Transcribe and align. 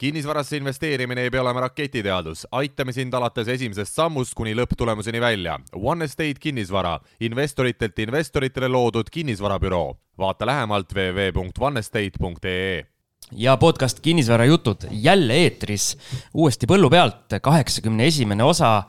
kinnisvarasse 0.00 0.56
investeerimine 0.56 1.26
ei 1.26 1.30
pea 1.30 1.42
olema 1.42 1.60
raketiteadus, 1.60 2.46
aitame 2.56 2.92
sind 2.96 3.12
alates 3.14 3.48
esimesest 3.52 3.98
sammust 3.98 4.32
kuni 4.34 4.54
lõpptulemuseni 4.56 5.20
välja. 5.20 5.58
One 5.76 6.06
Estate 6.08 6.40
kinnisvara, 6.40 6.94
investoritelt 7.20 7.98
investoritele 7.98 8.68
loodud 8.68 9.10
kinnisvarabüroo. 9.12 9.96
vaata 10.18 10.46
lähemalt 10.46 10.92
www.onestate.ee 10.94 12.86
ja 13.32 13.56
podcast 13.56 14.00
Kinnisvarajutud 14.00 14.76
jälle 14.90 15.34
eetris, 15.34 15.98
uuesti 16.34 16.66
põllu 16.66 16.90
pealt, 16.90 17.36
kaheksakümne 17.42 18.06
esimene 18.06 18.44
osa. 18.44 18.82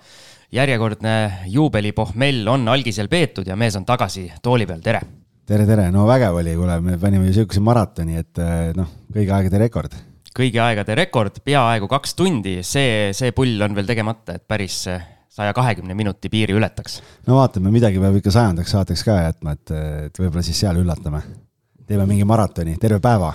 järjekordne 0.51 1.33
juubelipohmell 1.47 2.47
on 2.47 2.67
algisel 2.67 3.07
peetud 3.07 3.47
ja 3.47 3.55
mees 3.55 3.75
on 3.75 3.85
tagasi 3.85 4.31
tooli 4.41 4.65
peal, 4.65 4.79
tere. 4.79 5.01
tere, 5.45 5.65
tere, 5.65 5.91
no 5.91 6.07
vägev 6.07 6.35
oli, 6.35 6.55
kuule, 6.55 6.81
me 6.81 6.97
panime 6.97 7.27
ju 7.27 7.33
sihukese 7.33 7.59
maratoni, 7.59 8.17
et 8.17 8.37
noh, 8.75 8.87
kõigi 9.13 9.31
aegade 9.31 9.59
rekord 9.59 10.10
kõigi 10.35 10.61
aegade 10.63 10.95
rekord, 10.95 11.41
peaaegu 11.45 11.89
kaks 11.91 12.15
tundi, 12.19 12.59
see, 12.63 13.11
see 13.17 13.33
pull 13.35 13.61
on 13.65 13.75
veel 13.77 13.89
tegemata, 13.89 14.37
et 14.37 14.45
päris 14.47 14.83
saja 15.31 15.53
kahekümne 15.55 15.95
minuti 15.97 16.29
piiri 16.31 16.55
ületaks. 16.57 16.99
no 17.27 17.39
vaatame, 17.39 17.71
midagi 17.73 17.99
peab 18.03 18.17
ikka 18.19 18.33
sajandaks 18.35 18.73
saateks 18.75 19.05
ka 19.07 19.19
jätma, 19.25 19.55
et, 19.57 19.75
et 20.07 20.23
võib-olla 20.23 20.43
siis 20.45 20.59
seal 20.63 20.81
üllatame. 20.81 21.23
teeme 21.87 22.07
mingi 22.07 22.27
maratoni, 22.27 22.77
terve 22.79 22.99
päeva. 23.03 23.33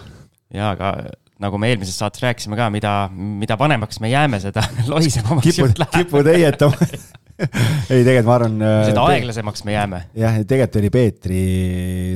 ja, 0.53 0.73
aga 0.73 0.95
nagu 1.43 1.59
me 1.61 1.71
eelmises 1.73 1.99
saates 2.01 2.23
rääkisime 2.25 2.57
ka, 2.57 2.71
mida, 2.73 2.95
mida 3.13 3.59
vanemaks 3.61 4.01
me 4.01 4.11
jääme, 4.13 4.41
seda 4.41 4.65
lohisemamaks 4.93 5.59
jutt 5.59 5.81
läheb. 5.83 5.97
kipud 6.03 6.33
heietama 6.33 6.91
ei, 7.93 8.01
tegelikult 8.01 8.27
ma 8.29 8.35
arvan. 8.39 8.55
seda 8.89 9.03
äh, 9.03 9.15
aeglasemaks 9.15 9.65
me 9.67 9.75
jääme. 9.75 10.01
jah, 10.17 10.39
tegelikult 10.49 10.79
oli 10.81 10.91
Peetri 10.93 11.41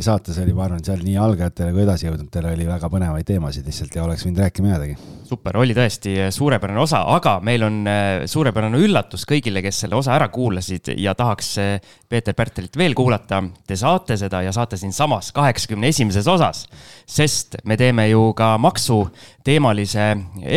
saates 0.05 0.39
oli, 0.41 0.55
ma 0.57 0.65
arvan, 0.65 0.81
seal 0.85 1.03
nii 1.05 1.17
algajatele 1.21 1.75
kui 1.75 1.85
edasijõudnutele 1.85 2.55
oli 2.55 2.69
väga 2.69 2.89
põnevaid 2.93 3.29
teemasid 3.29 3.69
lihtsalt 3.69 3.99
ja 3.99 4.05
oleks 4.07 4.25
võinud 4.25 4.41
rääkima 4.41 4.73
jäädagi. 4.73 4.97
super, 5.29 5.59
oli 5.61 5.77
tõesti 5.77 6.15
suurepärane 6.33 6.81
osa, 6.81 7.03
aga 7.17 7.37
meil 7.45 7.67
on 7.69 7.77
äh, 7.91 8.25
suurepärane 8.31 8.81
üllatus 8.81 9.27
kõigile, 9.29 9.61
kes 9.65 9.83
selle 9.85 9.99
osa 10.01 10.15
ära 10.17 10.31
kuulasid 10.33 10.95
ja 10.97 11.15
tahaks 11.19 11.53
äh, 11.61 11.93
Peeter 12.09 12.35
Pärtelit 12.35 12.81
veel 12.81 12.97
kuulata. 12.99 13.43
Te 13.69 13.77
saate 13.79 14.17
seda 14.19 14.41
ja 14.43 14.55
saate 14.57 14.81
siinsamas 14.81 15.35
kaheksakümne 15.37 15.93
esimeses 15.93 16.27
osas, 16.31 16.65
sest 17.07 17.61
me 17.69 17.77
teeme 17.81 18.09
ju 18.09 18.31
ka 18.39 18.55
maksuteemalise 18.63 20.09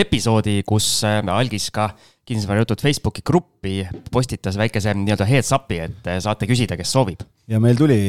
episoodi, 0.03 0.61
kus 0.67 1.03
algis 1.03 1.67
ka 1.73 1.91
kinnisvarajutud 2.27 2.79
Facebooki 2.81 3.21
gruppi 3.25 3.81
postitas 4.11 4.55
väikese 4.59 4.93
nii-öelda 4.95 5.27
heads 5.27 5.51
up'i, 5.55 5.81
et 5.83 6.07
saate 6.23 6.47
küsida, 6.47 6.77
kes 6.79 6.93
soovib. 6.95 7.25
ja 7.51 7.59
meil 7.59 7.75
tuli, 7.75 7.99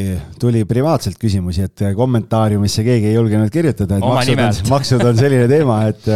tuli 0.40 0.62
privaatselt 0.68 1.18
küsimusi, 1.18 1.66
et 1.66 1.82
kommentaariumisse 1.96 2.84
keegi 2.86 3.10
ei 3.10 3.16
julgenud 3.18 3.50
kirjutada, 3.50 3.98
et 3.98 4.06
Oma 4.06 4.20
maksud 4.20 4.44
on, 4.44 4.62
maksud 4.76 5.04
on 5.10 5.18
selline 5.18 5.48
teema, 5.50 5.82
et 5.90 6.08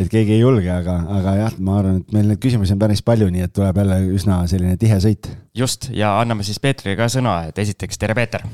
et 0.00 0.10
keegi 0.10 0.36
ei 0.36 0.42
julge, 0.42 0.68
aga, 0.70 0.96
aga 1.16 1.34
jah, 1.38 1.56
ma 1.58 1.78
arvan, 1.80 2.00
et 2.02 2.12
meil 2.14 2.28
neid 2.30 2.40
küsimusi 2.42 2.76
on 2.76 2.82
päris 2.82 3.02
palju, 3.06 3.30
nii 3.32 3.46
et 3.46 3.54
tuleb 3.56 3.80
jälle 3.82 3.98
üsna 4.16 4.42
selline 4.50 4.76
tihe 4.80 5.00
sõit. 5.02 5.30
just, 5.56 5.88
ja 5.96 6.12
anname 6.20 6.46
siis 6.46 6.60
Peetrile 6.62 6.98
ka 7.00 7.08
sõna, 7.12 7.40
et 7.48 7.58
esiteks 7.58 7.98
tere, 8.00 8.14
Peeter. 8.18 8.44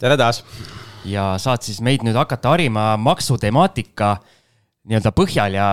tere 0.00 0.16
taas. 0.20 0.42
ja 1.04 1.34
saad 1.38 1.62
siis 1.66 1.82
meid 1.84 2.04
nüüd 2.06 2.16
hakata 2.16 2.56
harima 2.56 2.94
maksutemaatika 2.96 4.16
nii-öelda 4.88 5.12
põhjal 5.16 5.56
ja, 5.56 5.68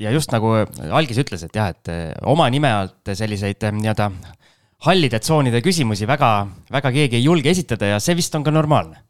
ja 0.00 0.12
just 0.14 0.32
nagu 0.34 0.54
algis 0.90 1.20
ütles, 1.22 1.44
et 1.46 1.54
jah, 1.54 1.70
et 1.74 1.90
eh, 1.92 2.12
oma 2.26 2.48
nime 2.50 2.70
alt 2.74 3.12
selliseid 3.14 3.68
eh, 3.68 3.74
nii-öelda 3.76 4.10
hallide 4.86 5.18
tsoonide 5.22 5.60
küsimusi 5.62 6.06
väga, 6.06 6.30
väga 6.70 6.92
keegi 6.94 7.18
ei 7.18 7.26
julge 7.26 7.50
esitada 7.50 7.94
ja 7.94 8.00
see 8.02 8.16
vist 8.18 8.34
on 8.38 8.46
ka 8.46 8.54
normaalne. 8.54 9.02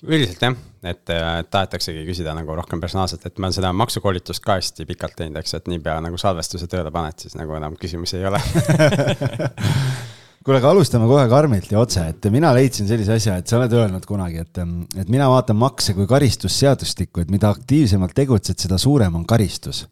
üldiselt 0.00 0.40
jah, 0.40 0.56
et 0.84 1.12
äh, 1.12 1.42
tahetaksegi 1.50 2.06
küsida 2.08 2.32
nagu 2.36 2.54
rohkem 2.56 2.80
personaalselt, 2.80 3.26
et 3.26 3.36
ma 3.36 3.48
olen 3.48 3.56
seda 3.58 3.72
maksukoolitust 3.76 4.44
ka 4.44 4.56
hästi 4.56 4.88
pikalt 4.88 5.16
teinud, 5.18 5.36
eks, 5.42 5.58
et 5.58 5.68
niipea 5.68 5.98
nagu 6.04 6.20
salvestuse 6.20 6.68
tööle 6.72 6.92
paned, 6.94 7.20
siis 7.20 7.36
nagu 7.36 7.56
enam 7.56 7.76
küsimusi 7.80 8.16
ei 8.20 8.28
ole 8.30 8.40
kuule, 10.44 10.58
aga 10.60 10.72
alustame 10.72 11.08
kohe 11.10 11.26
karmilt 11.30 11.70
ja 11.72 11.80
otse, 11.82 12.06
et 12.12 12.28
mina 12.32 12.52
leidsin 12.56 12.88
sellise 12.88 13.16
asja, 13.18 13.36
et 13.40 13.50
sa 13.50 13.58
oled 13.58 13.74
öelnud 13.76 14.06
kunagi, 14.08 14.40
et, 14.44 14.60
et 15.02 15.12
mina 15.12 15.28
vaatan 15.30 15.58
makse 15.60 15.94
kui 15.96 16.08
karistusseadustikku, 16.10 17.24
et 17.24 17.32
mida 17.32 17.52
aktiivsemalt 17.52 18.16
tegutsed, 18.16 18.58
seda 18.62 18.80
suurem 18.80 19.20
on 19.20 19.26
karistus. 19.28 19.86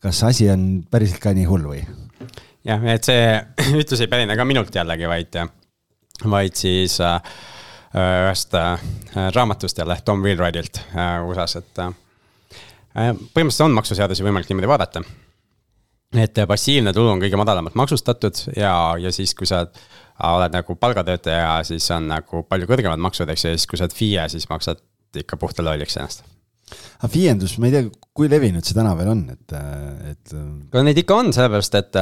kas 0.00 0.22
asi 0.24 0.48
on 0.48 0.82
päriselt 0.90 1.20
ka 1.20 1.34
nii 1.36 1.44
hull 1.44 1.66
või? 1.68 1.84
jah, 2.64 2.84
et 2.88 3.04
see 3.04 3.24
ütlus 3.82 4.00
ei 4.00 4.08
pärine 4.08 4.36
ka 4.36 4.48
minult 4.48 4.74
jällegi, 4.74 5.08
vaid, 5.08 5.40
vaid 6.24 6.56
siis 6.56 6.96
äh, 7.04 7.20
ühest 7.94 8.54
äh, 8.54 8.80
raamatust 9.34 9.78
jälle, 9.78 9.98
Tom 10.04 10.22
Wheelwrightilt 10.24 10.80
äh, 10.94 11.18
USA-s, 11.28 11.60
et 11.60 11.82
äh, 11.84 11.92
põhimõtteliselt 13.34 13.68
on 13.68 13.76
maksuseadusi 13.76 14.24
võimalik 14.24 14.48
niimoodi 14.48 14.70
vaadata 14.70 15.04
et 16.18 16.40
passiivne 16.48 16.92
tulu 16.94 17.12
on 17.12 17.22
kõige 17.22 17.38
madalamalt 17.38 17.76
maksustatud 17.78 18.38
ja, 18.56 18.72
ja 18.98 19.12
siis, 19.14 19.34
kui 19.38 19.46
sa 19.46 19.62
oled 20.26 20.52
nagu 20.52 20.76
palgatöötaja, 20.76 21.60
siis 21.68 21.86
on 21.94 22.10
nagu 22.10 22.42
palju 22.48 22.68
kõrgemad 22.68 23.00
maksud, 23.00 23.30
eks 23.30 23.46
ju, 23.46 23.54
ja 23.54 23.60
siis 23.60 23.70
kui 23.70 23.78
sa 23.78 23.86
oled 23.86 23.96
FIE, 23.96 24.26
siis 24.32 24.48
maksad 24.50 24.82
ikka 25.22 25.38
puhta 25.40 25.64
lolliks 25.64 25.96
ennast. 25.98 26.24
aga 27.00 27.12
FIE-ndus, 27.12 27.56
ma 27.58 27.70
ei 27.70 27.76
tea, 27.76 27.90
kui 28.14 28.30
levinud 28.30 28.66
see 28.66 28.76
täna 28.76 28.96
veel 28.98 29.12
on, 29.14 29.24
et, 29.32 29.56
et. 30.10 30.34
no 30.74 30.84
neid 30.86 30.98
ikka 30.98 31.22
on, 31.22 31.32
sellepärast 31.34 31.78
et, 31.78 31.98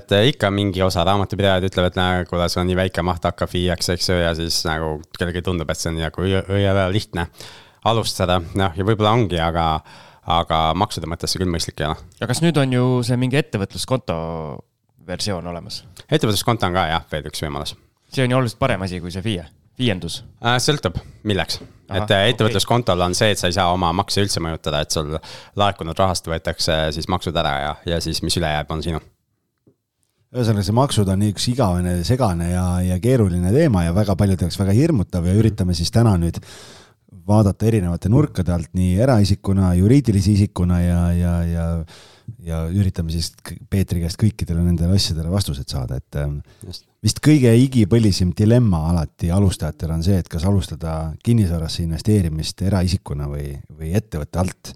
et 0.00 0.18
ikka 0.32 0.50
mingi 0.54 0.82
osa 0.84 1.04
raamatupidajad 1.06 1.68
ütlevad, 1.68 1.92
et 1.92 2.00
näe, 2.00 2.26
kuule, 2.28 2.48
sul 2.48 2.64
on 2.64 2.70
nii 2.72 2.82
väike 2.82 3.04
maht, 3.06 3.28
hakka 3.28 3.48
FIE-ks, 3.50 3.94
eks 3.96 4.12
ju, 4.12 4.20
ja 4.24 4.34
siis 4.38 4.62
nagu 4.68 4.96
kellelgi 5.16 5.44
tundub, 5.44 5.70
et 5.70 5.80
see 5.80 5.92
on 5.92 6.00
nagu 6.00 6.28
lihtne 6.96 7.28
alustada, 7.88 8.40
noh, 8.40 8.76
ja 8.76 8.84
võib-olla 8.84 9.12
ongi, 9.16 9.38
aga 9.40 9.74
aga 10.26 10.62
maksude 10.78 11.08
mõttes 11.10 11.32
see 11.32 11.40
küll 11.40 11.50
mõistlik 11.50 11.80
ei 11.80 11.88
ole. 11.88 11.96
ja 12.20 12.28
kas 12.30 12.42
nüüd 12.44 12.58
on 12.60 12.74
ju 12.74 12.88
see 13.06 13.16
mingi 13.20 13.38
ettevõtluskonto 13.40 14.16
versioon 15.06 15.46
olemas? 15.52 15.82
ettevõtluskonto 16.08 16.68
on 16.68 16.76
ka 16.76 16.86
jah, 16.92 17.06
veel 17.12 17.30
üks 17.30 17.44
võimalus. 17.44 17.76
see 18.12 18.24
on 18.24 18.34
ju 18.34 18.40
oluliselt 18.40 18.60
parem 18.60 18.84
asi 18.86 19.00
kui 19.00 19.12
see 19.14 19.24
FIE, 19.24 19.46
viiendus 19.80 20.22
äh,. 20.44 20.58
sõltub, 20.62 20.98
milleks. 21.24 21.60
et 21.88 22.16
äh, 22.16 22.26
ettevõtluskontol 22.32 23.06
on 23.06 23.16
see, 23.18 23.32
et 23.34 23.40
sa 23.40 23.50
ei 23.50 23.56
saa 23.56 23.70
oma 23.72 23.92
makse 23.96 24.24
üldse 24.24 24.42
mõjutada, 24.44 24.82
et 24.84 24.92
sul 24.92 25.16
laekunud 25.60 25.98
rahast 25.98 26.28
võetakse 26.28 26.82
siis 26.96 27.08
maksud 27.08 27.36
ära 27.36 27.56
ja, 27.64 27.72
ja 27.94 28.02
siis, 28.04 28.22
mis 28.26 28.36
üle 28.40 28.52
jääb, 28.52 28.70
on 28.76 28.84
sinu 28.84 29.00
ühesõnaga, 30.30 30.62
see 30.62 30.76
maksud 30.76 31.08
on 31.10 31.24
üks 31.26 31.48
igavene, 31.50 31.96
segane 32.06 32.52
ja, 32.52 32.66
ja 32.86 33.00
keeruline 33.02 33.50
teema 33.54 33.88
ja 33.88 33.94
väga 33.96 34.14
paljude 34.18 34.46
jaoks 34.46 34.60
väga 34.60 34.76
hirmutav 34.76 35.26
ja 35.26 35.34
üritame 35.34 35.74
siis 35.74 35.90
täna 35.90 36.12
nüüd 36.22 36.38
vaadata 37.26 37.66
erinevate 37.66 38.08
nurkade 38.08 38.52
alt 38.54 38.70
nii 38.78 38.94
eraisikuna, 39.02 39.74
juriidilise 39.78 40.32
isikuna 40.36 40.80
ja, 40.82 41.02
ja, 41.16 41.34
ja 41.44 41.66
ja 42.46 42.60
üritame 42.70 43.12
siis 43.12 43.30
Peetri 43.70 44.02
käest 44.04 44.18
kõikidele 44.20 44.62
nendele 44.64 44.96
asjadele 44.96 45.30
vastused 45.32 45.68
saada, 45.70 45.98
et 46.00 46.18
ähm, 46.20 46.38
Just. 46.66 46.86
vist 47.02 47.20
kõige 47.24 47.52
igipõlisem 47.64 48.32
dilemma 48.36 48.84
alati 48.90 49.32
alustajatel 49.34 49.94
on 49.96 50.04
see, 50.06 50.18
et 50.20 50.28
kas 50.30 50.46
alustada 50.48 50.96
kinnisvarasse 51.24 51.82
investeerimist 51.84 52.62
eraisikuna 52.66 53.28
või, 53.30 53.54
või 53.76 53.94
ettevõtte 53.98 54.42
alt. 54.42 54.74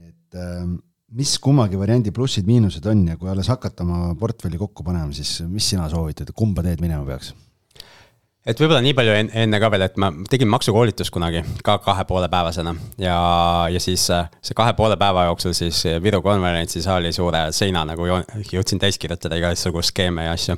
et 0.00 0.38
ähm, 0.38 0.78
mis 1.18 1.34
kummagi 1.40 1.78
variandi 1.80 2.12
plussid-miinused 2.14 2.84
on 2.90 3.06
ja 3.12 3.16
kui 3.20 3.30
alles 3.32 3.48
hakata 3.48 3.84
oma 3.84 4.14
portfelli 4.18 4.60
kokku 4.60 4.84
panema, 4.84 5.12
siis 5.16 5.40
mis 5.48 5.68
sina 5.74 5.88
soovitad, 5.92 6.32
kumba 6.36 6.64
teed 6.66 6.82
minema 6.84 7.06
peaks? 7.08 7.34
Et 8.48 8.60
võib-olla 8.60 8.80
nii 8.84 8.94
palju 8.96 9.14
enne 9.42 9.60
ka 9.60 9.70
veel, 9.72 9.84
et 9.84 9.98
ma 10.00 10.10
tegin 10.30 10.48
maksukoolitust 10.50 11.12
kunagi 11.14 11.42
ka 11.64 11.78
kahe 11.84 12.04
poole 12.08 12.30
päevasena 12.32 12.74
ja, 13.00 13.18
ja 13.72 13.82
siis 13.82 14.06
äh, 14.14 14.30
see 14.44 14.56
kahe 14.58 14.74
poole 14.78 14.96
päeva 15.00 15.26
jooksul 15.28 15.56
siis 15.56 15.82
Viru 16.02 16.22
konverentsisaali 16.24 17.12
suure 17.16 17.48
seina 17.56 17.84
nagu 17.88 18.08
jõudsin 18.52 18.80
täis 18.80 19.00
kirjutada 19.00 19.38
igasugu 19.40 19.82
skeeme 19.84 20.28
ja 20.28 20.36
asju. 20.38 20.56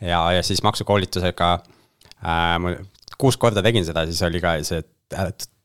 ja, 0.00 0.24
ja 0.36 0.42
siis 0.46 0.64
maksukoolitusega 0.66 1.52
äh, 2.24 2.82
kuus 3.20 3.38
korda 3.40 3.62
tegin 3.62 3.86
seda, 3.86 4.06
siis 4.08 4.22
oli 4.26 4.42
ka 4.42 4.58
see 4.66 4.82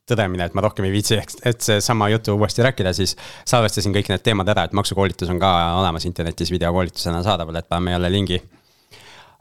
tõdemine, 0.05 0.45
et 0.45 0.53
ma 0.53 0.61
rohkem 0.65 0.85
ei 0.85 0.93
viitsi, 0.93 1.17
et 1.49 1.65
seesama 1.65 2.11
jutu 2.13 2.35
uuesti 2.37 2.61
rääkida, 2.65 2.91
siis 2.93 3.15
salvestasin 3.47 3.93
kõik 3.95 4.11
need 4.11 4.21
teemad 4.25 4.49
ära, 4.53 4.67
et 4.67 4.75
maksukoolitus 4.77 5.31
on 5.33 5.39
ka 5.41 5.49
olemas 5.79 6.05
internetis 6.05 6.51
videokoolitusena 6.53 7.23
saadaval, 7.25 7.57
et 7.57 7.69
paneme 7.69 7.95
jälle 7.95 8.11
lingi 8.13 8.37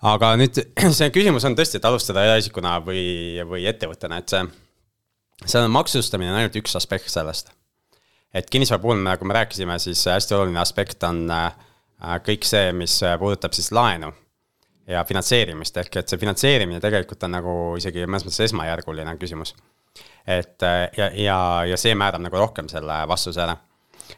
aga 0.03 0.35
nüüd 0.41 0.61
see 0.99 1.11
küsimus 1.15 1.47
on 1.49 1.57
tõesti, 1.59 1.79
et 1.79 1.89
alustada 1.89 2.25
eraisikuna 2.25 2.79
või, 2.85 3.05
või 3.49 3.67
ettevõttena, 3.71 4.19
et 4.19 4.35
see, 4.35 4.43
selle 5.45 5.69
maksustamine 5.69 6.33
on 6.33 6.41
ainult 6.41 6.59
üks 6.63 6.77
aspekt 6.77 7.11
sellest. 7.13 7.53
et 8.35 8.51
kinnisvara 8.51 8.83
puhul, 8.83 8.99
nagu 9.05 9.25
me 9.25 9.35
rääkisime, 9.35 9.79
siis 9.79 10.07
hästi 10.11 10.35
oluline 10.35 10.61
aspekt 10.61 11.03
on 11.07 11.31
äh, 11.31 11.55
kõik 12.27 12.45
see, 12.45 12.73
mis 12.73 12.99
puudutab 13.19 13.55
siis 13.55 13.71
laenu 13.73 14.13
ja 14.89 15.05
finantseerimist, 15.05 15.77
ehk 15.81 16.01
et 16.01 16.11
see 16.11 16.21
finantseerimine 16.21 16.81
tegelikult 16.83 17.23
on 17.25 17.33
nagu 17.39 17.55
isegi 17.79 18.05
mõnes 18.05 18.27
mõttes 18.27 18.43
esmajärguline 18.49 19.17
küsimus. 19.21 19.55
et 20.27 20.63
äh, 20.63 20.89
ja, 20.97 21.11
ja, 21.15 21.39
ja 21.71 21.77
see 21.77 21.95
määrab 21.95 22.23
nagu 22.25 22.37
rohkem 22.37 22.69
selle 22.69 23.05
vastuse 23.09 23.41
ära. 23.41 23.57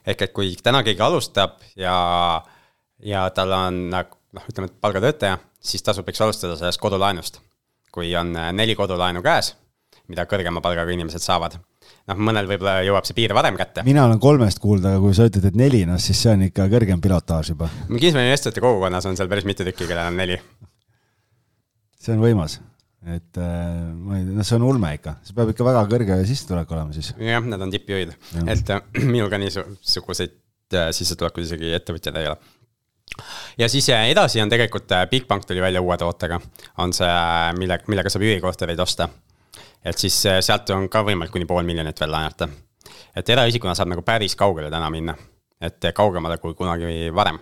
ehk 0.06 0.22
et 0.22 0.32
kui 0.32 0.56
täna 0.62 0.82
keegi 0.82 1.02
alustab 1.02 1.60
ja, 1.76 2.42
ja 2.98 3.28
tal 3.30 3.52
on 3.52 3.88
nagu 3.90 4.18
noh, 4.36 4.48
ütleme, 4.50 4.70
et 4.70 4.80
palgatöötaja 4.84 5.38
siis 5.60 5.84
tasub, 5.84 6.08
eks 6.08 6.24
alustada 6.24 6.56
sellest 6.58 6.82
kodulaenust. 6.82 7.40
kui 7.96 8.10
on 8.16 8.34
äh, 8.36 8.50
neli 8.52 8.74
kodulaenu 8.76 9.22
käes, 9.24 9.54
mida 10.12 10.26
kõrgema 10.28 10.60
palgaga 10.60 10.92
inimesed 10.92 11.22
saavad, 11.24 11.56
noh, 12.10 12.20
mõnel 12.28 12.48
võib-olla 12.50 12.82
jõuab 12.84 13.08
see 13.08 13.16
piir 13.16 13.32
varem 13.36 13.56
kätte. 13.56 13.84
mina 13.86 14.04
olen 14.04 14.20
kolmest 14.20 14.60
kuulda, 14.62 14.94
aga 14.94 15.02
kui 15.02 15.16
sa 15.16 15.28
ütled, 15.30 15.48
et 15.48 15.58
neli, 15.58 15.84
noh 15.88 16.00
siis 16.02 16.20
see 16.20 16.34
on 16.34 16.46
ikka 16.50 16.68
kõrgem 16.72 17.02
pilotaaž 17.02 17.54
juba. 17.54 17.70
kinnisvarainvestorite 17.88 18.64
kogukonnas 18.64 19.08
on 19.08 19.18
seal 19.18 19.30
päris 19.32 19.48
mitu 19.48 19.64
tükki, 19.66 19.88
kellel 19.88 20.12
on 20.12 20.20
neli. 20.20 20.38
see 22.02 22.14
on 22.14 22.22
võimas, 22.22 22.58
et 23.16 23.40
äh, 23.40 23.54
ma 23.96 24.20
ei 24.20 24.26
tea, 24.26 24.36
noh, 24.36 24.48
see 24.50 24.58
on 24.60 24.66
ulme 24.68 24.92
ikka, 24.98 25.16
see 25.24 25.38
peab 25.38 25.54
ikka 25.54 25.70
väga 25.70 25.86
kõrge 25.94 26.20
sissetulek 26.28 26.76
olema 26.76 26.96
siis. 26.96 27.14
jah, 27.16 27.48
nad 27.54 27.64
on 27.64 27.72
tippjuhid, 27.72 28.12
et 28.44 28.76
äh, 28.76 28.84
minul 29.14 29.32
ka 29.32 29.40
niisuguseid 29.40 30.36
äh, 30.76 30.92
sissetulekuid 30.96 31.48
isegi 31.48 31.72
ettevõtjad 31.80 32.20
ei 32.20 32.30
ole 32.34 32.55
ja 33.58 33.68
siis 33.68 33.88
edasi 33.88 34.40
on 34.42 34.48
tegelikult 34.48 34.92
Bigbank 35.10 35.46
tuli 35.46 35.60
välja 35.60 35.82
uue 35.82 35.96
tootega, 35.96 36.40
on 36.78 36.92
see, 36.92 37.14
mille, 37.58 37.80
millega 37.88 38.12
saab 38.12 38.26
üürikortereid 38.26 38.80
osta 38.80 39.08
et 39.86 39.98
siis 39.98 40.16
äh, 40.26 40.40
sealt 40.42 40.70
on 40.74 40.88
ka 40.90 41.02
võimalik 41.06 41.32
kuni 41.34 41.46
pool 41.46 41.66
miljonit 41.66 42.00
veel 42.00 42.12
laenata. 42.12 42.48
et 43.16 43.28
eraisikuna 43.30 43.74
saab 43.74 43.88
nagu 43.92 44.02
päris 44.02 44.36
kaugele 44.36 44.70
täna 44.70 44.90
minna, 44.90 45.14
et 45.60 45.86
kaugemale 45.94 46.38
kui 46.42 46.54
kunagi 46.54 47.10
varem. 47.14 47.38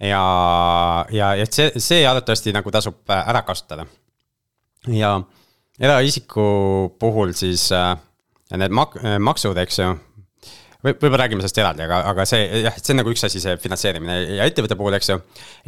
ja, 0.00 0.24
ja, 1.12 1.32
et 1.34 1.52
see, 1.52 1.72
see 1.78 2.06
arvatavasti 2.06 2.54
nagu 2.56 2.70
tasub 2.70 3.10
äh, 3.10 3.28
ära 3.28 3.42
kasutada. 3.42 3.86
ja 4.88 5.20
eraisiku 5.80 6.96
puhul 6.98 7.32
siis 7.32 7.70
äh, 7.72 7.94
need 8.56 8.74
mak-, 8.74 8.98
maksud, 9.18 9.56
eks 9.56 9.78
ju 9.78 9.94
võib-olla 10.84 11.22
räägime 11.24 11.42
sellest 11.42 11.60
eraldi, 11.60 11.84
aga, 11.84 12.00
aga 12.10 12.24
see 12.28 12.44
jah, 12.64 12.76
see 12.80 12.94
on 12.94 13.00
nagu 13.02 13.12
üks 13.12 13.24
asi, 13.26 13.40
see 13.42 13.56
finantseerimine 13.60 14.16
ja 14.38 14.48
ettevõtte 14.48 14.76
puhul, 14.80 14.96
eks 14.96 15.10
ju. 15.12 15.18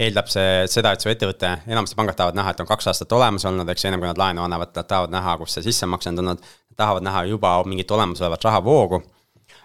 eeldab 0.06 0.31
see 0.32 0.67
seda, 0.73 0.94
et 0.94 1.05
su 1.05 1.11
ettevõte, 1.12 1.50
enamasti 1.69 1.99
pangad 1.99 2.19
tahavad 2.19 2.38
näha, 2.38 2.55
et 2.55 2.62
on 2.64 2.69
kaks 2.69 2.93
aastat 2.93 3.12
olemas 3.17 3.44
olnud, 3.49 3.69
eks 3.69 3.85
ju, 3.85 3.91
ennem 3.91 4.03
kui 4.03 4.11
nad 4.11 4.20
laenu 4.20 4.44
annavad, 4.44 4.73
nad 4.76 4.88
tahavad 4.88 5.14
näha, 5.14 5.37
kus 5.41 5.59
see 5.59 5.67
sissemakse 5.69 6.12
on 6.12 6.20
tulnud. 6.20 6.53
tahavad 6.76 7.05
näha 7.05 7.25
juba 7.29 7.59
mingit 7.69 7.91
olemasolevat 7.91 8.44
rahavoogu. 8.49 9.03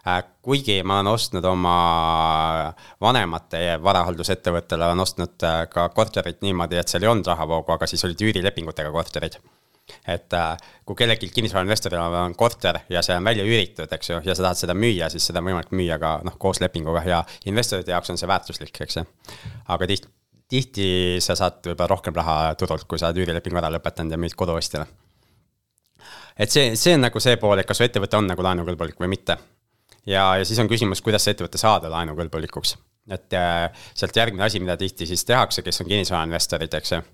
Äh, 0.08 0.24
kuigi 0.44 0.82
ma 0.84 1.00
olen 1.00 1.14
ostnud 1.14 1.46
oma 1.48 1.76
vanemate 3.02 3.78
varahaldusettevõttele, 3.84 4.88
olen 4.88 5.04
ostnud 5.04 5.48
äh, 5.48 5.62
ka 5.72 5.90
korterit 5.96 6.42
niimoodi, 6.44 6.80
et 6.80 6.92
seal 6.92 7.04
ei 7.04 7.12
olnud 7.12 7.28
rahavoogu, 7.28 7.72
aga 7.76 7.88
siis 7.88 8.04
olid 8.08 8.28
üürilepingutega 8.28 8.92
korterid 8.92 9.40
et 10.08 10.34
äh, 10.34 10.58
kui 10.86 10.96
kellelgi 11.00 11.30
kinnisvarainvestoril 11.34 12.00
on 12.00 12.36
korter 12.36 12.80
ja 12.90 13.02
see 13.06 13.16
on 13.18 13.28
välja 13.28 13.46
üüritud, 13.48 13.92
eks 13.92 14.10
ju, 14.12 14.20
ja 14.26 14.36
sa 14.36 14.48
tahad 14.48 14.60
seda 14.60 14.76
müüa, 14.78 15.10
siis 15.12 15.26
seda 15.30 15.42
on 15.42 15.50
võimalik 15.50 15.74
müüa 15.76 15.98
ka 16.02 16.18
noh, 16.28 16.38
koos 16.40 16.62
lepinguga 16.64 17.04
ja 17.08 17.24
investorite 17.48 17.94
jaoks 17.94 18.12
on 18.14 18.20
see 18.20 18.30
väärtuslik, 18.30 18.82
eks 18.84 19.00
ju. 19.00 19.06
aga 19.74 19.90
tihti, 19.90 20.12
tihti 20.52 20.88
sa 21.24 21.36
saad 21.40 21.62
võib-olla 21.64 21.92
rohkem 21.94 22.16
raha 22.16 22.56
turult, 22.60 22.88
kui 22.88 23.00
sa 23.00 23.12
oled 23.12 23.24
üürilepingu 23.24 23.60
ära 23.62 23.72
lõpetanud 23.78 24.16
ja 24.16 24.22
müüd 24.22 24.36
koduostjale. 24.40 24.88
et 26.38 26.52
see, 26.52 26.76
see 26.76 26.98
on 26.98 27.08
nagu 27.08 27.24
see 27.24 27.40
pool, 27.42 27.60
et 27.60 27.68
kas 27.68 27.80
su 27.80 27.88
ettevõte 27.88 28.20
on 28.20 28.28
nagu 28.32 28.44
laenukõlbulik 28.44 29.00
või 29.00 29.14
mitte. 29.16 29.38
ja, 30.06 30.30
ja 30.40 30.46
siis 30.46 30.60
on 30.60 30.72
küsimus, 30.72 31.02
kuidas 31.02 31.24
see 31.24 31.36
ettevõte 31.36 31.60
saada 31.62 31.92
laenukõlbulikuks. 31.96 32.78
et 33.12 33.40
äh, 33.40 33.70
sealt 33.96 34.16
järgmine 34.16 34.44
asi, 34.44 34.60
mida 34.60 34.78
tihti 34.78 35.08
siis 35.08 35.24
tehakse, 35.26 35.62
kes 35.64 35.82
on 35.82 35.88
kinnisvarainvestorid, 35.88 36.74
eks 36.74 36.92
ju, 36.92 37.06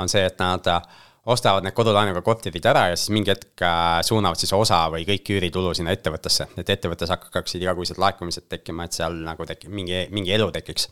on 0.00 0.08
see, 0.08 0.24
et 0.24 0.40
nad 0.40 0.72
äh, 0.72 1.04
ostavad 1.26 1.64
need 1.66 1.74
kodulaenuga 1.74 2.22
korterid 2.22 2.66
ära 2.70 2.86
ja 2.92 2.96
siis 2.98 3.10
mingi 3.14 3.32
hetk 3.32 3.62
äh, 3.66 3.98
suunavad 4.06 4.38
siis 4.38 4.52
osa 4.54 4.84
või 4.92 5.06
kõik 5.08 5.32
üüritulu 5.34 5.72
sinna 5.74 5.94
ettevõttesse, 5.96 6.46
et 6.60 6.70
ettevõttes 6.76 7.10
hakkaksid 7.10 7.64
igakuised 7.64 7.98
laekumised 8.02 8.46
tekkima, 8.52 8.86
et 8.86 8.96
seal 8.96 9.18
nagu 9.26 9.46
tekib 9.48 9.74
mingi, 9.74 10.04
mingi 10.14 10.34
elu 10.36 10.48
tekiks. 10.54 10.88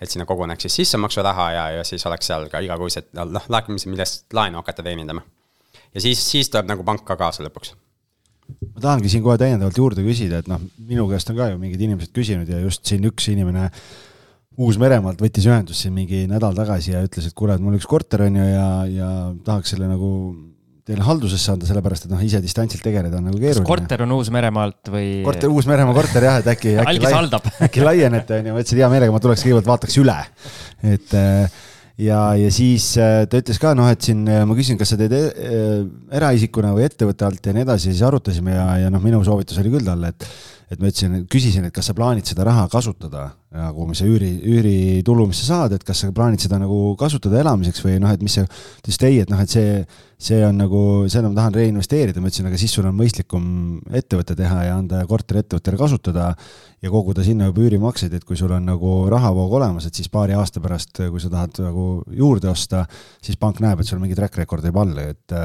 et 0.00 0.10
sinna 0.10 0.26
koguneks 0.26 0.66
siis 0.66 0.74
sissemaksuraha 0.82 1.50
ja, 1.52 1.64
ja 1.78 1.84
siis 1.84 2.06
oleks 2.06 2.26
seal 2.26 2.48
ka 2.52 2.60
igakuised 2.60 3.14
noh, 3.14 3.46
laekumised, 3.48 3.90
millest 3.90 4.26
laenu 4.34 4.58
hakata 4.62 4.82
teenindama. 4.82 5.22
ja 5.94 6.00
siis, 6.00 6.30
siis 6.30 6.50
tuleb 6.50 6.72
nagu 6.72 6.84
pank 6.84 7.06
ka 7.06 7.16
kaasa 7.16 7.46
lõpuks 7.46 7.76
ma 8.74 8.82
tahangi 8.82 9.08
siin 9.10 9.22
kohe 9.22 9.38
täiendavalt 9.38 9.78
juurde 9.78 10.02
küsida, 10.02 10.42
et 10.42 10.50
noh, 10.50 10.60
minu 10.78 11.06
käest 11.10 11.30
on 11.30 11.38
ka 11.38 11.50
ju 11.52 11.62
mingid 11.62 11.80
inimesed 11.80 12.12
küsinud 12.14 12.50
ja 12.50 12.58
just 12.62 12.84
siin 12.86 13.06
üks 13.06 13.30
inimene 13.30 13.68
äh, 13.70 13.80
Uus-Meremaalt 14.56 15.20
võttis 15.20 15.44
ühendust 15.48 15.84
siin 15.84 15.92
mingi 15.92 16.24
nädal 16.30 16.56
tagasi 16.56 16.94
ja 16.94 17.02
ütles, 17.04 17.28
et 17.28 17.36
kuule, 17.36 17.58
et 17.58 17.64
mul 17.64 17.76
üks 17.76 17.88
korter 17.88 18.24
on 18.24 18.38
ju 18.38 18.46
ja, 18.46 18.68
ja 18.88 19.08
tahaks 19.44 19.74
selle 19.74 19.88
nagu 19.90 20.10
teile 20.86 21.02
haldusesse 21.02 21.50
anda, 21.50 21.66
sellepärast 21.66 22.06
et 22.06 22.12
noh, 22.12 22.20
ise 22.22 22.38
distantsilt 22.42 22.84
tegeleda 22.86 23.18
on 23.18 23.26
nagu 23.26 23.40
keeruline. 23.40 23.64
kas 23.64 23.68
korter 23.68 24.04
on 24.04 24.12
Uus-Meremaalt 24.16 24.90
või? 24.94 25.06
korter, 25.26 25.50
Uus-Meremaa 25.50 25.96
korter 25.96 26.26
jah, 26.28 26.38
et 26.42 26.50
äkki, 26.52 26.76
äkki, 26.78 27.00
lai, 27.02 27.40
äkki 27.66 27.82
laienete 27.82 28.38
on 28.38 28.50
ju, 28.50 28.54
ma 28.54 28.62
ütlesin 28.62 28.82
hea 28.82 28.90
meelega, 28.92 29.14
ma 29.14 29.22
tuleks 29.24 29.42
kõigepealt 29.42 29.70
vaataks 29.72 29.98
üle. 29.98 30.14
et 30.86 31.16
äh, 31.18 31.58
ja, 32.06 32.20
ja 32.38 32.52
siis 32.54 32.92
äh, 33.02 33.24
ta 33.26 33.42
ütles 33.42 33.58
ka 33.60 33.74
noh, 33.74 33.90
et 33.90 34.06
siin 34.06 34.22
äh, 34.30 34.44
ma 34.46 34.54
küsin, 34.58 34.78
kas 34.78 34.94
sa 34.94 35.00
teed 35.00 35.16
eraisikuna 36.14 36.70
või 36.76 36.86
ettevõtte 36.86 37.26
alt 37.26 37.50
ja 37.50 37.56
nii 37.56 37.66
edasi, 37.66 37.90
siis 37.90 38.04
arutasime 38.06 38.54
ja, 38.54 38.68
ja 38.86 38.94
noh, 38.94 39.02
minu 39.02 39.24
soovitus 39.26 39.58
oli 39.64 39.74
küll 39.74 39.90
talle, 39.90 40.14
et 40.14 40.30
et 40.66 40.80
ma 40.80 40.90
ütlesin, 40.90 41.20
küsisin, 41.30 41.66
et 41.68 41.74
kas 41.74 41.86
sa 41.90 41.94
plaanid 41.94 42.26
seda 42.26 42.46
raha 42.46 42.66
kasutada 42.70 43.28
nagu, 43.56 43.86
mis 43.88 44.00
sa 44.02 44.06
üüri, 44.08 44.32
üüritulu, 44.42 45.28
mis 45.30 45.38
sa 45.40 45.46
saad, 45.52 45.76
et 45.76 45.84
kas 45.86 46.02
sa 46.02 46.10
plaanid 46.14 46.42
seda 46.42 46.58
nagu 46.60 46.96
kasutada 46.98 47.38
elamiseks 47.40 47.84
või 47.84 48.00
noh, 48.02 48.12
et 48.12 48.24
mis 48.24 48.34
see, 48.36 48.44
ta 48.46 48.82
ütles, 48.82 48.98
et 48.98 49.06
ei, 49.08 49.20
et 49.22 49.32
noh, 49.32 49.40
et 49.40 49.52
see, 49.52 49.76
see 50.28 50.40
on 50.44 50.58
nagu, 50.60 50.80
seda 51.12 51.30
ma 51.30 51.38
tahan 51.38 51.56
reinvesteerida, 51.56 52.20
ma 52.20 52.32
ütlesin, 52.32 52.48
aga 52.50 52.60
siis 52.60 52.74
sul 52.76 52.88
on 52.88 52.96
mõistlikum 52.98 53.46
ettevõte 53.96 54.36
teha 54.38 54.66
ja 54.66 54.76
anda 54.80 55.04
korterettevõttele 55.08 55.80
kasutada 55.80 56.32
ja 56.82 56.92
koguda 56.92 57.24
sinna 57.26 57.48
juba 57.48 57.64
üürimakseid, 57.64 58.18
et 58.18 58.26
kui 58.26 58.38
sul 58.38 58.52
on 58.56 58.66
nagu 58.68 58.96
rahavoog 59.12 59.56
olemas, 59.60 59.86
et 59.88 59.96
siis 59.96 60.10
paari 60.12 60.36
aasta 60.36 60.60
pärast, 60.64 60.98
kui 60.98 61.22
sa 61.22 61.32
tahad 61.32 61.62
nagu 61.64 61.88
juurde 62.10 62.50
osta, 62.52 62.84
siis 63.24 63.38
pank 63.40 63.62
näeb, 63.64 63.80
et 63.80 63.88
sul 63.88 64.02
mingi 64.02 64.18
track 64.18 64.42
record 64.42 64.66
jääb 64.66 64.82
alla, 64.82 65.08
et 65.14 65.38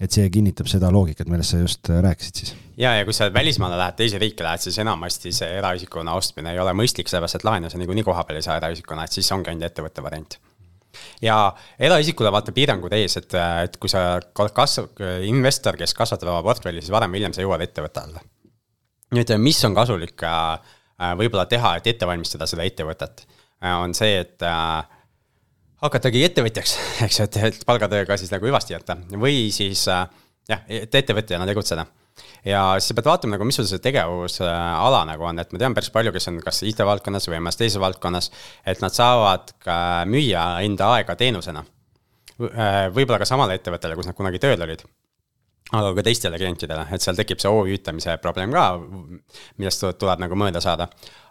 et 0.00 0.14
see 0.14 0.28
kinnitab 0.30 0.68
seda 0.70 0.92
loogikat, 0.94 1.28
millest 1.30 1.54
sa 1.54 1.62
just 1.62 1.90
rääkisid 1.90 2.42
siis. 2.42 2.52
ja, 2.76 2.94
ja 2.98 3.06
kui 3.08 3.16
sa 3.16 3.30
välismaale 3.34 3.78
lähed, 3.80 3.98
teise 3.98 4.20
riiki 4.22 4.46
lähed, 4.46 4.62
siis 4.62 4.78
enamasti 4.82 5.32
see 5.34 5.50
eraisikuna 5.58 6.14
ostmine 6.18 6.54
ei 6.54 6.62
ole 6.62 6.74
mõistlik, 6.78 7.10
sellepärast 7.10 7.40
et 7.40 7.48
laenu 7.48 7.70
sa 7.70 7.80
niikuinii 7.80 8.06
kohapeal 8.06 8.38
ei 8.38 8.46
saa 8.46 8.60
eraisikuna, 8.60 9.04
et 9.04 9.18
siis 9.18 9.32
ongi 9.34 9.52
ainult 9.52 9.70
ettevõtte 9.70 10.04
variant 10.04 10.38
ja 11.22 11.36
eraisikule 11.78 12.32
vaata 12.32 12.54
piirangud 12.56 12.94
ees, 12.96 13.18
et, 13.20 13.38
et 13.64 13.76
kui 13.76 13.90
sa 13.92 14.20
kas-, 14.32 14.80
investor, 15.28 15.76
kes 15.78 15.94
kasvatab 15.94 16.32
oma 16.32 16.42
portfelli, 16.46 16.82
siis 16.82 16.94
varem 16.94 17.12
või 17.12 17.22
hiljem 17.22 17.36
sa 17.36 17.44
jõuad 17.44 17.66
ettevõtte 17.66 18.06
alla 18.06 18.24
nüüd, 19.14 19.32
mis 19.40 19.60
on 19.64 19.76
kasulik 19.76 20.22
äh, 20.26 20.70
äh, 21.00 21.16
võib-olla 21.18 21.46
teha, 21.50 21.76
et 21.78 21.90
ette 21.92 22.08
valmistada 22.08 22.48
seda 22.50 22.66
ettevõtet, 22.66 23.24
äh, 23.62 23.74
on 23.80 23.94
see, 23.96 24.20
et 24.24 24.48
hakatagi 25.82 26.24
ettevõtjaks, 26.26 26.74
eks 27.06 27.20
ju, 27.20 27.28
et, 27.28 27.38
et 27.50 27.64
palgatööga 27.68 28.18
siis 28.20 28.32
nagu 28.34 28.48
hüvasti 28.48 28.76
jätta 28.76 28.98
või 29.14 29.48
siis 29.54 29.84
jah, 29.88 30.62
et 30.66 30.94
ettevõtjana 31.00 31.46
tegutseda. 31.48 31.86
ja 32.44 32.62
siis 32.78 32.90
sa 32.90 32.98
pead 32.98 33.10
vaatama 33.10 33.36
nagu, 33.36 33.46
mis 33.48 33.58
sul 33.60 33.68
see 33.70 33.82
tegevusala 33.84 35.04
nagu 35.12 35.28
on, 35.30 35.38
et 35.38 35.52
ma 35.52 35.62
tean 35.62 35.76
päris 35.76 35.92
palju, 35.94 36.12
kes 36.14 36.30
on 36.32 36.40
kas 36.44 36.62
IT-valdkonnas 36.66 37.30
või 37.30 37.42
mõnes 37.42 37.60
teises 37.60 37.80
valdkonnas, 37.82 38.30
et 38.66 38.82
nad 38.84 38.94
saavad 38.94 39.54
ka 39.64 39.78
müüa 40.10 40.46
enda 40.66 40.94
aega 40.96 41.18
teenusena. 41.18 41.64
võib-olla 42.38 43.18
ka 43.18 43.26
samale 43.26 43.58
ettevõttele, 43.58 43.98
kus 43.98 44.06
nad 44.06 44.18
kunagi 44.18 44.38
tööl 44.42 44.62
olid 44.62 44.86
aga 45.76 45.90
ka 45.98 46.04
teistele 46.06 46.38
klientidele, 46.40 46.86
et 46.94 47.04
seal 47.04 47.16
tekib 47.18 47.42
see 47.42 47.50
OÜ-tamise 47.52 48.14
probleem 48.22 48.52
ka, 48.54 48.64
millest 49.60 49.84
tuleb 50.00 50.22
nagu 50.22 50.38
mööda 50.40 50.62
saada. 50.64 50.88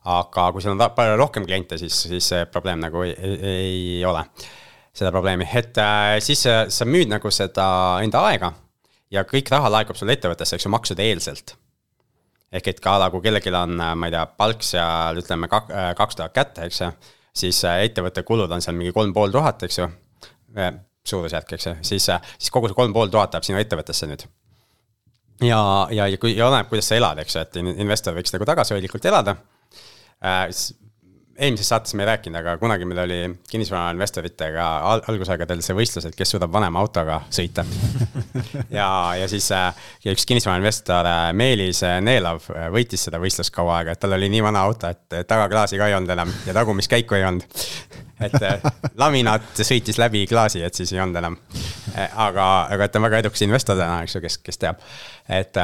Aga 0.08 0.48
kui 0.56 0.64
sul 0.64 0.76
on 0.76 0.84
palju 0.96 1.18
rohkem 1.20 1.46
kliente, 1.48 1.78
siis, 1.80 1.98
siis 2.08 2.32
see 2.32 2.46
probleem 2.52 2.80
nagu 2.84 3.04
ei, 3.04 3.14
ei, 3.36 4.06
ole 4.08 4.24
seda 4.96 5.12
probleemi, 5.14 5.46
et 5.60 5.78
äh, 5.82 6.16
siis 6.24 6.42
sa, 6.48 6.64
sa 6.74 6.88
müüd 6.88 7.12
nagu 7.12 7.32
seda 7.34 7.68
enda 8.06 8.24
aega 8.32 8.52
ja 9.14 9.24
kõik 9.28 9.52
raha 9.54 9.70
laekub 9.72 10.00
sulle 10.00 10.16
ettevõttesse, 10.18 10.58
eks 10.58 10.68
ju, 10.68 10.72
maksude 10.74 11.06
eelselt. 11.06 11.56
ehk 12.52 12.68
et 12.72 12.80
ka 12.80 12.96
kui 13.12 13.22
kellelgi 13.22 13.52
on, 13.52 13.76
ma 13.76 14.08
ei 14.08 14.16
tea, 14.16 14.24
palk 14.40 14.64
seal 14.64 15.20
ütleme 15.20 15.50
äh, 15.52 15.92
kaks 16.00 16.16
tuhat 16.16 16.34
kätte, 16.34 16.66
eks 16.66 16.82
ju, 16.82 16.92
siis 17.36 17.60
äh, 17.68 17.84
ettevõtte 17.90 18.24
kulud 18.24 18.52
on 18.52 18.64
seal 18.64 18.76
mingi 18.80 18.96
kolm 18.96 19.14
pool 19.14 19.32
tuhat, 19.32 19.68
eks 19.68 19.82
ju 19.82 19.90
suurusjärk, 21.08 21.54
eks 21.54 21.68
ju, 21.68 21.76
siis, 21.92 22.08
siis 22.08 22.52
kogu 22.52 22.72
see 22.72 22.80
kolm 22.80 22.96
pool 22.96 23.12
tuhat 23.12 23.36
läheb 23.36 23.46
sinu 23.46 23.60
ettevõttesse 23.60 24.08
nüüd. 24.08 24.24
ja, 25.44 25.60
ja, 25.92 26.08
ja 26.08 26.18
kui, 26.18 26.34
ja 26.38 26.48
oleneb, 26.48 26.72
kuidas 26.72 26.88
sa 26.90 26.96
elad, 26.96 27.20
eks 27.22 27.36
ju, 27.36 27.44
et 27.44 27.62
investor 27.76 28.16
võiks 28.16 28.34
nagu 28.34 28.48
tagasihoidlikult 28.48 29.06
elada 29.12 29.36
äh, 29.36 29.57
eelmises 31.38 31.70
saates 31.70 31.94
me 31.94 32.04
ei 32.04 32.10
rääkinud, 32.10 32.40
aga 32.40 32.56
kunagi 32.58 32.86
meil 32.86 33.00
oli 33.04 33.18
kinnisvarainvestoritega 33.52 34.66
al 34.92 35.04
algusaegadel 35.12 35.62
see 35.66 35.76
võistlus, 35.78 36.08
et 36.10 36.16
kes 36.18 36.34
suudab 36.34 36.52
vanema 36.54 36.82
autoga 36.82 37.20
sõita 37.34 37.66
ja, 38.80 38.88
ja 39.20 39.28
siis 39.30 39.50
ja 39.52 40.14
üks 40.14 40.26
kinnisvarainvestor 40.30 41.10
äh, 41.10 41.22
Meelis 41.38 41.84
äh, 41.86 42.00
Neelov 42.02 42.50
äh, 42.56 42.68
võitis 42.74 43.06
seda 43.08 43.22
võistlust 43.22 43.54
kaua 43.54 43.80
aega, 43.80 43.94
et 43.94 44.02
tal 44.02 44.18
oli 44.18 44.32
nii 44.34 44.44
vana 44.48 44.66
auto, 44.66 44.90
et 44.90 45.20
tagaklaasi 45.30 45.78
ka 45.78 45.90
ei 45.92 45.98
olnud 45.98 46.16
enam 46.18 46.34
ja 46.48 46.58
tagumiskäiku 46.58 47.20
ei 47.20 47.28
olnud. 47.30 47.62
et 48.26 48.40
laminaat 48.98 49.62
sõitis 49.62 50.00
läbi 50.02 50.26
klaasi, 50.30 50.64
et 50.66 50.74
siis 50.74 50.96
ei 50.96 51.04
olnud 51.04 51.22
enam. 51.22 51.38
aga, 52.16 52.48
aga 52.74 52.88
et 52.88 52.92
ta 52.92 52.98
on 52.98 53.06
väga 53.06 53.22
edukas 53.22 53.46
investor 53.46 53.78
täna, 53.78 54.02
eks 54.08 54.18
ju, 54.18 54.24
kes, 54.26 54.40
kes 54.42 54.64
teab, 54.66 54.82
et 55.30 55.62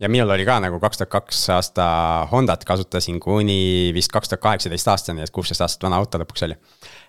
ja 0.00 0.08
minul 0.08 0.30
oli 0.30 0.46
ka 0.48 0.56
nagu 0.62 0.80
kaks 0.80 1.00
tuhat 1.00 1.12
kaks 1.12 1.42
aasta 1.56 1.84
Hondat 2.30 2.64
kasutasin 2.68 3.20
kuni 3.20 3.90
vist 3.94 4.12
kaks 4.12 4.32
tuhat 4.32 4.42
kaheksateist 4.46 4.88
aastani, 4.88 5.24
et 5.24 5.34
kuusteist 5.34 5.62
aastat 5.64 5.86
vana 5.86 6.00
auto 6.00 6.20
lõpuks 6.22 6.46
oli. 6.48 6.56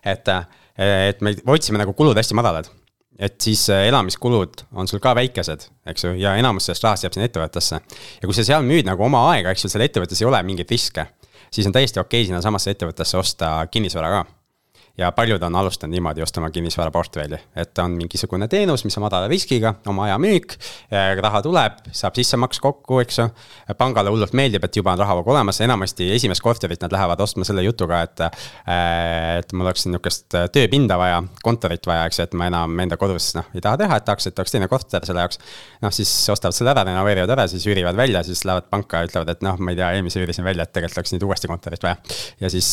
et, 0.06 0.32
et 0.78 1.22
me 1.22 1.36
otsime 1.48 1.82
nagu 1.82 1.96
kulud 1.98 2.18
hästi 2.18 2.38
madalad. 2.38 2.70
et 3.20 3.38
siis 3.42 3.68
elamiskulud 3.70 4.66
on 4.74 4.88
sul 4.88 5.00
ka 5.00 5.16
väikesed, 5.16 5.68
eks 5.86 6.04
ju, 6.04 6.14
ja 6.18 6.36
enamus 6.40 6.66
sellest 6.68 6.84
rahast 6.84 7.08
jääb 7.08 7.16
sinna 7.16 7.30
ettevõttesse. 7.30 7.82
ja 8.22 8.28
kui 8.28 8.36
sa 8.36 8.48
seal 8.48 8.68
müüd 8.68 8.88
nagu 8.90 9.08
oma 9.08 9.28
aega, 9.32 9.56
eks 9.56 9.66
ju, 9.66 9.74
seal 9.74 9.88
ettevõttes 9.88 10.22
ei 10.22 10.28
ole 10.28 10.44
mingeid 10.44 10.72
riske, 10.72 11.08
siis 11.52 11.68
on 11.68 11.76
täiesti 11.76 12.00
okei 12.00 12.22
okay 12.24 12.32
sinnasamasse 12.32 12.76
ettevõttesse 12.76 13.18
osta 13.18 13.56
kinnisvara 13.72 14.14
ka 14.18 14.41
ja 14.98 15.12
paljud 15.12 15.44
on 15.44 15.56
alustanud 15.56 15.92
niimoodi 15.96 16.22
ostma 16.22 16.50
kinnisvaraportfelli, 16.50 17.38
et 17.56 17.78
on 17.80 17.92
mingisugune 17.92 18.48
teenus, 18.48 18.84
mis 18.86 18.98
on 18.98 19.06
madala 19.06 19.28
riskiga, 19.28 19.74
oma 19.88 20.06
aja 20.06 20.18
müük. 20.22 20.56
raha 21.22 21.42
tuleb, 21.42 21.80
saab 21.92 22.16
sissemaks 22.16 22.60
kokku, 22.60 23.00
eks 23.00 23.20
ju. 23.20 23.28
pangale 23.78 24.10
hullult 24.10 24.34
meeldib, 24.34 24.64
et 24.64 24.76
juba 24.76 24.94
on 24.94 25.00
rahavoog 25.00 25.28
olemas, 25.28 25.62
enamasti 25.62 26.12
esimest 26.16 26.42
korterit 26.42 26.82
nad 26.82 26.92
lähevad 26.92 27.20
ostma 27.20 27.48
selle 27.48 27.64
jutuga, 27.64 28.02
et. 28.02 28.26
et 29.40 29.54
mul 29.54 29.66
oleks 29.66 29.86
nihukest 29.88 30.36
tööpinda 30.54 30.98
vaja, 30.98 31.24
kontorit 31.44 31.88
vaja, 31.88 32.06
eks 32.06 32.20
ju, 32.20 32.28
et 32.28 32.38
ma 32.38 32.50
enam 32.52 32.80
enda 32.84 32.98
kodus 33.00 33.32
noh 33.38 33.48
ei 33.56 33.62
taha 33.64 33.80
teha, 33.82 33.98
et 33.98 34.06
tahaks, 34.08 34.28
et 34.28 34.40
oleks 34.40 34.54
teine 34.54 34.68
korter 34.72 35.06
selle 35.08 35.24
jaoks. 35.24 35.40
noh, 35.82 35.94
siis 35.96 36.12
ostavad 36.30 36.56
selle 36.56 36.74
ära, 36.74 36.84
renoveerivad 36.88 37.36
ära, 37.36 37.48
siis 37.52 37.66
üürivad 37.68 37.98
välja, 37.98 38.24
siis 38.28 38.44
lähevad 38.48 38.68
panka 38.72 39.02
ja 39.02 39.10
ütlevad, 39.10 39.32
et 39.34 39.46
noh, 39.46 39.60
ma 39.60 39.74
ei 39.74 39.80
tea, 39.80 39.92
eelmise 39.98 40.22
üürisin 40.22 40.46
välja, 40.48 40.68
et 40.68 40.74
tegelikult 40.76 41.02
oleks 41.02 41.16
nüüd 41.16 41.26
uuesti 41.28 41.52
kontorit 41.52 41.84
vaja. 41.84 41.98
ja 42.42 42.52
siis, 42.54 42.70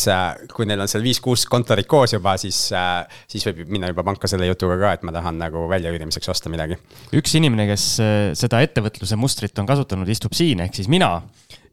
kui 0.54 0.68
neil 0.68 0.82
on 0.84 0.90
seal 0.90 1.04
viis-kuus 1.04 1.46
kontorit 1.50 1.88
koos 1.90 2.07
juba, 2.14 2.34
siis, 2.40 2.58
äh, 2.76 3.20
siis 3.30 3.46
võib 3.48 3.70
minna 3.76 3.90
juba 3.92 4.04
panka 4.06 4.30
selle 4.30 4.48
jutuga 4.48 4.78
ka, 4.80 4.92
et 4.98 5.06
ma 5.06 5.14
tahan 5.14 5.38
nagu 5.40 5.66
väljaüürimiseks 5.70 6.32
osta 6.32 6.52
midagi. 6.52 6.78
üks 7.16 7.36
inimene, 7.38 7.68
kes 7.70 7.86
äh, 8.04 8.16
seda 8.38 8.62
ettevõtluse 8.64 9.18
mustrit 9.20 9.58
on 9.58 9.68
kasutanud, 9.68 10.08
istub 10.08 10.36
siin, 10.36 10.64
ehk 10.66 10.76
siis 10.78 10.90
mina. 10.92 11.22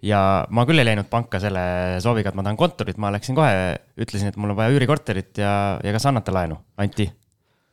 ja 0.05 0.21
ma 0.53 0.65
küll 0.69 0.79
ei 0.79 0.85
läinud 0.85 1.09
panka 1.09 1.39
selle 1.41 1.99
sooviga, 2.03 2.29
et 2.29 2.37
ma 2.37 2.45
tahan 2.45 2.59
kontorit, 2.59 2.97
ma 3.01 3.13
läksin 3.15 3.37
kohe, 3.37 3.75
ütlesin, 3.97 4.29
et 4.29 4.37
mul 4.37 4.53
on 4.53 4.59
vaja 4.59 4.75
üürikorterit 4.75 5.41
ja, 5.41 5.53
ja 5.81 5.95
kas 5.95 6.05
annate 6.11 6.35
laenu, 6.35 6.59
anti 6.77 7.09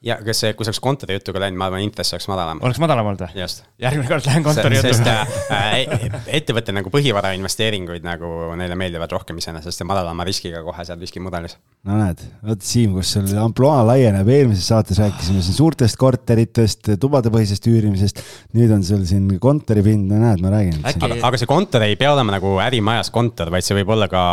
ja 0.03 0.17
kas 0.25 0.43
see, 0.43 0.53
kui 0.59 0.67
sa 0.67 0.73
oleks 0.73 0.81
kontori 0.83 1.17
jutuga 1.17 1.45
läinud, 1.45 1.59
ma 1.61 1.69
arvan, 1.69 1.85
intress 1.87 2.15
oleks 2.17 2.27
madalam. 2.31 2.61
oleks 2.67 2.81
madalam 2.83 3.09
olnud 3.13 3.23
või? 3.23 3.53
järgmine 3.83 4.09
kord 4.11 4.27
lähen 4.27 4.45
kontori 4.47 4.81
jutuga 4.81 5.15
äh, 5.55 6.07
ettevõtte 6.39 6.75
nagu 6.75 6.91
põhivara 6.93 7.33
investeeringuid 7.39 8.07
nagu 8.07 8.51
neile 8.59 8.77
meeldivad 8.79 9.15
rohkem 9.15 9.39
iseenesest 9.39 9.85
ja 9.85 9.87
madalama 9.87 10.27
riskiga 10.27 10.63
kohe 10.67 10.87
seal 10.89 10.99
riskimudelis. 11.03 11.55
no 11.87 11.99
näed, 12.01 12.25
vot 12.49 12.67
Siim, 12.67 12.97
kus 12.99 13.13
sul 13.15 13.31
ampluaa 13.43 13.85
laieneb, 13.93 14.29
eelmises 14.35 14.67
saates 14.73 14.99
rääkisime 15.03 15.43
siin 15.45 15.59
suurtest 15.59 15.99
korteritest, 16.01 16.93
tubadepõhisest 17.03 17.71
üürimisest. 17.71 18.25
nüüd 18.59 18.75
on 18.75 18.83
sul 18.87 19.07
siin 19.07 19.31
kontoripind, 19.43 20.11
no 20.11 20.19
näed, 20.25 20.43
ma 20.43 20.55
räägin. 20.57 20.83
aga, 20.83 21.21
aga 21.31 21.43
see 21.43 21.51
kontor 21.51 21.87
ei 21.87 21.95
pea 22.01 22.11
olema 22.17 22.35
nagu 22.35 22.57
ärimajas 22.65 23.13
kontor, 23.15 23.55
vaid 23.55 23.67
see 23.67 23.79
võib 23.79 23.95
olla 23.95 24.11
ka 24.11 24.25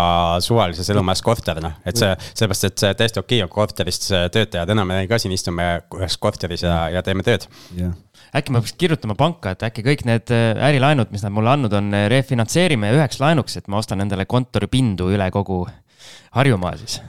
suvalises 0.45 0.89
elumajas 0.89 1.21
korter, 1.25 1.61
noh, 1.61 1.77
et 1.85 1.99
see, 1.99 2.09
sellepärast, 2.33 2.69
et 2.71 2.85
see 2.85 2.99
täiesti 3.03 3.21
okei 3.21 3.43
okay 3.43 3.45
on 3.45 3.53
korteris 3.53 4.01
töötajad 4.09 4.73
enam 4.73 4.97
ei 4.97 5.09
ka 5.09 5.21
siin 5.21 5.33
istuma 5.35 5.58
istume 5.59 5.99
ühes 5.99 6.17
korteris 6.21 6.63
ja, 6.63 6.77
ja 6.93 7.03
teeme 7.05 7.25
tööd 7.25 7.45
yeah.. 7.75 7.93
äkki 8.35 8.53
ma 8.53 8.63
peaks 8.63 8.75
kirjutama 8.79 9.17
panka, 9.19 9.53
et 9.55 9.67
äkki 9.67 9.85
kõik 9.85 10.05
need 10.07 10.33
äh, 10.35 10.51
ärilaenud, 10.69 11.11
mis 11.13 11.23
nad 11.25 11.33
mulle 11.35 11.53
andnud 11.53 11.73
on, 11.73 11.93
äh, 11.93 12.07
refinantseerime 12.11 12.93
üheks 12.97 13.21
laenuks, 13.21 13.59
et 13.59 13.69
ma 13.71 13.79
ostan 13.81 14.01
endale 14.05 14.27
kontoripindu 14.29 15.11
üle 15.13 15.29
kogu 15.35 15.65
Harjumaa 16.35 16.75
siis 16.79 16.99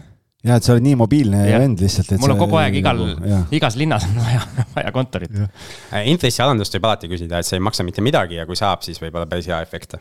ja 0.47 0.57
et 0.57 0.65
sa 0.65 0.73
oled 0.73 0.85
nii 0.87 0.97
mobiilne 0.97 1.43
ja. 1.45 1.59
vend 1.61 1.83
lihtsalt. 1.83 2.15
mul 2.21 2.33
on 2.35 2.41
kogu 2.41 2.57
aeg 2.61 2.79
igal, 2.81 3.03
nagu, 3.05 3.41
igas 3.57 3.77
linnas 3.77 4.07
on 4.09 4.17
vaja, 4.25 4.45
vaja 4.75 4.93
kontorit. 4.97 5.37
Äh, 5.37 6.09
intressialandust 6.13 6.79
võib 6.79 6.89
alati 6.89 7.11
küsida, 7.13 7.41
et 7.41 7.49
see 7.49 7.61
ei 7.61 7.65
maksa 7.65 7.85
mitte 7.87 8.05
midagi 8.05 8.41
ja 8.41 8.49
kui 8.49 8.59
saab, 8.59 8.85
siis 8.87 9.01
võib 9.03 9.19
olla 9.19 9.29
päris 9.31 9.51
hea 9.51 9.61
efekt 9.65 9.99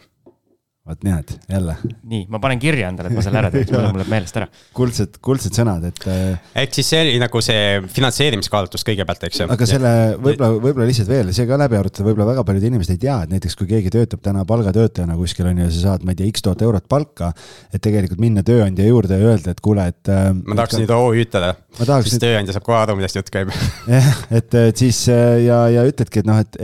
vot 0.89 1.03
näed, 1.05 1.31
jälle. 1.49 1.75
nii, 2.09 2.23
ma 2.33 2.39
panen 2.41 2.59
kirja 2.61 2.89
endale, 2.89 3.11
et 3.11 3.17
ma 3.17 3.23
selle 3.23 3.39
ära 3.41 3.51
teeks, 3.53 3.69
muidu 3.73 3.91
mul 3.93 4.01
läheb 4.01 4.11
meelest 4.13 4.39
ära. 4.39 4.47
kuldsed, 4.75 5.19
kuldsed 5.25 5.55
sõnad, 5.55 5.85
et. 5.89 6.01
Äh, 6.09 6.51
ehk 6.63 6.75
siis 6.77 6.89
see 6.93 7.01
oli 7.03 7.15
nagu 7.21 7.41
see 7.45 7.79
finantseerimiskaalutlus 7.93 8.85
kõigepealt, 8.87 9.25
eks 9.29 9.41
ju. 9.43 9.47
aga 9.53 9.69
selle 9.69 9.93
võib-olla, 10.17 10.51
võib-olla 10.57 10.89
lihtsalt 10.89 11.11
veel, 11.11 11.31
see 11.35 11.47
ka 11.49 11.59
läbi 11.61 11.79
arutada, 11.79 12.07
võib-olla 12.09 12.29
väga 12.31 12.45
paljud 12.49 12.67
inimesed 12.71 12.95
ei 12.95 13.01
tea, 13.05 13.17
et 13.25 13.33
näiteks 13.35 13.57
kui 13.59 13.69
keegi 13.69 13.93
töötab 13.93 14.23
täna 14.25 14.45
palgatöötajana 14.49 15.17
kuskil 15.19 15.51
on 15.51 15.63
ju, 15.63 15.71
sa 15.75 15.85
saad, 15.85 16.05
ma 16.07 16.15
ei 16.15 16.21
tea, 16.21 16.33
X 16.33 16.45
tuhat 16.45 16.65
eurot 16.65 16.89
palka. 16.89 17.31
et 17.73 17.81
tegelikult 17.85 18.21
minna 18.21 18.43
tööandja 18.45 18.87
juurde 18.87 19.19
ja 19.19 19.33
öelda, 19.33 19.53
et 19.53 19.63
kuule, 19.65 19.89
et. 19.93 20.01
Äh, 20.09 20.31
ma 20.33 20.61
tahaks 20.61 20.79
nüüd 20.81 20.93
OÜ-tada, 20.95 21.53
siis 21.77 22.15
nüüd... 22.15 22.25
tööandja 22.25 22.57
saab 22.57 22.65
kohe 22.65 22.81
aru, 22.81 22.97
millest 22.99 23.19
jutt 23.19 23.29
käib. 23.33 23.53
jah, 23.89 24.13
et 24.41 24.61
siis 24.79 25.05
ja, 25.09 25.67
ja 25.69 25.85
ütledki, 25.89 26.23
et 26.23 26.29
noh, 26.29 26.41
et 26.41 26.57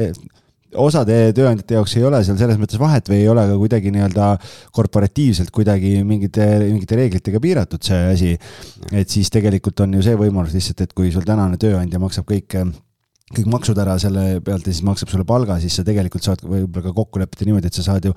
osade 0.82 1.18
tööandjate 1.36 1.78
jaoks 1.78 1.96
ei 1.98 2.06
ole 2.08 2.22
seal 2.26 2.40
selles 2.40 2.60
mõttes 2.62 2.80
vahet 2.82 3.10
või 3.12 3.22
ei 3.24 3.30
ole 3.32 3.46
ka 3.50 3.58
kuidagi 3.60 3.94
nii-öelda 3.96 4.30
korporatiivselt 4.76 5.52
kuidagi 5.56 5.98
mingite, 6.08 6.48
mingite 6.66 7.00
reeglitega 7.00 7.42
piiratud 7.44 7.84
see 7.86 8.02
asi. 8.14 8.32
et 8.92 9.10
siis 9.10 9.32
tegelikult 9.34 9.86
on 9.86 9.98
ju 9.98 10.04
see 10.06 10.18
võimalus 10.20 10.56
lihtsalt, 10.56 10.86
et 10.86 10.98
kui 10.98 11.12
sul 11.14 11.26
tänane 11.28 11.60
tööandja 11.62 12.02
maksab 12.02 12.28
kõik 12.30 12.60
kõik 13.36 13.48
maksud 13.50 13.80
ära 13.82 13.96
selle 14.02 14.40
pealt 14.46 14.68
ja 14.68 14.74
siis 14.74 14.86
maksab 14.86 15.10
sulle 15.12 15.26
palga, 15.28 15.58
siis 15.60 15.76
sa 15.76 15.86
tegelikult 15.86 16.26
saad 16.26 16.44
võib-olla 16.46 16.86
ka 16.86 16.94
kokku 16.94 17.22
leppida 17.22 17.48
niimoodi, 17.48 17.72
et 17.72 17.78
sa 17.78 17.86
saad 17.88 18.06
ju 18.06 18.14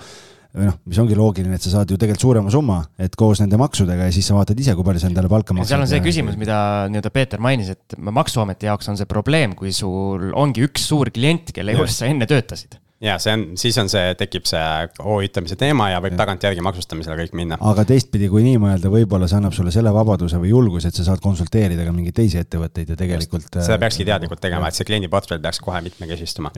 või 0.56 0.68
noh, 0.70 0.78
mis 0.88 0.98
ongi 1.02 1.16
loogiline, 1.18 1.58
et 1.58 1.64
sa 1.64 1.74
saad 1.76 1.92
ju 1.92 1.98
tegelikult 2.00 2.24
suurema 2.24 2.52
summa, 2.52 2.80
et 3.00 3.14
koos 3.18 3.42
nende 3.42 3.60
maksudega 3.60 4.08
ja 4.08 4.14
siis 4.14 4.28
sa 4.30 4.38
vaatad 4.38 4.58
ise, 4.58 4.74
kui 4.78 4.86
palju 4.86 5.04
sa 5.04 5.10
endale 5.10 5.30
palka 5.30 5.56
maksad. 5.56 5.74
seal 5.74 5.84
on 5.84 5.90
see 5.90 6.02
küsimus, 6.04 6.38
mida 6.40 6.58
nii-öelda 6.88 7.12
Peeter 7.14 7.42
mainis, 7.44 7.72
et 7.76 7.98
maksuameti 7.98 8.70
jaoks 8.70 8.88
on 8.92 9.00
see 9.00 9.08
probleem, 9.10 9.56
kui 9.58 9.74
sul 9.76 10.30
ongi 10.32 10.64
üks 10.66 10.88
suur 10.88 11.12
klient, 11.14 11.52
kelle 11.56 11.76
juures 11.76 12.00
sa 12.00 12.08
enne 12.10 12.28
töötasid 12.30 12.80
ja 13.04 13.14
see 13.22 13.34
on, 13.36 13.44
siis 13.58 13.76
on 13.78 13.90
see, 13.90 14.14
tekib 14.18 14.46
see 14.48 14.62
OÜ-tamise 14.98 15.54
teema 15.58 15.90
ja 15.92 16.00
võib 16.02 16.16
tagantjärgi 16.18 16.64
maksustamisele 16.66 17.18
kõik 17.20 17.36
minna. 17.38 17.58
aga 17.70 17.84
teistpidi, 17.86 18.30
kui 18.32 18.42
nii 18.46 18.58
mõelda, 18.62 18.90
võib-olla 18.92 19.28
see 19.30 19.38
annab 19.38 19.54
sulle 19.54 19.70
selle 19.74 19.92
vabaduse 19.94 20.40
või 20.42 20.50
julguse, 20.50 20.90
et 20.90 20.98
sa 20.98 21.06
saad 21.06 21.22
konsulteerida 21.22 21.86
ka 21.86 21.94
mingeid 21.94 22.16
teisi 22.18 22.40
ettevõtteid 22.42 22.90
ja 22.94 22.98
tegelikult. 22.98 23.46
seda 23.54 23.78
peakski 23.78 24.08
teadlikult 24.08 24.42
tegema, 24.42 24.70
et 24.70 24.78
see 24.78 24.88
kliendiportfell 24.88 25.42
peaks 25.44 25.62
kohe 25.62 25.82
mitmekesistuma 25.86 26.50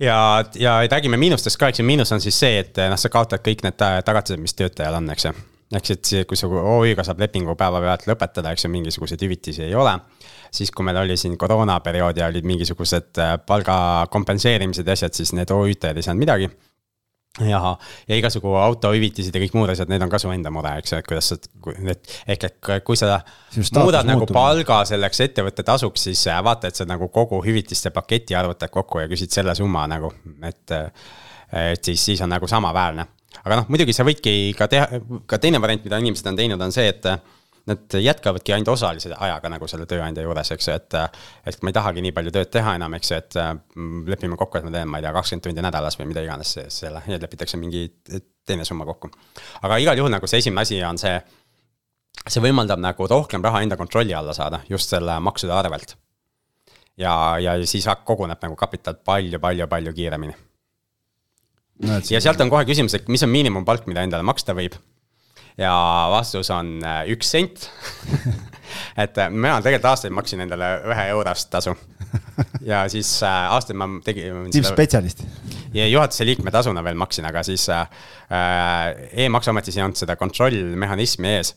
ja, 0.00 0.44
ja 0.54 0.78
räägime 0.90 1.16
miinustest 1.16 1.58
ka, 1.60 1.70
eks 1.70 1.80
ju, 1.80 1.86
miinus 1.86 2.12
on 2.12 2.20
siis 2.20 2.38
see, 2.38 2.60
et 2.62 2.80
noh, 2.90 2.98
sa 3.00 3.10
kaotad 3.12 3.44
kõik 3.44 3.64
need 3.66 3.78
tagatised, 3.78 4.40
mis 4.42 4.56
töötajal 4.56 4.98
on, 5.00 5.10
eks 5.14 5.28
ju. 5.28 5.34
ehk 5.76 5.88
siis, 5.88 6.26
kui 6.28 6.38
su 6.38 6.50
OÜ-ga 6.50 7.04
saab 7.04 7.20
lepingu 7.20 7.56
päevapealt 7.58 8.06
lõpetada, 8.10 8.52
eks 8.52 8.66
ju, 8.66 8.70
mingisuguseid 8.74 9.22
hüvitisi 9.22 9.66
ei 9.66 9.74
ole. 9.74 9.98
siis, 10.50 10.70
kui 10.70 10.84
meil 10.84 10.96
oli 11.02 11.16
siin 11.16 11.38
koroonaperiood 11.38 12.16
ja 12.16 12.30
olid 12.30 12.44
mingisugused 12.46 13.18
äh, 13.18 13.34
palga 13.46 14.06
kompenseerimised 14.10 14.86
ja 14.86 14.92
asjad, 14.92 15.14
siis 15.14 15.32
need 15.32 15.50
OÜ-tajad 15.50 15.96
ei 15.96 16.06
saanud 16.06 16.22
midagi 16.22 16.50
ja, 17.40 17.60
ja 18.08 18.18
igasugu 18.18 18.54
autohüvitised 18.60 19.34
ja 19.34 19.42
kõik 19.42 19.56
muud 19.56 19.72
asjad, 19.72 19.90
need 19.92 20.04
on 20.04 20.12
ka 20.12 20.20
su 20.22 20.30
enda 20.32 20.52
mure, 20.54 20.72
eks 20.80 20.94
ju, 20.94 21.00
et 21.02 21.08
kuidas 21.08 21.30
sa, 21.32 21.38
et 21.92 22.14
ehk, 22.34 22.48
et 22.48 22.70
kui 22.86 22.98
sa 22.98 23.18
muudad 23.76 24.08
nagu 24.08 24.24
muutub. 24.24 24.36
palga 24.36 24.80
selleks 24.88 25.20
ettevõtte 25.26 25.66
tasuks, 25.66 26.08
siis 26.08 26.26
äh, 26.30 26.40
vaata, 26.44 26.70
et 26.70 26.78
sa 26.78 26.88
nagu 26.88 27.10
kogu 27.12 27.42
hüvitiste 27.44 27.92
paketi 27.94 28.38
arvutad 28.38 28.72
kokku 28.72 29.04
ja 29.04 29.10
küsid 29.10 29.34
selle 29.34 29.54
summa 29.58 29.86
nagu, 29.90 30.12
et. 30.46 30.78
et 31.52 31.84
siis, 31.84 32.02
siis 32.02 32.20
on 32.24 32.32
nagu 32.32 32.48
samaväärne, 32.50 33.04
aga 33.44 33.60
noh, 33.60 33.68
muidugi 33.70 33.94
sa 33.94 34.04
võidki 34.04 34.32
ka 34.58 34.66
teha, 34.70 35.00
ka 35.30 35.38
teine 35.38 35.60
variant, 35.62 35.84
mida 35.86 36.00
inimesed 36.02 36.26
on 36.26 36.38
teinud, 36.40 36.62
on 36.62 36.74
see, 36.74 36.88
et 36.90 37.06
nad 37.66 37.96
jätkavadki 37.98 38.54
ainult 38.54 38.68
osalise 38.68 39.10
ajaga 39.18 39.50
nagu 39.50 39.66
selle 39.70 39.86
tööandja 39.90 40.22
juures, 40.22 40.50
eks 40.54 40.68
ju, 40.68 40.76
et. 40.78 40.96
et 41.50 41.58
ma 41.62 41.72
ei 41.72 41.76
tahagi 41.76 42.04
nii 42.04 42.14
palju 42.14 42.32
tööd 42.34 42.50
teha 42.54 42.76
enam, 42.78 42.94
eks 42.98 43.10
ju, 43.10 43.18
et 43.18 43.38
mm, 43.40 44.04
lepime 44.12 44.38
kokku, 44.38 44.60
et 44.60 44.68
ma 44.68 44.72
teen, 44.74 44.88
ma 44.90 45.00
ei 45.00 45.06
tea, 45.06 45.12
kakskümmend 45.16 45.48
tundi 45.48 45.66
nädalas 45.66 45.98
või 45.98 46.10
mida 46.12 46.22
iganes 46.22 46.54
selle 46.74 47.02
ja 47.10 47.18
lepitakse 47.22 47.58
mingi 47.58 47.88
teine 48.46 48.64
summa 48.64 48.86
kokku. 48.86 49.10
aga 49.66 49.80
igal 49.82 49.98
juhul 49.98 50.14
nagu 50.14 50.30
see 50.30 50.44
esimene 50.44 50.62
asi 50.62 50.80
on 50.86 50.98
see, 51.02 51.18
see 52.26 52.42
võimaldab 52.44 52.82
nagu 52.82 53.10
rohkem 53.10 53.42
raha 53.42 53.64
enda 53.66 53.78
kontrolli 53.80 54.14
alla 54.14 54.34
saada 54.36 54.62
just 54.70 54.94
selle 54.94 55.18
maksude 55.20 55.54
arvelt. 55.54 55.96
ja, 56.96 57.38
ja 57.42 57.58
siis 57.66 57.88
koguneb 58.04 58.42
nagu 58.42 58.56
kapital 58.56 59.00
palju-palju-palju 59.04 59.92
kiiremini. 59.92 60.36
ja 61.82 62.20
sealt 62.20 62.40
on 62.40 62.50
kohe 62.50 62.64
küsimus, 62.64 62.94
et 62.94 63.08
mis 63.08 63.26
on 63.26 63.34
miinimumpalk, 63.34 63.90
mida 63.90 64.06
endale 64.06 64.22
maksta 64.22 64.54
võib 64.54 64.78
ja 65.58 65.74
vastus 66.12 66.50
on 66.54 66.78
äh, 66.84 67.02
üks 67.12 67.30
sent 67.32 67.68
et 69.04 69.18
äh, 69.18 69.30
mina 69.30 69.58
tegelikult 69.64 69.90
aastaid 69.92 70.14
maksin 70.16 70.44
endale 70.44 70.70
ühe 70.84 71.06
eurost 71.12 71.50
tasu. 71.52 71.76
ja 72.66 72.84
siis 72.92 73.10
äh, 73.24 73.52
aastaid 73.52 73.78
ma 73.80 73.88
tegin. 74.04 74.50
tippspetsialist. 74.52 75.24
ja 75.74 75.86
juhatuse 75.88 76.26
liikme 76.28 76.52
tasuna 76.54 76.84
veel 76.84 76.98
maksin, 76.98 77.28
aga 77.28 77.42
siis 77.46 77.68
äh, 77.72 77.86
e-maksuametis 79.24 79.78
ei 79.78 79.86
olnud 79.86 80.02
seda 80.02 80.16
kontrollmehhanismi 80.20 81.34
ees 81.36 81.54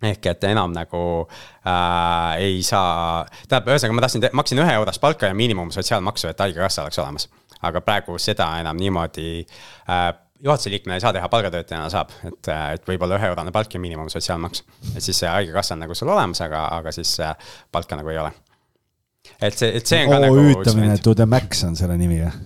ehk 0.00 0.30
et 0.32 0.44
enam 0.48 0.72
nagu 0.72 1.02
äh, 1.28 2.40
ei 2.40 2.62
saa, 2.64 3.26
tähendab, 3.46 3.68
ühesõnaga 3.74 3.96
ma 3.96 4.04
tahtsin, 4.06 4.26
maksin 4.36 4.62
ühe 4.62 4.76
eurost 4.78 5.02
palka 5.02 5.28
ja 5.28 5.36
miinimum 5.36 5.72
sotsiaalmaksu, 5.74 6.30
et 6.30 6.40
haigekassa 6.40 6.86
oleks 6.86 7.00
olemas. 7.02 7.28
aga 7.60 7.82
praegu 7.84 8.16
seda 8.18 8.46
enam 8.62 8.78
niimoodi 8.80 9.44
äh, 9.44 10.10
juhatuse 10.44 10.70
liikmena 10.72 10.98
ei 10.98 11.04
saa 11.04 11.12
teha, 11.12 11.28
palgatöötajana 11.28 11.88
saab, 11.92 12.12
et, 12.26 12.50
et 12.74 12.86
võib-olla 12.88 13.18
üheeurone 13.20 13.52
palk 13.54 13.74
ja 13.74 13.80
miinimum 13.80 14.08
sotsiaalmaks. 14.12 14.64
et 14.94 15.02
siis 15.02 15.18
see 15.22 15.28
haigekassa 15.28 15.76
on 15.76 15.84
nagu 15.84 15.96
sul 15.96 16.12
olemas, 16.12 16.40
aga, 16.44 16.66
aga 16.78 16.92
siis 16.96 17.16
palka 17.72 17.98
nagu 18.00 18.12
ei 18.12 18.20
ole. 18.22 18.32
et 19.40 19.56
see, 19.56 19.74
et 19.76 19.86
see 19.86 20.04
on 20.04 20.14
ka 20.14 20.22
nagu. 20.26 20.40
OÜ-tamine 20.40 20.96
to 21.04 21.14
the 21.14 21.26
max 21.26 21.64
on 21.64 21.76
selle 21.76 21.98
nimi, 22.00 22.22
jah? 22.22 22.38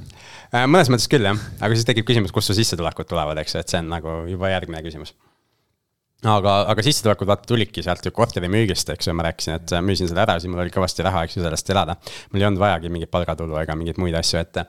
Äh, 0.54 0.66
mõnes 0.70 0.90
mõttes 0.92 1.10
küll 1.10 1.26
jah, 1.26 1.38
aga 1.60 1.74
siis 1.74 1.86
tekib 1.88 2.06
küsimus, 2.08 2.34
kust 2.34 2.50
su 2.50 2.58
sissetulekud 2.58 3.08
tulevad, 3.10 3.38
eks 3.42 3.56
ju, 3.56 3.62
et 3.64 3.72
see 3.74 3.82
on 3.82 3.94
nagu 3.94 4.20
juba 4.30 4.52
järgmine 4.54 4.82
küsimus 4.86 5.14
aga, 6.31 6.54
aga 6.73 6.85
sissetulekud 6.85 7.28
vaata 7.28 7.49
tulidki 7.49 7.83
sealt 7.85 8.04
ju 8.07 8.12
korteri 8.14 8.49
müügist, 8.52 8.90
eks 8.95 9.09
ju, 9.09 9.14
ma 9.16 9.26
rääkisin, 9.26 9.59
et 9.59 9.75
müüsin 9.85 10.09
selle 10.11 10.23
ära, 10.25 10.37
siis 10.40 10.50
mul 10.52 10.62
oli 10.62 10.73
kõvasti 10.75 11.04
raha, 11.04 11.25
eks 11.26 11.38
ju, 11.38 11.43
sellest 11.45 11.71
elada. 11.75 11.97
mul 12.33 12.43
ei 12.43 12.49
olnud 12.49 12.62
vajagi 12.62 12.93
mingit 12.93 13.11
palgatulu 13.12 13.59
ega 13.61 13.76
mingeid 13.78 14.00
muid 14.00 14.16
asju, 14.19 14.40
et, 14.40 14.61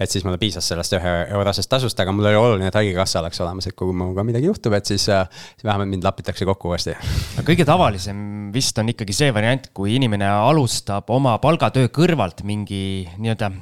et 0.00 0.12
siis 0.12 0.24
mulle 0.26 0.40
piisas 0.42 0.68
sellest 0.72 0.96
ühe 0.98 1.14
eurosest 1.36 1.70
tasust, 1.72 2.00
aga 2.00 2.14
mul 2.14 2.30
oli 2.30 2.38
oluline, 2.40 2.70
et 2.70 2.78
haigekassa 2.78 3.20
oleks 3.22 3.42
olemas, 3.44 3.68
et 3.68 3.76
kui 3.78 3.92
minuga 3.92 4.24
midagi 4.26 4.48
juhtub, 4.48 4.76
et 4.78 4.88
siis, 4.88 5.04
siis 5.08 5.66
vähemalt 5.66 5.90
mind 5.92 6.06
lapitakse 6.08 6.48
kokku 6.48 6.72
uuesti. 6.72 6.96
kõige 7.42 7.66
tavalisem 7.68 8.52
vist 8.54 8.78
on 8.78 8.92
ikkagi 8.92 9.16
see 9.16 9.34
variant, 9.34 9.68
kui 9.74 9.96
inimene 9.98 10.28
alustab 10.30 11.10
oma 11.12 11.36
palgatöö 11.42 11.92
kõrvalt 11.92 12.44
mingi 12.48 13.08
nii-öelda 13.18 13.52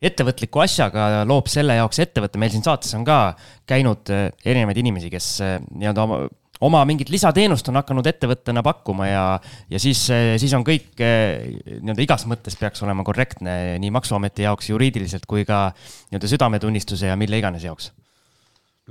ettevõtliku 0.00 0.62
asjaga, 0.64 1.26
loob 1.28 1.48
selle 1.52 1.76
jaoks 1.76 2.00
ettevõtte, 2.00 2.40
meil 2.40 2.52
siin 2.52 2.64
saates 2.64 2.94
on 2.96 3.04
ka 3.04 3.34
käinud 3.68 4.08
erinevaid 4.08 4.80
inimesi, 4.80 5.10
kes 5.12 5.32
nii-öelda 5.44 6.06
oma 6.06 6.22
oma 6.66 6.82
mingit 6.88 7.08
lisateenust 7.12 7.68
on 7.70 7.78
hakanud 7.80 8.06
ettevõttena 8.06 8.62
pakkuma 8.64 9.06
ja, 9.08 9.24
ja 9.70 9.80
siis, 9.80 10.02
siis 10.40 10.54
on 10.56 10.64
kõik 10.66 11.00
nii-öelda 11.00 12.04
igas 12.04 12.26
mõttes 12.30 12.58
peaks 12.60 12.82
olema 12.84 13.04
korrektne 13.06 13.78
nii 13.80 13.92
Maksuameti 13.94 14.44
jaoks 14.44 14.70
juriidiliselt 14.72 15.24
kui 15.30 15.46
ka 15.48 15.70
nii-öelda 16.10 16.32
südametunnistuse 16.34 17.08
ja 17.12 17.16
mille 17.20 17.40
iganes 17.40 17.64
jaoks. 17.64 17.92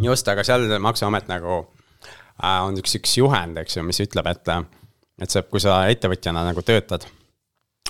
just, 0.01 0.27
aga 0.27 0.43
seal 0.47 0.65
Maksuamet 0.81 1.29
nagu 1.29 1.59
äh, 2.43 2.59
on 2.65 2.77
üks, 2.79 2.95
üks 2.99 3.17
juhend, 3.19 3.59
eks 3.61 3.77
ju, 3.77 3.85
mis 3.87 4.01
ütleb, 4.03 4.29
et, 4.31 4.53
et 5.21 5.33
see, 5.33 5.43
kui 5.51 5.61
sa 5.63 5.81
ettevõtjana 5.91 6.45
nagu 6.47 6.63
töötad, 6.65 7.05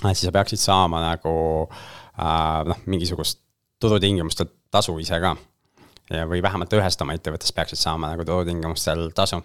siis 0.02 0.26
sa 0.26 0.34
peaksid 0.34 0.62
saama 0.62 1.02
nagu 1.04 1.34
äh, 1.66 2.66
noh, 2.68 2.82
mingisugust 2.90 3.40
turutingimustel 3.80 4.50
tasu 4.70 4.98
ise 5.00 5.18
ka 5.22 5.34
või 6.10 6.42
vähemalt 6.42 6.72
ühest 6.78 7.02
oma 7.02 7.14
ettevõttest 7.14 7.54
peaksid 7.54 7.80
saama 7.80 8.14
nagu 8.14 8.26
turutingimustel 8.26 9.10
tasu. 9.14 9.42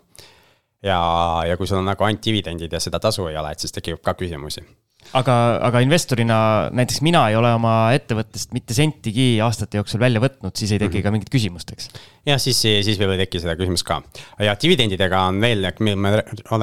ja, 0.84 1.00
ja 1.48 1.58
kui 1.58 1.68
sul 1.68 1.82
on 1.82 1.92
nagu 1.92 2.04
ainult 2.04 2.26
dividendid 2.26 2.74
ja 2.74 2.80
seda 2.80 3.00
tasu 3.00 3.28
ei 3.28 3.38
ole, 3.38 3.52
et 3.52 3.60
siis 3.60 3.76
tekib 3.76 4.02
ka 4.04 4.14
küsimusi 4.18 4.66
aga, 5.14 5.36
aga 5.68 5.82
investorina 5.86 6.38
näiteks 6.76 7.02
mina 7.06 7.26
ei 7.30 7.38
ole 7.38 7.52
oma 7.56 7.76
ettevõttest 7.96 8.56
mitte 8.56 8.76
sentigi 8.78 9.36
aastate 9.44 9.80
jooksul 9.80 10.02
välja 10.02 10.22
võtnud, 10.24 10.56
siis 10.58 10.74
ei 10.74 10.82
teki 10.82 10.90
mm 10.90 10.98
-hmm. 11.00 11.06
ka 11.06 11.14
mingit 11.14 11.34
küsimust, 11.34 11.72
eks. 11.76 11.90
jah, 12.26 12.42
siis, 12.42 12.62
siis 12.62 12.98
võib-olla 12.98 13.20
ei 13.20 13.26
teki 13.26 13.44
seda 13.44 13.56
küsimust 13.60 13.86
ka. 13.86 14.02
ja 14.40 14.56
dividendidega 14.62 15.22
on 15.30 15.42
veel, 15.42 15.68
me 15.80 16.16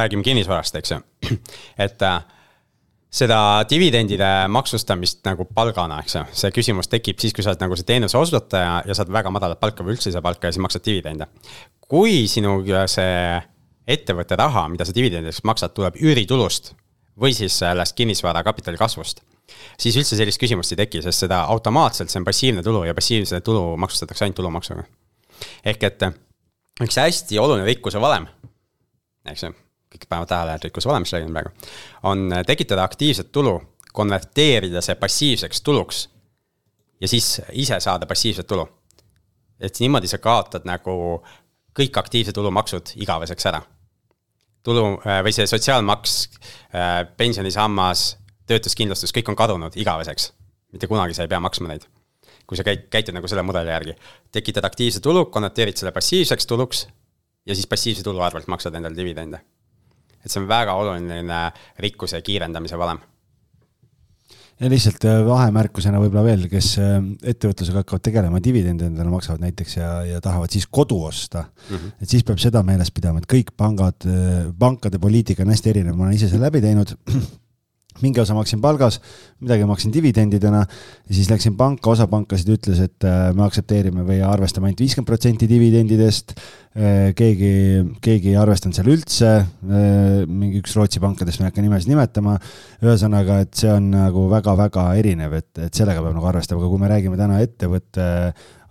räägime 0.02 0.22
kinnisvarast, 0.22 0.80
eks 0.80 0.96
ju, 0.96 1.02
et 1.86 2.02
äh, 2.02 2.22
seda 3.12 3.38
dividendide 3.68 4.28
maksustamist 4.52 5.20
nagu 5.26 5.44
palgana, 5.54 6.00
eks 6.00 6.14
ju, 6.16 6.22
see 6.42 6.52
küsimus 6.54 6.88
tekib 6.92 7.20
siis, 7.20 7.34
kui 7.36 7.44
sa 7.44 7.52
oled 7.52 7.64
nagu 7.64 7.76
see 7.76 7.88
teenuse 7.88 8.16
osutaja 8.18 8.78
ja 8.88 8.96
saad 8.96 9.12
väga 9.12 9.32
madalat 9.34 9.60
palka 9.60 9.84
või 9.84 9.96
üldse 9.96 10.08
ei 10.08 10.16
saa 10.16 10.24
palka 10.24 10.48
ja 10.48 10.54
siis 10.54 10.64
maksad 10.64 10.84
dividende. 10.86 11.28
kui 11.92 12.24
sinu 12.28 12.62
see 12.88 13.42
ettevõtte 13.92 14.38
raha, 14.38 14.64
mida 14.72 14.86
sa 14.88 14.94
dividendideks 14.96 15.42
maksad, 15.44 15.74
tuleb 15.76 15.98
üüritulust 16.00 16.72
või 17.20 17.34
siis 17.36 17.58
sellest 17.58 17.96
kinnisvara 17.98 18.42
kapitali 18.46 18.80
kasvust, 18.80 19.20
siis 19.76 19.98
üldse 20.00 20.16
sellist 20.16 20.40
küsimust 20.40 20.72
ei 20.72 20.80
teki, 20.84 21.02
sest 21.04 21.26
seda 21.26 21.42
automaatselt, 21.52 22.08
see 22.08 22.22
on 22.22 22.24
passiivne 22.24 22.62
tulu 22.64 22.86
ja 22.88 22.94
passiivse 22.96 23.42
tulu 23.44 23.76
maksustatakse 23.76 24.24
ainult 24.24 24.40
tulumaksuga. 24.40 24.86
ehk 25.64 25.84
et 25.84 26.06
üks 26.80 26.96
hästi 26.96 27.38
oluline 27.38 27.68
rikkuse 27.68 28.00
valem, 28.00 28.26
eks 29.28 29.44
ju 29.44 29.52
kõik 29.92 30.08
panevad 30.08 30.28
tähele, 30.28 30.54
et 30.56 30.64
rikkuse 30.64 30.88
olemas 30.88 31.12
räägin 31.12 31.34
praegu, 31.36 31.52
on 32.08 32.32
tekitada 32.46 32.84
aktiivset 32.88 33.32
tulu, 33.32 33.58
konverteerida 33.92 34.80
see 34.80 34.96
passiivseks 34.96 35.60
tuluks 35.62 36.06
ja 37.00 37.08
siis 37.08 37.40
ise 37.52 37.80
saada 37.80 38.06
passiivset 38.06 38.46
tulu. 38.46 38.68
et 39.60 39.78
niimoodi 39.80 40.08
sa 40.10 40.18
kaotad 40.18 40.64
nagu 40.66 41.22
kõik 41.78 41.98
aktiivse 41.98 42.32
tulu 42.32 42.50
maksud 42.50 42.94
igaveseks 42.96 43.46
ära. 43.46 43.62
tulu 44.62 44.84
äh, 45.06 45.22
või 45.26 45.32
see 45.34 45.46
sotsiaalmaks, 45.46 46.30
äh, 46.74 47.02
pensionisammas, 47.16 48.16
töötuskindlustus, 48.46 49.12
kõik 49.12 49.28
on 49.28 49.36
kadunud 49.36 49.76
igaveseks. 49.76 50.32
mitte 50.72 50.86
kunagi 50.86 51.14
sa 51.14 51.22
ei 51.22 51.28
pea 51.28 51.40
maksma 51.40 51.68
neid. 51.68 51.86
kui 52.46 52.56
sa 52.56 52.64
käid, 52.64 52.88
käitud 52.90 53.14
nagu 53.14 53.28
selle 53.28 53.42
mudeli 53.42 53.70
järgi, 53.70 53.94
tekitad 54.32 54.64
aktiivse 54.64 55.00
tulu, 55.00 55.26
konverteerid 55.26 55.76
selle 55.76 55.92
passiivseks 55.92 56.46
tuluks 56.46 56.86
ja 57.46 57.54
siis 57.54 57.66
passiivse 57.66 58.02
tulu 58.02 58.20
arvelt 58.20 58.46
maksad 58.46 58.74
endale 58.74 58.96
dividende 58.96 59.40
et 60.22 60.30
see 60.30 60.42
on 60.42 60.48
väga 60.48 60.74
oluline 60.78 61.40
rikkuse 61.82 62.22
kiirendamise 62.22 62.78
valem 62.78 63.00
ja 64.62 64.70
lihtsalt 64.70 65.04
äh, 65.08 65.20
vahemärkusena 65.26 66.00
võib-olla 66.02 66.24
veel, 66.26 66.46
kes 66.50 66.72
äh, 66.80 66.96
ettevõtlusega 67.32 67.82
hakkavad 67.82 68.04
tegelema, 68.06 68.40
dividende 68.42 68.88
endale 68.90 69.10
maksavad 69.12 69.42
näiteks 69.42 69.76
ja, 69.78 69.90
ja 70.06 70.20
tahavad 70.22 70.52
siis 70.54 70.68
kodu 70.70 71.00
osta 71.08 71.46
mm. 71.46 71.76
-hmm. 71.76 71.94
et 72.02 72.14
siis 72.14 72.24
peab 72.26 72.38
seda 72.42 72.62
meeles 72.66 72.92
pidama, 72.94 73.22
et 73.22 73.30
kõik 73.30 73.54
pangad, 73.56 74.06
äh, 74.06 74.50
pankade 74.58 75.00
poliitika 75.02 75.42
on 75.46 75.54
hästi 75.54 75.74
erinev, 75.74 75.96
ma 75.96 76.06
olen 76.06 76.18
ise 76.18 76.30
selle 76.30 76.46
läbi 76.46 76.62
teinud 76.64 76.94
mingi 78.00 78.20
osa 78.22 78.34
maksin 78.34 78.60
palgas, 78.62 78.98
midagi 79.42 79.66
maksin 79.68 79.92
dividendidena 79.92 80.62
ja 80.62 81.14
siis 81.14 81.28
läksin 81.30 81.56
panka, 81.58 81.90
osa 81.92 82.06
pankasid 82.10 82.48
ütles, 82.54 82.80
et 82.82 83.06
äh, 83.06 83.30
me 83.36 83.44
aktsepteerime 83.44 84.06
või 84.06 84.20
arvestame 84.24 84.70
ainult 84.70 84.80
viiskümmend 84.82 85.10
protsenti 85.10 85.48
dividendidest. 85.50 86.34
Äh, 86.72 87.10
keegi, 87.18 87.52
keegi 88.04 88.32
ei 88.32 88.38
arvestanud 88.40 88.78
seal 88.78 88.88
üldse, 88.94 89.32
äh, 89.42 90.22
mingi 90.26 90.62
üks 90.62 90.76
Rootsi 90.78 91.02
pankadest, 91.02 91.40
ma 91.40 91.48
ei 91.48 91.52
hakka 91.52 91.66
nimesid 91.66 91.92
nimetama. 91.92 92.38
ühesõnaga, 92.82 93.42
et 93.44 93.52
see 93.58 93.70
on 93.70 93.90
nagu 93.92 94.24
väga-väga 94.30 94.86
erinev, 94.98 95.36
et, 95.38 95.50
et 95.68 95.82
sellega 95.82 96.02
peab 96.02 96.16
nagu 96.16 96.30
arvestama, 96.30 96.62
aga 96.62 96.72
kui 96.72 96.82
me 96.82 96.90
räägime 96.90 97.20
täna 97.20 97.42
ettevõtte 97.44 98.06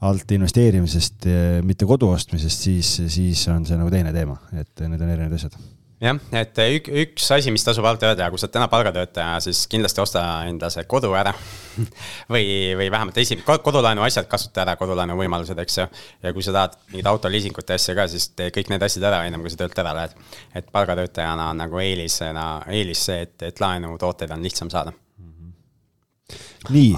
alt 0.01 0.33
investeerimisest, 0.33 1.29
mitte 1.67 1.85
kodu 1.85 2.09
ostmisest, 2.09 2.65
siis, 2.65 2.95
siis 3.13 3.45
on 3.53 3.69
see 3.69 3.77
nagu 3.77 3.93
teine 3.93 4.15
teema, 4.15 4.39
et 4.57 4.81
need 4.87 4.97
on 4.97 5.13
erinevad 5.13 5.37
asjad 5.37 5.61
jah, 6.01 6.17
et 6.35 6.61
ük, 6.63 6.87
üks 7.03 7.27
asi, 7.35 7.51
mis 7.53 7.65
tasub 7.65 7.85
alati 7.85 8.07
öelda, 8.09 8.29
kui 8.31 8.41
sa 8.41 8.47
oled 8.47 8.55
täna 8.55 8.67
palgatöötaja, 8.71 9.39
siis 9.45 9.63
kindlasti 9.71 10.01
osta 10.03 10.23
enda 10.49 10.71
see 10.73 10.85
kodu 10.89 11.11
ära 11.17 11.33
või, 12.33 12.45
või 12.79 12.89
vähemalt 12.93 13.19
esi-, 13.21 13.39
kodulaenu 13.45 14.05
asjad 14.05 14.29
kasuta 14.31 14.65
ära, 14.65 14.75
kodulaenu 14.79 15.17
võimalused, 15.19 15.61
eks 15.61 15.77
ju. 15.81 15.87
ja 16.25 16.33
kui 16.33 16.45
sa 16.45 16.55
tahad 16.57 16.79
mingit 16.89 17.11
autoliisingute 17.11 17.77
asja 17.77 17.95
ka, 17.97 18.07
siis 18.11 18.31
tee 18.35 18.49
kõik 18.55 18.73
need 18.73 18.87
asjad 18.87 19.07
ära, 19.11 19.23
ennem 19.27 19.45
kui 19.45 19.53
sa 19.53 19.61
töölt 19.61 19.83
ära 19.83 19.93
lähed. 19.97 20.17
et 20.55 20.73
palgatöötajana 20.73 21.51
on 21.53 21.63
nagu 21.65 21.83
eelisena, 21.83 22.49
eelis 22.71 23.05
see, 23.09 23.21
et, 23.27 23.37
et 23.51 23.63
laenutooteid 23.63 24.33
on 24.33 24.43
lihtsam 24.45 24.73
saada 24.73 24.95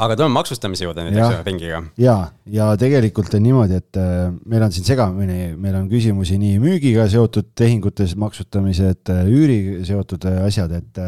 aga 0.01 0.17
tuleme 0.19 0.35
maksustamise 0.35 0.85
juurde 0.85 1.05
nüüd, 1.05 1.15
eks 1.17 1.37
ju, 1.37 1.39
ringiga. 1.47 1.79
ja, 2.01 2.15
ja 2.51 2.67
tegelikult 2.79 3.33
on 3.37 3.45
niimoodi, 3.45 3.79
et 3.79 3.99
äh, 3.99 4.27
meil 4.49 4.65
on 4.65 4.73
siin 4.75 4.87
segamini, 4.87 5.53
meil 5.59 5.77
on 5.79 5.87
küsimusi 5.91 6.37
nii 6.41 6.59
müügiga 6.63 7.07
seotud 7.11 7.53
tehingutes 7.57 8.17
maksustamised, 8.19 9.13
äh, 9.13 9.23
üüri 9.31 9.59
seotud 9.87 10.27
äh, 10.29 10.41
asjad, 10.47 10.75
et 10.81 11.01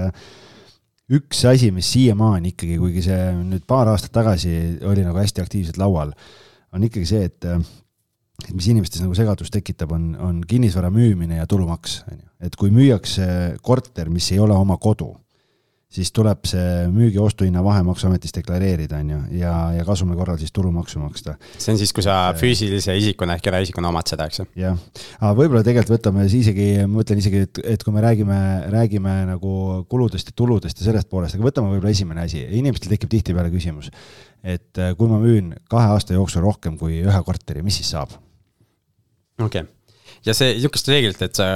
üks 1.15 1.43
asi, 1.49 1.69
mis 1.75 1.89
siiamaani 1.93 2.53
ikkagi, 2.53 2.79
kuigi 2.81 3.03
see 3.05 3.19
nüüd 3.41 3.65
paar 3.69 3.91
aastat 3.91 4.15
tagasi 4.15 4.55
oli 4.88 5.03
nagu 5.05 5.19
hästi 5.21 5.43
aktiivselt 5.43 5.81
laual, 5.81 6.15
on 6.75 6.88
ikkagi 6.88 7.09
see, 7.09 7.27
et 7.27 7.49
mis 8.55 8.71
inimestes 8.71 9.03
nagu 9.03 9.15
segadust 9.17 9.53
tekitab, 9.53 9.93
on, 9.95 10.13
on 10.19 10.39
kinnisvara 10.47 10.89
müümine 10.93 11.38
ja 11.41 11.45
tulumaks, 11.49 12.01
on 12.09 12.17
ju. 12.17 12.25
et 12.47 12.57
kui 12.59 12.73
müüakse 12.73 13.27
korter, 13.65 14.09
mis 14.11 14.31
ei 14.33 14.41
ole 14.43 14.55
oma 14.57 14.79
kodu 14.81 15.13
siis 15.95 16.12
tuleb 16.15 16.43
see 16.49 16.86
müügi-ostuhinna 16.91 17.63
vahe 17.63 17.84
Maksuametis 17.88 18.34
deklareerida, 18.36 18.99
on 19.03 19.12
ju, 19.13 19.19
ja, 19.39 19.53
ja 19.77 19.86
kasumi 19.88 20.17
korral 20.17 20.39
siis 20.41 20.53
tulumaksu 20.55 20.99
maksta. 21.01 21.38
see 21.58 21.73
on 21.73 21.79
siis, 21.79 21.93
kui 21.95 22.03
sa 22.05 22.17
füüsilise 22.38 22.95
isikuna 22.99 23.38
ehk 23.38 23.49
eraisikuna 23.51 23.91
omad 23.93 24.12
seda, 24.12 24.27
eks 24.29 24.41
ju? 24.41 24.47
jah, 24.60 24.79
aga 25.21 25.34
võib-olla 25.39 25.63
tegelikult 25.65 25.95
võtame 25.97 26.27
siis 26.27 26.45
isegi, 26.45 26.67
ma 26.84 26.99
mõtlen 26.99 27.21
isegi, 27.23 27.45
et, 27.47 27.62
et 27.75 27.86
kui 27.86 27.95
me 27.95 28.03
räägime, 28.05 28.39
räägime 28.73 29.15
nagu 29.31 29.53
kuludest 29.91 30.34
ja 30.34 30.38
tuludest 30.43 30.81
ja 30.81 30.89
sellest 30.89 31.12
poolest, 31.12 31.38
aga 31.38 31.47
võtame 31.47 31.71
võib-olla 31.73 31.95
esimene 31.95 32.25
asi, 32.27 32.43
inimestel 32.60 32.91
tekib 32.95 33.13
tihtipeale 33.15 33.53
küsimus, 33.53 33.91
et 34.43 34.81
äh, 34.81 34.93
kui 34.99 35.12
ma 35.12 35.21
müün 35.23 35.55
kahe 35.71 35.95
aasta 35.95 36.17
jooksul 36.17 36.45
rohkem 36.45 36.79
kui 36.81 36.99
ühe 37.05 37.23
korteri, 37.25 37.63
mis 37.65 37.79
siis 37.81 37.95
saab? 37.95 38.13
okei 39.39 39.63
okay 39.63 39.71
ja 40.25 40.34
see 40.36 40.55
niisugust 40.55 40.89
reeglit, 40.89 41.21
et 41.25 41.38
see 41.38 41.49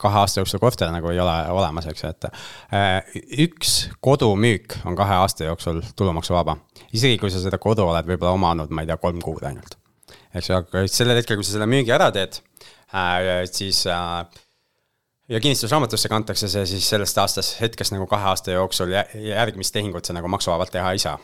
kahe 0.00 0.20
aasta 0.20 0.40
jooksul 0.42 0.60
korter 0.62 0.90
nagu 0.92 1.10
ei 1.12 1.20
ole 1.22 1.34
olemas, 1.54 1.88
eks 1.90 2.04
ju, 2.04 2.12
et 2.12 2.28
äh, 2.28 3.16
üks 3.46 3.74
kodumüük 4.04 4.78
on 4.88 4.96
kahe 4.98 5.16
aasta 5.22 5.48
jooksul 5.48 5.82
tulumaksuvaba. 5.96 6.56
isegi 6.92 7.18
kui 7.18 7.32
sa 7.32 7.42
seda 7.42 7.58
kodu 7.62 7.86
oled 7.88 8.08
võib-olla 8.08 8.34
omanud, 8.36 8.72
ma 8.74 8.84
ei 8.84 8.90
tea, 8.90 8.98
kolm 9.00 9.22
kuud 9.24 9.44
ainult. 9.48 9.78
eks 10.34 10.50
ju, 10.50 10.58
aga 10.58 10.86
sellel 10.90 11.20
hetkel, 11.20 11.40
kui 11.40 11.46
sa 11.46 11.56
selle 11.56 11.70
müügi 11.70 11.94
ära 11.94 12.10
teed, 12.14 12.40
äh, 12.94 13.44
siis 13.50 13.84
äh, 13.90 14.24
ja 15.28 15.40
kinnistusraamatusse 15.40 16.08
kantakse 16.12 16.48
see 16.52 16.66
siis 16.68 16.88
sellest 16.90 17.18
aastast, 17.18 17.56
hetkest 17.60 17.94
nagu 17.94 18.06
kahe 18.10 18.28
aasta 18.32 18.56
jooksul 18.58 18.92
järgmist 18.92 19.72
tehingut 19.74 20.04
sa 20.04 20.16
nagu 20.16 20.28
maksuvabalt 20.28 20.74
teha 20.74 20.92
ei 20.92 21.00
saa. 21.02 21.18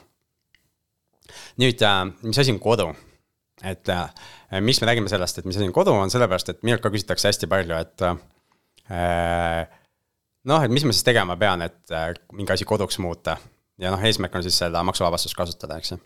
nüüd, 1.61 1.83
mis 2.22 2.38
asi 2.38 2.53
on 2.53 2.61
kodu? 2.62 2.90
Et 3.64 3.88
äh, 3.88 4.11
miks 4.61 4.81
me 4.81 4.88
räägime 4.88 5.09
sellest, 5.09 5.38
et 5.38 5.49
mis 5.49 5.57
asi 5.57 5.68
on 5.68 5.75
kodu, 5.75 5.92
on 5.92 6.12
sellepärast, 6.12 6.53
et 6.53 6.62
minult 6.66 6.83
ka 6.85 6.92
küsitakse 6.92 7.29
hästi 7.29 7.49
palju, 7.51 7.77
et 7.77 8.05
äh, 8.07 9.64
noh, 10.49 10.64
et 10.64 10.73
mis 10.73 10.87
ma 10.87 10.94
siis 10.94 11.07
tegema 11.07 11.37
pean, 11.40 11.64
et 11.66 11.94
äh, 11.94 12.12
mingi 12.37 12.55
asi 12.55 12.68
koduks 12.68 12.99
muuta. 13.03 13.37
ja 13.81 13.92
noh, 13.92 14.03
eesmärk 14.05 14.35
on 14.37 14.44
siis 14.44 14.59
seda 14.61 14.83
maksuvabastust 14.85 15.37
kasutada, 15.37 15.79
eks 15.81 15.94
ju. 15.94 16.01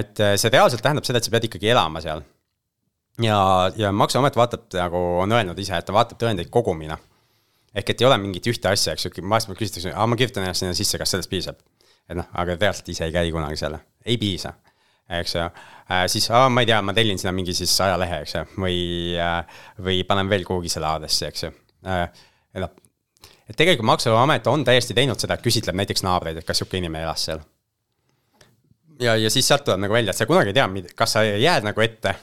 et 0.00 0.20
see 0.40 0.52
reaalselt 0.52 0.84
tähendab 0.84 1.08
seda, 1.08 1.20
et 1.20 1.28
sa 1.28 1.32
pead 1.32 1.48
ikkagi 1.48 1.72
elama 1.72 2.02
seal. 2.04 2.24
ja, 3.22 3.40
ja 3.76 3.92
maksuamet 3.92 4.36
vaatab 4.36 4.68
nagu 4.76 5.04
on 5.24 5.32
öelnud 5.32 5.58
ise, 5.58 5.76
et 5.76 5.88
ta 5.88 5.96
vaatab 5.96 6.20
tõendeid 6.20 6.52
kogumina. 6.52 6.98
ehk 7.74 7.90
et 7.90 8.00
ei 8.00 8.08
ole 8.08 8.18
mingit 8.18 8.46
ühte 8.52 8.68
asja, 8.68 8.92
eks 8.92 9.08
ju, 9.08 9.28
vahest 9.28 9.52
küsitakse, 9.52 9.94
aa 9.94 10.06
ma 10.06 10.16
kirjutan 10.16 10.44
ennast 10.44 10.66
sinna 10.66 10.76
sisse, 10.76 10.98
kas 10.98 11.16
sellest 11.16 11.32
piisab? 11.32 11.60
et 12.10 12.18
noh, 12.18 12.26
aga 12.34 12.58
reaalselt 12.58 12.88
ise 12.92 13.06
ei 13.06 13.14
käi 13.14 13.30
kunagi 13.32 13.56
seal, 13.56 13.78
ei 14.04 14.18
piisa 14.18 14.52
eks 15.18 15.34
ju 15.34 15.42
äh,. 15.44 16.04
siis, 16.06 16.28
ma 16.30 16.62
ei 16.62 16.68
tea, 16.70 16.80
ma 16.82 16.94
tellin 16.96 17.18
sinna 17.18 17.32
mingi 17.36 17.54
siis 17.56 17.74
ajalehe, 17.84 18.22
eks 18.24 18.36
ju, 18.36 18.44
või 18.62 18.78
äh,, 19.18 19.64
või 19.82 20.02
panen 20.08 20.30
veel 20.30 20.46
kuhugi 20.48 20.72
selle 20.72 20.90
aadressi, 20.90 21.26
eks 21.28 21.46
ju 21.46 21.52
äh,. 21.86 22.06
noh, 22.62 22.74
et 23.50 23.58
tegelikult 23.58 23.88
Maksuamet 23.90 24.46
on 24.52 24.64
täiesti 24.66 24.96
teinud 24.96 25.20
seda, 25.20 25.36
et 25.36 25.46
küsitleb 25.46 25.78
näiteks 25.82 26.04
naabreid, 26.06 26.38
et 26.40 26.46
kas 26.46 26.62
sihuke 26.62 26.78
inimene 26.78 27.04
elas 27.08 27.26
seal. 27.28 27.42
ja, 29.00 29.16
ja 29.16 29.30
siis 29.30 29.48
sealt 29.48 29.66
tuleb 29.66 29.82
nagu 29.86 29.96
välja, 29.96 30.14
et 30.14 30.20
sa 30.22 30.28
kunagi 30.30 30.54
ei 30.54 30.60
tea, 30.60 30.94
kas 30.96 31.18
sa 31.18 31.24
jääd 31.26 31.66
nagu 31.66 31.84
ette 31.84 32.14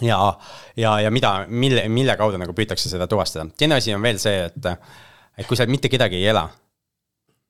ja, 0.00 0.38
ja, 0.76 1.00
ja 1.00 1.10
mida, 1.10 1.32
mille, 1.48 1.88
mille 1.88 2.16
kaudu 2.16 2.38
nagu 2.40 2.54
püütakse 2.54 2.90
seda 2.90 3.06
tuvastada. 3.10 3.48
teine 3.58 3.78
asi 3.78 3.94
on 3.94 4.02
veel 4.02 4.20
see, 4.22 4.46
et, 4.46 4.72
et 5.38 5.46
kui 5.46 5.58
sa 5.58 5.66
mitte 5.66 5.90
kedagi 5.90 6.20
ei 6.20 6.30
ela, 6.32 6.46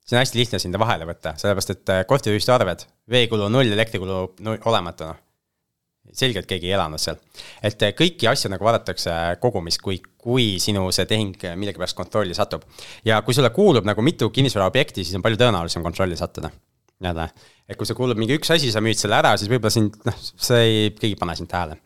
siis 0.09 0.17
on 0.17 0.23
hästi 0.23 0.39
lihtne 0.41 0.59
sinna 0.63 0.81
vahele 0.81 1.07
võtta, 1.09 1.35
sellepärast 1.37 1.75
et 1.75 1.91
äh, 1.93 2.05
korteriühistu 2.09 2.53
arved, 2.55 2.85
veekulu 3.13 3.49
null, 3.53 3.73
elektrikulu 3.77 4.21
null, 4.47 4.61
olematu, 4.71 5.11
noh. 5.11 5.21
selgelt 6.17 6.49
keegi 6.49 6.71
ei 6.71 6.77
elanud 6.79 7.03
seal. 7.03 7.19
et 7.63 7.85
äh, 7.85 7.93
kõiki 7.99 8.31
asju 8.31 8.51
nagu 8.55 8.65
vaadatakse 8.65 9.13
kogumis, 9.43 9.77
kui, 9.85 10.01
kui 10.17 10.57
sinu 10.63 10.87
see 10.97 11.05
tehing 11.11 11.37
millegipärast 11.61 11.97
kontrolli 11.97 12.35
satub. 12.35 12.65
ja 13.05 13.21
kui 13.23 13.37
sulle 13.37 13.53
kuulub 13.53 13.85
nagu 13.85 14.03
mitu 14.03 14.31
kinnisvaraobjekti, 14.31 15.05
siis 15.05 15.21
on 15.21 15.27
palju 15.27 15.41
tõenäolisem 15.45 15.85
kontrolli 15.85 16.17
sattuda 16.17 16.51
jälle, 17.05 17.29
et 17.69 17.77
kui 17.77 17.87
sul 17.87 17.95
kuulub 17.95 18.19
mingi 18.19 18.41
üks 18.41 18.51
asi, 18.51 18.73
sa 18.73 18.81
müüd 18.83 18.99
selle 18.99 19.21
ära, 19.21 19.37
siis 19.39 19.53
võib-olla 19.53 19.71
sind, 19.71 20.01
noh, 20.09 20.17
see 20.19 20.65
ei, 20.65 20.91
keegi 20.97 21.15
ei 21.15 21.21
pane 21.21 21.37
sind 21.39 21.53
tähele 21.53 21.77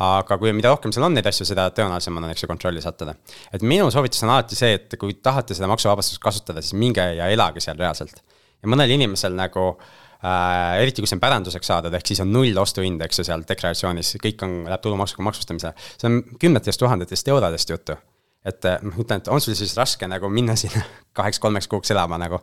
aga 0.00 0.38
kui, 0.40 0.52
mida 0.56 0.72
rohkem 0.72 0.92
seal 0.94 1.04
on 1.06 1.16
neid 1.16 1.26
asju, 1.28 1.46
seda 1.48 1.68
tõenäolisem 1.76 2.16
on, 2.16 2.28
eks 2.32 2.44
ju, 2.44 2.50
kontrolli 2.50 2.82
sattuda. 2.84 3.14
et 3.52 3.64
minu 3.66 3.90
soovitus 3.92 4.24
on 4.24 4.34
alati 4.34 4.58
see, 4.58 4.74
et 4.78 4.96
kui 5.00 5.16
tahate 5.20 5.56
seda 5.56 5.68
maksuvabastust 5.70 6.22
kasutada, 6.22 6.62
siis 6.64 6.76
minge 6.78 7.04
ja 7.18 7.28
elage 7.32 7.62
seal 7.64 7.78
reaalselt. 7.80 8.22
ja 8.62 8.70
mõnel 8.70 8.94
inimesel 8.96 9.36
nagu 9.36 9.66
äh,, 9.74 10.80
eriti 10.82 11.04
kui 11.04 11.10
see 11.10 11.18
on 11.18 11.24
päranduseks 11.24 11.72
saadud, 11.72 11.96
ehk 11.96 12.12
siis 12.12 12.22
on 12.24 12.32
null 12.32 12.62
ostuhind, 12.62 13.02
eks 13.04 13.20
ju, 13.20 13.26
seal 13.28 13.44
deklaratsioonis, 13.48 14.14
kõik 14.24 14.46
on, 14.46 14.56
läheb 14.68 14.86
tulumaksuga 14.86 15.26
maksustamisele. 15.28 15.74
see 15.96 16.08
on 16.08 16.22
kümnetest 16.40 16.80
tuhandetest 16.80 17.28
eurodest 17.34 17.76
juttu. 17.76 17.98
et 18.44 18.64
ma 18.80 18.96
ütlen, 18.96 19.20
et 19.20 19.28
on 19.28 19.40
sul 19.40 19.52
siis 19.54 19.76
raske 19.76 20.08
nagu 20.08 20.28
minna 20.32 20.56
sinna 20.56 20.80
kaheks-kolmeks 21.18 21.68
kuuks 21.68 21.92
elama 21.92 22.16
nagu 22.18 22.40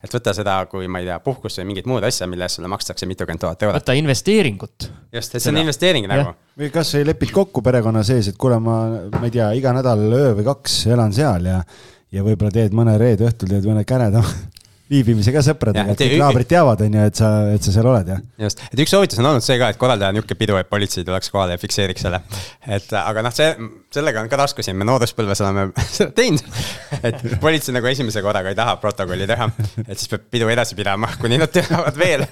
et 0.00 0.14
võta 0.14 0.32
seda 0.36 0.56
kui, 0.70 0.88
ma 0.88 1.02
ei 1.02 1.08
tea, 1.08 1.18
puhkust 1.24 1.60
või 1.60 1.70
mingit 1.70 1.88
muud 1.90 2.04
asja, 2.06 2.28
mille 2.30 2.46
eest 2.46 2.60
sulle 2.60 2.70
makstakse 2.72 3.08
mitukümmend 3.10 3.42
tuhat 3.42 3.64
eurot. 3.66 3.82
võta 3.82 3.96
investeeringut. 3.98 4.88
just, 5.12 5.34
et 5.34 5.44
see 5.44 5.52
on 5.52 5.60
investeering 5.60 6.08
nagu. 6.10 6.32
või 6.60 6.70
kasvõi 6.74 7.08
lepid 7.10 7.34
kokku 7.36 7.64
perekonna 7.64 8.04
sees, 8.06 8.30
et 8.32 8.38
kuule, 8.40 8.60
ma, 8.64 8.78
ma 9.12 9.26
ei 9.28 9.34
tea, 9.34 9.50
iga 9.60 9.74
nädal 9.76 10.06
öö 10.08 10.32
või 10.38 10.46
kaks 10.48 10.80
elan 10.94 11.12
seal 11.16 11.50
ja, 11.52 11.60
ja 12.12 12.24
võib-olla 12.26 12.54
teed 12.54 12.76
mõne 12.76 12.96
reede 13.00 13.28
õhtul 13.28 13.52
teed 13.52 13.68
mõne 13.68 13.84
käredama 13.88 14.32
viibimise 14.90 15.30
ka 15.34 15.42
sõpradega, 15.44 15.92
et 15.92 16.00
kõik 16.00 16.16
naabrid 16.18 16.48
teavad, 16.50 16.80
on 16.82 16.96
ju, 16.96 17.02
et 17.12 17.20
sa, 17.20 17.28
et 17.54 17.66
sa 17.66 17.74
seal 17.74 17.86
oled, 17.86 18.08
jah. 18.10 18.22
just, 18.46 18.62
et 18.72 18.82
üks 18.82 18.90
soovitus 18.90 19.20
on 19.22 19.28
olnud 19.30 19.44
see 19.44 19.58
ka, 19.60 19.68
et 19.70 19.78
korraldada 19.78 20.10
niisugune 20.16 20.40
pidu, 20.40 20.56
et 20.58 20.70
politsei 20.70 21.06
tuleks 21.06 21.30
kohale 21.30 21.54
ja 21.54 21.60
fikseeriks 21.62 22.08
selle. 22.08 22.22
et 22.66 22.88
aga 22.98 23.22
noh, 23.22 23.34
see, 23.36 23.52
sellega 23.90 24.22
on 24.22 24.28
ka 24.30 24.38
raskusi, 24.38 24.72
me 24.76 24.86
nooruspõlves 24.86 25.40
oleme 25.42 25.64
seda 25.96 26.12
teinud. 26.14 26.44
et 27.02 27.22
politsei 27.42 27.74
nagu 27.74 27.88
esimese 27.90 28.22
korraga 28.22 28.52
ei 28.52 28.58
taha 28.58 28.76
protokolli 28.82 29.26
teha, 29.26 29.48
et 29.86 29.96
siis 29.98 30.10
peab 30.12 30.28
pidu 30.30 30.50
edasi 30.52 30.76
pidama, 30.78 31.10
kuni 31.20 31.40
nad 31.40 31.50
teavad 31.54 31.98
veel. 31.98 32.24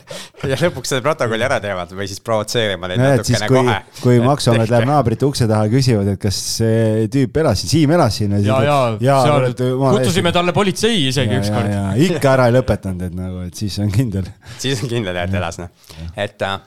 ja 0.47 0.59
lõpuks 0.61 0.93
selle 0.93 1.03
protokolli 1.03 1.47
ära 1.49 1.59
teevad 1.63 1.95
või 1.99 2.07
siis 2.11 2.23
provotseerima 2.25 2.91
neid 2.93 3.03
natukene 3.03 3.51
kui, 3.51 3.59
kohe. 3.59 3.79
kui 4.05 4.23
maksuamet 4.23 4.71
läheb 4.71 4.89
naabrite 4.91 5.27
ukse 5.27 5.49
taha, 5.51 5.67
küsivad, 5.73 6.13
et 6.15 6.23
kas 6.23 6.39
see 6.61 7.09
tüüp 7.13 7.43
elas 7.43 7.65
siin, 7.65 7.75
Siim 7.79 7.95
elas 7.99 8.19
siin. 8.21 8.39
ja, 8.45 8.63
ja, 8.65 8.79
ja, 9.03 9.19
kutsusime 9.59 10.33
talle 10.35 10.55
politsei 10.55 11.09
isegi 11.09 11.41
ükskord. 11.43 11.75
ikka 12.07 12.37
ära 12.37 12.49
ei 12.53 12.55
lõpetanud, 12.55 13.03
et 13.11 13.19
nagu, 13.19 13.43
et 13.49 13.59
siis 13.59 13.81
on 13.83 13.91
kindel. 13.93 14.31
siis 14.63 14.83
on 14.85 14.91
kindel 14.95 15.19
jah, 15.19 15.27
et 15.27 15.39
elas 15.43 15.59
noh, 15.59 15.75
et, 16.15 16.39
äh, 16.47 16.59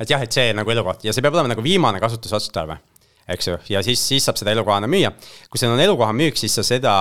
et 0.00 0.16
jah, 0.16 0.24
et 0.24 0.32
see 0.32 0.54
nagu 0.56 0.72
elukoht 0.72 1.04
ja 1.04 1.12
see 1.12 1.24
peab 1.24 1.36
olema 1.36 1.52
nagu 1.52 1.64
viimane 1.64 2.00
kasutusotstarve 2.00 2.80
eks 3.30 3.48
ju, 3.48 3.56
ja 3.70 3.82
siis, 3.86 4.02
siis 4.02 4.26
saab 4.26 4.38
seda 4.40 4.54
elukohana 4.54 4.88
müüa. 4.90 5.12
kui 5.50 5.60
seal 5.60 5.74
on 5.74 5.80
elukoha 5.80 6.12
müük, 6.16 6.38
siis 6.40 6.54
sa 6.58 6.64
seda 6.66 6.92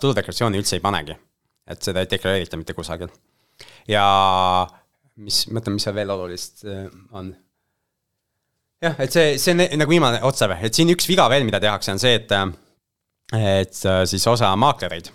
tuludeklaratsiooni 0.00 0.60
üldse 0.60 0.78
ei 0.78 0.84
panegi. 0.84 1.16
et 1.68 1.82
seda 1.82 2.04
ei 2.04 2.10
deklareerita 2.10 2.60
mitte 2.60 2.76
kusagil. 2.76 3.12
ja 3.88 4.04
mis, 5.16 5.44
mõtlen, 5.52 5.78
mis 5.78 5.88
seal 5.88 5.96
veel 5.96 6.14
olulist 6.14 6.64
äh, 6.68 6.86
on. 7.12 7.34
jah, 8.82 8.96
et 8.98 9.12
see, 9.12 9.36
see 9.38 9.56
on 9.56 9.64
nagu 9.80 9.90
viimane 9.90 10.22
otstarve, 10.24 10.60
et 10.62 10.74
siin 10.74 10.92
üks 10.94 11.08
viga 11.08 11.28
veel, 11.32 11.44
mida 11.48 11.60
tehakse, 11.62 11.92
on 11.92 12.02
see, 12.02 12.16
et, 12.20 12.32
äh, 12.32 13.60
et 13.60 13.84
siis 14.08 14.26
osa 14.30 14.54
maaklereid 14.56 15.12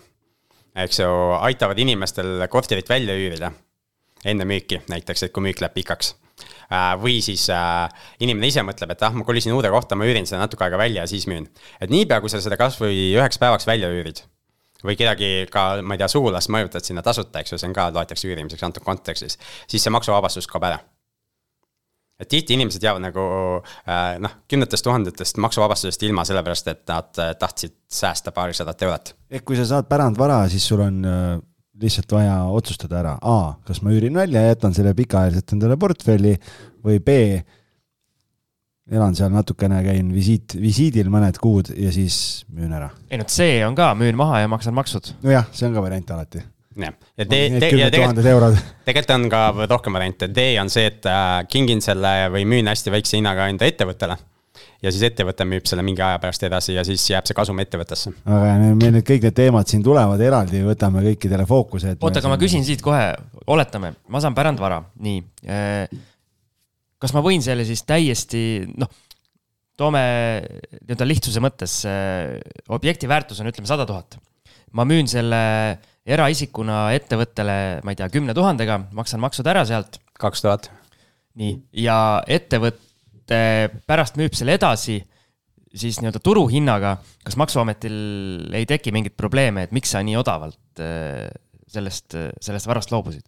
eks 0.83 1.01
ju, 1.01 1.09
aitavad 1.39 1.79
inimestel 1.81 2.45
korterit 2.51 2.89
välja 2.89 3.15
üürida 3.17 3.51
enne 4.27 4.45
müüki 4.47 4.81
näiteks, 4.91 5.25
et 5.25 5.33
kui 5.33 5.43
müük 5.43 5.61
läheb 5.63 5.75
pikaks. 5.77 6.13
Äh, 6.69 6.91
või 7.01 7.17
siis 7.25 7.47
äh, 7.49 7.89
inimene 8.21 8.51
ise 8.51 8.61
mõtleb, 8.61 8.91
et 8.93 9.01
ah, 9.01 9.15
ma 9.17 9.25
kolisin 9.25 9.55
uude 9.55 9.71
kohta, 9.73 9.97
ma 9.97 10.05
üürin 10.05 10.27
seda 10.29 10.43
natuke 10.43 10.67
aega 10.67 10.77
välja 10.77 11.01
ja 11.01 11.09
siis 11.09 11.25
müün. 11.25 11.47
et 11.81 11.89
niipea, 11.89 12.19
kui 12.21 12.29
sa 12.29 12.37
seda 12.45 12.59
kasvõi 12.61 13.07
üheks 13.15 13.41
päevaks 13.41 13.65
välja 13.65 13.89
üürid 13.89 14.21
või 14.85 14.93
kedagi 14.99 15.47
ka, 15.49 15.81
ma 15.81 15.97
ei 15.97 16.03
tea, 16.03 16.11
sugulast 16.13 16.51
mõjutad 16.53 16.85
sinna 16.85 17.01
tasuta, 17.01 17.41
eks 17.41 17.55
ju, 17.55 17.57
see 17.57 17.71
on 17.71 17.73
ka, 17.73 17.89
loetakse 17.95 18.29
üürimiseks 18.29 18.67
antud 18.67 18.85
kontekstis, 18.85 19.39
siis 19.65 19.81
see 19.81 19.95
maksuvabastus 19.97 20.45
kaob 20.51 20.69
ära 20.69 20.77
et 22.21 22.29
tihti 22.29 22.53
inimesed 22.53 22.85
jäävad 22.85 23.01
nagu 23.01 23.25
äh, 23.65 24.19
noh, 24.21 24.37
kümnetest 24.45 24.85
tuhandetest 24.85 25.41
maksuvabastusest 25.41 26.05
ilma, 26.05 26.27
sellepärast 26.27 26.69
et 26.69 26.85
nad 26.91 27.23
tahtsid 27.41 27.79
säästa 27.89 28.35
paarisadat 28.35 28.85
eurot. 28.85 29.15
ehk 29.31 29.47
kui 29.47 29.57
sa 29.57 29.65
saad 29.65 29.89
pärandvara, 29.89 30.43
siis 30.53 30.69
sul 30.69 30.85
on 30.85 31.01
lihtsalt 31.79 32.11
vaja 32.11 32.35
otsustada 32.53 32.99
ära, 33.01 33.15
A, 33.21 33.55
kas 33.67 33.81
ma 33.85 33.93
üürin 33.95 34.17
välja 34.17 34.43
ja 34.43 34.53
jätan 34.53 34.75
selle 34.75 34.93
pikaajaliselt 34.97 35.55
endale 35.55 35.77
portfelli 35.79 36.35
või 36.85 36.99
B, 37.03 37.17
elan 38.89 39.15
seal 39.17 39.31
natukene, 39.33 39.81
käin 39.85 40.13
visiit, 40.13 40.55
visiidil 40.59 41.11
mõned 41.13 41.37
kuud 41.41 41.71
ja 41.77 41.91
siis 41.93 42.45
müün 42.53 42.73
ära. 42.75 42.89
ei 43.09 43.19
no 43.21 43.27
C 43.29 43.51
on 43.67 43.77
ka, 43.77 43.91
müün 43.97 44.17
maha 44.19 44.43
ja 44.43 44.51
maksan 44.51 44.75
maksud. 44.77 45.13
nojah, 45.23 45.47
see 45.53 45.69
on 45.69 45.77
ka 45.77 45.85
variant 45.85 46.15
alati. 46.15 46.43
Jah, 46.79 46.95
ja 47.17 47.25
D, 47.25 47.37
D 47.59 47.69
ja 47.75 47.89
tegelikult, 47.91 48.59
tegelikult 48.85 49.15
on 49.15 49.29
ka 49.31 49.43
rohkem 49.67 49.95
variante, 49.97 50.29
D 50.31 50.51
on 50.61 50.69
see, 50.71 50.87
et 50.87 51.05
äh, 51.09 51.43
kingin 51.51 51.81
selle 51.83 52.29
või 52.33 52.45
müün 52.47 52.69
hästi 52.71 52.93
väikse 52.93 53.17
hinnaga 53.19 53.49
enda 53.51 53.67
ettevõttele 53.67 54.19
ja 54.83 54.91
siis 54.93 55.03
ettevõte 55.09 55.45
müüb 55.47 55.67
selle 55.67 55.83
mingi 55.85 56.03
aja 56.03 56.19
pärast 56.21 56.43
edasi 56.47 56.75
ja 56.77 56.85
siis 56.87 57.03
jääb 57.11 57.27
see 57.27 57.35
kasum 57.37 57.59
ettevõttesse. 57.63 58.13
aga 58.23 58.53
meil 58.79 58.93
nüüd 58.95 59.07
kõik 59.07 59.27
need 59.27 59.35
teemad 59.35 59.71
siin 59.71 59.83
tulevad 59.85 60.21
eraldi, 60.23 60.61
võtame 60.65 61.03
kõikidele 61.09 61.47
fookuse. 61.49 61.97
oota, 61.99 62.21
aga 62.21 62.31
ma 62.31 62.39
küsin 62.39 62.63
siit 62.67 62.83
kohe, 62.85 63.11
oletame, 63.51 63.93
ma 64.07 64.23
saan 64.23 64.37
pärandvara, 64.37 64.81
nii. 65.03 65.19
Äh, 65.49 65.99
kas 66.99 67.15
ma 67.15 67.23
võin 67.25 67.43
selle 67.43 67.67
siis 67.67 67.83
täiesti, 67.87 68.41
noh, 68.79 68.91
toome 69.79 70.01
nii-öelda 70.79 71.07
lihtsuse 71.07 71.43
mõttes, 71.43 71.81
äh, 71.87 72.39
objekti 72.71 73.07
väärtus 73.11 73.39
on, 73.43 73.51
ütleme, 73.51 73.69
sada 73.69 73.87
tuhat. 73.89 74.19
ma 74.71 74.85
müün 74.85 75.07
selle 75.09 75.79
eraisikuna 76.05 76.91
ettevõttele, 76.93 77.81
ma 77.83 77.91
ei 77.91 77.97
tea, 77.97 78.07
kümne 78.13 78.35
tuhandega, 78.37 78.83
maksan 78.95 79.19
maksud 79.19 79.47
ära 79.47 79.65
sealt. 79.67 79.99
kaks 80.19 80.45
tuhat. 80.45 80.71
nii, 81.35 81.57
ja 81.83 82.23
ettevõte 82.27 82.88
pärast 83.29 84.19
müüb 84.19 84.35
selle 84.37 84.55
edasi 84.57 84.99
siis 85.69 85.99
nii-öelda 86.01 86.21
turuhinnaga, 86.25 86.95
kas 87.25 87.37
Maksuametil 87.37 87.97
ei 88.57 88.65
teki 88.69 88.93
mingit 88.95 89.13
probleeme, 89.17 89.67
et 89.67 89.75
miks 89.75 89.93
sa 89.93 90.01
nii 90.05 90.17
odavalt 90.17 90.81
äh, 90.81 91.27
sellest, 91.69 92.17
sellest 92.41 92.69
varast 92.69 92.93
loobusid? 92.95 93.25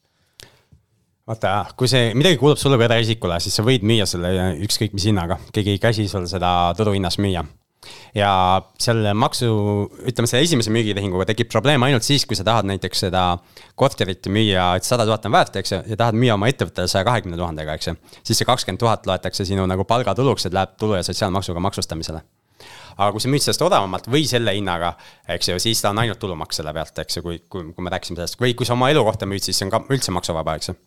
vaata, 1.32 1.52
kui 1.78 1.88
see 1.88 2.12
midagi 2.18 2.40
kuulub 2.42 2.60
sulle 2.60 2.80
kui 2.80 2.88
eraisikule, 2.90 3.38
siis 3.40 3.56
sa 3.56 3.64
võid 3.64 3.86
müüa 3.88 4.08
selle 4.10 4.32
ükskõik 4.66 4.96
mis 4.98 5.06
hinnaga, 5.08 5.38
keegi 5.54 5.76
ei 5.76 5.82
käsi 5.82 6.08
sul 6.12 6.26
seda 6.28 6.50
turuhinnas 6.76 7.20
müüa 7.22 7.46
ja 8.16 8.32
selle 8.82 9.14
maksu, 9.18 9.48
ütleme 10.08 10.30
selle 10.30 10.46
esimese 10.46 10.74
müügitehinguga 10.74 11.26
tekib 11.32 11.50
probleem 11.52 11.84
ainult 11.88 12.06
siis, 12.06 12.26
kui 12.30 12.38
sa 12.38 12.46
tahad 12.48 12.68
näiteks 12.70 13.06
seda 13.08 13.24
korterit 13.80 14.28
müüa, 14.32 14.76
et 14.78 14.88
sada 14.88 15.08
tuhat 15.10 15.26
on 15.30 15.36
väärt, 15.36 15.58
eks 15.62 15.74
ju, 15.76 15.82
ja 15.94 15.98
tahad 16.04 16.18
müüa 16.18 16.38
oma 16.38 16.52
ettevõttele 16.52 16.92
saja 16.92 17.08
kahekümne 17.08 17.40
tuhandega, 17.40 17.78
eks 17.80 17.92
ju. 17.92 17.96
siis 18.22 18.42
see 18.42 18.50
kakskümmend 18.50 18.82
tuhat 18.84 19.10
loetakse 19.10 19.48
sinu 19.48 19.66
nagu 19.70 19.88
palgatuluks, 19.88 20.46
et 20.48 20.58
läheb 20.58 20.78
tulu- 20.78 21.00
ja 21.00 21.04
sotsiaalmaksuga 21.08 21.64
maksustamisele 21.64 22.22
aga 22.98 23.10
kui 23.16 23.24
sa 23.24 23.30
müüd 23.32 23.42
sellest 23.42 23.64
odavamalt 23.66 24.08
või 24.12 24.28
selle 24.30 24.54
hinnaga, 24.54 24.94
eks 25.36 25.50
ju, 25.50 25.60
siis 25.64 25.82
ta 25.82 25.90
on 25.90 26.04
ainult 26.04 26.20
tulumaks 26.22 26.62
selle 26.62 26.74
pealt, 26.76 27.00
eks 27.02 27.18
ju, 27.18 27.26
kui, 27.26 27.42
kui, 27.50 27.72
kui 27.74 27.86
me 27.86 27.94
rääkisime 27.94 28.20
sellest 28.20 28.42
või 28.42 28.54
kui 28.58 28.68
sa 28.68 28.76
oma 28.78 28.92
elukohta 28.94 29.30
müüd, 29.30 29.42
siis 29.42 29.58
see 29.58 29.66
on 29.66 29.74
ka 29.74 29.82
üldse 29.90 30.14
maksuvaba, 30.14 30.60
eks 30.60 30.70
ju 30.70 30.78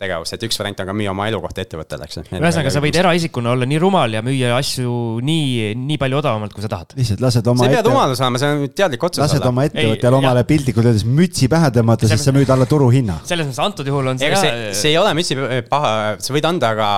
tegevus, 0.00 0.32
et 0.34 0.44
üks 0.46 0.58
variant 0.58 0.80
on 0.82 0.88
ka 0.88 0.94
müüa 0.96 1.12
oma 1.12 1.26
elukoht 1.30 1.58
ettevõttele, 1.62 2.06
eks 2.08 2.20
ühesõnaga, 2.22 2.72
sa 2.74 2.82
võid 2.82 2.96
eraisikuna 2.98 3.52
olla 3.54 3.68
nii 3.68 3.78
rumal 3.82 4.16
ja 4.16 4.22
müüa 4.24 4.56
asju 4.56 4.94
nii, 5.24 5.72
nii 5.78 5.98
palju 6.00 6.18
odavamalt, 6.18 6.54
kui 6.56 6.64
sa 6.64 6.70
tahad. 6.72 6.94
lihtsalt 6.98 7.22
lased 7.22 7.50
oma 7.52 7.62
sa 7.62 7.68
ei 7.68 7.76
pea 7.76 7.84
rumalus 7.86 8.22
olema, 8.24 8.40
see 8.42 8.50
on 8.56 8.64
teadlik 8.80 9.06
otsus 9.08 9.22
lased 9.22 9.38
olla. 9.38 9.52
oma 9.52 9.66
ettevõtjale 9.68 10.18
omale 10.18 10.44
piltlikult 10.48 10.90
öeldes 10.90 11.06
mütsi 11.06 11.50
pähe 11.52 11.70
tõmmata, 11.76 12.10
siis 12.10 12.26
sa 12.26 12.34
müüd 12.34 12.50
alla 12.54 12.66
turuhinna. 12.70 13.20
selles 13.28 13.48
mõttes 13.48 13.62
antud 13.62 13.92
juhul 13.92 14.12
on 14.14 14.22
see 14.22 14.34
see, 14.42 14.74
see 14.80 14.94
ei 14.94 14.98
ole 15.00 15.14
mütsi 15.18 15.38
paha, 15.70 15.94
sa 16.22 16.34
võid 16.34 16.50
anda 16.50 16.74
ka, 16.78 16.90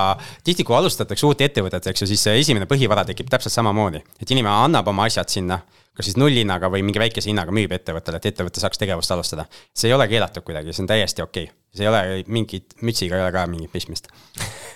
tihti 0.47 0.65
kui 0.65 0.77
alustatakse 0.79 1.29
uut 1.29 1.45
ettevõtet, 1.45 1.91
eks 1.93 2.05
ju, 2.05 2.09
siis 2.09 2.25
see 2.29 2.41
esimene 2.41 2.69
põhivara 2.69 3.05
tekib 3.07 3.29
täpselt 3.29 3.53
samamoodi. 3.53 4.01
et 4.21 4.31
inimene 4.31 4.55
annab 4.65 4.89
oma 4.93 5.09
asjad 5.11 5.29
sinna 5.29 5.61
kas 5.95 6.09
siis 6.09 6.17
nullhinnaga 6.19 6.69
või 6.71 6.83
mingi 6.85 6.99
väikese 6.99 7.31
hinnaga 7.31 7.53
müüb 7.55 7.71
ettevõttele, 7.77 8.19
et 8.19 8.29
ettevõte 8.31 8.61
saaks 8.61 8.79
tegevust 8.81 9.11
alustada. 9.15 9.45
see 9.73 9.89
ei 9.89 9.95
ole 9.95 10.07
keelatud 10.11 10.43
kuidagi, 10.43 10.73
see 10.73 10.83
on 10.83 10.89
täiesti 10.91 11.23
okei 11.23 11.47
okay. 11.47 11.55
see 11.75 11.85
ei 11.85 11.91
ole 11.91 12.23
mingit, 12.27 12.75
mütsiga 12.81 13.17
ei 13.17 13.23
ole 13.23 13.31
ka 13.31 13.45
mingit 13.47 13.71
pistmist. 13.71 14.07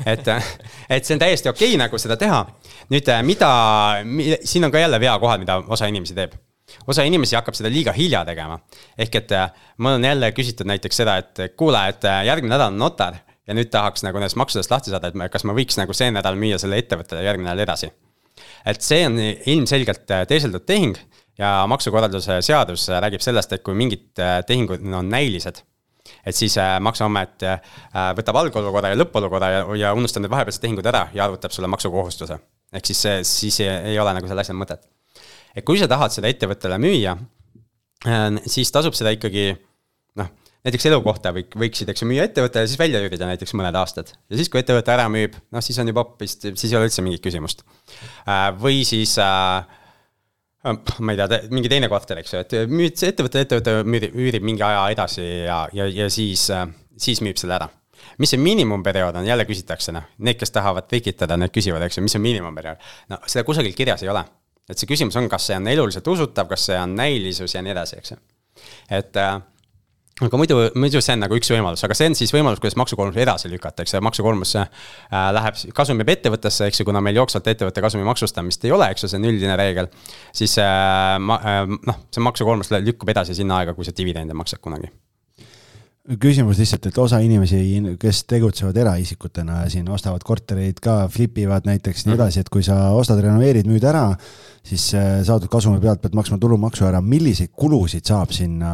et, 0.05 0.27
et 0.95 1.05
see 1.05 1.15
on 1.15 1.23
täiesti 1.25 1.51
okei 1.51 1.73
okay, 1.73 1.81
nagu 1.83 1.99
seda 2.01 2.17
teha. 2.17 2.43
nüüd, 2.93 3.11
mida, 3.27 3.51
siin 4.43 4.65
on 4.65 4.71
ka 4.71 4.85
jälle 4.85 4.99
veakohad, 4.99 5.43
mida 5.43 5.59
osa 5.67 5.91
inimesi 5.91 6.15
teeb 6.17 6.37
osa 6.87 7.03
inimesi 7.03 7.35
hakkab 7.35 7.57
seda 7.57 7.71
liiga 7.73 7.91
hilja 7.91 8.23
tegema. 8.25 8.59
ehk 8.97 9.15
et 9.15 9.33
mul 9.77 9.97
on 9.99 10.05
jälle 10.05 10.31
küsitud 10.31 10.69
näiteks 10.69 11.03
seda, 11.03 11.17
et 11.17 11.57
kuule, 11.57 11.87
et 11.89 12.05
järgmine 12.25 12.55
nädal 12.55 12.71
on 12.71 12.79
notar 12.79 13.19
ja 13.47 13.55
nüüd 13.57 13.71
tahaks 13.73 14.05
nagu 14.05 14.21
nendest 14.21 14.37
maksudest 14.39 14.71
lahti 14.71 14.93
saada, 14.93 15.09
et 15.09 15.33
kas 15.33 15.43
ma 15.43 15.57
võiks 15.57 15.79
nagu 15.81 15.93
see 15.97 16.11
nädal 16.13 16.37
müüa 16.39 16.61
selle 16.61 16.77
ettevõttele 16.79 17.25
järgmine 17.25 17.49
nädal 17.49 17.65
edasi 17.65 17.91
et 18.69 18.85
see 18.85 19.05
on 19.07 19.17
ilmselgelt 19.19 20.11
äh, 20.13 20.25
teeseldud 20.29 20.65
tehing 20.67 20.97
ja 21.39 21.63
maksukorralduse 21.71 22.39
seadus 22.45 22.87
äh, 22.89 23.01
räägib 23.03 23.23
sellest, 23.23 23.53
et 23.55 23.63
kui 23.65 23.77
mingid 23.77 24.21
äh, 24.21 24.39
tehingud 24.47 24.83
on 24.83 25.09
näilised, 25.11 25.61
et 26.25 26.35
siis 26.35 26.55
maksuamet 26.81 27.43
võtab 28.17 28.37
algolukorra 28.39 28.89
ja 28.89 28.97
lõppolukorra 28.97 29.49
ja, 29.53 29.59
ja 29.77 29.91
unustab 29.93 30.23
need 30.23 30.31
vahepealsed 30.33 30.63
tehingud 30.63 30.87
ära 30.89 31.03
ja 31.13 31.27
arvutab 31.27 31.53
sulle 31.53 31.69
maksukohustuse. 31.69 32.39
ehk 32.73 32.89
siis 32.89 33.01
see, 33.05 33.19
siis 33.27 33.59
ei, 33.61 33.99
ole 33.99 34.15
nagu 34.17 34.27
selle 34.27 34.41
asja 34.41 34.55
mõtet. 34.57 34.87
et 35.53 35.65
kui 35.65 35.77
sa 35.77 35.87
tahad 35.91 36.15
seda 36.15 36.31
ettevõttele 36.31 36.79
müüa, 36.81 37.13
siis 38.49 38.71
tasub 38.73 38.97
seda 38.97 39.13
ikkagi 39.13 39.51
näiteks 40.67 40.87
elukohta 40.89 41.31
võik-, 41.35 41.55
võiksid, 41.59 41.89
eks 41.91 42.03
ju, 42.03 42.09
müüa 42.09 42.27
ettevõttele 42.27 42.67
siis 42.67 42.79
välja 42.79 43.01
üürida 43.03 43.27
näiteks 43.29 43.55
mõned 43.57 43.75
aastad. 43.79 44.11
ja 44.29 44.39
siis, 44.39 44.51
kui 44.51 44.61
ettevõte 44.61 44.93
ära 44.93 45.07
müüb, 45.11 45.37
noh, 45.55 45.63
siis 45.63 45.79
on 45.79 45.91
juba 45.91 46.03
hoopis, 46.03 46.35
siis 46.49 46.69
ei 46.69 46.77
ole 46.79 46.89
üldse 46.89 47.05
mingit 47.05 47.23
küsimust. 47.23 47.63
Äh, 48.27 48.49
või 48.59 48.83
siis 48.87 49.15
äh, 49.23 49.63
ma 50.99 51.15
ei 51.15 51.19
tea, 51.19 51.41
mingi 51.53 51.71
teine 51.71 51.89
korter, 51.91 52.19
eks 52.19 52.35
ju, 52.35 52.43
et 52.43 52.55
müüd 52.71 53.03
ettevõte 53.07 53.77
müüb, 53.87 54.09
üürib 54.11 54.45
mingi 54.45 54.65
aja 54.65 54.87
edasi 54.91 55.25
ja, 55.45 55.61
ja, 55.75 55.87
ja 55.87 56.09
siis, 56.11 56.49
äh, 56.53 56.65
siis 56.99 57.23
müüb 57.25 57.39
selle 57.39 57.55
ära. 57.59 57.69
mis 58.19 58.31
see 58.31 58.39
miinimumperiood 58.39 59.15
on, 59.19 59.27
jälle 59.27 59.45
küsitakse, 59.47 59.93
noh, 59.95 60.03
need, 60.23 60.37
kes 60.39 60.51
tahavad 60.55 60.87
trikitada, 60.91 61.37
need 61.39 61.51
küsivad, 61.55 61.83
eks 61.87 61.99
ju, 61.99 62.03
mis 62.03 62.15
on 62.19 62.23
miinimumperiood. 62.23 62.83
no 63.11 63.21
seda 63.27 63.45
kusagil 63.47 63.75
kirjas 63.75 64.03
ei 64.03 64.11
ole. 64.11 64.25
et 64.69 64.77
see 64.77 64.89
küsimus 64.91 65.15
on, 65.15 65.29
kas 65.31 65.47
see 65.47 65.55
on 65.55 65.67
eluliselt 65.71 66.07
usutav, 66.07 66.51
kas 66.51 66.67
see 66.67 66.79
on 66.79 66.95
näilisus 66.99 67.55
ja 67.55 67.63
nii 67.63 67.71
edasi, 67.71 68.01
eks 68.03 68.11
ju. 68.11 68.19
et 68.99 69.15
äh, 69.15 69.39
aga 70.25 70.39
muidu, 70.39 70.57
muidu 70.79 71.01
see 71.03 71.15
on 71.15 71.23
nagu 71.23 71.37
üks 71.39 71.51
võimalus, 71.53 71.83
aga 71.85 71.97
see 71.97 72.09
on 72.11 72.17
siis 72.19 72.33
võimalus, 72.35 72.61
kuidas 72.63 72.77
maksukoormus 72.79 73.19
edasi 73.23 73.51
lükata, 73.51 73.85
eks 73.85 73.95
ju, 73.95 74.03
maksukoormus 74.05 74.55
äh, 74.59 74.87
läheb, 75.35 75.59
kasum 75.75 76.01
jääb 76.01 76.13
ettevõttesse, 76.15 76.69
eks 76.69 76.81
ju, 76.81 76.87
kuna 76.89 77.03
meil 77.03 77.19
jooksvalt 77.21 77.47
ettevõtte 77.53 77.83
kasumi 77.85 78.07
maksustamist 78.07 78.65
ei 78.67 78.75
ole, 78.75 78.89
eks 78.93 79.05
ju, 79.05 79.11
see 79.11 79.21
on 79.21 79.29
üldine 79.31 79.59
reegel. 79.59 79.91
siis 80.35 80.57
äh, 80.63 81.15
ma, 81.23 81.39
äh, 81.39 81.61
noh, 81.67 82.01
see 82.11 82.25
maksukoormus 82.25 82.73
lükkub 82.79 83.15
edasi 83.15 83.37
sinna 83.37 83.61
aega, 83.61 83.77
kui 83.77 83.87
sa 83.87 83.95
dividende 83.95 84.37
maksad 84.37 84.63
kunagi 84.63 84.91
küsimus 86.17 86.57
lihtsalt, 86.57 86.87
et 86.89 86.97
osa 86.97 87.19
inimesi, 87.21 87.59
kes 88.01 88.23
tegutsevad 88.29 88.77
eraisikutena 88.81 89.63
ja 89.63 89.69
siin 89.69 89.89
ostavad 89.93 90.23
kortereid 90.25 90.79
ka, 90.81 91.03
flip 91.11 91.37
ivad 91.37 91.67
näiteks 91.69 92.05
nii 92.05 92.13
mhm. 92.15 92.21
edasi, 92.21 92.41
et 92.41 92.49
kui 92.49 92.63
sa 92.65 92.77
ostad, 92.97 93.21
renoveerid, 93.21 93.69
müüd 93.69 93.85
ära, 93.85 94.07
siis 94.65 94.87
äh, 94.97 95.19
saadud 95.27 95.51
kasumi 95.51 95.81
pealt 95.83 96.01
pead 96.01 96.17
maksma 96.17 96.39
tulumaksu 96.41 96.87
ära, 96.89 97.03
milliseid 97.05 97.53
kulusid 97.53 98.09
saab 98.09 98.33
sinna, 98.33 98.73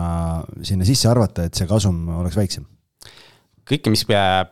sinna 0.63 0.88
sisse 0.88 1.12
arvata, 1.12 1.50
et 1.50 1.60
see 1.60 1.67
kasum 1.69 2.08
oleks 2.21 2.39
väiksem? 2.39 2.69
kõike, 3.65 3.89
mis 3.89 4.04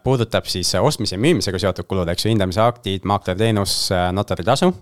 puudutab 0.02 0.48
siis 0.50 0.72
ostmise 0.80 1.14
ja 1.14 1.22
müümisega 1.22 1.60
seotud 1.62 1.86
kulud, 1.86 2.10
eks 2.10 2.26
ju, 2.26 2.32
hindamise 2.32 2.64
aktid, 2.66 3.04
maaklerteenus, 3.06 3.92
notaritasu. 4.12 4.74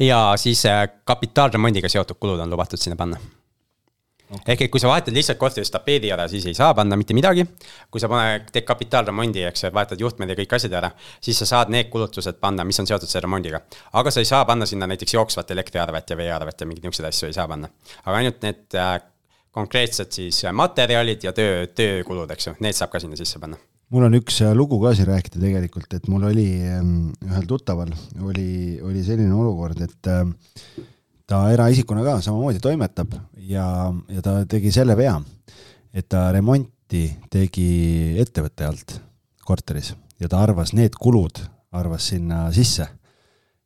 ja 0.00 0.22
siis 0.40 0.64
äh, 0.66 0.86
kapitaalremondiga 1.04 1.92
seotud 1.92 2.18
kulud 2.18 2.40
on 2.40 2.50
lubatud 2.50 2.80
sinna 2.80 2.96
panna 2.96 3.20
okay.. 4.30 4.54
ehk 4.54 4.64
et 4.66 4.72
kui 4.72 4.82
sa 4.82 4.90
vahetad 4.90 5.16
lihtsalt 5.16 5.38
korteris 5.40 5.72
tapeedi 5.74 6.12
ära, 6.14 6.28
siis 6.30 6.46
ei 6.48 6.56
saa 6.56 6.72
panna 6.76 6.96
mitte 7.00 7.16
midagi. 7.16 7.44
kui 7.90 8.02
sa 8.02 8.10
paned, 8.12 8.48
teed 8.52 8.66
kapitaalremondi, 8.68 9.44
eks 9.48 9.64
ju, 9.64 9.72
vahetad 9.74 10.00
juhtmed 10.00 10.32
ja 10.32 10.38
kõik 10.38 10.56
asjad 10.58 10.76
ära, 10.80 10.90
siis 11.24 11.40
sa 11.42 11.48
saad 11.52 11.72
need 11.74 11.90
kulutused 11.92 12.40
panna, 12.40 12.66
mis 12.68 12.80
on 12.80 12.88
seotud 12.90 13.10
selle 13.10 13.26
remondiga. 13.26 13.62
aga 14.00 14.12
sa 14.14 14.24
ei 14.24 14.28
saa 14.30 14.44
panna 14.48 14.66
sinna 14.66 14.90
näiteks 14.90 15.14
jooksvat 15.14 15.50
elektriarvet 15.56 16.10
ja 16.10 16.16
veearvet 16.16 16.60
ja 16.60 16.68
mingeid 16.68 16.84
niisuguseid 16.88 17.12
asju 17.12 17.30
ei 17.30 17.38
saa 17.38 17.48
panna. 17.48 17.70
aga 18.04 18.20
ainult 18.20 18.44
need 18.44 18.78
äh, 18.78 18.98
konkreetsed 19.58 20.12
siis 20.12 20.44
materjalid 20.52 21.24
ja 21.24 21.32
töö, 21.32 21.66
töökulud, 21.66 22.30
eks 22.30 22.50
ju, 22.50 22.56
need 22.64 22.76
saab 22.78 22.94
ka 22.94 23.02
sinna 23.02 23.18
sisse 23.18 23.40
panna 23.42 23.58
mul 23.94 24.04
on 24.08 24.18
üks 24.18 24.42
äh, 24.44 24.52
lugu 24.56 24.78
ka 24.82 24.92
siin 24.96 25.08
rääkida 25.08 25.40
tegelikult, 25.40 25.94
et 25.96 26.08
mul 26.12 26.28
oli 26.28 26.48
ähm, 26.68 27.10
ühel 27.24 27.48
tuttaval 27.48 27.94
oli, 28.20 28.76
oli 28.84 29.04
selline 29.06 29.32
olukord, 29.34 29.80
et 29.84 30.10
äh, 30.12 30.24
ta 31.28 31.42
eraisikuna 31.52 32.04
ka 32.06 32.18
samamoodi 32.24 32.60
toimetab 32.64 33.12
ja, 33.48 33.66
ja 34.08 34.24
ta 34.24 34.40
tegi 34.48 34.72
selle 34.74 34.96
vea, 34.96 35.14
et 35.92 36.08
ta 36.08 36.28
remonti 36.34 37.04
tegi 37.30 37.70
ettevõtte 38.20 38.68
alt 38.68 38.96
korteris 39.44 39.92
ja 40.20 40.28
ta 40.28 40.40
arvas 40.42 40.72
need 40.76 40.96
kulud, 40.98 41.42
arvas 41.76 42.08
sinna 42.12 42.48
sisse. 42.52 42.88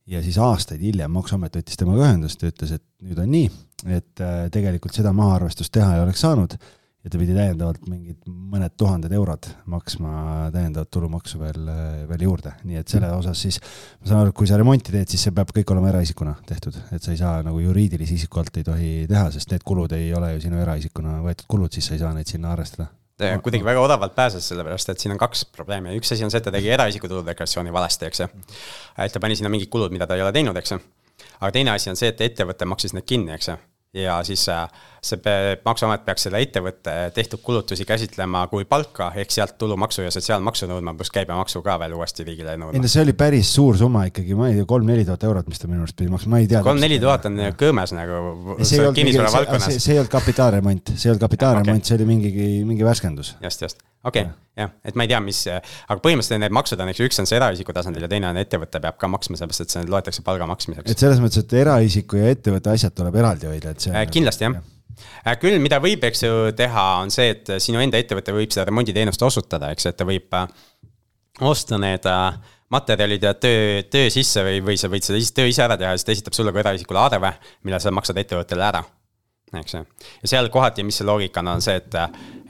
ja 0.07 0.22
siis 0.22 0.38
aastaid 0.38 0.83
hiljem 0.83 1.12
Maksuamet 1.14 1.55
võttis 1.57 1.79
temaga 1.79 2.09
ühendust 2.09 2.42
ja 2.42 2.51
ütles, 2.51 2.72
et 2.75 2.85
nüüd 3.07 3.18
on 3.22 3.31
nii, 3.31 3.51
et 3.87 4.20
äh, 4.20 4.48
tegelikult 4.53 4.94
seda 4.98 5.12
mahaarvestust 5.14 5.72
teha 5.72 5.94
ei 5.96 6.03
oleks 6.03 6.20
saanud 6.20 6.57
ja 7.03 7.11
ta 7.11 7.19
pidi 7.19 7.35
täiendavalt 7.35 7.83
mingid 7.91 8.29
mõned 8.29 8.75
tuhanded 8.79 9.12
eurod 9.17 9.49
maksma 9.71 10.12
täiendavat 10.55 10.91
tulumaksu 10.95 11.41
veel, 11.41 11.67
veel 12.11 12.25
juurde, 12.29 12.55
nii 12.69 12.79
et 12.79 12.95
selle 12.95 13.11
osas 13.17 13.43
siis 13.43 13.59
ma 13.62 14.07
saan 14.07 14.23
aru, 14.23 14.33
et 14.33 14.38
kui 14.38 14.51
sa 14.51 14.59
remonti 14.61 14.95
teed, 14.95 15.11
siis 15.11 15.27
see 15.27 15.35
peab 15.35 15.51
kõik 15.57 15.75
olema 15.75 15.91
eraisikuna 15.91 16.37
tehtud, 16.47 16.79
et 16.95 17.03
sa 17.03 17.15
ei 17.15 17.21
saa 17.21 17.43
nagu 17.47 17.59
juriidilise 17.62 18.21
isiku 18.21 18.43
alt 18.43 18.61
ei 18.61 18.67
tohi 18.67 18.93
teha, 19.11 19.29
sest 19.35 19.51
need 19.55 19.67
kulud 19.67 19.95
ei 19.99 20.12
ole 20.15 20.35
ju 20.37 20.45
sinu 20.47 20.62
eraisikuna 20.62 21.19
võetud 21.27 21.49
kulud, 21.51 21.75
siis 21.75 21.91
sa 21.91 21.97
ei 21.99 22.05
saa 22.05 22.15
neid 22.15 22.31
sinna 22.31 22.55
arvestada. 22.55 22.88
Ta 23.19 23.35
kuidagi 23.43 23.67
väga 23.67 23.83
odavalt 23.83 24.15
pääses, 24.17 24.47
sellepärast 24.49 24.95
et 24.95 25.03
siin 25.03 25.12
on 25.15 25.21
kaks 25.21 25.45
probleemi, 25.55 25.93
üks 25.99 26.15
asi 26.15 26.25
on 26.25 26.31
see, 26.33 26.41
et 26.41 26.47
ta 26.47 26.55
tegi 26.55 26.71
eraisiku 26.75 27.11
tuludeklaratsiooni 27.11 27.75
valesti, 27.75 28.09
eks 28.09 28.23
ju. 28.25 28.31
et 29.05 29.12
ta 29.12 29.21
pani 29.23 29.37
sinna 29.38 29.51
mingid 29.53 29.71
kulud, 29.75 29.93
mida 29.95 30.09
ta 30.09 30.17
ei 30.17 30.25
ole 30.25 30.33
teinud, 30.35 30.57
eks 30.59 30.75
ju. 30.75 30.81
aga 31.41 31.53
teine 31.55 31.75
asi 31.75 31.93
on 31.93 31.99
see, 31.99 32.15
et 32.15 32.25
ettevõte 32.31 32.67
maksis 32.67 32.97
need 32.97 33.07
kinni, 33.07 33.35
eks 33.37 33.53
ju 33.53 33.59
ja 33.95 34.23
siis 34.25 34.49
äh, 34.49 34.69
see 35.05 35.19
maksuamet 35.65 36.05
peaks 36.07 36.25
selle 36.27 36.41
ettevõtte 36.41 36.93
tehtud 37.15 37.43
kulutusi 37.45 37.85
käsitlema 37.85 38.47
kui 38.49 38.65
palka, 38.69 39.11
ehk 39.21 39.35
sealt 39.35 39.59
tulumaksu 39.61 40.07
ja 40.07 40.13
sotsiaalmaksu 40.15 40.69
nõudma, 40.71 40.95
pluss 40.97 41.13
käibemaksu 41.13 41.61
ka 41.65 41.77
veel 41.83 41.97
uuesti 41.99 42.25
riigile 42.25 42.57
nõudma. 42.57 42.79
ei 42.79 42.83
no 42.85 42.93
see 42.93 43.05
oli 43.05 43.13
päris 43.19 43.53
suur 43.53 43.77
summa 43.77 44.07
ikkagi, 44.09 44.37
ma 44.39 44.49
ei 44.49 44.57
tea, 44.61 44.69
kolm-neli 44.73 45.05
tuhat 45.09 45.29
eurot, 45.29 45.53
mis 45.53 45.61
ta 45.61 45.69
minu 45.69 45.85
arust 45.85 45.99
pidi 45.99 46.13
maksma, 46.13 46.37
ma 46.37 46.43
ei 46.43 46.49
tea. 46.49 46.65
kolm-neli 46.65 47.01
tuhat 47.05 47.29
on 47.29 47.41
kõõmes 47.61 47.97
nagu 47.99 48.59
see 48.65 48.81
ei 48.81 50.01
olnud 50.01 50.13
kapitaalremont, 50.17 50.95
see 50.97 51.09
ei 51.11 51.15
olnud 51.15 51.27
kapitaalremont 51.29 51.89
see 51.89 52.01
oli 52.01 52.13
mingi, 52.15 52.53
mingi 52.65 52.89
värskendus. 52.89 53.37
just, 53.45 53.69
just 53.69 53.92
okei 54.03 54.25
okay,, 54.27 54.35
jah, 54.59 54.73
et 54.85 54.99
ma 54.99 55.07
ei 55.07 55.12
tea, 55.12 55.21
mis, 55.25 55.41
aga 55.53 55.99
põhimõtteliselt 56.03 56.43
need 56.43 56.55
maksud 56.57 56.83
on, 56.83 56.91
eks 56.93 57.01
ju, 57.01 57.09
üks 57.11 57.23
on 57.23 57.29
see 57.29 57.38
eraisiku 57.38 57.75
tasandil 57.77 58.07
ja 58.07 58.11
teine 58.11 58.31
on 58.31 58.41
ettevõte 58.41 58.83
peab 58.83 58.99
ka 59.01 59.11
maksma, 59.11 59.38
sellepärast 59.38 59.65
et 59.65 59.75
see 59.75 59.88
loetakse 59.88 60.25
palga 60.27 60.49
maksmiseks. 60.51 60.91
et 60.93 61.05
selles 61.05 61.23
mõttes, 61.23 61.45
et 61.45 61.57
eraisiku 61.62 62.21
ja 62.21 62.31
ettevõtte 62.35 62.75
asjad 62.75 62.97
tuleb 62.99 63.19
eraldi 63.23 63.51
hoida, 63.51 63.75
et 63.75 63.87
see 63.87 63.95
äh,. 63.95 64.07
kindlasti 64.12 64.49
jah 64.49 64.59
äh, 64.59 65.37
küll, 65.41 65.59
mida 65.62 65.81
võib, 65.83 66.05
eks 66.09 66.27
ju, 66.27 66.33
teha, 66.59 66.87
on 67.05 67.12
see, 67.15 67.31
et 67.37 67.55
sinu 67.62 67.83
enda 67.83 68.01
ettevõte 68.03 68.35
võib 68.37 68.55
seda 68.55 68.67
remonditeenust 68.69 69.23
osutada, 69.29 69.73
eks, 69.75 69.88
et 69.91 69.99
ta 69.99 70.09
võib 70.09 70.35
äh, 70.38 70.49
osta 71.49 71.79
need 71.81 72.09
äh, 72.11 72.57
materjalid 72.73 73.29
ja 73.29 73.37
töö, 73.38 73.85
töö 73.93 74.11
sisse 74.12 74.45
või, 74.47 74.62
või 74.65 74.81
sa 74.81 74.91
võid 74.93 75.07
seda 75.07 75.23
töö 75.37 75.51
ise 75.53 75.65
ära 75.65 75.79
teha 75.81 75.93
ja 75.93 76.01
siis 76.01 76.09
ta 76.09 76.17
esitab 76.17 76.37
sulle 76.37 76.53
kui 76.55 76.65
eraisikule 76.65 77.01
arve, 77.01 77.33
mille 77.62 77.81
sa 77.81 77.93
maksad 77.95 78.21
ettevõttele 78.21 78.69
ära 78.69 78.83
eks 79.61 79.75
ju. 79.75 79.83
ja 80.23 80.31
seal 80.31 80.49
kohati, 80.53 80.85
mis 80.87 80.97
see 81.01 81.07
loogika 81.07 81.43
on, 81.45 81.61
see, 81.65 81.75
et, 81.77 81.97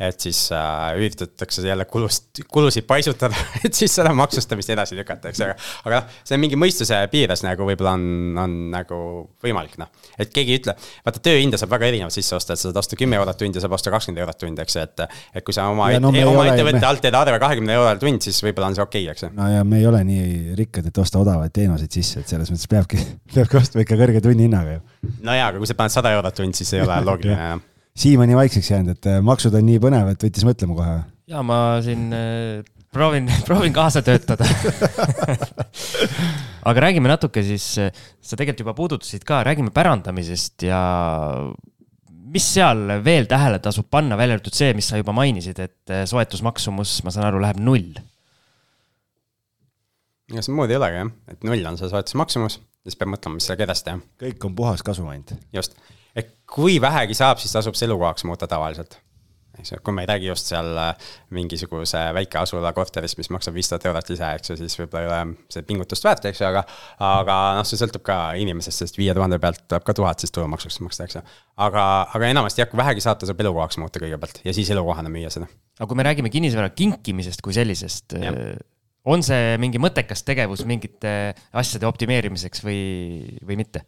et 0.02 0.22
siis 0.22 0.38
äh, 0.54 0.92
üritatakse 0.98 1.64
jälle 1.66 1.84
kulust, 1.90 2.42
kulusid 2.52 2.86
paisutada 2.86 3.38
et 3.66 3.74
siis 3.74 3.94
seda 3.98 4.12
maksustamist 4.16 4.70
edasi 4.70 4.96
lükata, 4.98 5.32
eks 5.32 5.42
ju, 5.42 5.48
aga. 5.48 5.70
aga 5.88 6.00
noh, 6.00 6.20
see 6.22 6.36
on 6.38 6.42
mingi 6.44 6.58
mõistuse 6.60 7.00
piires 7.12 7.42
nagu 7.46 7.66
võib-olla 7.66 7.96
on, 7.98 8.06
on 8.44 8.56
nagu 8.74 9.00
võimalik, 9.42 9.74
noh. 9.82 9.90
et 10.18 10.30
keegi 10.34 10.54
ei 10.54 10.62
ütle, 10.62 10.76
vaata 11.06 11.24
tööhinda 11.26 11.60
saab 11.60 11.74
väga 11.74 11.90
erinevalt 11.90 12.14
sisse 12.14 12.36
osta, 12.38 12.54
et 12.54 12.62
sa 12.62 12.68
saad 12.68 12.80
osta 12.84 12.98
kümme 13.00 13.18
eurot 13.18 13.40
tund 13.42 13.58
ja 13.58 13.64
saab 13.64 13.76
osta 13.78 13.94
kakskümmend 13.94 14.22
eurot 14.22 14.40
tund, 14.44 14.62
eks 14.62 14.78
ju, 14.78 14.86
et. 14.86 15.04
et 15.34 15.46
kui 15.46 15.56
sa 15.56 15.66
oma, 15.72 15.90
no, 15.98 16.14
oma 16.30 16.46
ettevõtte 16.52 16.78
me... 16.78 16.86
alt 16.92 17.02
teed 17.02 17.18
arve 17.18 17.42
kahekümne 17.42 17.76
eurole 17.80 17.98
tund, 18.02 18.22
siis 18.22 18.38
võib-olla 18.46 18.70
on 18.70 18.78
see 18.78 18.86
okei 18.86 19.06
okay,, 19.08 19.16
eks 19.16 19.26
ju. 19.26 19.34
no 19.38 19.50
ja 19.50 19.66
me 19.66 19.82
ei 19.82 19.90
ole 19.90 20.04
nii 20.06 20.56
rikkad, 20.58 20.86
et 20.86 21.02
osta 21.02 21.18
odavaid 21.22 21.54
teenuseid 21.54 21.98
sisse, 21.98 22.22
et 22.22 22.30
selles 22.30 22.52
mõttes 22.52 22.70
peabki, 22.70 23.02
peabki 23.34 23.58
ostma 23.58 23.86
ikka 23.86 23.98
kõrge 23.98 24.22
tunnihinnaga 24.24 24.78
ju. 24.78 24.82
No 25.22 25.36
jaa, 25.36 25.50
aga 25.50 25.60
kui 25.60 25.68
sa 25.70 25.78
paned 25.78 25.94
sada 25.94 26.12
eurot 26.16 26.36
tund, 26.38 26.56
siis 26.58 26.72
ei 26.76 26.84
ole 26.84 27.00
loogiline 27.08 27.48
jah. 27.52 27.62
Siim 28.02 28.22
on 28.24 28.30
nii 28.30 28.38
vaikseks 28.38 28.70
jäänud, 28.70 28.96
et 28.96 29.08
äh, 29.10 29.18
maksud 29.24 29.52
on 29.58 29.66
nii 29.68 29.80
põnev, 29.82 30.14
et 30.14 30.22
võttis 30.24 30.46
mõtlema 30.48 30.76
kohe. 30.78 30.94
ja 31.32 31.42
ma 31.44 31.58
siin 31.84 32.06
äh, 32.16 32.62
proovin, 32.92 33.28
proovin 33.48 33.74
kaasa 33.76 34.02
töötada 34.06 34.46
aga 36.70 36.86
räägime 36.86 37.10
natuke 37.10 37.44
siis, 37.44 37.66
sa 37.76 38.38
tegelikult 38.38 38.64
juba 38.64 38.76
puudutasid 38.78 39.26
ka, 39.28 39.42
räägime 39.48 39.74
pärandamisest 39.74 40.64
ja 40.68 40.80
mis 42.32 42.46
seal 42.54 42.96
veel 43.04 43.28
tähele 43.28 43.58
tasub 43.60 43.90
panna, 43.92 44.16
välja 44.16 44.38
arvatud 44.38 44.56
see, 44.56 44.72
mis 44.76 44.88
sa 44.88 45.00
juba 45.00 45.12
mainisid, 45.16 45.58
et 45.60 45.94
soetusmaksumus, 46.08 47.02
ma 47.04 47.12
saan 47.12 47.28
aru, 47.28 47.42
läheb 47.44 47.60
null? 47.60 47.92
ega 50.32 50.44
see 50.44 50.54
muud 50.56 50.72
ei 50.72 50.78
olegi 50.78 51.00
jah, 51.02 51.10
et 51.28 51.44
null 51.44 51.66
on 51.68 51.76
see 51.76 51.90
soetusmaksumus, 51.92 52.56
siis 52.86 52.98
peab 52.98 53.14
mõtlema, 53.14 53.38
mis 53.38 53.48
sellega 53.48 53.68
edasi 53.68 53.88
teha. 53.88 54.02
kõik 54.24 54.48
on 54.48 54.58
puhas 54.58 54.82
kasum 54.86 55.08
ainult. 55.12 55.34
just, 55.54 55.78
et 56.18 56.34
kui 56.46 56.80
vähegi 56.82 57.16
saab, 57.18 57.40
siis 57.42 57.54
tasub 57.54 57.78
see 57.78 57.88
elukohaks 57.90 58.26
muuta 58.28 58.50
tavaliselt 58.50 58.98
eks 59.58 59.72
ju, 59.72 59.78
kui 59.84 59.94
me 59.94 60.04
ei 60.04 60.08
räägi 60.08 60.28
just 60.30 60.48
seal 60.48 60.70
äh, 60.80 61.10
mingisuguse 61.34 62.00
väikeasula 62.16 62.72
korterist, 62.76 63.18
mis 63.20 63.28
maksab 63.34 63.56
viis 63.56 63.68
tuhat 63.68 63.84
eurot 63.90 64.10
ise, 64.14 64.30
eks 64.38 64.52
ju, 64.52 64.56
siis 64.60 64.76
võib-olla 64.80 65.02
ei 65.02 65.10
ole 65.10 65.36
see 65.52 65.66
pingutust 65.68 66.06
väärt, 66.06 66.26
eks 66.30 66.40
ju, 66.40 66.48
aga. 66.48 66.64
aga 67.08 67.38
noh, 67.58 67.68
see 67.68 67.80
sõltub 67.80 68.04
ka 68.06 68.18
inimesest, 68.40 68.84
sest 68.84 69.00
viie 69.00 69.14
tuhande 69.16 69.38
pealt 69.42 69.64
tuleb 69.68 69.86
ka 69.86 69.96
tuhat 69.98 70.24
siis 70.24 70.32
tulumaksuks 70.34 70.80
maksta, 70.86 71.08
eks 71.08 71.18
ju. 71.20 71.24
aga, 71.68 71.86
aga 72.16 72.32
enamasti 72.32 72.64
jah, 72.64 72.70
kui 72.72 72.80
vähegi 72.80 73.04
saab, 73.04 73.20
tasub 73.22 73.44
elukohaks 73.44 73.80
muuta 73.82 74.02
kõigepealt 74.02 74.40
ja 74.46 74.56
siis 74.56 74.72
elukohana 74.72 75.12
müüa 75.12 75.32
seda. 75.34 75.50
aga 75.78 75.90
kui 75.90 76.00
me 76.00 76.08
räägime 76.08 76.32
kinnisvara 76.32 76.72
kinkimisest 76.76 77.44
kui 77.44 77.56
sellisest, 77.56 78.16
on 79.04 79.24
see 79.26 79.56
mingi 79.62 79.80
mõttekas 79.82 80.22
tegevus 80.26 80.64
mingite 80.68 81.34
asjade 81.58 81.88
optimeerimiseks 81.88 82.62
või, 82.66 82.82
või 83.42 83.58
mitte 83.62 83.82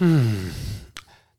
hmm.? 0.00 0.52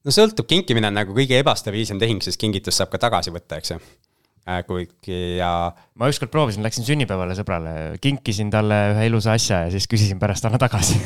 no 0.07 0.15
sõltub, 0.15 0.49
kinkimine 0.49 0.89
on 0.89 0.99
nagu 1.01 1.15
kõige 1.15 1.39
ebastabiilsem 1.41 2.01
tehing, 2.01 2.23
sest 2.25 2.41
kingitust 2.41 2.81
saab 2.81 2.93
ka 2.93 3.01
tagasi 3.01 3.33
võtta, 3.36 3.60
eks 3.62 3.75
ju 3.75 3.77
äh, 3.77 4.63
kuigi 4.67 5.38
ja. 5.38 5.51
ma 5.99 6.10
ükskord 6.10 6.31
proovisin, 6.33 6.65
läksin 6.65 6.88
sünnipäevale 6.88 7.38
sõbrale, 7.38 7.75
kinkisin 8.01 8.49
talle 8.53 8.79
ühe 8.95 9.07
ilusa 9.12 9.36
asja 9.38 9.65
ja 9.67 9.73
siis 9.73 9.86
küsisin 9.91 10.21
pärast 10.21 10.47
anna 10.49 10.57
tagasi 10.62 10.97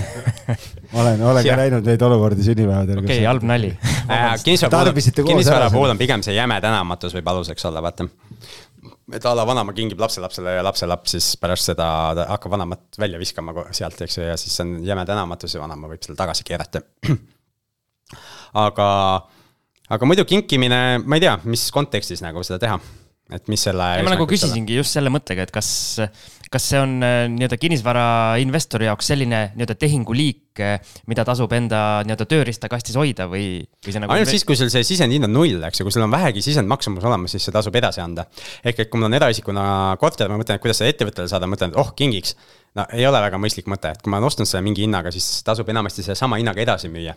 ma 0.93 1.01
olen, 1.03 1.25
olen 1.33 1.47
ka 1.47 1.57
näinud 1.65 1.91
neid 1.91 2.07
olukordi 2.07 2.47
sünnipäevadel. 2.47 3.03
okei 3.03 3.17
okay,, 3.19 3.27
halb 3.27 3.47
nali 3.49 3.73
äh, 4.07 4.35
kinnisvara 4.45 5.71
puhul 5.73 5.91
on 5.91 5.99
pigem 5.99 6.23
see 6.23 6.37
jäme 6.37 6.61
tänamatus 6.63 7.17
võib 7.17 7.33
aluseks 7.33 7.67
olla, 7.67 7.83
vaata. 7.83 8.07
Et 9.15 9.25
a 9.25 9.33
la 9.35 9.45
vanaema 9.47 9.73
kingib 9.77 9.99
lapselapsele 10.01 10.55
ja 10.57 10.63
lapselaps 10.65 11.15
siis 11.15 11.27
pärast 11.41 11.71
seda 11.71 11.87
hakkab 12.29 12.55
vanemat 12.55 12.99
välja 13.01 13.19
viskama 13.21 13.67
sealt, 13.75 13.99
eks 14.05 14.17
ju, 14.17 14.25
ja 14.29 14.37
siis 14.39 14.55
on 14.63 14.79
jäme 14.85 15.05
tänamatus 15.07 15.55
ja 15.55 15.61
vanaema 15.63 15.91
võib 15.91 16.03
selle 16.05 16.19
tagasi 16.19 16.47
keerata. 16.47 16.83
Aga, 18.61 18.85
aga 19.87 20.07
muidu 20.09 20.25
kinkimine, 20.27 20.79
ma 21.07 21.15
ei 21.15 21.21
tea, 21.23 21.37
mis 21.47 21.69
kontekstis 21.71 22.19
nagu 22.19 22.41
seda 22.43 22.57
teha 22.59 22.75
et 23.31 23.49
mis 23.51 23.63
selle. 23.67 23.87
ma 24.05 24.13
nagu 24.13 24.27
küsisingi 24.29 24.77
just 24.79 24.95
selle 24.95 25.11
mõttega, 25.13 25.45
et 25.47 25.51
kas, 25.53 25.69
kas 26.51 26.67
see 26.67 26.79
on 26.81 26.97
äh, 27.05 27.23
nii-öelda 27.31 27.57
kinnisvarainvestori 27.61 28.89
jaoks 28.89 29.11
selline 29.13 29.41
nii-öelda 29.55 29.77
tehinguliik, 29.79 30.61
äh, 30.61 30.93
mida 31.11 31.25
tasub 31.27 31.53
enda 31.55 32.01
nii-öelda 32.07 32.27
tööriistakastis 32.33 32.97
hoida 32.99 33.27
või, 33.31 33.63
või 33.85 33.95
see 33.95 34.03
nagu. 34.03 34.15
ainult 34.15 34.33
siis, 34.33 34.45
kui 34.47 34.59
sul 34.59 34.71
see 34.73 34.85
sisendhind 34.87 35.29
on 35.29 35.35
null, 35.37 35.63
eks 35.69 35.81
ju, 35.81 35.87
kui 35.87 35.95
sul 35.95 36.05
on 36.05 36.13
vähegi 36.13 36.43
sisendmaksumus 36.45 37.07
olemas, 37.07 37.35
siis 37.35 37.47
see 37.47 37.55
tasub 37.55 37.75
edasi 37.79 38.03
anda. 38.03 38.27
ehk 38.63 38.85
et 38.85 38.91
kui 38.91 38.99
mul 38.99 39.09
on 39.11 39.19
eraisikuna 39.21 39.65
korter, 40.01 40.31
ma 40.31 40.39
mõtlen, 40.41 40.59
et 40.59 40.65
kuidas 40.65 40.81
seda 40.83 40.91
ettevõttele 40.91 41.31
saada, 41.31 41.49
mõtlen, 41.51 41.71
et 41.71 41.81
oh, 41.81 41.93
kingiks. 41.95 42.35
no 42.75 42.87
ei 42.95 43.07
ole 43.07 43.23
väga 43.23 43.39
mõistlik 43.41 43.71
mõte, 43.71 43.95
et 43.95 44.03
kui 44.03 44.11
ma 44.11 44.19
olen 44.19 44.31
ostnud 44.31 44.49
selle 44.49 44.65
mingi 44.65 44.83
hinnaga, 44.85 45.13
siis 45.15 45.39
tasub 45.47 45.69
enamasti 45.71 46.03
sellesama 46.03 46.39
hinnaga 46.41 46.63
edasi 46.67 46.91
müüa 46.91 47.15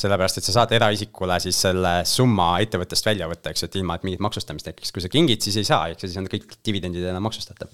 sellepärast, 0.00 0.40
et 0.40 0.48
sa 0.48 0.58
saad 0.58 0.74
eraisikule 0.76 1.38
siis 1.42 1.58
selle 1.66 1.94
summa 2.08 2.54
ettevõttest 2.64 3.06
välja 3.06 3.28
võtta, 3.30 3.54
eks, 3.54 3.66
et 3.66 3.80
ilma, 3.80 3.98
et 3.98 4.06
mingit 4.06 4.22
maksustamist 4.24 4.68
tekiks, 4.70 4.92
kui 4.94 5.04
sa 5.04 5.10
kingid, 5.12 5.42
siis 5.44 5.58
ei 5.60 5.68
saa, 5.68 5.88
eks 5.92 6.06
ju, 6.06 6.12
siis 6.12 6.20
on 6.22 6.30
kõik 6.30 6.56
dividendid 6.66 7.06
enam 7.10 7.26
maksustada. 7.28 7.68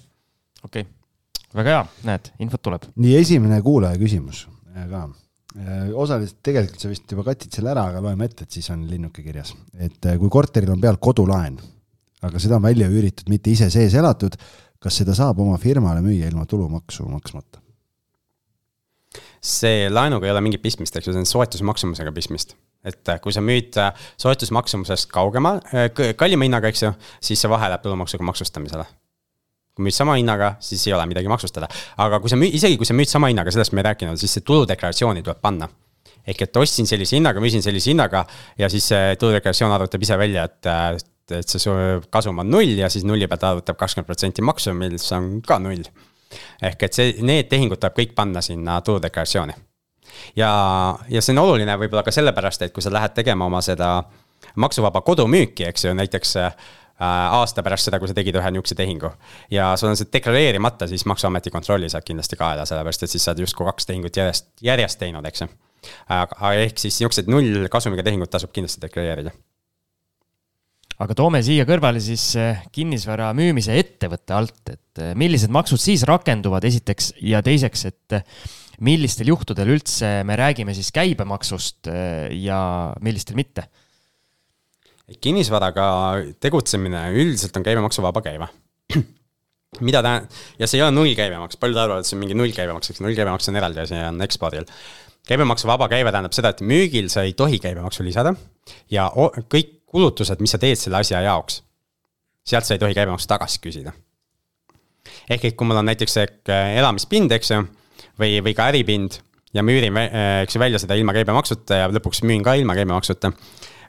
okei 0.63 0.85
okay., 0.85 0.89
väga 1.57 1.75
hea, 1.75 1.81
näed, 2.07 2.31
infot 2.43 2.63
tuleb. 2.63 2.87
nii, 2.95 3.17
esimene 3.19 3.59
kuulaja 3.65 3.99
küsimus 4.01 4.45
äh, 4.75 4.87
ka. 4.91 5.05
Äh, 5.59 5.89
osaliselt 5.99 6.39
tegelikult 6.45 6.83
sa 6.83 6.91
vist 6.91 7.11
juba 7.11 7.25
katsid 7.27 7.57
selle 7.57 7.73
ära, 7.73 7.89
aga 7.91 8.03
loeme 8.05 8.27
ette, 8.29 8.47
et 8.47 8.59
siis 8.59 8.69
on 8.73 8.85
linnuke 8.89 9.23
kirjas. 9.25 9.53
et 9.77 10.07
äh, 10.07 10.19
kui 10.21 10.31
korteril 10.31 10.71
on 10.73 10.83
peal 10.83 10.99
kodulaen, 11.01 11.59
aga 12.21 12.41
seda 12.41 12.59
on 12.59 12.67
välja 12.67 12.89
üüritud, 12.91 13.27
mitte 13.31 13.51
ise 13.51 13.69
sees 13.73 13.95
elatud, 13.99 14.37
kas 14.81 15.01
seda 15.01 15.15
saab 15.17 15.41
oma 15.43 15.57
firmale 15.61 16.03
müüa 16.05 16.31
ilma 16.31 16.47
tulumaksu 16.49 17.07
maksmata? 17.11 17.60
See 19.41 19.89
laenuga 19.89 20.27
ei 20.27 20.33
ole 20.35 20.41
mingit 20.45 20.61
pistmist, 20.61 20.95
eks 20.95 21.09
ju, 21.09 21.15
see 21.15 21.23
on 21.23 21.29
soetusmaksumusega 21.29 22.13
pistmist. 22.13 22.55
et 22.85 23.09
äh, 23.13 23.19
kui 23.21 23.33
sa 23.33 23.43
müüd 23.45 23.75
äh, 23.77 23.91
soetusmaksumusest 24.21 25.09
kaugema, 25.13 25.59
äh, 25.69 25.91
kallima 26.17 26.47
hinnaga, 26.47 26.71
eks 26.71 26.81
ju, 26.81 26.89
siis 27.21 27.41
see 27.41 27.49
vahe 27.49 27.69
läheb 27.69 27.83
tulumaksuga 27.83 28.25
maksustamisele. 28.25 28.85
kui 29.77 29.85
müüd 29.85 29.95
sama 29.97 30.17
hinnaga, 30.17 30.55
siis 30.61 30.83
ei 30.87 30.93
ole 30.93 31.05
midagi 31.09 31.29
maksustada, 31.29 31.69
aga 32.01 32.19
kui 32.21 32.29
sa 32.29 32.37
müü-, 32.37 32.53
isegi 32.57 32.77
kui 32.77 32.89
sa 32.89 32.97
müüd 32.97 33.09
sama 33.09 33.29
hinnaga, 33.33 33.53
sellest 33.53 33.73
me 33.73 33.81
ei 33.81 33.89
rääkinud, 33.91 34.21
siis 34.21 34.37
see 34.37 34.45
tuludeklaratsiooni 34.45 35.25
tuleb 35.25 35.41
panna 35.41 35.69
ehk 36.27 36.43
et 36.45 36.57
ostsin 36.61 36.85
sellise 36.85 37.17
hinnaga, 37.17 37.41
müüsin 37.41 37.63
sellise 37.65 37.89
hinnaga 37.89 38.25
ja 38.59 38.69
siis 38.69 38.91
see 38.91 39.15
tuludeklaratsioon 39.21 39.73
arvutab 39.73 40.05
ise 40.05 40.17
välja, 40.21 40.45
et, 40.45 40.69
et 41.33 41.55
see 41.55 41.77
kasum 42.13 42.43
on 42.43 42.49
null 42.49 42.77
ja 42.77 42.89
siis 42.93 43.05
nulli 43.07 43.29
pealt 43.29 43.47
arvutab 43.49 43.79
kakskümmend 43.79 44.09
protsenti 44.09 44.45
maksu, 44.45 44.75
mis 44.77 45.07
on 45.17 45.33
ka 45.45 45.57
null 45.63 45.85
ehk 46.61 46.83
et 46.87 46.97
see, 46.97 47.13
need 47.25 47.49
tehingud 47.51 47.79
tuleb 47.79 47.97
kõik 47.97 48.15
panna 48.15 48.41
sinna 48.41 48.79
tuludeklaratsiooni. 48.85 49.53
ja, 50.35 50.51
ja 51.09 51.21
see 51.21 51.35
on 51.35 51.43
oluline 51.45 51.77
võib-olla 51.77 52.03
ka 52.03 52.11
sellepärast, 52.11 52.61
et 52.61 52.73
kui 52.73 52.83
sa 52.83 52.93
lähed 52.93 53.15
tegema 53.17 53.45
oma 53.45 53.61
seda 53.61 54.03
maksuvaba 54.55 55.01
kodumüüki, 55.01 55.65
eks 55.69 55.85
ju, 55.85 55.93
näiteks 55.95 56.35
äh, 56.41 56.55
aasta 57.31 57.63
pärast 57.63 57.89
seda, 57.89 57.99
kui 57.99 58.09
sa 58.09 58.15
tegid 58.17 58.35
ühe 58.37 58.51
niisuguse 58.51 58.75
tehingu. 58.75 59.11
ja 59.51 59.71
sul 59.77 59.89
on 59.89 59.97
see 59.97 60.09
deklareerimata, 60.13 60.87
siis 60.87 61.05
maksuameti 61.05 61.51
kontrolli 61.51 61.89
saad 61.89 62.05
kindlasti 62.07 62.39
kaela, 62.39 62.65
sellepärast 62.65 63.03
et 63.03 63.13
siis 63.13 63.23
sa 63.23 63.31
oled 63.31 63.45
justkui 63.45 63.65
kaks 63.69 63.89
tehingut 63.89 64.17
järjest, 64.17 64.51
järjest 64.61 64.99
teinud, 64.99 65.25
eks 65.25 65.45
ju. 65.45 65.47
aga 66.09 66.53
ehk 66.65 66.77
siis 66.77 66.99
niisugused 66.99 67.31
nullkasumiga 67.31 68.03
tehingud 68.05 68.29
tasub 68.29 68.53
kindlasti 68.53 68.83
deklareerida 68.85 69.33
aga 71.01 71.17
toome 71.17 71.41
siia 71.45 71.65
kõrvale 71.67 72.01
siis 72.03 72.23
eh, 72.39 72.63
kinnisvara 72.73 73.31
müümise 73.37 73.75
ettevõtte 73.79 74.35
alt, 74.37 74.61
et 74.69 75.01
eh, 75.01 75.13
millised 75.17 75.53
maksud 75.53 75.81
siis 75.81 76.03
rakenduvad, 76.07 76.65
esiteks, 76.67 77.13
ja 77.25 77.41
teiseks, 77.45 77.85
et 77.89 78.17
eh, 78.17 78.25
millistel 78.85 79.31
juhtudel 79.31 79.73
üldse 79.75 80.21
me 80.27 80.37
räägime 80.39 80.73
siis 80.77 80.89
käibemaksust 80.95 81.89
ja 82.41 82.59
millistel 83.05 83.37
mitte? 83.37 83.67
kinnisvaraga 85.21 85.85
tegutsemine 86.41 87.01
üldiselt 87.11 87.57
on 87.59 87.65
käibemaksuvaba 87.67 88.21
käive 88.23 88.47
mida 89.87 89.99
ta, 90.01 90.13
ja 90.57 90.69
see 90.69 90.79
ei 90.79 90.85
ole 90.85 90.95
nullkäibemaks, 90.95 91.59
paljud 91.61 91.77
arvavad, 91.77 92.05
et 92.05 92.09
see 92.09 92.15
on 92.15 92.23
mingi 92.23 92.37
nullkäibemaks, 92.39 92.93
eks 92.93 93.03
nullkäibemaks 93.03 93.51
on 93.51 93.59
eraldi 93.59 93.83
asi, 93.83 93.99
on 94.07 94.23
ekspordil. 94.23 94.65
käibemaksuvaba 95.27 95.91
käive 95.91 96.15
tähendab 96.15 96.33
seda, 96.33 96.55
et 96.55 96.63
müügil 96.65 97.11
sa 97.13 97.27
ei 97.27 97.35
tohi 97.37 97.59
käibemaksu 97.61 98.07
lisada 98.07 98.33
ja 98.89 99.11
kõik 99.51 99.80
kulutused, 99.91 100.39
mis 100.39 100.53
sa 100.55 100.59
teed 100.61 100.79
selle 100.79 101.01
asja 101.01 101.21
jaoks, 101.25 101.61
sealt 102.47 102.67
sa 102.67 102.77
ei 102.77 102.81
tohi 102.81 102.95
käibemaksu 102.97 103.27
tagasi 103.29 103.59
küsida. 103.63 103.93
ehk 105.29 105.45
et 105.45 105.55
kui 105.57 105.67
mul 105.67 105.81
on 105.81 105.89
näiteks 105.89 106.17
äh, 106.21 106.77
elamispind, 106.77 107.31
eks 107.35 107.51
ju, 107.51 107.61
või, 108.21 108.37
või 108.45 108.53
ka 108.55 108.69
äripind 108.71 109.17
ja 109.53 109.63
ma 109.65 109.73
üürin, 109.73 109.97
äh, 109.97 110.43
eks 110.45 110.55
ju, 110.55 110.61
välja 110.61 110.79
seda 110.79 110.95
ilma 110.95 111.15
käibemaksuta 111.17 111.81
ja 111.83 111.89
lõpuks 111.91 112.23
müün 112.27 112.45
ka 112.45 112.53
ilma 112.59 112.75
käibemaksuta. 112.77 113.33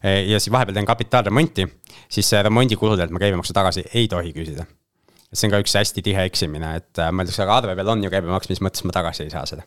Äh, 0.03 0.23
ja 0.31 0.41
siis 0.41 0.53
vahepeal 0.53 0.79
teen 0.79 0.89
kapitaalremonti, 0.89 1.69
siis 2.09 2.33
remondikuludelt 2.49 3.13
ma 3.13 3.23
käibemaksu 3.23 3.55
tagasi 3.57 3.85
ei 3.95 4.09
tohi 4.09 4.33
küsida. 4.37 4.67
see 5.33 5.49
on 5.49 5.53
ka 5.55 5.63
üks 5.63 5.73
hästi 5.79 6.03
tihe 6.05 6.27
eksimine, 6.29 6.75
et 6.77 6.99
mõeldakse, 7.09 7.41
aga 7.41 7.55
arve 7.63 7.77
peal 7.77 7.89
on 7.89 8.03
ju 8.05 8.11
käibemaks, 8.13 8.51
mis 8.51 8.61
mõttes 8.61 8.85
ma 8.85 8.93
tagasi 8.93 9.23
ei 9.25 9.31
saa 9.33 9.47
seda 9.49 9.63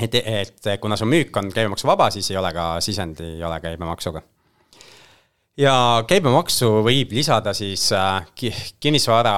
et, 0.00 0.14
et 0.24 0.70
kuna 0.80 0.96
su 0.96 1.04
müük 1.04 1.36
on 1.36 1.50
käibemaksuvaba, 1.52 2.06
siis 2.14 2.30
ei 2.30 2.38
ole 2.40 2.52
ka 2.56 2.68
sisend 2.80 3.20
ei 3.20 3.42
ole 3.44 3.58
käibemaksuga 3.60 4.22
ja 5.60 5.74
käibemaksu 6.08 6.68
võib 6.84 7.12
lisada 7.12 7.52
siis 7.56 7.88
äh, 7.96 8.24
kinnisvara 8.80 9.34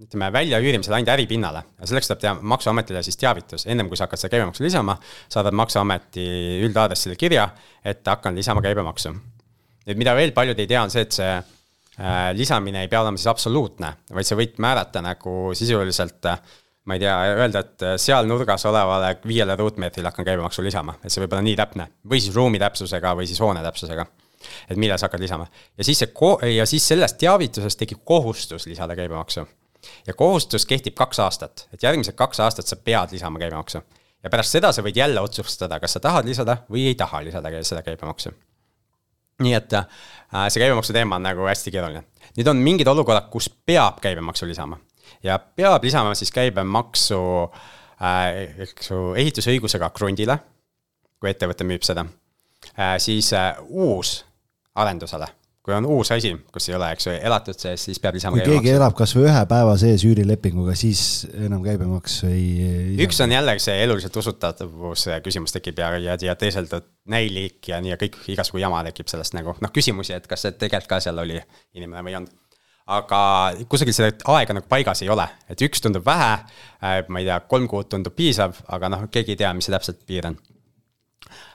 ütleme 0.00 0.30
väljaüürimisel 0.32 0.94
ainult 0.96 1.12
äripinnale. 1.12 1.62
Selleks 1.84 2.08
tuleb 2.08 2.22
teha 2.22 2.34
maksuametile 2.52 3.02
siis 3.04 3.18
teavitus, 3.20 3.66
ennem 3.70 3.90
kui 3.90 3.98
sa 3.98 4.06
hakkad 4.06 4.22
seda 4.22 4.32
käibemaksu 4.34 4.64
lisama, 4.64 4.96
saadad 5.30 5.56
maksuameti 5.58 6.24
üldaadressile 6.66 7.18
kirja, 7.20 7.48
et 7.84 8.06
hakkan 8.06 8.34
lisama 8.36 8.62
käibemaksu. 8.64 9.14
nüüd 9.86 9.98
mida 9.98 10.14
veel 10.14 10.32
paljud 10.36 10.58
ei 10.58 10.68
tea, 10.70 10.82
on 10.82 10.90
see, 10.92 11.02
et 11.02 11.18
see 11.18 11.28
äh, 11.34 12.30
lisamine 12.36 12.84
ei 12.84 12.88
pea 12.88 13.02
olema 13.02 13.18
siis 13.18 13.30
absoluutne, 13.32 13.94
vaid 14.14 14.28
sa 14.28 14.38
võid 14.38 14.58
määrata 14.62 15.02
nagu 15.02 15.54
sisuliselt 15.54 16.30
äh, 16.30 16.40
ma 16.86 16.96
ei 16.96 17.02
tea, 17.02 17.16
öelda, 17.36 17.60
et 17.60 17.86
seal 18.00 18.26
nurgas 18.26 18.64
olevale 18.70 19.16
viiele 19.26 19.56
ruutmeetrile 19.56 20.08
hakkan 20.08 20.26
käibemaksu 20.26 20.62
lisama, 20.64 20.96
et 21.04 21.12
see 21.12 21.22
võib 21.24 21.36
olla 21.36 21.44
nii 21.44 21.58
täpne. 21.58 21.86
Või 22.08 22.22
siis 22.22 22.34
ruumi 22.34 22.58
täpsusega 22.58 23.14
või 23.18 23.28
siis 23.28 23.40
hoone 23.42 23.62
täpsusega 23.66 24.06
et 24.70 24.76
millal 24.76 24.98
sa 24.98 25.08
hakkad 25.08 25.20
lisama. 25.20 25.46
ja 25.78 25.84
siis 25.84 25.98
see 25.98 26.12
ko-, 26.14 26.38
ja 26.46 26.66
siis 26.66 26.88
sellest 26.88 27.18
teavitusest 27.20 27.78
tekib 27.78 28.04
kohustus 28.04 28.66
lisada 28.66 28.96
käibemaksu. 28.96 29.46
ja 30.06 30.14
kohustus 30.14 30.66
kehtib 30.66 30.94
kaks 30.94 31.20
aastat, 31.20 31.68
et 31.72 31.82
järgmised 31.82 32.14
kaks 32.14 32.40
aastat 32.40 32.66
sa 32.66 32.76
pead 32.76 33.12
lisama 33.12 33.38
käibemaksu. 33.38 33.82
ja 34.22 34.30
pärast 34.30 34.56
seda 34.56 34.72
sa 34.72 34.82
võid 34.82 34.96
jälle 34.96 35.20
otsustada, 35.20 35.80
kas 35.80 35.96
sa 35.96 36.00
tahad 36.00 36.28
lisada 36.28 36.62
või 36.70 36.86
ei 36.92 36.94
taha 36.94 37.24
lisada 37.24 37.52
seda 37.62 37.82
käibemaksu. 37.82 38.32
nii 39.40 39.54
et 39.54 39.72
äh, 39.72 39.86
see 40.48 40.60
käibemaksu 40.60 40.92
teema 40.92 41.16
on 41.16 41.28
nagu 41.28 41.48
hästi 41.48 41.70
keeruline. 41.70 42.04
nüüd 42.36 42.48
on 42.48 42.56
mingid 42.56 42.88
olukorrad, 42.88 43.28
kus 43.30 43.48
peab 43.48 44.00
käibemaksu 44.00 44.46
lisama 44.46 44.78
ja 45.22 45.38
peab 45.38 45.84
lisama 45.84 46.14
siis 46.14 46.32
käibemaksu 46.32 47.20
äh,, 48.02 48.56
eks 48.64 48.90
ju, 48.90 49.12
ehitusõigusega 49.20 49.90
krundile, 49.94 50.38
kui 51.20 51.30
ettevõte 51.32 51.66
müüb 51.68 51.84
seda 51.86 52.06
äh,. 52.76 52.96
siis 53.02 53.32
äh, 53.36 53.56
uus 53.68 54.20
arendusele 54.78 55.30
kui 55.60 55.74
on 55.76 55.84
uus 55.92 56.08
asi, 56.14 56.30
kus 56.52 56.70
ei 56.70 56.74
ole, 56.76 56.88
eks 56.94 57.06
ju, 57.06 57.14
elatud 57.28 57.58
sees, 57.60 57.82
siis 57.84 58.00
peab 58.00 58.16
lisama 58.16 58.38
kui 58.38 58.46
keegi 58.48 58.72
elab 58.72 58.94
kasvõi 58.96 59.26
ühe 59.28 59.40
päeva 59.48 59.74
sees 59.80 60.06
üürilepinguga, 60.08 60.72
siis 60.78 61.02
enam 61.36 61.60
käibemaks 61.64 62.22
ei, 62.30 62.46
ei. 62.64 62.94
üks 63.04 63.20
on 63.20 63.34
jällegi 63.34 63.66
see 63.66 63.76
eluliselt 63.84 64.16
usutatavuse 64.22 65.20
küsimus 65.24 65.52
tekib 65.52 65.82
ja, 65.82 65.92
ja, 66.00 66.16
ja 66.24 66.36
teisalt 66.40 66.72
näilik 67.12 67.68
ja 67.68 67.80
nii 67.84 67.92
ja 67.92 67.98
kõik 68.00 68.16
igasugu 68.32 68.62
jama 68.62 68.80
tekib 68.88 69.12
sellest 69.12 69.36
nagu 69.36 69.52
noh, 69.60 69.74
küsimusi, 69.74 70.16
et 70.16 70.30
kas 70.30 70.46
see 70.46 70.56
tegelikult 70.56 70.94
ka 70.94 71.02
seal 71.04 71.20
oli 71.20 71.36
inimene 71.76 72.06
või 72.06 72.14
ei 72.14 72.22
olnud 72.22 72.38
aga 72.90 73.20
kusagil 73.70 73.94
seda 73.94 74.32
aega 74.32 74.56
nagu 74.56 74.66
paigas 74.70 75.04
ei 75.04 75.12
ole, 75.12 75.28
et 75.52 75.60
üks 75.62 75.84
tundub 75.84 76.02
vähe, 76.06 76.32
äh, 76.80 77.02
ma 77.12 77.20
ei 77.20 77.28
tea, 77.28 77.36
kolm 77.52 77.68
kuud 77.70 77.90
tundub 77.92 78.16
piisav, 78.16 78.56
aga 78.72 78.90
noh, 78.90 79.04
keegi 79.12 79.36
ei 79.36 79.42
tea, 79.44 79.52
mis 79.54 79.68
see 79.68 79.76
täpselt 79.76 80.00
piir 80.08 80.26
on. 80.26 80.40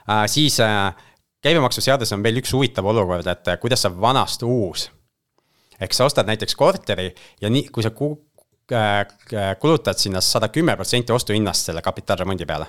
Äh, 0.08 0.24
siis 0.32 0.56
käibemaksuseaduses 1.46 2.16
on 2.16 2.24
veel 2.26 2.40
üks 2.42 2.54
huvitav 2.56 2.86
olukord, 2.92 3.26
et 3.30 3.52
eh, 3.52 3.60
kuidas 3.62 3.84
saab 3.86 4.00
vanast 4.02 4.42
uus. 4.46 4.90
ehk 5.80 5.92
sa 5.92 6.06
ostad 6.08 6.28
näiteks 6.28 6.56
korteri 6.56 7.10
ja 7.40 7.50
nii, 7.52 7.68
kui 7.68 7.84
sa 7.84 7.92
ku-, 7.92 8.16
äh, 8.72 9.04
kulutad 9.60 10.00
sinna 10.00 10.22
sada 10.24 10.48
kümme 10.48 10.76
protsenti 10.76 11.12
ostuhinnast 11.12 11.70
selle 11.70 11.82
kapitaalremondi 11.84 12.46
peale 12.48 12.66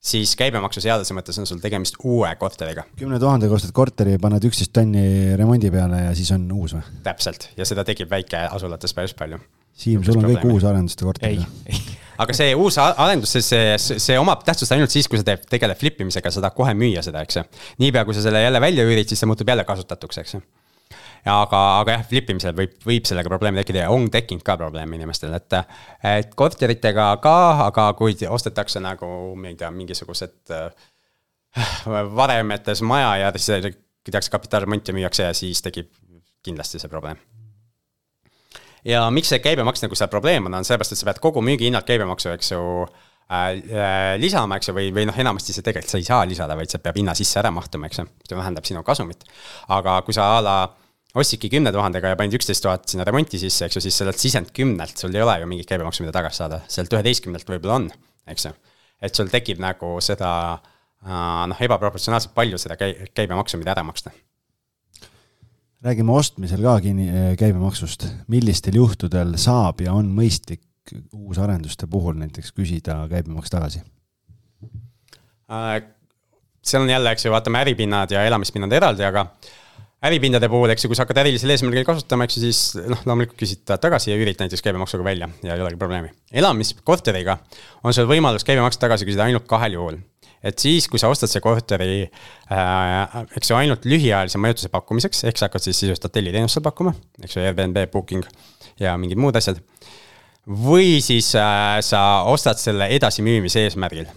siis 0.00 0.32
käibemaksuseaduse 0.40 1.14
mõttes 1.14 1.38
on 1.38 1.46
sul 1.46 1.60
tegemist 1.60 1.98
uue 2.02 2.32
korteriga. 2.40 2.86
kümne 2.98 3.20
tuhandega 3.20 3.54
ostad 3.54 3.72
korteri, 3.76 4.18
paned 4.18 4.44
üksteist 4.48 4.72
tonni 4.72 5.36
remondi 5.36 5.70
peale 5.70 6.06
ja 6.08 6.14
siis 6.16 6.32
on 6.36 6.48
uus 6.56 6.74
või? 6.76 6.84
täpselt 7.04 7.50
ja 7.56 7.68
seda 7.68 7.84
tekib 7.84 8.10
väikeasulates 8.10 8.96
päris 8.96 9.16
palju. 9.16 9.40
Siim, 9.80 10.02
sul 10.04 10.18
on 10.18 10.32
kõik 10.32 10.48
uusarenduste 10.50 11.06
korterid? 11.06 11.44
ei, 11.44 11.76
ei 11.76 11.98
aga 12.20 12.36
see 12.36 12.54
uus 12.58 12.76
arendus, 12.80 13.32
see, 13.36 13.44
see, 13.80 13.98
see 14.02 14.16
omab 14.20 14.42
tähtsust 14.46 14.74
ainult 14.76 14.92
siis, 14.92 15.08
kui 15.10 15.20
sa 15.20 15.26
teed, 15.26 15.46
tegeled 15.50 15.78
flip 15.80 16.00
imisega, 16.04 16.32
sa 16.32 16.42
tahad 16.44 16.56
kohe 16.56 16.74
müüa 16.76 17.04
seda, 17.04 17.22
eks 17.24 17.40
ju. 17.40 17.44
niipea, 17.82 18.04
kui 18.08 18.16
sa 18.16 18.24
selle 18.24 18.42
jälle 18.44 18.60
välja 18.62 18.84
üürid, 18.88 19.08
siis 19.08 19.22
see 19.22 19.30
muutub 19.30 19.48
jälle 19.48 19.64
kasutatuks, 19.68 20.20
eks 20.22 20.36
ju. 20.36 20.42
aga, 21.30 21.62
aga 21.80 21.96
jah, 21.96 22.04
flip 22.12 22.30
imisel 22.34 22.56
võib, 22.56 22.76
võib 22.86 23.08
sellega 23.08 23.32
probleeme 23.32 23.62
tekkida 23.62 23.84
ja 23.84 23.90
on 23.94 24.08
tekkinud 24.12 24.44
ka 24.46 24.56
probleeme 24.60 25.00
inimestel, 25.00 25.34
et, 25.36 25.58
et 26.12 26.36
korteritega 26.36 27.10
ka, 27.24 27.36
aga 27.70 27.90
kui 27.98 28.16
ostetakse 28.28 28.82
nagu, 28.84 29.10
ma 29.36 29.52
ei 29.52 29.58
tea, 29.60 29.72
mingisugused 29.74 30.56
äh, 30.56 30.88
varemetes 32.20 32.84
maja 32.86 33.16
ja 33.24 33.34
siis 33.36 33.74
tehakse 34.10 34.32
kapitaalremonti 34.32 34.96
müüakse 34.96 35.28
ja 35.28 35.36
siis 35.36 35.62
tekib 35.64 35.92
kindlasti 36.44 36.80
see 36.80 36.88
probleem 36.88 37.20
ja 38.86 39.04
miks 39.12 39.30
see 39.32 39.40
käibemaks 39.44 39.84
nagu 39.84 39.98
seal 39.98 40.10
probleem 40.12 40.48
on, 40.48 40.58
on 40.60 40.66
sellepärast, 40.66 40.96
et 40.96 41.00
sa 41.00 41.08
pead 41.10 41.20
kogu 41.22 41.42
müügihinnalt 41.44 41.88
käibemaksu, 41.88 42.32
eks 42.34 42.52
ju 42.54 42.60
äh, 42.84 43.48
äh,. 43.60 44.14
lisama, 44.22 44.58
eks 44.60 44.70
ju, 44.70 44.76
või, 44.76 44.90
või 44.96 45.06
noh, 45.10 45.18
enamasti 45.24 45.56
see 45.56 45.66
tegelikult 45.66 45.92
sa 45.92 46.00
ei 46.00 46.06
saa 46.06 46.22
lisada, 46.28 46.56
vaid 46.58 46.72
see 46.72 46.82
peab 46.82 47.00
hinna 47.00 47.16
sisse 47.18 47.40
ära 47.42 47.52
mahtuma, 47.54 47.90
eks 47.90 48.02
ju, 48.02 48.06
see 48.28 48.38
vähendab 48.38 48.68
sinu 48.68 48.84
kasumit. 48.86 49.26
aga 49.68 50.00
kui 50.06 50.16
sa 50.16 50.30
a 50.38 50.40
la 50.44 50.56
ostsidki 51.20 51.50
kümne 51.50 51.72
tuhandega 51.74 52.12
ja 52.12 52.18
panid 52.18 52.38
üksteist 52.38 52.62
tuhat 52.64 52.88
sinna 52.88 53.04
remonti 53.08 53.40
sisse, 53.42 53.66
eks 53.66 53.78
ju, 53.78 53.84
siis 53.84 54.00
sellelt 54.02 54.20
sisend 54.22 54.52
kümnelt 54.56 54.98
sul 54.98 55.14
ei 55.14 55.24
ole 55.24 55.40
ju 55.42 55.50
mingit 55.50 55.68
käibemaksu, 55.68 56.04
mida 56.04 56.14
tagasi 56.14 56.44
saada, 56.44 56.62
sealt 56.70 56.92
üheteistkümnelt 56.94 57.48
võib-olla 57.50 57.80
on, 57.82 57.88
eks 58.30 58.46
ju. 58.48 58.56
et 59.02 59.16
sul 59.16 59.30
tekib 59.32 59.60
nagu 59.62 59.96
seda 60.04 60.32
äh, 60.54 61.46
noh, 61.50 61.62
ebaproportsionaalselt 61.68 62.36
palju 62.36 62.60
seda 62.62 62.78
käibemaksu, 62.78 63.58
mida 63.60 63.74
ära 63.74 63.86
maksta 63.86 64.14
räägime 65.84 66.12
ostmisel 66.12 66.64
ka 66.64 66.74
kinni 66.84 67.08
eh, 67.08 67.30
käibemaksust, 67.40 68.06
millistel 68.28 68.76
juhtudel 68.80 69.36
saab 69.40 69.80
ja 69.84 69.94
on 69.96 70.10
mõistlik 70.16 70.64
uusarenduste 71.14 71.86
puhul 71.90 72.18
näiteks 72.20 72.52
küsida 72.56 73.02
käibemaks 73.10 73.52
tagasi 73.52 73.82
äh,? 75.50 75.80
seal 76.60 76.84
on 76.84 76.92
jälle, 76.92 77.12
eks 77.14 77.24
ju, 77.24 77.32
vaatame 77.32 77.62
äripinnad 77.64 78.10
ja 78.12 78.24
elamispinnad 78.28 78.72
eraldi, 78.76 79.04
aga 79.06 79.24
äripindade 80.04 80.48
puhul, 80.52 80.68
eks 80.72 80.84
ju, 80.84 80.90
kui 80.90 80.98
sa 80.98 81.06
hakkad 81.06 81.22
ärilisel 81.22 81.52
eesmärgil 81.54 81.86
kasutama, 81.88 82.26
eks 82.28 82.36
ju, 82.36 82.42
siis 82.44 82.90
noh, 82.90 83.00
loomulikult 83.08 83.40
küsid 83.40 83.64
tagasi 83.64 84.12
ja 84.12 84.18
üürid 84.20 84.40
näiteks 84.40 84.64
käibemaksuga 84.66 85.06
välja 85.06 85.30
ja 85.46 85.56
ei 85.56 85.64
olegi 85.64 85.80
probleemi. 85.80 86.12
elamiskorteriga 86.32 87.38
on 87.84 87.96
sul 87.96 88.08
võimalus 88.10 88.44
käibemaks 88.44 88.80
tagasi 88.80 89.08
küsida 89.08 89.24
ainult 89.28 89.48
kahel 89.48 89.78
juhul 89.78 90.00
et 90.42 90.62
siis, 90.62 90.86
kui 90.88 91.00
sa 91.00 91.10
ostad 91.12 91.30
see 91.30 91.42
korteri 91.44 92.04
äh,, 92.04 93.18
eks 93.36 93.52
ju, 93.52 93.58
ainult 93.58 93.84
lühiajalise 93.88 94.40
majutuse 94.40 94.70
pakkumiseks, 94.72 95.24
ehk 95.28 95.40
sa 95.40 95.48
hakkad 95.48 95.66
siis 95.66 95.76
sisuliselt 95.76 96.08
hotelliteenust 96.08 96.56
seal 96.56 96.64
pakkuma, 96.64 96.94
eks 97.22 97.36
ju, 97.36 97.44
Airbnb, 97.44 97.84
Booking 97.92 98.24
ja 98.80 98.96
mingid 99.00 99.20
muud 99.20 99.36
asjad. 99.36 99.60
või 100.46 100.98
siis 101.04 101.34
äh, 101.38 101.78
sa 101.84 102.24
ostad 102.30 102.58
selle 102.58 102.88
edasimüümise 102.96 103.66
eesmärgil 103.68 104.08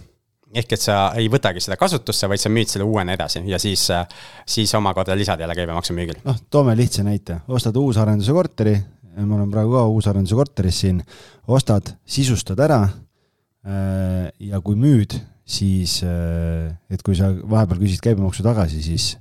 ehk 0.54 0.76
et 0.76 0.82
sa 0.82 0.96
ei 1.18 1.26
võtagi 1.30 1.62
seda 1.62 1.76
kasutusse, 1.78 2.28
vaid 2.30 2.42
sa 2.42 2.50
müüd 2.52 2.70
selle 2.70 2.86
uuena 2.86 3.14
edasi 3.16 3.42
ja 3.50 3.58
siis, 3.62 3.84
äh, 3.92 4.06
siis 4.46 4.72
omakorda 4.78 5.16
lisad 5.18 5.40
jälle 5.40 5.54
käibemaksu 5.58 5.96
müügil. 5.96 6.20
noh, 6.24 6.38
toome 6.50 6.76
lihtsa 6.78 7.04
näite, 7.06 7.40
ostad 7.48 7.76
uusarenduse 7.76 8.32
korteri, 8.32 8.74
ma 9.20 9.36
olen 9.36 9.50
praegu 9.50 9.76
ka 9.76 9.84
uusarenduse 9.92 10.38
korteris 10.38 10.80
siin, 10.84 11.02
ostad, 11.48 11.94
sisustad 12.06 12.60
ära 12.64 12.82
äh, 12.86 14.30
ja 14.40 14.60
kui 14.64 14.78
müüd, 14.78 15.18
siis 15.44 15.98
äh, 16.06 16.72
et 16.90 17.02
kui 17.04 17.16
sa 17.18 17.28
vahepeal 17.30 17.82
küsid 17.82 18.02
käibemaksu 18.04 18.44
tagasi, 18.46 18.80
siis 18.84 19.14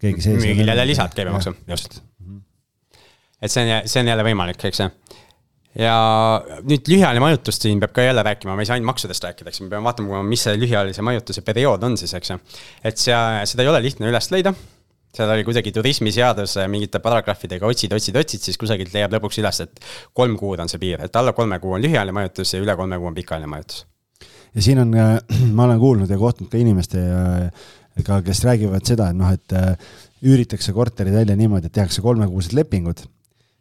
keegi 0.00 0.24
sees. 0.24 0.40
müügil 0.42 0.72
jälle 0.72 0.86
lisad 0.88 1.14
käibemaksu, 1.16 1.52
just. 1.68 2.00
et 3.42 3.52
see 3.52 3.64
on, 3.64 3.88
see 3.88 4.02
on 4.02 4.12
jälle 4.12 4.24
võimalik, 4.30 4.64
eks 4.70 4.80
ju. 4.80 4.88
ja 5.84 5.98
nüüd 6.64 6.88
lühiajaline 6.88 7.24
majutus 7.26 7.60
siin 7.60 7.82
peab 7.84 7.92
ka 7.96 8.06
jälle 8.06 8.24
rääkima, 8.24 8.56
me 8.56 8.64
ei 8.64 8.70
saa 8.70 8.78
ainult 8.78 8.94
maksudest 8.94 9.28
rääkida, 9.28 9.52
eks 9.52 9.60
me 9.64 9.68
peame 9.74 9.90
vaatama, 9.90 10.22
mis 10.24 10.46
see 10.48 10.56
lühiajalise 10.56 11.04
majutuse 11.04 11.44
periood 11.44 11.84
on 11.84 12.00
siis, 12.00 12.16
eks 12.16 12.32
ju. 12.32 12.40
et 12.88 13.04
see, 13.04 13.20
seda 13.52 13.66
ei 13.66 13.72
ole 13.74 13.84
lihtne 13.84 14.08
üles 14.08 14.32
leida 14.32 14.54
seal 15.18 15.30
oli 15.32 15.44
kuidagi 15.44 15.72
turismiseadus 15.72 16.58
mingite 16.68 17.00
paragrahvidega 17.02 17.66
otsid, 17.66 17.92
otsid, 17.96 18.16
otsid, 18.20 18.44
siis 18.44 18.60
kusagilt 18.60 18.92
leiab 18.94 19.16
lõpuks 19.16 19.40
üles, 19.40 19.60
et 19.64 19.84
kolm 20.16 20.36
kuud 20.40 20.60
on 20.64 20.68
see 20.70 20.80
piir, 20.80 21.00
et 21.04 21.16
alla 21.16 21.32
kolme 21.36 21.60
kuu 21.60 21.76
on 21.76 21.84
lühiajaline 21.84 22.16
majutus 22.22 22.52
ja 22.54 22.60
üle 22.64 22.76
kolme 22.76 23.00
kuu 23.00 23.08
on 23.12 23.16
pikaajaline 23.16 23.56
majutus 23.56 23.86
ja 24.54 24.64
siin 24.64 24.80
on, 24.82 24.94
äh, 24.94 25.18
ma 25.56 25.68
olen 25.68 25.80
kuulnud 25.82 26.10
ja 26.10 26.18
kohtunud 26.18 26.50
ka 26.52 26.60
inimestega, 26.60 28.20
kes 28.24 28.42
räägivad 28.46 28.86
seda, 28.86 29.10
et 29.10 29.18
noh, 29.18 29.30
et 29.34 29.54
äh, 29.56 29.94
üüritakse 30.24 30.74
korterid 30.74 31.14
välja 31.14 31.36
niimoodi, 31.38 31.70
et 31.70 31.76
tehakse 31.78 32.02
kolmekuused 32.04 32.56
lepingud. 32.58 33.06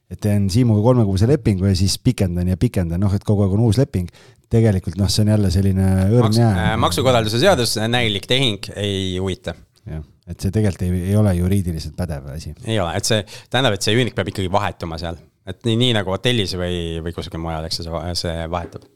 et 0.08 0.20
teen 0.24 0.46
Siimuga 0.50 0.80
kolmekuuse 0.86 1.28
lepingu 1.28 1.66
ja 1.68 1.76
siis 1.76 1.98
pikendan 2.00 2.48
ja 2.48 2.56
pikendan, 2.58 3.02
noh, 3.04 3.12
et 3.14 3.26
kogu 3.28 3.44
aeg 3.44 3.56
on 3.58 3.66
uus 3.68 3.78
leping. 3.78 4.08
tegelikult 4.50 4.96
noh, 4.96 5.10
see 5.12 5.26
on 5.26 5.34
jälle 5.34 5.52
selline 5.52 5.88
õrn 6.08 6.30
Maks, 6.30 6.38
jää. 6.40 6.52
Äh, 6.64 6.76
maksukorralduse 6.80 7.40
seadus, 7.40 7.76
näilik 7.92 8.28
tehing 8.28 8.70
ei 8.76 9.18
huvita 9.20 9.58
jah, 9.88 10.04
et 10.28 10.40
see 10.40 10.54
tegelikult 10.56 10.86
ei, 10.88 11.02
ei 11.10 11.16
ole 11.20 11.34
juriidiliselt 11.36 11.98
pädev 11.98 12.30
asi. 12.32 12.54
ei 12.66 12.80
ole, 12.80 12.94
et 12.96 13.10
see 13.10 13.24
tähendab, 13.50 13.76
et 13.76 13.84
see 13.84 13.98
üürnik 13.98 14.16
peab 14.16 14.32
ikkagi 14.32 14.52
vahetuma 14.52 15.00
seal, 15.02 15.20
et 15.48 15.60
nii, 15.68 15.76
nii 15.84 15.98
nagu 16.00 16.16
hotellis 16.16 16.56
või, 16.60 17.02
või 17.04 17.16
kusagil 17.16 17.44
mujal, 17.44 17.68
eks 17.68 17.84
see, 17.84 18.06
see 18.24 18.38
vahetub 18.52 18.88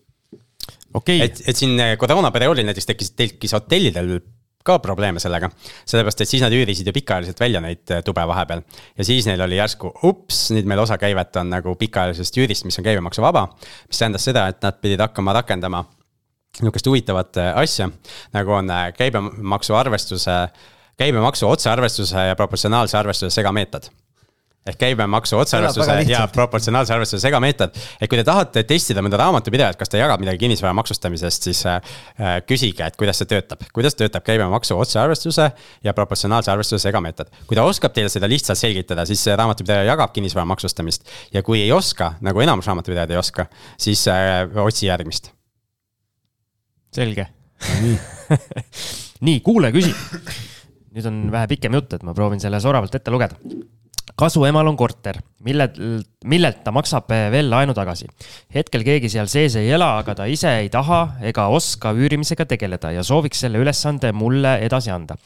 okay.. 0.94 1.22
et, 1.26 1.42
et 1.48 1.58
siin 1.58 1.80
eh, 1.80 1.96
koroonaperioodil 2.00 2.68
näiteks 2.68 2.90
tekkis, 2.90 3.12
tekkis 3.18 3.56
hotellidel 3.58 4.20
ka 4.64 4.78
probleeme 4.80 5.20
sellega. 5.20 5.50
sellepärast, 5.86 6.22
et 6.22 6.30
siis 6.30 6.44
nad 6.44 6.54
üürisid 6.54 6.88
ju 6.88 6.94
pikaajaliselt 6.94 7.40
välja 7.40 7.62
neid 7.64 7.94
eh, 7.94 8.04
tube 8.06 8.26
vahepeal. 8.28 8.62
ja 8.98 9.08
siis 9.08 9.28
neil 9.30 9.42
oli 9.42 9.58
järsku, 9.60 9.94
ups, 10.08 10.44
nüüd 10.56 10.70
meil 10.70 10.84
osa 10.84 10.98
käivet 11.02 11.42
on 11.42 11.50
nagu 11.54 11.76
pikaajalisest 11.80 12.38
üürist, 12.42 12.68
mis 12.68 12.78
on 12.80 12.88
käibemaksuvaba. 12.88 13.48
mis 13.88 14.04
tähendas 14.04 14.28
seda, 14.30 14.48
et 14.52 14.62
nad 14.62 14.82
pidid 14.82 15.02
hakkama 15.02 15.34
rakendama 15.42 15.86
nihukest 16.62 16.88
huvitavat 16.88 17.42
eh, 17.42 17.56
asja, 17.64 17.90
nagu 18.36 18.54
on 18.60 18.70
käibemaksu 18.98 19.76
arvestuse, 19.76 20.38
käibemaksu 21.00 21.50
otsearvestuse 21.50 22.30
ja 22.32 22.36
proportsionaalse 22.36 22.98
arvestuse 22.98 23.34
segameetod 23.40 23.90
ehk 24.66 24.78
käibemaksu 24.78 25.38
otsearvestuse 25.42 25.96
ja 26.06 26.28
proportsionaalse 26.34 26.94
arvestuse 26.94 27.22
segameetod. 27.22 27.74
et 28.02 28.10
kui 28.10 28.18
te 28.20 28.24
tahate 28.24 28.64
testida 28.70 29.02
mõnda 29.02 29.18
raamatupidajat, 29.18 29.78
kas 29.80 29.90
ta 29.90 29.98
jagab 29.98 30.22
midagi 30.22 30.38
kinnisvara 30.44 30.74
maksustamisest, 30.78 31.48
siis 31.50 31.64
äh, 31.66 31.80
äh, 32.20 32.36
küsige, 32.46 32.86
et 32.86 32.98
kuidas 32.98 33.18
see 33.22 33.30
töötab. 33.32 33.66
kuidas 33.74 33.98
töötab 33.98 34.26
käibemaksu 34.28 34.78
otsearvestuse 34.78 35.50
ja 35.84 35.96
proportsionaalse 35.98 36.54
arvestuse 36.54 36.84
segameetod. 36.86 37.34
kui 37.48 37.58
ta 37.58 37.66
oskab 37.66 37.96
teile 37.98 38.14
seda 38.14 38.30
lihtsalt 38.30 38.62
selgitada, 38.62 39.06
siis 39.10 39.24
see 39.24 39.36
raamatupidaja 39.36 39.90
jagab 39.90 40.14
kinnisvara 40.14 40.46
maksustamist. 40.54 41.10
ja 41.34 41.42
kui 41.42 41.64
ei 41.64 41.72
oska, 41.72 42.14
nagu 42.22 42.46
enamus 42.46 42.70
raamatupidajad 42.70 43.18
ei 43.18 43.22
oska, 43.24 43.50
siis 43.82 44.06
äh, 44.08 44.46
otsi 44.62 44.86
järgmist. 44.92 45.34
selge 46.94 47.28
nii 47.82 47.98
nii, 49.28 49.42
kuulaja 49.42 49.74
küsib. 49.74 50.32
nüüd 50.94 51.06
on 51.10 51.22
vähe 51.34 51.50
pikem 51.50 51.82
jutt, 51.82 51.94
et 51.98 52.04
ma 52.06 52.14
proovin 52.14 52.42
selle 52.44 52.62
soravalt 52.62 52.94
ette 52.94 53.10
lugeda 53.14 53.42
kasu 54.20 54.46
emal 54.46 54.68
on 54.68 54.78
korter, 54.78 55.20
mille, 55.46 55.70
millelt 56.26 56.62
ta 56.66 56.74
maksab 56.76 57.12
eh, 57.16 57.30
veel 57.34 57.50
laenu 57.52 57.76
tagasi. 57.78 58.08
hetkel 58.54 58.84
keegi 58.88 59.10
seal 59.10 59.30
sees 59.32 59.56
ei 59.60 59.72
ela, 59.72 59.98
aga 60.00 60.16
ta 60.16 60.30
ise 60.30 60.52
ei 60.62 60.70
taha 60.70 61.02
ega 61.22 61.48
oska 61.48 61.94
üürimisega 61.94 62.46
tegeleda 62.46 62.92
ja 62.92 63.04
sooviks 63.04 63.46
selle 63.46 63.62
ülesande 63.62 64.12
mulle 64.12 64.58
edasi 64.66 64.92
anda 64.92 65.18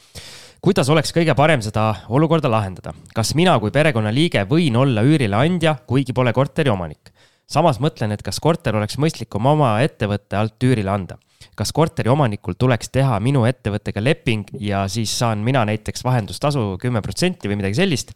kuidas 0.64 0.88
oleks 0.90 1.12
kõige 1.14 1.34
parem 1.38 1.60
seda 1.62 1.92
olukorda 2.08 2.50
lahendada? 2.50 2.94
kas 3.14 3.34
mina 3.38 3.58
kui 3.62 3.70
perekonnaliige 3.70 4.46
võin 4.50 4.76
olla 4.76 5.04
üürileandja, 5.06 5.76
kuigi 5.86 6.14
pole 6.16 6.32
korteri 6.34 6.72
omanik? 6.72 7.12
samas 7.46 7.78
mõtlen, 7.82 8.12
et 8.12 8.24
kas 8.26 8.40
korter 8.42 8.76
oleks 8.76 8.98
mõistlikum 8.98 9.46
oma 9.46 9.76
ettevõtte 9.84 10.38
alt 10.38 10.62
üürile 10.66 10.90
anda. 10.90 11.18
Kas 11.56 11.72
korteri 11.76 12.10
omanikul 12.12 12.56
tuleks 12.58 12.90
teha 12.94 13.18
minu 13.24 13.44
ettevõttega 13.48 14.02
leping 14.02 14.50
ja 14.60 14.84
siis 14.92 15.12
saan 15.18 15.44
mina 15.46 15.64
näiteks 15.68 16.04
vahendustasu 16.06 16.76
kümme 16.82 17.02
protsenti 17.04 17.50
või 17.50 17.60
midagi 17.62 17.80
sellist? 17.80 18.12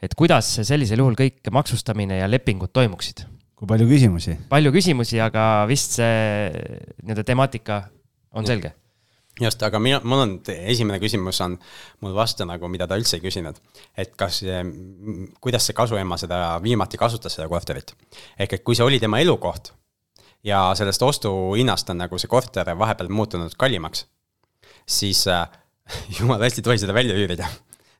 et 0.00 0.14
kuidas 0.16 0.48
sellisel 0.64 1.02
juhul 1.02 1.18
kõik 1.18 1.52
maksustamine 1.52 2.22
ja 2.22 2.30
lepingud 2.30 2.72
toimuksid? 2.72 3.24
kui 3.54 3.68
palju 3.68 3.88
küsimusi? 3.90 4.36
palju 4.52 4.74
küsimusi, 4.74 5.20
aga 5.22 5.66
vist 5.70 5.98
see 6.00 6.50
nii-öelda 7.02 7.26
temaatika 7.32 7.82
on 8.32 8.46
selge 8.48 8.74
just, 9.40 9.62
aga 9.64 9.80
mina, 9.82 10.00
mul 10.04 10.24
on, 10.24 10.36
esimene 10.54 11.00
küsimus 11.02 11.40
on 11.44 11.56
mul 12.04 12.14
vastu 12.16 12.46
nagu, 12.48 12.68
mida 12.72 12.88
ta 12.88 12.98
üldse 13.00 13.18
ei 13.18 13.24
küsinud. 13.24 13.60
et 13.96 14.14
kas, 14.18 14.42
kuidas 15.40 15.68
see 15.68 15.76
kasuema 15.76 16.18
seda 16.20 16.58
viimati 16.62 17.00
kasutas, 17.00 17.36
seda 17.38 17.48
korterit. 17.48 17.94
ehk 18.38 18.58
et 18.58 18.64
kui 18.64 18.78
see 18.78 18.86
oli 18.86 19.00
tema 19.02 19.20
elukoht 19.22 19.72
ja 20.44 20.72
sellest 20.74 21.02
ostuhinnast 21.02 21.90
on 21.90 21.98
nagu 22.00 22.18
see 22.18 22.28
korter 22.28 22.72
vahepeal 22.78 23.08
muutunud 23.12 23.56
kallimaks, 23.58 24.06
siis 24.86 25.26
äh, 25.28 25.48
jumala 26.20 26.44
hästi 26.44 26.62
ei 26.62 26.68
tohi 26.68 26.78
seda 26.78 26.94
välja 26.94 27.16
üürida. 27.16 27.48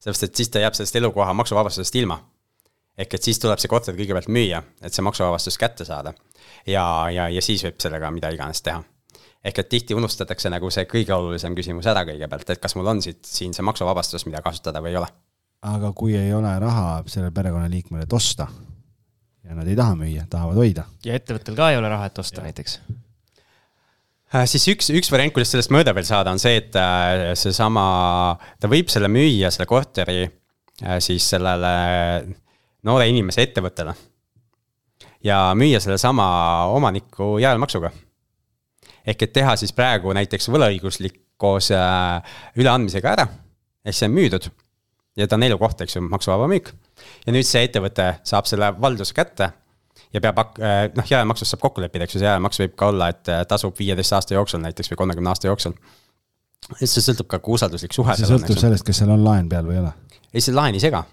sellepärast, 0.00 0.22
et 0.22 0.36
siis 0.36 0.48
ta 0.48 0.62
jääb 0.62 0.74
sellest 0.74 0.96
elukoha 0.96 1.34
maksuvabastusest 1.34 1.96
ilma. 2.00 2.20
ehk 2.98 3.14
et 3.14 3.22
siis 3.22 3.38
tuleb 3.38 3.58
see 3.58 3.68
korter 3.68 3.96
kõigepealt 3.96 4.28
müüa, 4.28 4.62
et 4.82 4.94
see 4.94 5.02
maksuvabastus 5.02 5.58
kätte 5.58 5.84
saada. 5.84 6.14
ja, 6.66 7.10
ja, 7.10 7.28
ja 7.28 7.42
siis 7.42 7.64
võib 7.64 7.80
sellega 7.80 8.10
mida 8.10 8.30
iganes 8.30 8.62
teha 8.62 8.82
ehk 9.44 9.58
et 9.58 9.68
tihti 9.68 9.96
unustatakse 9.96 10.50
nagu 10.52 10.70
see 10.70 10.84
kõige 10.88 11.14
olulisem 11.16 11.54
küsimus 11.56 11.86
ära 11.88 12.04
kõigepealt, 12.08 12.50
et 12.50 12.60
kas 12.60 12.76
mul 12.76 12.90
on 12.92 13.00
siit, 13.02 13.24
siin 13.24 13.54
see 13.56 13.64
maksuvabastus, 13.64 14.26
mida 14.28 14.42
kasutada 14.44 14.82
või 14.84 14.92
ei 14.94 15.00
ole. 15.00 15.08
aga 15.62 15.92
kui 15.92 16.16
ei 16.16 16.32
ole 16.34 16.52
raha 16.60 17.02
sellele 17.06 17.32
perekonnaliikmele, 17.36 18.04
et 18.04 18.12
osta 18.12 18.48
ja 19.44 19.56
nad 19.56 19.68
ei 19.68 19.76
taha 19.78 19.94
müüa, 19.98 20.26
tahavad 20.30 20.58
hoida. 20.60 20.86
ja 21.04 21.16
ettevõttel 21.18 21.56
ka 21.58 21.70
ei 21.70 21.78
ole 21.80 21.92
raha, 21.92 22.10
et 22.10 22.20
osta 22.22 22.40
ja. 22.40 22.48
näiteks 22.48 22.80
äh, 24.34 24.44
siis 24.50 24.68
üks, 24.74 24.90
üks 24.94 25.12
variant, 25.12 25.34
kuidas 25.36 25.54
sellest 25.54 25.72
mööda 25.74 25.94
veel 25.96 26.08
saada, 26.08 26.34
on 26.34 26.42
see, 26.42 26.60
et 26.60 26.76
äh, 26.78 27.30
seesama, 27.38 27.86
ta 28.60 28.70
võib 28.70 28.92
selle 28.92 29.10
müüa, 29.12 29.52
selle 29.54 29.68
korteri 29.70 30.22
äh, 30.26 31.00
siis 31.04 31.30
sellele 31.36 31.72
noore 32.86 33.08
inimese 33.12 33.44
ettevõttele. 33.48 33.96
ja 35.24 35.50
müüa 35.56 35.80
sellesama 35.80 36.30
omaniku 36.76 37.36
järelmaksuga 37.40 37.92
ehk 39.06 39.26
et 39.26 39.32
teha 39.32 39.56
siis 39.58 39.72
praegu 39.76 40.12
näiteks 40.16 40.48
võlaõiguslik 40.52 41.20
koos 41.40 41.70
äh, 41.72 42.36
üleandmisega 42.60 43.14
ära, 43.14 43.26
ehk 43.84 43.96
see 43.96 44.08
on 44.10 44.16
müüdud. 44.16 44.50
ja 45.16 45.26
ta 45.26 45.36
on 45.36 45.44
elukoht, 45.44 45.80
eks 45.80 45.96
ju, 45.96 46.04
maksuvaba 46.06 46.48
müük. 46.50 46.72
Ja 47.26 47.34
nüüd 47.34 47.46
see 47.48 47.62
ettevõte 47.66 48.12
saab 48.26 48.48
selle 48.50 48.72
valduse 48.80 49.16
kätte 49.16 49.52
ja 50.14 50.22
peab 50.22 50.40
hak-, 50.42 50.60
äh, 50.62 50.82
noh, 50.96 51.06
jäämaksust 51.10 51.54
saab 51.54 51.64
kokku 51.64 51.84
leppida, 51.84 52.06
eks 52.06 52.16
ju, 52.16 52.22
see 52.22 52.28
jäämaks 52.28 52.62
võib 52.62 52.76
ka 52.78 52.90
olla, 52.92 53.10
et 53.14 53.30
äh, 53.30 53.42
tasub 53.48 53.76
viieteist 53.78 54.16
aasta 54.16 54.36
jooksul 54.36 54.62
näiteks 54.64 54.92
või 54.92 55.02
kolmekümne 55.04 55.32
aasta 55.32 55.50
jooksul. 55.50 55.76
see 56.82 57.02
sõltub 57.04 57.30
ka, 57.30 57.38
kui 57.38 57.56
usalduslik 57.58 57.94
suhe 57.96 58.16
see 58.18 58.28
sõltub 58.28 58.56
on, 58.56 58.62
sellest, 58.66 58.86
kas 58.86 59.02
seal 59.02 59.12
on 59.14 59.24
laen 59.24 59.48
peal 59.48 59.66
või 59.66 59.78
ei 59.78 59.84
ole? 59.84 59.92
ei, 60.32 60.40
see 60.40 60.54
laen 60.54 60.74
ei 60.74 60.82
sega. 60.82 61.04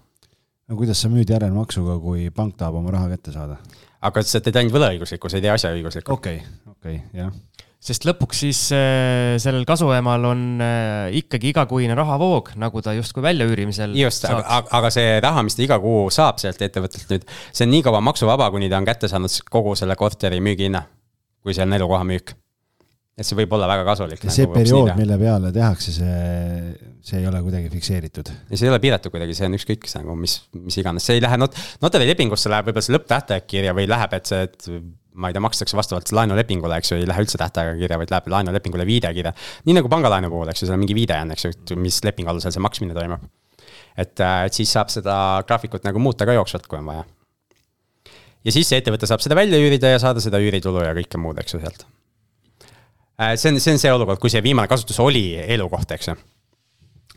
no 0.67 0.79
kuidas 0.79 1.01
sa 1.01 1.11
müüd 1.13 1.29
järelmaksuga, 1.29 1.99
kui 2.03 2.29
pank 2.31 2.57
tahab 2.57 2.81
oma 2.81 2.95
raha 2.95 3.11
kätte 3.15 3.35
saada? 3.35 3.59
aga 4.01 4.23
sa 4.23 4.41
teed 4.41 4.61
ainult 4.61 4.75
võlaõiguslikku, 4.77 5.29
sa 5.29 5.39
ei 5.39 5.45
tee 5.45 5.53
asjaõiguslikku. 5.53 6.17
okei 6.17 6.41
okay,, 6.41 6.73
okei 6.73 6.99
okay,, 7.01 7.21
jah 7.21 7.31
sest 7.77 8.07
lõpuks 8.07 8.39
siis 8.41 8.61
äh, 8.75 9.35
sellel 9.41 9.65
kasuemal 9.67 10.25
on 10.31 10.41
äh, 10.63 11.17
ikkagi 11.19 11.51
igakuine 11.53 11.95
rahavoog, 11.97 12.55
nagu 12.59 12.81
ta 12.83 12.95
justkui 12.97 13.23
väljaüürimisel. 13.25 13.93
just, 13.99 14.25
aga, 14.29 14.63
aga 14.79 14.91
see 14.93 15.19
raha, 15.23 15.45
mis 15.45 15.57
ta 15.57 15.63
iga 15.65 15.77
kuu 15.83 16.07
saab 16.13 16.41
sealt 16.41 16.61
ettevõttelt 16.65 17.13
nüüd, 17.13 17.29
see 17.51 17.67
on 17.67 17.73
nii 17.75 17.85
kaua 17.85 18.01
maksuvaba, 18.09 18.49
kuni 18.53 18.71
ta 18.71 18.81
on 18.81 18.89
kätte 18.89 19.09
saanud 19.11 19.39
kogu 19.53 19.77
selle 19.77 19.97
korteri 19.99 20.41
müügihinna, 20.43 20.83
kui 21.45 21.55
see 21.55 21.65
on 21.67 21.77
elukoha 21.77 22.03
müük. 22.09 22.33
et 23.17 23.25
see 23.25 23.37
võib 23.37 23.53
olla 23.57 23.69
väga 23.69 23.85
kasulik. 23.85 24.25
see 24.25 24.45
nagu 24.45 24.57
periood, 24.57 24.93
mille 24.97 25.21
peale 25.21 25.53
tehakse, 25.53 25.93
see, 25.93 26.91
see 27.05 27.21
ei 27.21 27.29
ole 27.29 27.45
kuidagi 27.45 27.69
fikseeritud. 27.77 28.33
ja 28.49 28.57
see 28.57 28.65
ei 28.65 28.73
ole 28.73 28.81
piiratud 28.81 29.13
kuidagi, 29.13 29.37
see 29.37 29.45
on 29.45 29.57
ükskõik 29.57 29.85
nagu 30.01 30.17
mis, 30.17 30.39
mis 30.65 30.81
iganes, 30.81 31.05
see 31.05 31.21
ei 31.21 31.25
lähe 31.25 31.37
not-, 31.37 31.57
notarilepingusse 31.85 32.49
läheb 32.49 32.71
võib-olla 32.71 32.89
see 32.89 32.97
lõpptähtaeg 32.97 33.49
kirja 33.49 33.77
või 33.77 33.85
läheb, 33.89 34.17
et 34.17 34.33
see, 34.33 34.49
et 34.49 34.71
ma 35.17 35.31
ei 35.31 35.35
tea, 35.35 35.41
makstakse 35.43 35.77
vastavalt 35.77 36.11
laenulepingule, 36.13 36.77
eks 36.77 36.93
ju, 36.93 36.99
ei 37.01 37.07
lähe 37.09 37.23
üldse 37.23 37.39
tähtaega 37.41 37.73
kirja, 37.79 37.97
vaid 37.99 38.13
läheb 38.13 38.29
laenulepingule 38.33 38.85
viide 38.87 39.11
kirja. 39.17 39.33
nii 39.65 39.77
nagu 39.79 39.89
pangalaenu 39.91 40.29
puhul, 40.33 40.51
eks 40.51 40.63
ju, 40.63 40.69
seal 40.69 40.77
on 40.77 40.83
mingi 40.83 40.95
viide 40.97 41.17
on, 41.23 41.33
eks 41.33 41.47
ju, 41.47 41.77
mis 41.81 41.99
lepingu 42.05 42.31
alusel 42.33 42.53
see 42.53 42.63
maksmine 42.63 42.97
toimub. 42.97 43.25
et, 43.97 44.19
äh, 44.21 44.45
et 44.45 44.57
siis 44.57 44.71
saab 44.71 44.93
seda 44.93 45.17
graafikut 45.47 45.85
nagu 45.87 46.01
muuta 46.01 46.27
ka 46.29 46.37
jooksvalt, 46.37 46.69
kui 46.69 46.79
on 46.79 46.91
vaja. 46.91 47.05
ja 48.45 48.55
siis 48.55 48.69
see 48.69 48.81
ettevõte 48.83 49.09
saab 49.09 49.25
seda 49.25 49.37
välja 49.39 49.57
üürida 49.61 49.95
ja 49.95 50.01
saada 50.03 50.23
seda 50.23 50.41
üüritulu 50.43 50.85
ja 50.85 50.93
kõike 50.97 51.21
muud, 51.21 51.41
eks 51.41 51.57
ju, 51.57 51.63
sealt. 51.65 51.87
Äh, 53.17 53.33
see 53.35 53.53
on, 53.53 53.61
see 53.63 53.73
on 53.73 53.81
see 53.81 53.93
olukord, 53.93 54.21
kui 54.21 54.33
see 54.33 54.45
viimane 54.45 54.69
kasutus 54.69 55.01
oli 55.01 55.31
elukoht, 55.57 55.97
eks 55.97 56.13
ju. 56.13 56.17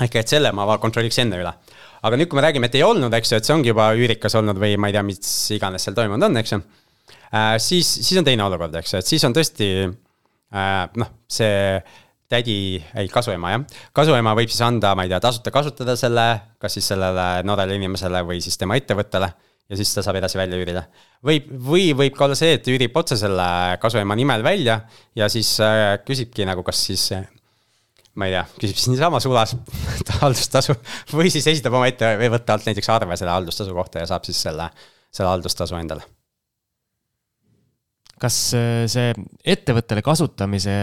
ehk 0.01 0.23
et 0.23 0.33
selle 0.33 0.53
ma 0.57 0.65
kontrolliks 0.81 1.21
enne 1.21 1.45
üle 1.45 1.53
aga 2.01 2.17
nüüd, 2.17 2.31
kui 2.33 2.39
me 2.39 2.49
räägime, 2.49 2.71
et 2.71 2.77
ei 2.79 2.85
olnud, 2.87 3.13
eks 3.13 3.35
ju, 3.35 3.39
et 3.41 3.45
see 3.45 3.53
ongi 3.53 3.75
juba 3.75 3.93
üürikas 3.93 4.33
olnud 4.41 4.57
või 4.57 4.79
ma 4.81 4.89
ei 4.89 4.95
tea, 4.97 5.03
mis 5.05 5.35
iganes 5.53 5.85
seal 5.85 5.99
toimunud 5.99 6.31
on, 6.31 6.39
eks 6.41 6.55
ju 6.55 6.61
siis, 7.63 7.89
siis 8.01 8.19
on 8.19 8.27
teine 8.27 8.45
olukord, 8.45 8.75
eks 8.81 8.95
ju, 8.95 9.03
et 9.03 9.11
siis 9.11 9.25
on 9.27 9.35
tõesti 9.37 9.69
äh, 9.87 10.87
noh, 11.01 11.13
see 11.31 11.81
tädi, 12.31 12.79
ei 12.99 13.11
kasuema 13.11 13.55
jah, 13.55 13.79
kasuema 13.97 14.35
võib 14.39 14.51
siis 14.53 14.63
anda, 14.67 14.95
ma 14.99 15.07
ei 15.07 15.11
tea, 15.13 15.21
tasuta 15.23 15.53
kasutada 15.55 15.97
selle, 15.99 16.27
kas 16.63 16.77
siis 16.79 16.91
sellele 16.93 17.29
noorele 17.47 17.79
inimesele 17.79 18.23
või 18.27 18.43
siis 18.45 18.59
tema 18.59 18.79
ettevõttele 18.79 19.31
ja 19.71 19.79
siis 19.79 19.91
ta 19.95 20.05
saab 20.07 20.19
edasi 20.19 20.39
välja 20.39 20.59
üürida. 20.59 20.85
võib, 21.27 21.51
või 21.71 21.91
võib 21.97 22.15
ka 22.19 22.27
olla 22.27 22.39
see, 22.39 22.55
et 22.59 22.71
üürib 22.71 22.97
otse 22.99 23.19
selle 23.19 23.49
kasuema 23.83 24.19
nimel 24.19 24.47
välja 24.47 24.81
ja 25.19 25.31
siis 25.31 25.57
äh, 25.65 25.99
küsibki 26.07 26.47
nagu, 26.47 26.67
kas 26.67 26.87
siis 26.91 27.11
ma 28.19 28.27
ei 28.27 28.35
tea, 28.35 28.47
küsib 28.59 28.79
siis 28.79 28.93
niisama 28.95 29.23
sulas 29.23 29.57
haldustasu 30.23 30.79
või 31.15 31.31
siis 31.35 31.47
esitab 31.51 31.79
oma 31.79 31.91
ettevõtte 31.91 32.55
alt 32.55 32.71
näiteks 32.71 32.95
arve 32.95 33.19
selle 33.19 33.35
haldustasu 33.39 33.75
kohta 33.75 34.03
ja 34.03 34.11
saab 34.11 34.27
siis 34.27 34.43
selle, 34.49 34.71
selle 35.11 35.31
haldustasu 35.31 35.79
endale 35.79 36.07
kas 38.21 38.37
äh, 38.57 38.85
see 38.91 39.11
ettevõttele 39.55 40.05
kasutamise, 40.05 40.77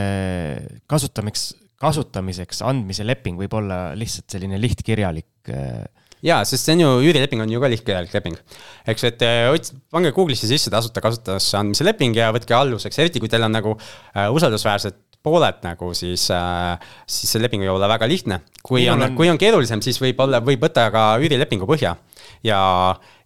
kasutamiseks, 0.89 1.47
kasutamiseks 1.81 2.63
andmise 2.65 3.05
leping 3.05 3.37
võib 3.39 3.53
olla 3.59 3.91
lihtsalt 3.97 4.33
selline 4.33 4.59
lihtkirjalik? 4.61 5.29
Äh, 5.53 5.85
jaa, 6.25 6.41
sest 6.49 6.65
see 6.65 6.77
on 6.77 6.85
ju, 6.85 6.93
üürileping 7.09 7.43
on 7.43 7.51
ju 7.53 7.61
ka 7.61 7.69
lihtkirjalik 7.71 8.15
leping. 8.17 8.37
eks, 8.89 9.09
et 9.11 9.25
äh, 9.27 9.49
ots-, 9.53 9.75
pange 9.93 10.13
Google'isse 10.15 10.49
sisse 10.49 10.73
tasuta 10.73 11.03
kasutusse 11.03 11.59
andmise 11.59 11.85
leping 11.85 12.17
ja 12.17 12.31
võtke 12.35 12.57
aluseks, 12.57 12.97
eriti 13.03 13.21
kui 13.21 13.29
teil 13.31 13.45
on 13.45 13.53
nagu 13.53 13.75
äh, 13.77 14.25
usaldusväärsed 14.33 15.03
pooled 15.27 15.61
nagu, 15.65 15.91
siis 15.97 16.27
äh,, 16.33 16.89
siis 17.09 17.35
see 17.35 17.41
leping 17.43 17.65
võib 17.65 17.75
olla 17.75 17.89
väga 17.91 18.09
lihtne. 18.09 18.41
kui 18.63 18.85
Minul 18.85 18.95
on, 18.95 19.05
on, 19.11 19.15
kui 19.17 19.29
on 19.29 19.37
keerulisem, 19.41 19.83
siis 19.85 20.01
võib 20.01 20.19
olla, 20.25 20.41
võib 20.41 20.63
võtta 20.63 20.89
ka 20.93 21.07
üürilepingu 21.21 21.69
põhja 21.69 21.97
ja, 22.45 22.59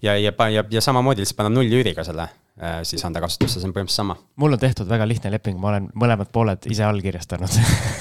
ja, 0.01 0.19
ja, 0.19 0.35
ja, 0.51 0.67
ja 0.71 0.83
samamoodi 0.83 1.23
lihtsalt 1.23 1.43
panna 1.43 1.55
nullüüriga 1.55 2.03
selle 2.07 2.27
Äh, 2.27 2.40
siis 2.85 3.01
anda 3.07 3.21
kasutusse, 3.23 3.59
see 3.59 3.67
on 3.67 3.73
põhimõtteliselt 3.73 4.03
sama. 4.03 4.17
mul 4.41 4.53
on 4.53 4.61
tehtud 4.61 4.89
väga 4.89 5.07
lihtne 5.09 5.31
leping, 5.33 5.57
ma 5.61 5.71
olen 5.71 5.87
mõlemad 5.97 6.29
pooled 6.33 6.67
ise 6.69 6.85
allkirjastanud 6.85 7.55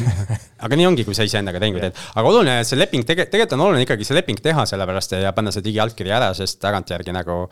aga 0.66 0.78
nii 0.78 0.88
ongi, 0.88 1.06
kui 1.08 1.16
sa 1.16 1.24
iseendaga 1.24 1.62
tehingu 1.62 1.80
teed, 1.80 1.96
aga 2.14 2.32
oluline, 2.32 2.58
see 2.68 2.78
leping 2.78 3.06
tege-, 3.08 3.28
tegelikult 3.32 3.56
on 3.56 3.66
oluline 3.68 3.86
ikkagi 3.86 4.08
see 4.08 4.18
leping 4.18 4.42
teha, 4.44 4.66
sellepärast 4.68 5.16
ja 5.16 5.32
panna 5.36 5.54
see 5.54 5.64
digiallkiri 5.64 6.12
ära, 6.12 6.32
sest 6.36 6.61
tagantjärgi 6.61 7.16
nagu 7.16 7.46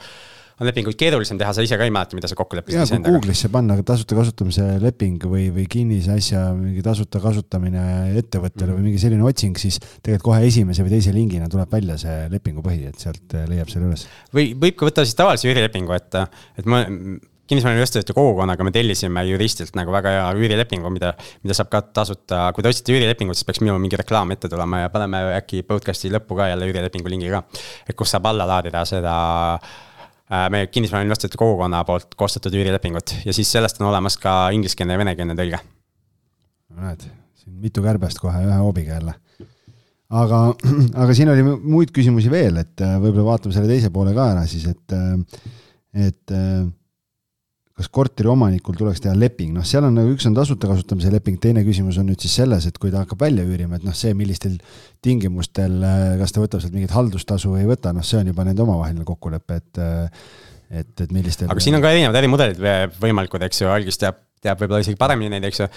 on 0.59 0.67
lepinguid 0.67 0.99
keerulisem 0.99 1.39
teha, 1.39 1.53
sa 1.55 1.65
ise 1.65 1.79
ka 1.79 1.87
ei 1.87 1.93
mäleta, 1.95 2.19
mida 2.19 2.31
sa 2.31 2.37
kokku 2.39 2.59
leppisid 2.59 2.83
iseendaga. 2.83 3.15
Google'isse 3.15 3.51
panna 3.53 3.77
tasuta 3.87 4.19
kasutamise 4.19 4.67
leping 4.83 5.23
või, 5.31 5.49
või 5.55 5.69
kinnise 5.71 6.17
asja 6.19 6.49
mingi 6.57 6.83
tasuta 6.85 7.23
kasutamine 7.23 7.85
ettevõttele 8.19 8.73
mm. 8.73 8.77
või 8.77 8.91
mingi 8.91 9.03
selline 9.03 9.25
otsing, 9.29 9.59
siis 9.61 9.79
tegelikult 9.79 10.29
kohe 10.33 10.43
esimese 10.49 10.85
või 10.87 10.97
teise 10.97 11.15
lingina 11.15 11.49
tuleb 11.53 11.73
välja 11.73 11.99
see 12.03 12.27
lepingu 12.33 12.65
põhi, 12.65 12.85
et 12.91 12.99
sealt 13.01 13.39
leiab 13.49 13.71
selle 13.73 13.93
üles. 13.93 14.07
või 14.35 14.53
võib 14.59 14.79
ka 14.79 14.91
võtta 14.91 15.07
siis 15.07 15.19
tavalise 15.19 15.51
üürilepingu, 15.51 15.95
et, 15.95 16.23
et 16.59 16.69
ma 16.69 16.83
kinnisvarainvestorite 17.49 18.13
kogukonnaga 18.13 18.65
me 18.67 18.73
tellisime 18.75 19.23
juristilt 19.25 19.79
nagu 19.79 19.93
väga 19.95 20.11
hea 20.13 20.27
üürilepingu, 20.37 20.91
mida, 20.93 21.15
mida 21.41 21.57
saab 21.57 21.71
ka 21.73 21.81
tasuta, 22.03 22.49
kui 22.53 22.67
te 22.67 22.73
otsite 22.75 22.93
üürilepingut, 22.93 23.39
siis 23.39 23.49
peaks 23.49 23.63
minul 23.65 23.81
mingi 23.81 23.97
reklaam 23.97 24.35
ette 24.35 24.51
tulema 24.53 24.83
ja 24.83 24.93
paneme 24.93 25.23
äkki 25.39 25.63
podcast'i 25.69 26.13
lõppu 26.13 26.37
ka 26.37 26.51
jälle 26.51 26.69
üürilepingu 26.69 27.15
lingi 27.15 27.33
ka. 27.33 27.47
et 27.89 27.97
kus 27.97 28.13
saab 28.13 28.29
alla 28.29 28.45
laadida 28.51 28.85
seda 28.89 29.15
Äh, 29.59 29.88
meie 30.53 30.67
kinnisvarainvestorite 30.69 31.41
kogukonna 31.41 31.81
poolt 31.89 32.13
koostatud 32.19 32.53
üürilepingut 32.53 33.15
ja 33.25 33.33
siis 33.37 33.49
sellest 33.53 33.81
on 33.81 33.89
olemas 33.89 34.19
ka 34.21 34.51
ingliskeelne 34.53 34.97
ja 34.97 35.01
venekeelne 35.01 35.37
tõlge. 35.39 35.61
näed, 36.79 37.07
siin 37.41 37.61
mitu 37.63 37.85
kärbest 37.85 38.21
kohe 38.21 38.43
ühe 38.45 38.59
hoobiga 38.61 38.99
jälle. 38.99 39.15
aga, 40.11 40.43
aga 41.05 41.17
siin 41.17 41.33
oli 41.33 41.47
muid 41.49 41.95
küsimusi 41.97 42.31
veel, 42.33 42.61
et 42.65 42.85
äh, 42.85 42.99
võib-olla 43.01 43.33
vaatame 43.33 43.57
selle 43.57 43.71
teise 43.71 43.93
poole 43.95 44.13
ka 44.17 44.31
ära 44.35 44.45
siis, 44.51 44.69
et, 44.69 44.97
äh, 44.97 45.49
et 46.09 46.37
kas 47.79 47.89
korteri 47.95 48.31
omanikul 48.31 48.75
tuleks 48.79 49.03
teha 49.05 49.15
leping, 49.15 49.53
noh, 49.55 49.67
seal 49.67 49.87
on 49.87 49.95
nagu 49.95 50.11
üks 50.11 50.27
on 50.27 50.35
tasuta 50.37 50.71
kasutamise 50.71 51.13
leping, 51.15 51.39
teine 51.43 51.63
küsimus 51.67 52.01
on 52.03 52.09
nüüd 52.11 52.23
siis 52.25 52.35
selles, 52.41 52.67
et 52.67 52.79
kui 52.83 52.91
ta 52.91 53.05
hakkab 53.05 53.23
välja 53.23 53.47
üürima, 53.47 53.79
et 53.79 53.87
noh, 53.87 53.95
see, 53.97 54.15
millistel 54.19 54.57
tingimustel, 55.05 55.79
kas 56.19 56.35
ta 56.35 56.43
võtab 56.43 56.65
sealt 56.65 56.75
mingit 56.75 56.95
haldustasu 56.95 57.55
või 57.55 57.63
ei 57.63 57.71
võta, 57.71 57.95
noh, 57.95 58.07
see 58.07 58.19
on 58.19 58.33
juba 58.33 58.47
nende 58.49 58.65
omavaheline 58.67 59.07
kokkulepe, 59.09 59.63
et 59.63 59.83
et, 60.69 60.91
et 61.01 61.13
millistel. 61.15 61.49
aga 61.49 61.63
siin 61.65 61.79
on 61.79 61.85
ka 61.85 61.95
erinevad 61.95 62.19
ärimudelid 62.21 62.59
võimalikud, 63.01 63.47
eks 63.47 63.63
ju, 63.63 63.71
algis 63.73 63.97
teab, 64.01 64.19
teab 64.45 64.61
võib-olla 64.61 64.83
isegi 64.85 64.99
paremini 65.01 65.33
neid, 65.33 65.47
eks 65.49 65.63
ju 65.63 65.69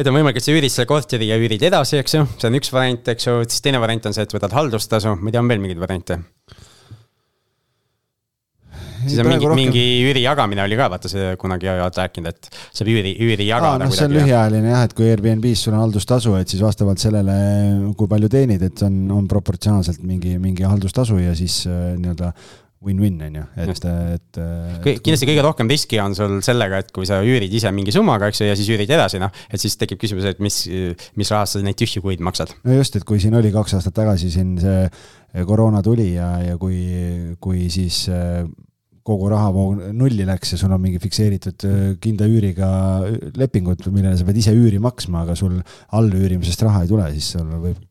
et 0.00 0.08
on 0.08 0.16
võimalik, 0.16 0.38
et 0.40 0.44
sa 0.44 0.52
üürid 0.54 0.72
selle 0.72 0.88
korteri 0.90 1.30
ja 1.30 1.38
üürid 1.40 1.62
edasi, 1.70 1.98
eks 2.00 2.16
ju, 2.16 2.24
see 2.36 2.50
on 2.50 2.58
üks 2.58 2.72
variant, 2.74 3.08
eks 3.14 3.26
ju, 3.26 3.38
siis 3.46 3.64
teine 3.64 3.80
variant 3.82 4.10
on 4.10 4.16
see, 4.16 4.26
et 4.26 4.34
võtad 4.34 4.54
haldustasu, 4.56 5.14
ma 5.16 5.30
ei 5.30 5.36
tea, 5.36 5.42
on 5.42 5.50
veel 5.50 5.62
mingeid 5.62 5.80
variante? 5.82 6.20
Siis 9.06 9.18
on 9.22 9.30
mingi 9.30 9.48
rohkem..., 9.48 9.60
mingi 9.60 9.84
üüri 10.04 10.24
jagamine 10.24 10.64
oli 10.64 10.78
ka, 10.78 10.88
vaata 10.92 11.10
see 11.12 11.34
kunagi 11.40 11.70
oled 11.72 12.00
rääkinud, 12.00 12.30
et 12.30 12.48
saab 12.68 12.92
üüri, 12.92 13.14
üüri 13.26 13.48
jagada. 13.48 13.84
noh, 13.84 13.94
see 13.94 14.08
on 14.08 14.16
lühiajaline 14.16 14.72
jah, 14.72 14.86
et 14.88 14.96
kui 14.96 15.10
Airbnb-s 15.10 15.66
sul 15.66 15.76
on 15.76 15.84
haldustasu, 15.84 16.34
et 16.40 16.52
siis 16.52 16.62
vastavalt 16.64 17.02
sellele, 17.02 17.36
kui 17.98 18.10
palju 18.10 18.32
teenid, 18.32 18.64
et 18.70 18.86
on, 18.86 19.04
on 19.18 19.28
proportsionaalselt 19.30 20.02
mingi, 20.06 20.36
mingi 20.42 20.66
haldustasu 20.66 21.20
ja 21.22 21.36
siis 21.38 21.62
äh, 21.70 21.94
nii-öelda 22.00 22.34
win-win 22.80 23.18
on 23.20 23.34
ju, 23.36 23.42
et, 23.60 23.82
et, 23.84 24.38
et. 24.40 24.86
kindlasti 25.04 25.26
kõige 25.28 25.42
rohkem 25.44 25.68
riski 25.68 25.98
on 26.00 26.14
sul 26.16 26.38
sellega, 26.44 26.78
et 26.80 26.88
kui 26.96 27.04
sa 27.08 27.18
üürid 27.20 27.52
ise 27.52 27.68
mingi 27.76 27.92
summaga, 27.92 28.30
eks 28.32 28.40
ju, 28.40 28.48
ja 28.48 28.56
siis 28.56 28.70
üürid 28.72 28.88
edasi, 28.96 29.20
noh. 29.20 29.32
et 29.52 29.60
siis 29.60 29.76
tekib 29.80 30.00
küsimus, 30.00 30.24
et 30.30 30.40
mis, 30.40 30.62
mis 31.20 31.32
rahast 31.34 31.58
sa 31.58 31.64
neid 31.64 31.76
tühju 31.76 32.00
kuid 32.04 32.24
maksad. 32.24 32.54
no 32.64 32.78
just, 32.78 32.96
et 32.96 33.04
kui 33.04 33.20
siin 33.20 33.36
oli 33.36 33.52
kaks 33.52 33.76
aastat 33.76 33.98
tagasi 34.00 34.32
siin 34.32 34.56
see 34.62 35.44
koroona 35.46 35.82
tuli 35.84 36.14
ja, 36.14 36.32
ja 36.42 36.56
kui, 36.58 36.80
kui 37.42 37.68
siis 37.72 38.06
äh, 38.08 38.48
kogu 39.06 39.28
rahavoog 39.32 39.84
nulli 39.96 40.26
läks 40.28 40.54
ja 40.54 40.60
sul 40.60 40.72
on 40.74 40.82
mingi 40.82 41.00
fikseeritud 41.02 41.68
äh, 41.68 41.78
kindla 42.02 42.28
üüriga 42.30 42.70
lepingud, 43.40 43.86
millele 43.94 44.16
sa 44.18 44.26
pead 44.28 44.40
ise 44.42 44.54
üüri 44.56 44.80
maksma, 44.82 45.24
aga 45.24 45.36
sul 45.38 45.60
allüürimisest 45.96 46.66
raha 46.66 46.84
ei 46.84 46.90
tule, 46.90 47.06
siis 47.16 47.32
sul 47.36 47.48
võib 47.62 47.86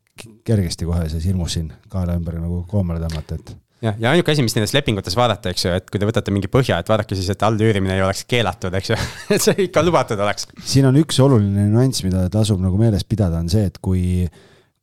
kergesti 0.46 0.86
kohe 0.88 1.08
see 1.08 1.22
hirmus 1.24 1.56
siin 1.56 1.72
kaela 1.90 2.14
ümber 2.18 2.36
nagu 2.40 2.62
koomale 2.68 3.00
tõmmata, 3.02 3.38
et 3.40 3.52
jah, 3.84 3.96
ja 4.00 4.12
ainuke 4.12 4.32
asi, 4.32 4.44
mis 4.44 4.54
nendes 4.56 4.74
lepingutes 4.76 5.16
vaadata, 5.16 5.52
eks 5.54 5.64
ju, 5.64 5.72
et 5.80 5.88
kui 5.90 6.00
te 6.00 6.08
võtate 6.08 6.34
mingi 6.34 6.50
põhja, 6.52 6.80
et 6.80 6.90
vaadake 6.90 7.18
siis, 7.18 7.30
et 7.32 7.46
allüürimine 7.46 7.96
ei 7.96 8.04
oleks 8.04 8.24
keelatud, 8.30 8.76
eks 8.76 8.92
ju 8.92 9.00
et 9.36 9.46
see 9.46 9.66
ikka 9.66 9.84
lubatud 9.86 10.20
oleks. 10.20 10.48
siin 10.60 10.88
on 10.90 11.00
üks 11.00 11.20
oluline 11.24 11.66
nüanss, 11.72 12.04
mida 12.06 12.26
tasub 12.32 12.60
nagu 12.62 12.80
meeles 12.80 13.06
pidada, 13.08 13.40
on 13.40 13.50
see, 13.52 13.66
et 13.70 13.80
kui 13.82 14.28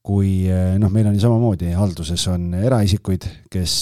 kui 0.07 0.47
noh, 0.79 0.91
meil 0.93 1.09
on 1.09 1.17
ju 1.17 1.25
samamoodi 1.25 1.73
halduses 1.75 2.21
on 2.31 2.53
eraisikuid, 2.55 3.25
kes, 3.51 3.73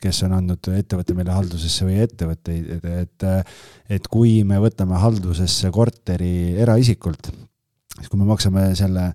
kes 0.00 0.20
on 0.24 0.36
andnud 0.38 0.70
ettevõtte 0.72 1.16
meile 1.18 1.34
haldusesse 1.36 1.84
või 1.84 1.98
ettevõtteid, 2.06 2.70
et, 2.78 2.86
et, 3.02 3.26
et 3.98 4.08
kui 4.08 4.38
me 4.48 4.56
võtame 4.64 4.96
haldusesse 5.02 5.68
korteri 5.74 6.54
eraisikult, 6.56 7.28
siis 7.98 8.08
kui 8.08 8.22
me 8.22 8.30
maksame 8.30 8.70
selle 8.78 9.10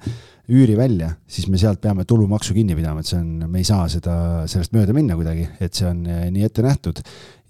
üüri 0.51 0.76
välja, 0.78 1.11
siis 1.30 1.47
me 1.51 1.59
sealt 1.59 1.82
peame 1.84 2.05
tulumaksu 2.07 2.55
kinni 2.55 2.76
pidama, 2.76 3.01
et 3.01 3.09
see 3.09 3.19
on, 3.19 3.45
me 3.47 3.61
ei 3.61 3.67
saa 3.67 3.86
seda, 3.91 4.15
sellest 4.51 4.74
mööda 4.76 4.95
minna 4.95 5.15
kuidagi, 5.17 5.45
et 5.63 5.78
see 5.78 5.88
on 5.88 6.01
eh, 6.09 6.26
nii 6.34 6.47
ette 6.47 6.65
nähtud. 6.65 7.01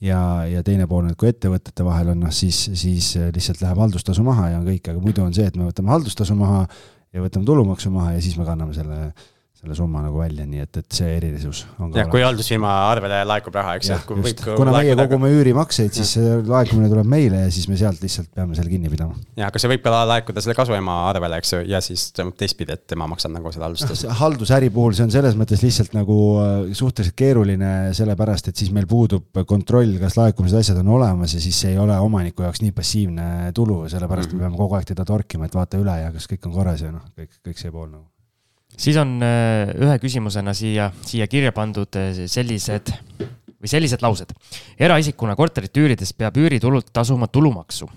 ja, 0.01 0.19
ja 0.49 0.63
teine 0.65 0.87
pool, 0.89 1.11
et 1.11 1.17
kui 1.19 1.29
ettevõtete 1.29 1.85
vahel 1.85 2.13
on, 2.13 2.23
noh 2.25 2.33
siis, 2.33 2.57
siis 2.77 3.13
lihtsalt 3.33 3.61
läheb 3.61 3.77
haldustasu 3.83 4.23
maha 4.25 4.49
ja 4.49 4.59
on 4.59 4.65
kõik, 4.65 4.89
aga 4.89 5.01
muidu 5.01 5.23
on 5.25 5.33
see, 5.33 5.45
et 5.45 5.57
me 5.57 5.67
võtame 5.69 5.93
haldustasu 5.93 6.37
maha 6.37 6.65
ja 7.11 7.23
võtame 7.23 7.47
tulumaksu 7.47 7.91
maha 7.93 8.15
ja 8.15 8.23
siis 8.23 8.37
me 8.39 8.47
kanname 8.47 8.75
selle 8.75 9.11
selle 9.61 9.75
summa 9.77 9.99
nagu 10.01 10.17
välja, 10.17 10.41
nii 10.49 10.63
et, 10.63 10.77
et 10.81 10.95
see 10.97 11.09
erilisus 11.19 11.59
on 11.77 11.91
ka. 11.91 11.99
jah, 11.99 12.07
kui 12.09 12.23
haldusfirma 12.25 12.69
arvele 12.89 13.19
laekub 13.29 13.53
raha, 13.53 13.75
eks 13.77 13.91
kuna 14.57 14.73
meie 14.73 14.95
kogume 14.97 15.29
üürimakseid, 15.35 15.93
siis 15.93 16.15
see 16.15 16.39
laekumine 16.47 16.89
tuleb 16.89 17.09
meile 17.09 17.43
ja 17.43 17.51
siis 17.53 17.67
me 17.69 17.77
sealt 17.77 18.01
lihtsalt 18.01 18.31
peame 18.33 18.57
selle 18.57 18.71
kinni 18.71 18.89
pidama. 18.89 19.13
ja, 19.37 19.51
aga 19.51 19.61
see 19.61 19.69
võib 19.69 19.83
ka 19.85 19.99
laekuda 20.09 20.41
selle 20.41 20.55
kasuema 20.57 20.95
arvele, 21.11 21.37
eks 21.43 21.53
ju, 21.53 21.59
ja 21.69 21.81
siis 21.85 22.07
teistpidi, 22.15 22.73
et 22.73 22.87
tema 22.89 23.05
maksab 23.11 23.35
nagu 23.35 23.53
seda 23.53 23.67
haldustasu 23.67 24.09
no,. 24.09 24.15
haldusäri 24.23 24.71
puhul 24.73 24.97
see 24.97 25.05
on 25.05 25.13
selles 25.13 25.37
mõttes 25.37 25.61
lihtsalt 25.61 25.93
nagu 25.93 26.17
äh, 26.41 26.55
suhteliselt 26.77 27.17
keeruline, 27.21 27.73
sellepärast 27.97 28.49
et 28.49 28.63
siis 28.63 28.73
meil 28.73 28.89
puudub 28.89 29.43
kontroll, 29.45 29.99
kas 30.01 30.17
laekumised, 30.17 30.57
asjad 30.57 30.81
on 30.81 30.89
olemas 30.97 31.37
ja 31.37 31.43
siis 31.43 31.61
see 31.61 31.75
ei 31.75 31.81
ole 31.81 31.99
omaniku 32.01 32.47
jaoks 32.47 32.65
nii 32.65 32.73
passiivne 32.73 33.27
tulu, 33.53 33.83
sellepärast 33.93 34.31
mm 34.31 34.39
-hmm. 34.39 34.41
me 34.41 34.49
peame 34.49 34.63
kogu 34.65 34.79
aeg 34.79 34.89
teda 34.89 35.05
torkima, 35.05 35.45
et 35.45 35.59
vaata 35.59 35.77
üle 35.77 35.99
ja 36.01 36.09
kas 36.17 36.25
kõik 36.33 36.49
on 36.49 36.57
korras 36.57 36.81
ja 36.81 36.89
noh, 36.95 37.05
kõik, 37.13 37.37
kõik 37.45 37.61
see 37.61 37.69
pool 37.69 37.91
nagu 37.91 38.10
siis 38.77 38.97
on 39.01 39.17
äh, 39.25 39.71
ühe 39.75 39.99
küsimusena 40.01 40.53
siia, 40.57 40.91
siia 41.05 41.27
kirja 41.31 41.53
pandud 41.55 41.99
äh, 41.99 42.25
sellised 42.31 42.93
või 43.61 43.69
sellised 43.69 44.01
laused. 44.01 44.33
eraisikuna 44.79 45.35
korterit 45.37 45.77
üürides 45.77 46.13
peab 46.17 46.37
üüritulult 46.37 46.89
tasuma 46.93 47.27
tulumaksu. 47.27 47.89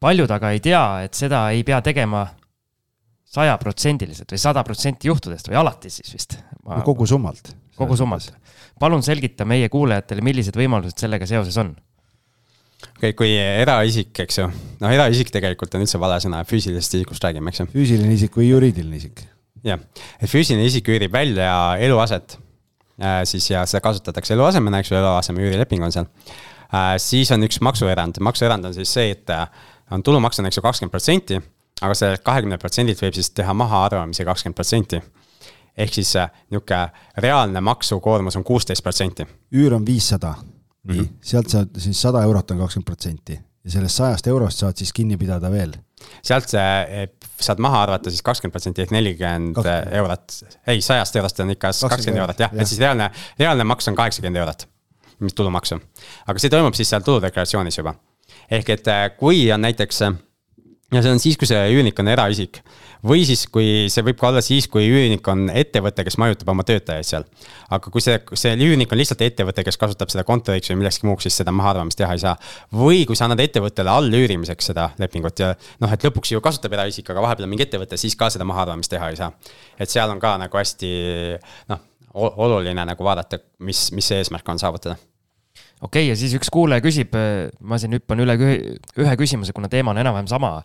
paljud 0.00 0.30
aga 0.30 0.50
ei 0.50 0.60
tea, 0.60 0.84
et 1.04 1.14
seda 1.14 1.50
ei 1.50 1.62
pea 1.64 1.80
tegema 1.82 2.26
sajaprotsendiliselt 3.30 4.32
või 4.32 4.42
sada 4.42 4.64
protsenti 4.66 5.08
juhtudest 5.08 5.48
või 5.48 5.60
alati 5.60 5.90
siis 5.90 6.12
vist 6.12 6.38
Ma.... 6.64 6.82
kogu 6.82 7.06
summalt. 7.06 7.54
kogu 7.76 7.96
summalt. 7.96 8.32
palun 8.80 9.02
selgita 9.02 9.44
meie 9.44 9.68
kuulajatele, 9.68 10.20
millised 10.20 10.56
võimalused 10.56 10.98
sellega 10.98 11.26
seoses 11.26 11.56
on 11.62 11.74
okei 12.96 13.12
okay,, 13.12 13.12
kui 13.12 13.34
eraisik, 13.36 14.14
eks 14.24 14.40
ju, 14.40 14.48
noh, 14.80 14.90
eraisik 14.90 15.30
tegelikult 15.30 15.74
on 15.74 15.84
üldse 15.84 16.00
vale 16.00 16.18
sõna, 16.20 16.42
füüsilisest 16.48 16.98
isikust 16.98 17.24
räägime, 17.24 17.52
eks 17.52 17.62
ju. 17.62 17.70
füüsiline 17.76 18.16
isik 18.16 18.34
või 18.40 18.50
juriidiline 18.50 18.98
isik 18.98 19.22
jah, 19.66 19.80
et 20.20 20.30
füüsiline 20.30 20.64
isik 20.66 20.88
üürib 20.92 21.12
välja 21.12 21.50
eluaset, 21.82 22.38
äh, 23.00 23.22
siis 23.28 23.50
ja 23.50 23.64
seda 23.68 23.82
kasutatakse 23.84 24.34
eluasemena, 24.36 24.80
eks 24.80 24.92
ju, 24.92 24.98
eluaseme 25.00 25.44
üürileping 25.44 25.84
on 25.84 25.94
seal. 25.94 26.08
Äh, 26.70 26.94
siis 27.02 27.30
on 27.34 27.44
üks 27.46 27.60
maksuerand, 27.64 28.20
maksuerand 28.24 28.70
on 28.70 28.76
siis 28.76 28.92
see, 28.92 29.10
et 29.16 29.30
äh, 29.34 29.46
on 29.94 30.04
tulumaks 30.06 30.40
on, 30.40 30.48
eks 30.50 30.60
ju, 30.60 30.64
kakskümmend 30.64 30.94
protsenti, 30.94 31.40
aga 31.80 31.96
sellelt 31.96 32.24
kahekümnelt 32.26 32.62
protsendilt 32.62 33.02
võib 33.02 33.16
siis 33.16 33.32
teha 33.36 33.54
mahaarvamise 33.56 34.26
kakskümmend 34.28 34.58
protsenti. 34.58 35.02
Ehk 35.80 35.94
siis 35.94 36.10
niisugune 36.50 36.80
reaalne 37.22 37.60
maksukoormus 37.64 38.36
on 38.36 38.44
kuusteist 38.44 38.82
protsenti. 38.84 39.24
üür 39.54 39.74
on 39.74 39.86
viissada, 39.86 40.34
nii. 40.84 40.96
Mm, 40.96 41.04
-hmm. 41.04 41.14
sealt 41.22 41.48
saad 41.48 41.78
siis 41.78 42.00
sada 42.00 42.22
eurot 42.22 42.50
on 42.50 42.58
kakskümmend 42.58 42.86
protsenti. 42.86 43.40
Ja 43.64 43.70
sellest 43.70 43.96
sajast 43.96 44.26
eurost 44.26 44.58
saad 44.58 44.76
siis 44.76 44.92
kinni 44.92 45.16
pidada 45.16 45.50
veel 45.50 45.72
sealt 46.22 46.48
see, 46.52 47.06
saad 47.40 47.62
maha 47.62 47.82
arvata 47.86 48.12
siis 48.12 48.24
kakskümmend 48.26 48.54
protsenti 48.54 48.84
ehk 48.84 48.94
nelikümmend 48.94 49.60
eurot. 50.00 50.38
ei, 50.66 50.80
sajast 50.84 51.16
eurost 51.16 51.40
on 51.40 51.54
ikka 51.56 51.72
kakskümmend 51.72 52.22
eurot 52.24 52.44
jah 52.44 52.54
ja., 52.54 52.62
et 52.62 52.70
siis 52.70 52.80
reaalne, 52.82 53.10
reaalne 53.38 53.66
maks 53.68 53.88
on 53.88 53.98
kaheksakümmend 53.98 54.42
eurot, 54.42 54.66
mis 55.20 55.36
tulumaksu. 55.36 55.80
aga 56.26 56.42
see 56.42 56.52
toimub 56.52 56.76
siis 56.78 56.90
seal 56.92 57.04
tuludeklaratsioonis 57.06 57.80
juba. 57.82 57.94
ehk 58.50 58.74
et 58.76 58.88
äh, 58.88 59.06
kui 59.16 59.46
on 59.52 59.64
näiteks, 59.66 60.02
ja 60.90 61.02
see 61.02 61.12
on 61.14 61.20
siis, 61.22 61.36
kui 61.38 61.48
see 61.48 61.60
üürnik 61.74 61.98
on 62.02 62.10
eraisik 62.10 62.60
või 63.06 63.22
siis, 63.24 63.46
kui 63.52 63.88
see 63.92 64.04
võib 64.04 64.18
ka 64.20 64.28
olla 64.28 64.42
siis, 64.44 64.66
kui 64.70 64.84
üürnik 64.90 65.26
on 65.32 65.46
ettevõte, 65.48 66.04
kes 66.04 66.18
majutab 66.20 66.50
oma 66.52 66.64
töötajaid 66.68 67.06
seal. 67.06 67.26
aga 67.72 67.92
kui 67.92 68.02
see, 68.04 68.18
see 68.36 68.54
üürnik 68.66 68.92
on 68.92 69.00
lihtsalt 69.00 69.22
ettevõte, 69.24 69.64
kes 69.64 69.78
kasutab 69.80 70.12
seda 70.12 70.24
kontoriks 70.28 70.72
või 70.72 70.82
millekski 70.82 71.08
muuks, 71.08 71.28
siis 71.28 71.40
seda 71.40 71.54
mahaarvamist 71.56 71.98
teha 72.00 72.16
ei 72.16 72.24
saa. 72.24 72.36
või 72.74 73.04
kui 73.08 73.16
sa 73.16 73.28
annad 73.28 73.40
ettevõttele 73.44 73.92
allüürimiseks 73.94 74.72
seda 74.72 74.90
lepingut 75.00 75.40
ja 75.40 75.52
noh, 75.80 75.92
et 75.92 76.08
lõpuks 76.08 76.34
ju 76.34 76.42
kasutab 76.44 76.76
eraisik, 76.76 77.08
aga 77.10 77.24
vahepeal 77.24 77.48
on 77.48 77.54
mingi 77.54 77.68
ettevõte, 77.68 78.00
siis 78.00 78.16
ka 78.16 78.30
seda 78.30 78.48
mahaarvamist 78.48 78.90
teha 78.90 79.12
ei 79.12 79.20
saa. 79.20 79.32
et 79.78 79.88
seal 79.88 80.10
on 80.10 80.20
ka 80.20 80.36
nagu 80.42 80.60
hästi 80.62 80.90
noh, 81.72 81.86
oluline 82.14 82.84
nagu 82.84 83.06
vaadata, 83.06 83.38
mis, 83.64 83.88
mis 83.96 84.12
see 84.12 84.20
eesmärk 84.20 84.48
on 84.48 84.58
saavutada 84.58 84.98
okei 85.80 86.04
okay,, 86.04 86.10
ja 86.12 86.18
siis 86.18 86.34
üks 86.36 86.50
kuulaja 86.52 86.84
küsib, 86.84 87.16
ma 87.60 87.78
siin 87.80 87.96
hüppan 87.96 88.20
üle 88.24 88.36
ühe 88.40 89.16
küsimuse, 89.20 89.54
kuna 89.56 89.70
teema 89.72 89.94
on 89.94 90.00
enam-vähem 90.02 90.28
sama. 90.30 90.58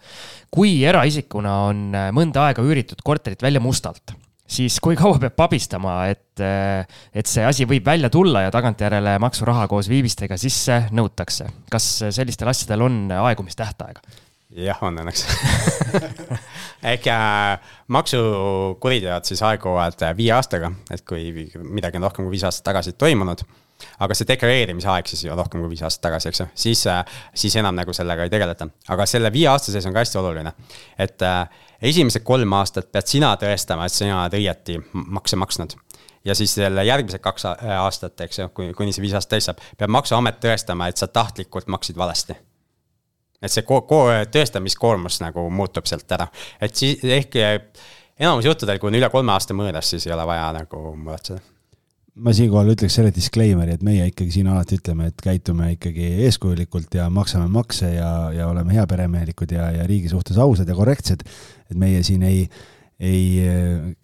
kui 0.52 0.78
eraisikuna 0.84 1.56
on 1.70 1.88
äh, 1.96 2.12
mõnda 2.16 2.50
aega 2.50 2.66
üüritud 2.66 3.02
korterit 3.06 3.44
välja 3.44 3.64
mustalt, 3.64 4.16
siis 4.48 4.78
kui 4.84 4.98
kaua 5.00 5.20
peab 5.22 5.38
pabistama, 5.40 5.98
et, 6.12 6.36
äh, 6.44 6.84
et 7.16 7.32
see 7.32 7.46
asi 7.48 7.68
võib 7.70 7.88
välja 7.88 8.12
tulla 8.12 8.46
ja 8.46 8.54
tagantjärele 8.54 9.18
maksuraha 9.24 9.70
koos 9.72 9.90
viivistega 9.92 10.38
sisse 10.42 10.86
nõutakse? 10.92 11.50
kas 11.72 11.90
sellistel 12.12 12.52
asjadel 12.52 12.88
on 12.90 13.02
aegumistähtaega? 13.16 14.04
jah, 14.56 14.80
on 14.84 15.00
õnneks 15.00 15.26
ehk 16.92 17.08
äh, 17.12 17.76
maksukuriteod 17.88 19.32
siis 19.32 19.44
aeguvad 19.48 20.10
viie 20.18 20.36
aastaga, 20.36 20.76
et 20.92 21.08
kui 21.08 21.48
midagi 21.64 22.02
on 22.02 22.10
rohkem 22.10 22.28
kui 22.28 22.36
viis 22.36 22.44
aastat 22.48 22.74
tagasi 22.74 23.00
toimunud 23.00 23.48
aga 24.00 24.16
see 24.18 24.28
deklareerimise 24.30 24.90
aeg 24.92 25.10
siis 25.10 25.26
ju 25.26 25.36
rohkem 25.36 25.64
kui 25.64 25.72
viis 25.74 25.84
aastat 25.86 26.08
tagasi, 26.08 26.32
eks 26.32 26.42
ju, 26.42 26.48
siis, 26.66 26.86
äh, 26.92 27.18
siis 27.36 27.56
enam 27.60 27.76
nagu 27.78 27.94
sellega 27.94 28.26
ei 28.26 28.34
tegeleta. 28.34 28.68
aga 28.94 29.06
selle 29.10 29.32
viie 29.34 29.48
aasta 29.52 29.72
sees 29.72 29.86
on 29.86 29.96
ka 29.96 30.04
hästi 30.04 30.20
oluline, 30.22 30.54
et 31.00 31.26
äh, 31.26 31.44
esimesed 31.92 32.24
kolm 32.28 32.54
aastat 32.60 32.92
pead 32.92 33.12
sina 33.12 33.34
tõestama, 33.42 33.88
et 33.88 33.96
sina 33.96 34.22
oled 34.24 34.38
õieti 34.40 34.80
makse 34.94 35.40
maksnud 35.40 35.76
ja 36.26 36.36
siis 36.36 36.56
selle 36.58 36.86
järgmised 36.88 37.24
kaks 37.24 37.48
äh, 37.52 37.76
aastat, 37.80 38.20
eks 38.28 38.42
ju, 38.42 38.50
kui, 38.56 38.72
kuni 38.78 38.96
see 38.96 39.04
viis 39.06 39.16
aastat 39.18 39.38
täis 39.38 39.50
saab, 39.50 39.64
peab 39.78 39.94
maksuamet 39.98 40.40
tõestama, 40.44 40.90
et 40.90 41.02
sa 41.02 41.08
tahtlikult 41.08 41.68
maksid 41.72 41.98
valesti. 42.00 42.38
et 43.42 43.52
see 43.52 43.68
ko-, 43.68 43.84
ko-, 43.88 44.10
tõestamiskoormus 44.32 45.20
nagu 45.22 45.50
muutub 45.50 45.86
sealt 45.90 46.12
ära, 46.12 46.28
et 46.62 46.76
siis 46.76 47.04
ehk 47.04 47.36
enamus 48.20 48.48
juhtudel, 48.48 48.80
kui 48.80 48.90
on 48.90 49.02
üle 49.02 49.12
kolme 49.12 49.36
aasta 49.36 49.54
mõõdas, 49.54 49.92
siis 49.92 50.08
ei 50.08 50.16
ole 50.16 50.26
vaja 50.28 50.48
nagu 50.56 50.88
muretseda 50.96 51.55
ma 52.16 52.32
siinkohal 52.36 52.72
ütleks 52.72 52.96
selle 52.96 53.12
disclaimer'i, 53.16 53.76
et 53.76 53.84
meie 53.84 54.06
ikkagi 54.08 54.38
siin 54.38 54.48
alati 54.52 54.78
ütleme, 54.80 55.10
et 55.12 55.20
käitume 55.24 55.74
ikkagi 55.74 56.14
eeskujulikult 56.28 56.96
ja 56.96 57.10
maksame 57.12 57.50
makse 57.52 57.92
ja, 57.98 58.12
ja 58.36 58.48
oleme 58.48 58.76
heaperemehelikud 58.78 59.52
ja, 59.52 59.68
ja 59.76 59.88
riigi 59.90 60.12
suhtes 60.12 60.40
ausad 60.40 60.70
ja 60.70 60.78
korrektsed. 60.78 61.26
et 61.70 61.78
meie 61.80 62.04
siin 62.08 62.24
ei, 62.24 62.46
ei, 63.00 63.26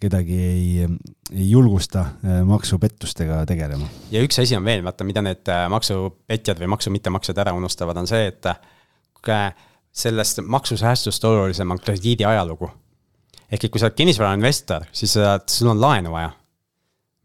kedagi 0.00 0.38
ei, 0.44 0.66
ei 1.32 1.48
julgusta 1.50 2.00
äh, 2.00 2.42
maksupettustega 2.48 3.46
tegelema. 3.48 3.88
ja 4.12 4.20
üks 4.24 4.40
asi 4.42 4.56
on 4.56 4.64
veel, 4.64 4.84
vaata, 4.84 5.08
mida 5.08 5.24
need 5.24 5.48
äh, 5.48 5.64
maksupetjad 5.72 6.60
või 6.60 6.72
maksu 6.76 6.92
mittemaksjad 6.92 7.40
ära 7.46 7.56
unustavad, 7.56 7.96
on 7.96 8.10
see, 8.10 8.28
et 8.28 8.52
äh, 8.52 9.48
sellest 9.92 10.44
maksusäästust 10.44 11.24
olulisem 11.24 11.70
on 11.70 11.80
krediidi 11.80 12.28
ajalugu. 12.28 12.68
ehk 13.52 13.64
et 13.64 13.72
kui 13.72 13.80
sa 13.80 13.88
oled 13.88 13.96
kinnisvarainvestor, 13.96 14.84
siis 14.92 15.16
sul 15.46 15.72
on 15.72 15.80
laenu 15.80 16.12
vaja. 16.12 16.30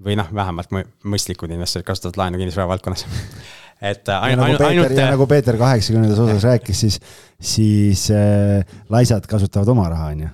Või 0.03 0.17
noh, 0.19 0.27
vähemalt 0.33 0.73
mõistlikud 1.07 1.51
investorid 1.55 1.87
kasutavad 1.87 2.19
laenu 2.21 2.41
kinnisvara 2.41 2.69
valdkonnas 2.73 3.05
et 3.91 4.09
ainult, 4.09 4.43
nagu 4.43 4.57
Peeter, 4.57 4.69
ainult. 4.69 4.99
ja 4.99 5.09
nagu 5.11 5.27
Peeter 5.29 5.57
kaheksakümnendas 5.57 6.21
osas 6.21 6.45
rääkis, 6.51 6.85
siis, 6.85 7.01
siis 7.39 8.07
äh, 8.13 8.77
laisad 8.93 9.27
kasutavad 9.29 9.73
oma 9.73 9.89
raha, 9.93 10.13
on 10.13 10.23
ju. 10.25 10.31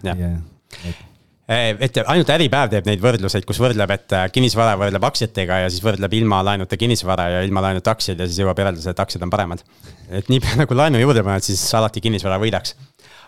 Eh, 1.44 1.74
et 1.84 1.98
ainult 2.08 2.30
Äripäev 2.32 2.70
teeb 2.72 2.86
neid 2.88 3.02
võrdluseid, 3.04 3.44
kus 3.48 3.60
võrdleb, 3.60 3.92
et 3.92 4.16
äh, 4.16 4.30
kinnisvara 4.32 4.78
võrdleb 4.80 5.04
aktsiatega 5.10 5.58
ja 5.66 5.72
siis 5.72 5.84
võrdleb 5.84 6.16
ilma 6.16 6.40
laenuta 6.48 6.80
kinnisvara 6.80 7.26
ja 7.34 7.42
ilma 7.44 7.66
laenuta 7.66 7.92
aktsiaid 7.92 8.22
ja 8.24 8.30
siis 8.30 8.40
jõuab 8.40 8.62
järeldusele, 8.64 8.96
et 8.96 9.04
aktsiad 9.04 9.26
on 9.28 9.34
paremad. 9.34 9.64
et 10.08 10.32
niipea 10.32 10.56
nagu 10.64 10.78
laenu 10.80 11.04
juurde 11.04 11.24
paned, 11.26 11.44
siis 11.44 11.66
alati 11.76 12.04
kinnisvara 12.04 12.40
võidaks. 12.40 12.78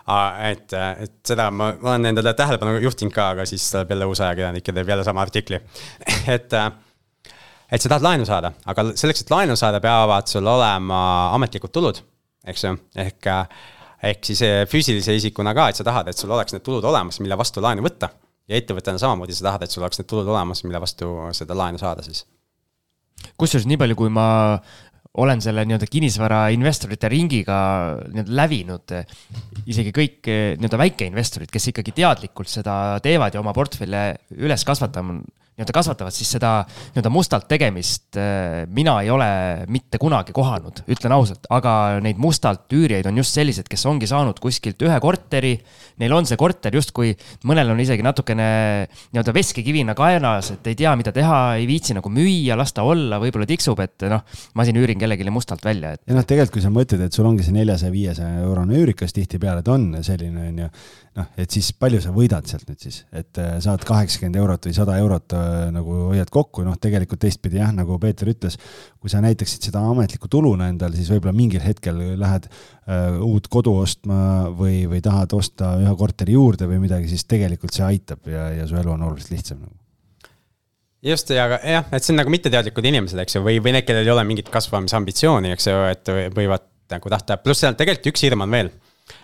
Et, 0.06 0.72
äh, 0.72 0.90
et 1.02 1.14
seda 1.26 1.48
ma, 1.50 1.72
ma 1.80 1.94
olen 1.94 2.12
endale 2.12 2.32
tähelepanu 2.38 2.78
juhtinud 2.84 3.14
ka, 3.14 3.30
aga 3.34 3.46
siis 3.48 3.64
tuleb 3.72 3.90
jälle 3.90 4.06
uus 4.06 4.20
ajakirjanik 4.22 4.68
ja 4.68 4.74
teeb 4.76 4.90
jälle 4.92 5.04
sama 5.06 5.24
artikli. 5.26 5.58
et, 6.36 6.52
äh, 6.54 6.68
et 7.70 7.82
sa 7.82 7.90
tahad 7.90 8.06
laenu 8.06 8.26
saada, 8.28 8.52
aga 8.70 8.90
selleks, 8.94 9.24
et 9.24 9.32
laenu 9.34 9.56
saada, 9.58 9.80
peavad 9.82 10.30
sul 10.30 10.46
olema 10.46 11.00
ametlikud 11.34 11.74
tulud, 11.74 11.98
eks 12.46 12.68
ju, 12.68 12.76
ehk 13.02 13.32
ehk 14.06 14.28
siis 14.28 14.42
füüsilise 14.70 15.16
isikuna 15.16 15.54
ka, 15.56 15.70
et 15.72 15.78
sa 15.78 15.84
tahad, 15.86 16.06
et 16.12 16.18
sul 16.18 16.30
oleks 16.30 16.54
need 16.54 16.62
tulud 16.62 16.84
olemas, 16.86 17.18
mille 17.24 17.38
vastu 17.38 17.64
laenu 17.64 17.82
võtta. 17.82 18.12
ja 18.46 18.54
ettevõttena 18.60 19.00
samamoodi 19.02 19.34
sa 19.34 19.48
tahad, 19.48 19.64
et 19.66 19.72
sul 19.74 19.82
oleks 19.82 19.98
need 19.98 20.06
tulud 20.06 20.28
olemas, 20.30 20.62
mille 20.62 20.78
vastu 20.78 21.08
seda 21.34 21.56
laenu 21.58 21.82
saada 21.82 22.04
siis. 22.06 22.22
kusjuures 23.40 23.66
nii 23.66 23.80
palju, 23.80 23.96
kui 23.98 24.12
ma 24.12 24.28
olen 25.22 25.40
selle 25.40 25.64
nii-öelda 25.66 25.88
kinnisvarainvestorite 25.90 27.08
ringiga 27.12 27.58
nii-öelda 28.12 28.36
lävinud, 28.40 28.94
isegi 29.66 29.94
kõik 29.96 30.28
eh, 30.30 30.44
nii-öelda 30.60 30.80
väikeinvestorid, 30.82 31.50
kes 31.52 31.70
ikkagi 31.72 31.94
teadlikult 31.96 32.52
seda 32.52 32.76
teevad 33.04 33.36
ja 33.36 33.42
oma 33.42 33.54
portfelle 33.56 34.04
üles 34.36 34.64
kasvatama 34.68 35.20
nii-öelda 35.56 35.72
kasvatavad, 35.72 36.12
siis 36.12 36.28
seda 36.36 36.50
nii-öelda 36.68 37.10
mustalt 37.12 37.46
tegemist 37.48 38.18
äh, 38.20 38.66
mina 38.68 38.98
ei 39.00 39.08
ole 39.12 39.28
mitte 39.72 39.96
kunagi 40.00 40.34
kohanud, 40.36 40.82
ütlen 40.92 41.14
ausalt, 41.16 41.48
aga 41.52 41.96
neid 42.04 42.20
mustalt 42.20 42.72
üürijaid 42.76 43.08
on 43.08 43.22
just 43.22 43.36
sellised, 43.36 43.68
kes 43.70 43.86
ongi 43.88 44.08
saanud 44.10 44.36
kuskilt 44.42 44.82
ühe 44.84 44.98
korteri. 45.00 45.54
Neil 46.02 46.12
on 46.12 46.28
see 46.28 46.36
korter 46.36 46.74
justkui, 46.76 47.14
mõnel 47.48 47.72
on 47.72 47.80
isegi 47.80 48.04
natukene 48.04 48.48
nii-öelda 49.14 49.32
veskekivina 49.36 49.96
kaenas, 49.96 50.52
et 50.58 50.68
ei 50.72 50.76
tea, 50.76 50.92
mida 51.00 51.14
teha, 51.16 51.40
ei 51.56 51.64
viitsi 51.68 51.96
nagu 51.96 52.12
müüa, 52.12 52.58
las 52.60 52.76
ta 52.76 52.84
olla, 52.84 53.20
võib-olla 53.22 53.48
tiksub, 53.48 53.80
et 53.80 54.06
noh, 54.12 54.26
ma 54.56 54.68
siin 54.68 54.76
üürin 54.76 55.00
kellelegi 55.00 55.32
mustalt 55.32 55.64
välja, 55.64 55.94
et. 55.96 56.04
ja 56.04 56.18
noh, 56.18 56.28
tegelikult 56.28 56.58
kui 56.58 56.66
sa 56.66 56.74
mõtled, 56.74 57.00
et 57.08 57.16
sul 57.16 57.26
ongi 57.28 57.46
see 57.46 57.56
neljasaja, 57.56 57.94
viiesaja 57.94 58.44
eurone 58.44 58.76
üürikas 58.76 59.16
tihtipeale 59.16 59.64
ta 59.64 59.72
on 59.74 59.88
selline, 60.04 60.50
on 60.52 60.62
ju 60.66 60.70
noh, 61.16 61.28
et 61.40 61.52
siis 61.52 61.72
palju 61.76 62.00
sa 62.04 62.12
võidad 62.14 62.46
sealt 62.48 62.68
nüüd 62.68 62.82
siis, 62.82 63.00
et 63.16 63.40
äh, 63.40 63.56
saad 63.64 63.84
kaheksakümmend 63.88 64.38
eurot 64.40 64.68
või 64.68 64.76
sada 64.76 64.96
eurot 65.00 65.36
äh, 65.36 65.45
nagu 65.74 65.96
hoiad 66.10 66.30
kokku, 66.32 66.64
noh, 66.66 66.76
tegelikult 66.80 67.20
teistpidi 67.22 67.60
jah, 67.60 67.72
nagu 67.74 67.98
Peeter 68.02 68.30
ütles, 68.32 68.58
kui 69.00 69.12
sa 69.12 69.22
näitaksid 69.24 69.68
seda 69.68 69.82
ametlikku 69.90 70.30
tuluna 70.32 70.70
endal, 70.72 70.94
siis 70.96 71.10
võib-olla 71.12 71.34
mingil 71.36 71.64
hetkel 71.64 71.98
lähed 72.20 72.48
äh, 72.50 73.18
uut 73.24 73.48
kodu 73.52 73.74
ostma 73.82 74.20
või, 74.54 74.84
või 74.90 75.02
tahad 75.04 75.34
osta 75.36 75.74
ühe 75.82 75.96
korteri 75.98 76.36
juurde 76.36 76.68
või 76.70 76.82
midagi, 76.86 77.10
siis 77.12 77.26
tegelikult 77.28 77.76
see 77.76 77.86
aitab 77.86 78.30
ja, 78.30 78.48
ja 78.60 78.68
su 78.68 78.78
elu 78.78 78.94
on 78.94 79.08
oluliselt 79.08 79.36
lihtsam 79.36 79.62
nagu 79.64 79.76
just, 81.06 81.30
ja 81.30 81.46
aga 81.46 81.60
jah, 81.62 81.86
et 81.94 82.02
see 82.02 82.14
on 82.14 82.22
nagu 82.22 82.32
mitteteadlikud 82.34 82.90
inimesed, 82.90 83.20
eks 83.22 83.38
ju, 83.38 83.44
või, 83.46 83.60
või 83.62 83.76
need, 83.76 83.86
kellel 83.86 84.06
ei 84.06 84.14
ole 84.14 84.26
mingit 84.26 84.50
kasvamisambitsiooni, 84.52 85.54
eks 85.54 85.70
ju, 85.70 85.78
et 85.92 86.12
võivad 86.34 86.66
nagu 86.90 87.10
tahta, 87.10 87.38
pluss 87.42 87.62
seal 87.62 87.78
tegelikult 87.78 88.14
üks 88.14 88.26
hirm 88.26 88.46
on 88.46 88.54
veel 88.54 88.74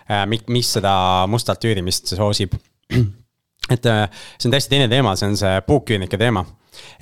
Äh, 0.09 0.25
mis 0.27 0.71
seda 0.75 0.93
mustalt 1.31 1.63
üürimist 1.67 2.13
soosib. 2.15 2.55
Et 3.71 3.85
äh, 3.85 4.03
see 4.37 4.49
on 4.49 4.53
täiesti 4.53 4.75
teine 4.75 4.89
teema, 4.91 5.15
see 5.19 5.31
on 5.31 5.39
see 5.39 5.63
puuküünike 5.67 6.19
teema. 6.19 6.45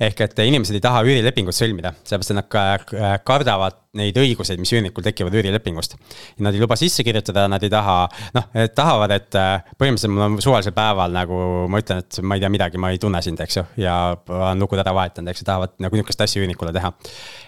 ehk 0.04 0.18
et 0.20 0.40
inimesed 0.44 0.76
ei 0.76 0.82
taha 0.84 0.98
üürilepingut 1.00 1.56
sõlmida, 1.56 1.94
sellepärast 2.04 2.32
et 2.34 2.36
nad 2.36 2.56
äh, 2.92 3.14
kardavad 3.24 3.78
neid 3.96 4.18
õiguseid, 4.20 4.60
mis 4.60 4.72
üürnikul 4.72 5.04
tekivad 5.04 5.32
üürilepingust. 5.36 5.96
Nad 6.44 6.52
ei 6.52 6.60
luba 6.60 6.76
sisse 6.76 7.04
kirjutada, 7.04 7.46
nad 7.48 7.64
ei 7.64 7.72
taha, 7.72 7.96
noh, 8.36 8.50
tahavad, 8.76 9.14
et 9.16 9.32
põhimõtteliselt 9.32 10.12
mul 10.12 10.26
on 10.26 10.36
suvalisel 10.44 10.76
päeval 10.76 11.16
nagu 11.16 11.40
ma 11.72 11.80
ütlen, 11.80 12.04
et 12.04 12.20
ma 12.20 12.36
ei 12.36 12.44
tea 12.44 12.52
midagi, 12.52 12.80
ma 12.80 12.92
ei 12.92 13.00
tunne 13.00 13.20
sind, 13.24 13.40
eks 13.40 13.58
ju. 13.58 13.64
ja 13.84 13.96
olen 14.28 14.64
lukud 14.64 14.80
ära 14.80 14.92
vahetanud, 14.96 15.32
eks 15.32 15.44
ju, 15.44 15.48
tahavad 15.48 15.76
nagu 15.84 16.00
nihukest 16.00 16.24
asja 16.24 16.44
üürnikule 16.44 16.72
teha. 16.76 16.92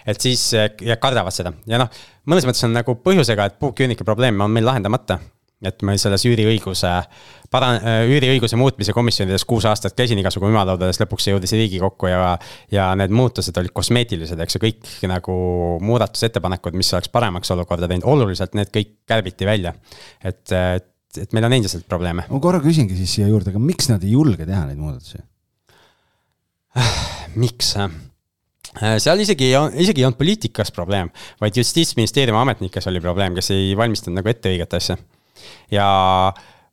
et 0.05 0.21
siis 0.21 0.49
ja 0.53 0.97
kardavad 1.01 1.33
seda 1.33 1.53
ja 1.69 1.81
noh, 1.81 1.93
mõnes 2.25 2.49
mõttes 2.49 2.65
on 2.65 2.73
nagu 2.73 2.97
põhjusega, 3.05 3.49
et 3.49 3.61
puuküünike 3.61 4.05
probleem 4.05 4.41
on 4.41 4.53
meil 4.53 4.65
lahendamata 4.65 5.21
et 5.63 5.83
ma 5.87 5.95
selles 5.99 6.25
üüriõiguse, 6.27 6.91
para-, 7.53 7.75
üüriõiguse 8.09 8.57
muutmise 8.59 8.95
komisjonides 8.95 9.45
kuus 9.47 9.67
aastat 9.69 9.95
käisin 9.97 10.19
igasugu 10.19 10.49
ümarlaudades, 10.51 10.99
lõpuks 11.01 11.27
see 11.27 11.35
jõudis 11.35 11.55
Riigikokku 11.55 12.09
ja. 12.11 12.33
ja 12.73 12.89
need 12.99 13.13
muutused 13.15 13.55
olid 13.61 13.73
kosmeetilised, 13.75 14.41
eks 14.43 14.57
ju, 14.57 14.63
kõik 14.65 14.89
nagu 15.11 15.37
muudatusettepanekud, 15.85 16.75
mis 16.77 16.91
oleks 16.97 17.11
paremaks 17.13 17.53
olukorda 17.55 17.89
teinud, 17.91 18.07
oluliselt 18.15 18.57
need 18.59 18.73
kõik 18.73 18.97
kärbiti 19.07 19.47
välja. 19.47 19.73
et, 20.23 20.43
et, 20.51 20.91
et 21.23 21.37
meil 21.37 21.47
on 21.47 21.55
endiselt 21.59 21.87
probleeme. 21.87 22.27
ma 22.29 22.43
korra 22.43 22.59
küsingi 22.63 22.97
siis 22.99 23.15
siia 23.19 23.29
juurde, 23.31 23.55
aga 23.55 23.63
miks 23.63 23.89
nad 23.93 24.03
ei 24.03 24.17
julge 24.17 24.47
teha 24.47 24.65
neid 24.67 24.81
muudatusi? 24.81 25.23
miks? 27.43 27.75
seal 28.75 29.21
isegi, 29.23 29.53
isegi 29.79 30.01
ei 30.01 30.05
olnud 30.09 30.19
poliitikas 30.19 30.73
probleem, 30.75 31.07
vaid 31.39 31.55
justiitsministeeriumi 31.55 32.41
ametnikes 32.41 32.89
oli 32.91 32.99
probleem, 32.99 33.37
kes 33.37 33.53
ei 33.55 33.69
valmistanud 33.79 34.19
nagu 34.19 34.27
ette 34.27 34.51
õiget 34.51 34.75
asja 34.75 34.97
ja 35.73 35.87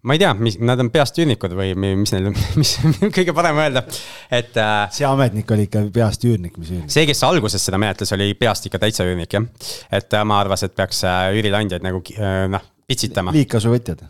ma 0.02 0.16
ei 0.16 0.22
tea, 0.22 0.32
mis, 0.34 0.58
nad 0.62 0.80
on 0.82 0.90
peast 0.94 1.18
üürnikud 1.22 1.54
või 1.56 1.74
mis 1.78 2.12
neil, 2.14 2.30
mis 2.60 2.74
kõige 3.14 3.34
parem 3.36 3.60
öelda, 3.62 3.84
et 4.30 4.56
äh,. 4.58 4.88
see 4.94 5.06
ametnik 5.06 5.50
oli 5.54 5.68
ikka 5.68 5.84
peast 5.94 6.26
üürnik, 6.26 6.56
mis 6.58 6.72
üürnik? 6.74 6.90
see, 6.92 7.06
kes 7.08 7.22
alguses 7.28 7.62
seda 7.62 7.80
menetles, 7.82 8.12
oli 8.16 8.32
peast 8.38 8.66
ikka 8.68 8.82
täitsa 8.82 9.06
üürnik 9.06 9.36
jah. 9.36 9.46
et 9.92 10.10
tema 10.12 10.40
arvas, 10.42 10.66
et 10.66 10.74
peaks 10.78 11.04
äh, 11.06 11.28
üürileandjaid 11.36 11.86
nagu 11.86 12.02
äh, 12.16 12.44
noh, 12.50 12.64
pitsitama. 12.88 13.34
liigkasuvõtjad. 13.36 14.02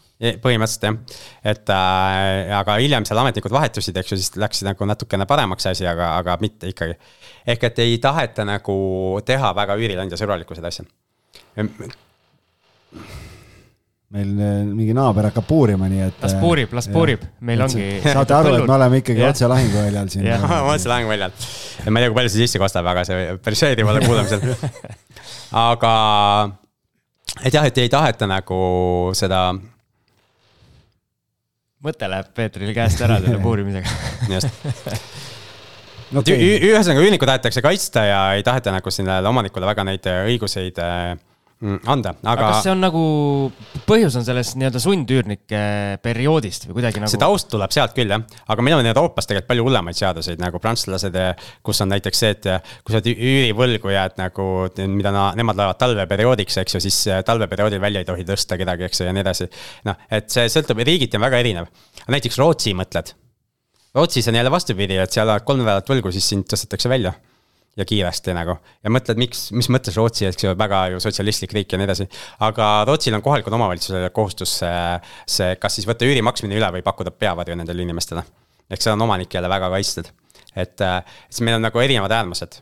põhimõtteliselt 0.43 0.87
jah, 0.89 1.19
et 1.53 1.73
äh, 1.75 2.55
aga 2.57 2.79
hiljem 2.81 3.05
seal 3.09 3.21
ametnikud 3.23 3.53
vahetusid, 3.53 3.99
eks 4.01 4.15
ju, 4.15 4.21
siis 4.23 4.39
läks 4.41 4.65
nagu 4.67 4.89
natukene 4.89 5.27
paremaks 5.29 5.69
asi, 5.75 5.87
aga, 5.89 6.15
aga 6.23 6.39
mitte 6.41 6.73
ikkagi. 6.73 6.97
ehk 7.53 7.69
et 7.69 7.85
ei 7.85 7.99
taheta 8.01 8.49
nagu 8.49 8.79
teha 9.29 9.53
väga 9.61 9.77
üürileandja 9.81 10.21
sõbralikku 10.21 10.57
seda 10.57 10.73
asja 10.73 10.89
meil 14.13 14.33
äh, 14.37 14.61
mingi 14.69 14.93
naaber 14.97 15.31
hakkab 15.31 15.47
puurima, 15.49 15.89
nii 15.89 16.03
et. 16.05 16.19
las 16.21 16.35
puurib, 16.41 16.73
las 16.77 16.89
puurib, 16.93 17.23
meil 17.49 17.65
ongi. 17.65 17.87
saate 18.05 18.35
aru, 18.37 18.55
et 18.59 18.67
me 18.69 18.75
oleme 18.77 19.01
ikkagi 19.01 19.25
otse 19.25 19.49
lahinguväljal 19.49 20.11
siin. 20.13 20.27
jah, 20.29 20.45
otse 20.69 20.91
lahinguväljal. 20.93 21.33
ma 21.33 22.01
ei 22.01 22.05
tea, 22.05 22.11
kui 22.11 22.19
palju 22.19 22.33
see 22.35 22.45
sisse 22.45 22.61
kostab, 22.61 22.91
aga 22.93 23.07
see 23.09 23.39
päris 23.45 23.65
meeldib 23.65 23.89
olla 23.89 24.05
kuulamisel. 24.05 24.45
aga, 25.65 25.95
et 27.41 27.57
jah, 27.57 27.69
et 27.71 27.81
ei 27.81 27.93
taheta 27.93 28.29
nagu 28.29 28.61
seda. 29.17 29.43
mõte 31.83 32.13
läheb 32.13 32.31
Peetril 32.37 32.77
käest 32.77 33.01
ära 33.09 33.17
selle 33.25 33.41
puurimisega. 33.49 33.97
just 34.29 34.53
okay.. 36.21 36.37
ühesõnaga, 36.69 37.01
üürnikku 37.01 37.33
tahetakse 37.33 37.65
kaitsta 37.65 38.05
ja 38.11 38.23
ei 38.37 38.45
taheta 38.45 38.77
nagu 38.77 38.93
sellele 38.93 39.33
omanikule 39.33 39.73
väga 39.73 39.89
neid 39.89 40.13
õiguseid 40.29 40.85
äh, 40.85 41.15
anda, 41.63 42.11
aga. 42.17 42.33
aga 42.33 42.47
kas 42.49 42.65
see 42.65 42.73
on 42.73 42.81
nagu, 42.83 43.03
põhjus 43.87 44.17
on 44.19 44.25
selles 44.27 44.53
nii-öelda 44.59 44.81
sundüürnike 44.83 45.61
perioodist 46.03 46.67
või 46.67 46.81
kuidagi 46.81 47.03
nagu? 47.03 47.13
see 47.13 47.23
taust 47.23 47.49
tuleb 47.53 47.75
sealt 47.75 47.95
küll 47.95 48.11
jah, 48.11 48.25
aga 48.51 48.65
meil 48.67 48.81
on 48.81 48.89
Euroopas 48.91 49.31
tegelikult 49.31 49.51
palju 49.53 49.67
hullemaid 49.69 49.99
seaduseid 49.99 50.43
nagu 50.43 50.59
prantslased, 50.63 51.19
kus 51.63 51.83
on 51.85 51.93
näiteks 51.95 52.23
see, 52.25 52.35
et 52.35 52.51
kui 52.83 52.95
sa 52.95 52.99
oled 52.99 53.11
üürivõlgu 53.13 53.95
jääd 53.95 54.19
nagu, 54.19 54.49
mida 54.91 55.15
na, 55.15 55.29
nemad 55.39 55.61
loevad 55.61 55.81
talveperioodiks, 55.85 56.59
eks 56.65 56.79
ju, 56.79 56.85
siis 56.89 57.01
talveperioodil 57.29 57.83
välja 57.83 58.03
ei 58.03 58.11
tohi 58.11 58.27
tõsta 58.27 58.59
kedagi, 58.59 58.89
eks 58.91 59.05
ju, 59.05 59.09
ja 59.09 59.15
nii 59.15 59.25
edasi. 59.25 59.51
noh, 59.89 60.07
et 60.11 60.31
see 60.35 60.51
sõltub, 60.51 60.83
riigiti 60.83 61.21
on 61.21 61.27
väga 61.29 61.43
erinev. 61.45 61.71
näiteks 62.11 62.43
Rootsi 62.43 62.75
mõtled. 62.75 63.15
Rootsis 63.95 64.27
on 64.29 64.35
jälle 64.35 64.51
vastupidi, 64.51 64.97
et 64.99 65.15
seal 65.15 65.29
oled 65.29 65.47
kolm 65.47 65.63
nädalat 65.63 65.95
võlgu, 65.95 66.11
siis 66.11 66.27
sind 66.35 66.49
tõstetakse 66.51 66.91
välja 66.91 67.15
ja 67.77 67.87
kiiresti 67.89 68.35
nagu. 68.37 68.57
ja 68.85 68.93
mõtled, 68.93 69.21
miks, 69.21 69.47
mis 69.57 69.69
mõttes 69.73 69.97
Rootsi, 69.97 70.27
eks 70.29 70.45
ju, 70.45 70.55
väga 70.59 70.83
ju 70.93 71.01
sotsialistlik 71.03 71.55
riik 71.57 71.73
ja 71.73 71.81
nii 71.81 71.89
edasi. 71.89 72.09
aga 72.45 72.73
Rootsil 72.89 73.17
on 73.17 73.25
kohalikul 73.25 73.57
omavalitsusel 73.57 74.11
kohustus 74.17 74.59
see, 74.61 74.83
see, 75.27 75.55
kas 75.61 75.79
siis 75.79 75.89
võtta 75.89 76.09
üüri 76.09 76.25
maksmine 76.25 76.59
üle 76.59 76.69
või 76.77 76.85
pakkuda 76.85 77.15
peavarju 77.17 77.57
nendele 77.57 77.87
inimestele. 77.87 78.25
ehk 78.71 78.85
see 78.85 78.93
on 78.93 79.09
omanik 79.09 79.33
jälle 79.35 79.49
väga 79.49 79.73
kaitstud. 79.73 80.13
et 80.57 80.85
siis 81.31 81.41
meil 81.41 81.57
on 81.57 81.67
nagu 81.69 81.81
erinevad 81.81 82.13
äärmused 82.13 82.61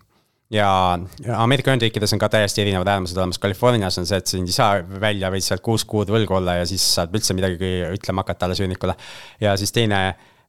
ja 0.50 0.98
Ameerika 1.36 1.70
Ühendriikides 1.70 2.14
on 2.14 2.22
ka 2.22 2.28
täiesti 2.30 2.62
erinevad 2.64 2.88
äärmused 2.90 3.18
olemas, 3.18 3.38
Californias 3.42 3.98
on 3.98 4.06
see, 4.06 4.18
et 4.18 4.30
sind 4.30 4.50
ei 4.50 4.54
saa 4.54 4.80
välja, 4.82 5.30
võid 5.30 5.46
sealt 5.46 5.62
kuus 5.62 5.84
kuud 5.88 6.10
võlgu 6.10 6.38
olla 6.40 6.60
ja 6.60 6.66
siis 6.66 6.84
saad 6.96 7.14
üldse 7.14 7.36
midagi 7.38 7.70
ütlema 7.94 8.24
hakata 8.24 8.48
alles 8.48 8.62
üürnikule. 8.62 8.96
ja 9.40 9.56
siis 9.58 9.72
teine 9.72 10.00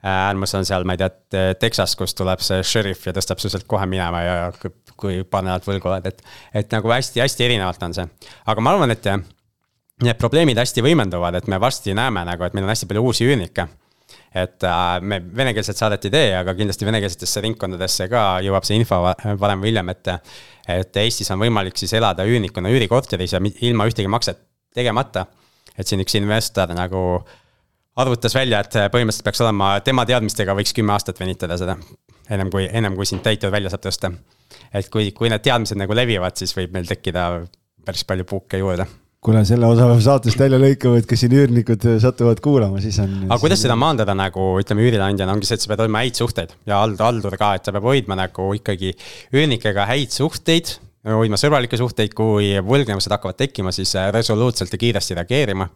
äärmus 0.03 0.55
on 0.57 0.65
seal, 0.65 0.85
ma 0.87 0.95
ei 0.95 1.01
tea, 1.01 1.43
Texas, 1.61 1.95
kus 1.99 2.15
tuleb 2.17 2.41
see 2.43 2.63
šerif 2.65 3.05
ja 3.05 3.13
tõstab 3.17 3.41
su 3.41 3.51
sealt 3.51 3.67
kohe 3.69 3.85
minema 3.89 4.23
ja 4.23 4.37
kui 4.97 5.21
paar 5.23 5.45
nädalat 5.45 5.67
võlgu 5.67 5.91
oled, 5.91 6.07
et. 6.09 6.23
et 6.63 6.73
nagu 6.73 6.93
hästi-hästi 6.93 7.45
erinevalt 7.45 7.83
on 7.85 7.97
see, 7.97 8.07
aga 8.49 8.63
ma 8.65 8.73
arvan, 8.75 8.95
et 8.95 9.11
need 10.01 10.17
probleemid 10.17 10.57
hästi 10.57 10.83
võimenduvad, 10.85 11.37
et 11.37 11.47
me 11.51 11.61
varsti 11.61 11.93
näeme 11.97 12.25
nagu, 12.25 12.45
et 12.45 12.57
meil 12.57 12.65
on 12.65 12.73
hästi 12.73 12.89
palju 12.89 13.05
uusi 13.11 13.29
üürnikke 13.29 13.67
et 14.35 14.63
äh, 14.63 15.01
me 15.03 15.19
venekeelset 15.35 15.77
saadet 15.77 16.07
ei 16.07 16.13
tee, 16.13 16.29
aga 16.37 16.53
kindlasti 16.55 16.87
venekeelsetesse 16.87 17.43
ringkondadesse 17.45 18.07
ka 18.11 18.23
jõuab 18.45 18.67
see 18.67 18.79
info 18.79 19.01
varem 19.03 19.63
või 19.63 19.71
hiljem, 19.73 19.91
et. 19.91 20.11
et 20.71 20.97
Eestis 21.03 21.31
on 21.33 21.41
võimalik 21.41 21.79
siis 21.79 21.91
elada 21.97 22.23
üürnikuna 22.27 22.71
üürikorteris 22.71 23.35
ja 23.35 23.41
ilma 23.67 23.87
ühtegi 23.89 24.07
makset 24.11 24.39
tegemata. 24.75 25.25
et 25.77 25.87
siin 25.87 26.01
üks 26.03 26.15
investor 26.15 26.71
nagu 26.75 27.23
arvutas 27.99 28.35
välja, 28.35 28.61
et 28.63 28.77
põhimõtteliselt 28.93 29.27
peaks 29.27 29.43
olema, 29.43 29.73
tema 29.85 30.05
teadmistega 30.07 30.55
võiks 30.57 30.73
kümme 30.75 30.95
aastat 30.95 31.19
venitada 31.19 31.57
seda. 31.59 31.77
ennem 32.31 32.49
kui, 32.49 32.67
ennem 32.71 32.95
kui 32.95 33.05
sind 33.05 33.23
täitur 33.25 33.51
välja 33.51 33.69
saab 33.69 33.83
tõsta. 33.87 34.11
et 34.73 34.89
kui, 34.89 35.11
kui 35.11 35.29
need 35.29 35.43
teadmised 35.43 35.77
nagu 35.77 35.93
levivad, 35.93 36.37
siis 36.37 36.55
võib 36.55 36.73
meil 36.73 36.87
tekkida 36.87 37.45
päris 37.85 38.05
palju 38.07 38.25
puuke 38.25 38.57
juurde 38.57 38.87
kuule, 39.21 39.43
selle 39.45 39.67
osa 39.69 39.85
peab 39.85 39.99
saatest 40.01 40.39
välja 40.39 40.57
lõikama, 40.61 40.97
et 40.97 41.07
kui 41.09 41.19
siin 41.19 41.33
üürnikud 41.37 41.83
satuvad 42.01 42.39
kuulama, 42.41 42.79
siis 42.81 42.97
on. 43.03 43.11
aga 43.27 43.37
kuidas 43.43 43.61
seda 43.61 43.75
maandada 43.77 44.15
nagu 44.17 44.55
ütleme 44.61 44.87
üürileandjana 44.87 45.35
ongi 45.35 45.49
see, 45.49 45.59
et 45.59 45.65
sa 45.65 45.69
pead 45.69 45.83
hoidma 45.83 46.01
häid 46.01 46.17
suhteid 46.17 46.55
ja 46.69 46.79
haldur 46.81 47.37
ka, 47.37 47.51
et 47.57 47.67
sa 47.67 47.75
pead 47.75 47.85
hoidma 47.85 48.17
nagu 48.17 48.47
ikkagi 48.57 48.95
üürnikega 49.35 49.85
häid 49.91 50.15
suhteid 50.15 50.73
hoidma 51.07 51.37
sõbralikke 51.39 51.79
suhteid, 51.79 52.13
kui 52.17 52.51
võlgnevused 52.65 53.13
hakkavad 53.13 53.39
tekkima, 53.39 53.73
siis 53.73 53.93
äh, 53.97 54.11
resoluutselt 54.13 54.73
ja 54.73 54.79
kiiresti 54.81 55.17
reageerima. 55.17 55.67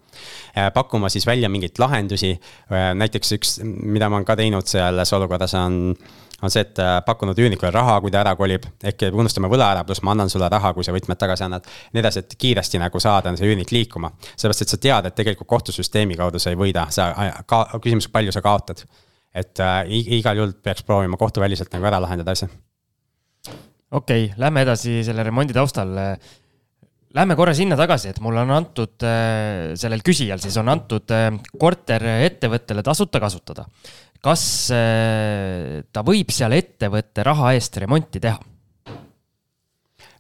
Äh, 0.54 0.70
pakkuma 0.74 1.10
siis 1.10 1.26
välja 1.28 1.50
mingeid 1.50 1.80
lahendusi, 1.82 2.36
äh, 2.36 2.92
näiteks 2.98 3.34
üks, 3.38 3.56
mida 3.64 4.10
ma 4.10 4.20
olen 4.20 4.28
ka 4.28 4.38
teinud 4.40 4.70
selles 4.70 5.14
olukorras, 5.18 5.58
on 5.62 5.98
on 6.44 6.52
see, 6.52 6.66
et 6.66 6.80
pakkunud 7.08 7.38
üürnikule 7.40 7.70
raha, 7.72 7.94
kui 8.04 8.12
ta 8.12 8.20
ära 8.20 8.34
kolib, 8.36 8.66
ehk 8.84 9.06
unustame 9.16 9.48
võla 9.50 9.70
ära, 9.72 9.86
pluss 9.88 10.04
ma 10.04 10.12
annan 10.12 10.30
sulle 10.30 10.50
raha, 10.52 10.74
kui 10.76 10.84
sa 10.84 10.92
võtmed 10.94 11.18
tagasi 11.18 11.46
annad. 11.46 11.70
nii 11.96 12.02
edasi, 12.04 12.26
et 12.26 12.36
kiiresti 12.38 12.82
nagu 12.82 13.00
saada 13.00 13.32
see 13.40 13.48
üürnik 13.48 13.72
liikuma, 13.72 14.12
sellepärast 14.36 14.66
et 14.66 14.74
sa 14.76 14.82
tead, 14.84 15.08
et 15.08 15.16
tegelikult 15.16 15.48
kohtusüsteemi 15.56 16.20
kaudu 16.20 16.44
sa 16.44 16.52
ei 16.52 16.60
võida, 16.60 16.86
sa 16.92 17.08
ka, 17.48 17.64
küsimus, 17.80 18.12
palju 18.12 18.36
sa 18.36 18.44
kaotad. 18.46 18.84
et 19.34 19.60
äh, 19.64 19.82
igal 20.20 20.38
juhul 20.44 20.54
peaks 20.64 20.84
proovima 20.84 21.18
kohtuväliselt 21.18 21.72
nagu 21.72 21.88
ära 21.88 22.04
lahendada 22.04 22.36
asja 22.36 22.52
okei 23.96 24.26
okay,, 24.26 24.40
lähme 24.42 24.66
edasi 24.66 25.00
selle 25.08 25.24
remondi 25.26 25.56
taustal. 25.56 25.94
Lähme 27.16 27.38
korra 27.40 27.54
sinna 27.56 27.78
tagasi, 27.80 28.10
et 28.12 28.18
mulle 28.20 28.42
on 28.44 28.50
antud, 28.52 28.98
äh, 29.08 29.72
sellel 29.80 30.02
küsijal 30.04 30.42
siis 30.44 30.58
on 30.60 30.68
antud 30.68 31.14
äh, 31.16 31.30
korter 31.60 32.04
ettevõttele 32.26 32.84
tasuta 32.84 33.22
kasutada. 33.24 33.70
kas 34.26 34.44
äh, 34.76 35.86
ta 35.96 36.04
võib 36.04 36.34
seal 36.36 36.58
ettevõtte 36.58 37.24
raha 37.24 37.54
eest 37.56 37.78
remonti 37.80 38.20
teha? 38.20 38.36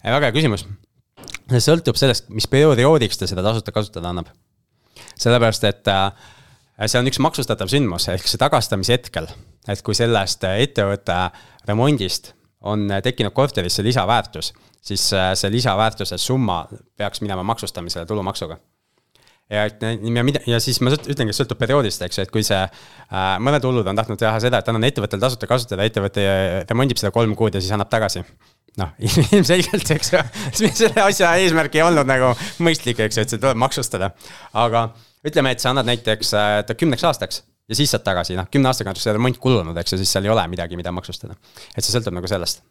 väga 0.06 0.30
hea 0.30 0.36
küsimus. 0.38 0.64
see 1.50 1.66
sõltub 1.68 2.00
sellest, 2.00 2.30
mis 2.30 2.48
perioodiks 2.48 3.20
ta 3.20 3.28
seda 3.28 3.44
tasuta 3.44 3.76
kasutada 3.76 4.14
annab. 4.14 4.32
sellepärast, 5.20 5.68
et 5.68 5.92
see 6.86 7.02
on 7.02 7.12
üks 7.12 7.20
maksustatav 7.20 7.68
sündmus, 7.76 8.08
ehk 8.08 8.24
see 8.24 8.40
tagastamise 8.40 8.96
hetkel, 8.96 9.28
et 9.68 9.84
kui 9.84 10.00
sellest 10.00 10.48
ettevõtte 10.48 11.20
remondist 11.68 12.32
on 12.66 12.88
äh, 12.92 13.02
tekkinud 13.06 13.34
korterisse 13.34 13.84
lisaväärtus, 13.86 14.54
siis 14.82 15.10
äh, 15.14 15.34
see 15.38 15.52
lisaväärtuse 15.54 16.18
summa 16.22 16.66
peaks 16.98 17.22
minema 17.22 17.44
maksustamisele 17.44 18.06
tulumaksuga 18.10 18.58
ja 19.50 19.66
et 19.70 19.82
ja 20.16 20.24
mida, 20.26 20.42
ja 20.50 20.60
siis 20.64 20.80
ma 20.82 20.92
ütlengi, 20.96 21.30
et 21.30 21.38
sõltub 21.38 21.60
perioodist, 21.62 22.02
eks 22.02 22.20
ju, 22.20 22.26
et 22.26 22.34
kui 22.34 22.44
see 22.46 22.58
äh,, 22.66 23.24
mõned 23.44 23.66
hullud 23.68 23.88
on 23.88 23.98
tahtnud 24.00 24.20
teha 24.20 24.40
seda, 24.42 24.62
et 24.62 24.70
annan 24.72 24.88
ettevõttele 24.90 25.22
tasuta 25.22 25.50
kasutada, 25.50 25.86
ettevõte 25.86 26.26
remondib 26.70 27.02
seda 27.02 27.14
kolm 27.16 27.36
kuud 27.38 27.56
ja 27.56 27.62
siis 27.62 27.74
annab 27.76 27.92
tagasi. 27.94 28.26
noh, 28.82 28.96
ilmselgelt, 29.38 29.92
eks 29.96 30.14
ju, 30.16 30.24
selle 30.68 31.06
asja 31.06 31.36
eesmärk 31.42 31.78
ei 31.78 31.86
olnud 31.86 32.10
nagu 32.10 32.34
mõistlik, 32.66 33.06
eks 33.06 33.20
ju, 33.20 33.28
et 33.28 33.36
see 33.36 33.42
tuleb 33.42 33.62
maksustada. 33.62 34.16
aga 34.66 34.88
ütleme, 35.26 35.54
et 35.54 35.62
sa 35.62 35.72
annad 35.74 35.94
näiteks 35.94 36.34
äh, 36.34 36.78
kümneks 36.78 37.06
aastaks 37.06 37.44
ja 37.70 37.78
siis 37.78 37.92
saad 37.94 38.06
tagasi, 38.06 38.38
noh, 38.38 38.48
kümne 38.52 38.70
aastaga 38.72 38.94
on 38.94 39.02
see 39.02 39.14
remont 39.16 39.42
kulunud, 39.42 39.78
eks 39.82 39.96
ju, 39.96 40.02
siis 40.02 40.14
seal 40.16 40.28
ei 40.28 40.34
ole 40.34 40.46
midagi, 40.52 40.78
mida 40.80 40.94
maksustada. 40.96 41.38
et 41.74 41.82
see 41.82 41.94
sõltub 41.96 42.16
nagu 42.16 42.30
sellest. 42.30 42.64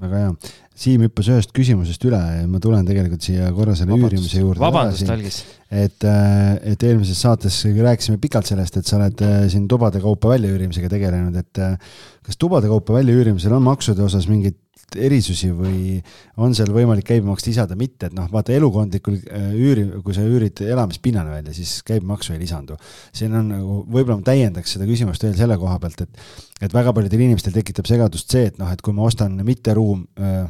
väga 0.00 0.24
hea, 0.24 0.34
Siim 0.80 1.02
hüppas 1.04 1.26
ühest 1.28 1.50
küsimusest 1.52 2.04
üle 2.08 2.16
ja 2.16 2.44
ma 2.48 2.56
tulen 2.62 2.86
tegelikult 2.88 3.26
siia 3.26 3.50
korra 3.52 3.74
selle 3.76 3.92
vabandust, 3.92 4.14
üürimise 4.14 4.40
juurde. 4.40 4.62
vabandust, 4.62 5.10
Algis. 5.12 5.42
et, 5.68 6.06
äh, 6.08 6.54
et 6.72 6.86
eelmises 6.88 7.20
saates 7.20 7.58
rääkisime 7.76 8.16
pikalt 8.22 8.48
sellest, 8.48 8.78
et 8.80 8.88
sa 8.88 8.96
oled 8.96 9.20
äh, 9.26 9.42
siin 9.52 9.66
tubade 9.68 10.00
kaupa 10.00 10.32
väljaüürimisega 10.32 10.88
tegelenud, 10.88 11.36
et 11.36 11.60
äh, 11.60 11.76
kas 12.24 12.40
tubade 12.40 12.70
kaupa 12.72 12.96
väljaüürimisel 12.96 13.52
on 13.58 13.66
maksude 13.68 14.06
osas 14.06 14.24
mingid 14.30 14.56
erisusi 14.98 15.50
või 15.54 15.98
on 16.40 16.54
seal 16.56 16.72
võimalik 16.74 17.06
käibemaksu 17.10 17.50
lisada, 17.50 17.76
mitte, 17.78 18.08
et 18.10 18.16
noh, 18.16 18.28
vaata 18.32 18.54
elukondlikul 18.56 19.18
äh, 19.20 19.52
üüri, 19.56 19.86
kui 20.04 20.16
sa 20.16 20.24
üürid 20.26 20.62
elamispinnale 20.66 21.36
välja, 21.36 21.54
siis 21.56 21.78
käibemaksu 21.86 22.34
ei 22.34 22.42
lisandu. 22.42 22.78
siin 23.12 23.36
on 23.36 23.52
nagu, 23.54 23.78
võib-olla 23.86 24.20
ma 24.20 24.28
täiendaks 24.30 24.76
seda 24.76 24.88
küsimust 24.88 25.22
veel 25.26 25.36
selle 25.38 25.58
koha 25.60 25.78
pealt, 25.82 26.06
et, 26.06 26.26
et 26.60 26.74
väga 26.74 26.94
paljudel 26.96 27.26
inimestel 27.28 27.54
tekitab 27.56 27.88
segadust 27.90 28.30
see, 28.32 28.50
et 28.50 28.58
noh, 28.60 28.70
et 28.72 28.82
kui 28.82 28.96
ma 28.96 29.06
ostan 29.06 29.38
mitte 29.46 29.76
ruum 29.76 30.06
äh,, 30.18 30.44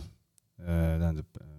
äh, 0.65 0.99
tähendab 1.01 1.50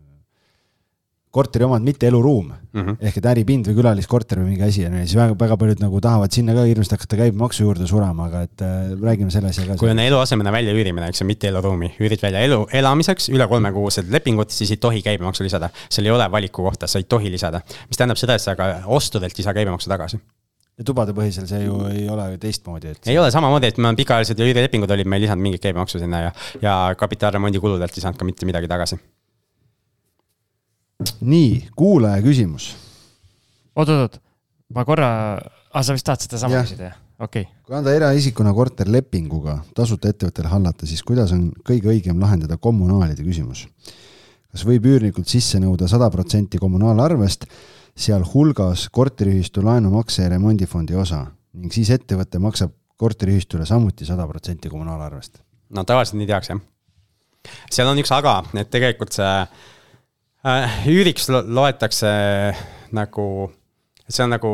korteri 1.32 1.64
omand, 1.64 1.86
mitte 1.88 2.08
eluruum 2.08 2.50
mm. 2.52 2.82
-hmm. 2.82 2.98
ehk 3.08 3.20
et 3.22 3.28
äripind 3.32 3.68
või 3.70 3.78
külaliskorter 3.78 4.42
või 4.42 4.50
mingi 4.52 4.66
asi 4.66 4.84
on 4.88 4.98
ju, 5.00 5.04
siis 5.06 5.16
väga, 5.20 5.36
väga 5.40 5.58
paljud 5.62 5.84
nagu 5.84 6.02
tahavad 6.04 6.36
sinna 6.36 6.56
ka 6.58 6.66
hirmsasti 6.68 6.98
hakata 6.98 7.20
käibemaksu 7.22 7.64
juurde 7.64 7.88
surema, 7.88 8.28
aga 8.28 8.42
et 8.48 8.66
äh, 8.68 8.92
räägime 9.00 9.32
selle 9.32 9.54
asja 9.54 9.66
ka. 9.70 9.78
kui 9.80 9.92
on 9.94 10.00
eluasemena 10.04 10.52
välja 10.52 10.76
üürimine, 10.76 11.08
eks 11.08 11.24
ju, 11.24 11.30
mitte 11.30 11.48
eluruumi, 11.48 11.94
üürid 12.00 12.24
välja 12.24 12.44
elu, 12.50 12.66
elamiseks 12.82 13.30
üle 13.32 13.48
kolmekuused 13.48 14.12
lepingud, 14.12 14.52
siis 14.52 14.76
ei 14.76 14.84
tohi 14.84 15.02
käibemaksu 15.08 15.48
lisada. 15.48 15.70
seal 15.90 16.06
ei 16.06 16.12
ole 16.12 16.28
valiku 16.32 16.68
kohta, 16.68 16.88
sa 16.88 17.00
ei 17.00 17.08
tohi 17.08 17.32
lisada, 17.32 17.64
mis 17.88 17.98
tähendab 17.98 18.20
seda, 18.20 18.36
et 18.36 18.44
sa 18.44 18.56
ka 18.60 18.70
ostudelt 18.86 19.40
ei 19.40 19.48
saa 19.48 19.56
käibemaksu 19.56 19.90
tagasi 19.90 20.20
ja 20.80 20.84
tubade 20.88 21.16
põhisel 21.16 21.48
see 21.48 21.64
ju 21.64 21.80
ei 21.92 22.06
ole 22.10 22.28
teistmoodi, 22.42 22.92
et. 22.92 23.08
ei 23.08 23.18
ole 23.20 23.32
samamoodi, 23.32 23.72
et 23.72 23.80
meil 23.80 23.96
pikaajalised 24.04 24.40
üürilepingud 24.40 24.92
olid, 24.92 25.08
me 25.08 25.20
ei 25.20 25.28
lisanud 25.28 25.48
mingit 25.48 25.64
käibemaksu 25.64 26.00
sinna 26.00 26.28
ja, 26.28 26.32
ja 26.62 26.78
kapitaalremondi 26.98 27.60
kuludelt 27.64 27.96
ei 27.96 28.04
saanud 28.04 28.20
ka 28.20 28.28
mitte 28.28 28.50
midagi 28.50 28.72
tagasi 28.72 29.00
nii, 31.22 31.70
kuulaja 31.78 32.22
küsimus. 32.24 32.72
oot-oot-oot, 33.76 34.20
ma 34.76 34.86
korra, 34.86 35.10
ah 35.74 35.86
sa 35.86 35.96
vist 35.96 36.08
tahad 36.08 36.24
sedasama 36.26 36.62
küsida, 36.64 36.92
jah? 36.92 36.98
okei 37.20 37.46
okay.. 37.46 37.62
kui 37.66 37.78
anda 37.78 37.94
eraisikuna 37.96 38.54
korter 38.54 38.90
lepinguga 38.92 39.60
tasuta 39.78 40.12
ettevõttele 40.12 40.52
hallata, 40.52 40.90
siis 40.90 41.04
kuidas 41.08 41.34
on 41.36 41.50
kõige 41.68 41.92
õigem 41.94 42.20
lahendada 42.22 42.58
kommunaalide 42.58 43.26
küsimus? 43.28 43.68
kas 44.52 44.66
võib 44.68 44.88
üürnikult 44.92 45.32
sisse 45.32 45.62
nõuda 45.64 45.88
sada 45.88 46.10
protsenti 46.12 46.60
kommunaalarvest, 46.60 47.46
sealhulgas 47.96 48.90
korteriühistu 48.92 49.64
laenumakse 49.64 50.26
ja 50.26 50.34
remondifondi 50.34 50.98
osa 51.00 51.26
ning 51.54 51.74
siis 51.74 51.92
ettevõte 51.96 52.40
maksab 52.40 52.74
korteriühistule 53.02 53.66
samuti 53.66 54.06
sada 54.06 54.28
protsenti 54.28 54.70
kommunaalarvest? 54.70 55.40
no 55.72 55.84
tavaliselt 55.88 56.20
nii 56.20 56.32
tehakse, 56.34 56.58
jah. 56.58 57.54
seal 57.72 57.88
on 57.92 58.02
üks 58.02 58.12
aga, 58.16 58.42
et 58.60 58.70
tegelikult 58.74 59.16
see 59.16 59.30
Äh, 59.32 59.48
üüriks 60.90 61.30
loetakse 61.30 62.10
nagu, 62.98 63.26
see 64.10 64.26
on 64.26 64.34
nagu, 64.34 64.52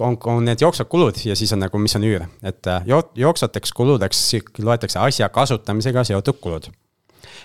on, 0.00 0.16
on 0.30 0.44
need 0.46 0.62
jooksvad 0.62 0.88
kulud 0.92 1.20
ja 1.26 1.36
siis 1.38 1.52
on 1.56 1.64
nagu, 1.64 1.78
mis 1.82 1.96
on 1.98 2.06
üür, 2.06 2.26
et 2.46 2.66
äh, 2.70 2.86
jooksvateks 3.18 3.74
kuludeks 3.76 4.22
loetakse 4.62 5.00
asja 5.02 5.28
kasutamisega 5.28 6.04
seotud 6.06 6.38
kulud. 6.42 6.70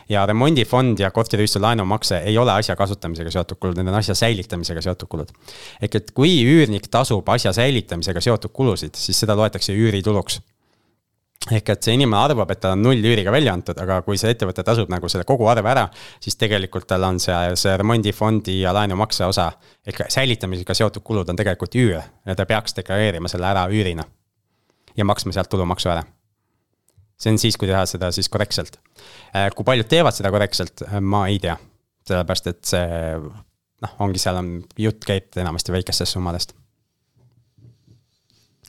Ja 0.09 0.25
remondifond 0.27 0.99
ja 0.99 1.09
korteriühistu 1.11 1.61
laenumakse 1.61 2.17
ei 2.27 2.37
ole 2.37 2.51
asja 2.51 2.75
kasutamisega 2.75 3.31
seotud 3.31 3.57
kulud, 3.61 3.79
need 3.79 3.89
on 3.89 3.97
asja 3.97 4.15
säilitamisega 4.15 4.81
seotud 4.83 5.09
kulud. 5.09 5.31
ehk 5.81 5.95
et 5.95 6.11
kui 6.15 6.35
üürnik 6.45 6.89
tasub 6.91 7.29
asja 7.29 7.53
säilitamisega 7.55 8.21
seotud 8.21 8.53
kulusid, 8.53 8.97
siis 8.99 9.19
seda 9.23 9.35
loetakse 9.35 9.73
üürituluks 9.73 10.41
ehk 11.49 11.71
et 11.73 11.87
see 11.87 11.95
inimene 11.97 12.19
arvab, 12.21 12.51
et 12.53 12.59
tal 12.61 12.75
on 12.75 12.83
null 12.85 13.01
üüriga 13.01 13.31
välja 13.33 13.55
antud, 13.55 13.77
aga 13.81 14.01
kui 14.05 14.19
see 14.19 14.29
ettevõte 14.33 14.63
tasub 14.65 14.91
nagu 14.93 15.09
selle 15.09 15.25
kogu 15.27 15.47
arve 15.49 15.71
ära, 15.71 15.87
siis 16.21 16.37
tegelikult 16.37 16.85
tal 16.91 17.07
on 17.07 17.17
see, 17.23 17.35
see 17.57 17.73
remondifondi 17.81 18.59
ja 18.61 18.73
laenumakse 18.77 19.25
osa 19.25 19.47
ehk 19.87 20.03
säilitamisega 20.13 20.75
seotud 20.77 21.03
kulud 21.05 21.29
on 21.33 21.39
tegelikult 21.39 21.77
üür 21.81 21.97
ja 21.97 22.35
ta 22.37 22.45
peaks 22.45 22.77
deklareerima 22.77 23.31
selle 23.31 23.49
ära 23.49 23.65
üürina. 23.73 24.05
ja 24.97 25.05
maksma 25.07 25.33
sealt 25.33 25.49
tulumaksu 25.49 25.89
ära. 25.89 26.03
see 27.17 27.33
on 27.33 27.39
siis, 27.41 27.57
kui 27.57 27.67
teha 27.69 27.85
seda 27.85 28.11
siis 28.11 28.29
korrektselt. 28.29 28.77
Äh, 29.35 29.49
kui 29.55 29.65
paljud 29.65 29.87
teevad 29.87 30.13
seda 30.13 30.31
korrektselt, 30.31 30.81
äh, 30.87 30.99
ma 31.01 31.27
ei 31.27 31.39
tea, 31.39 31.55
sellepärast 32.07 32.47
et 32.47 32.61
see 32.65 32.85
noh, 33.81 33.95
ongi 33.99 34.21
seal 34.21 34.37
on, 34.37 34.51
jutt 34.77 35.05
käib 35.05 35.41
enamasti 35.41 35.73
väikestest 35.73 36.13
summadest. 36.13 36.53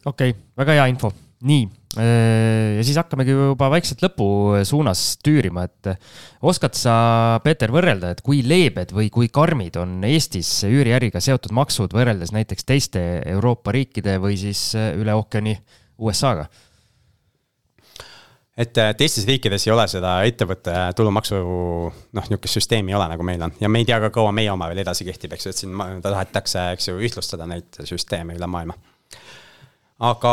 okei 0.07 0.31
okay,, 0.31 0.41
väga 0.57 0.79
hea 0.81 0.89
info 0.95 1.13
nii, 1.43 1.67
äh, 1.99 2.79
ja 2.79 2.87
siis 2.87 2.99
hakkamegi 3.01 3.35
juba 3.35 3.69
vaikselt 3.73 4.03
lõpu 4.05 4.27
suunas 4.69 5.03
tüürima, 5.25 5.67
et 5.67 5.93
oskad 6.45 6.77
sa, 6.79 6.97
Peeter, 7.45 7.73
võrrelda, 7.75 8.13
et 8.15 8.23
kui 8.25 8.43
leebed 8.47 8.95
või 8.95 9.11
kui 9.13 9.31
karmid 9.33 9.79
on 9.83 10.01
Eestis 10.07 10.51
üüriäriga 10.69 11.23
seotud 11.23 11.55
maksud 11.57 11.95
võrreldes 11.97 12.35
näiteks 12.35 12.69
teiste 12.69 13.07
Euroopa 13.35 13.75
riikide 13.75 14.19
või 14.23 14.39
siis 14.41 14.71
üle 14.77 15.17
ookeani 15.19 15.57
USA-ga? 16.03 16.47
et 18.63 18.77
teistes 19.01 19.25
riikides 19.25 19.65
ei 19.65 19.73
ole 19.73 19.87
seda 19.89 20.11
ettevõtte 20.29 20.75
tulumaksu 20.97 21.39
noh, 21.41 22.27
niisugust 22.29 22.59
süsteemi 22.61 22.93
ei 22.93 22.99
ole, 22.99 23.07
nagu 23.15 23.25
meil 23.25 23.43
on 23.49 23.55
ja 23.59 23.71
me 23.73 23.81
ei 23.81 23.89
tea 23.89 23.97
ka, 24.05 24.13
kaua 24.13 24.31
meie 24.37 24.53
oma 24.53 24.69
veel 24.71 24.83
edasi 24.85 25.09
kehtib, 25.09 25.33
eks 25.33 25.49
ju, 25.49 25.55
et 25.55 25.63
siin 25.63 26.03
tahetakse, 26.05 26.67
eks 26.77 26.91
ju, 26.91 26.99
ühtlustada 27.01 27.49
neid 27.49 27.81
süsteeme 27.89 28.37
üle 28.37 28.51
maailma 28.53 28.77
aga 30.03 30.33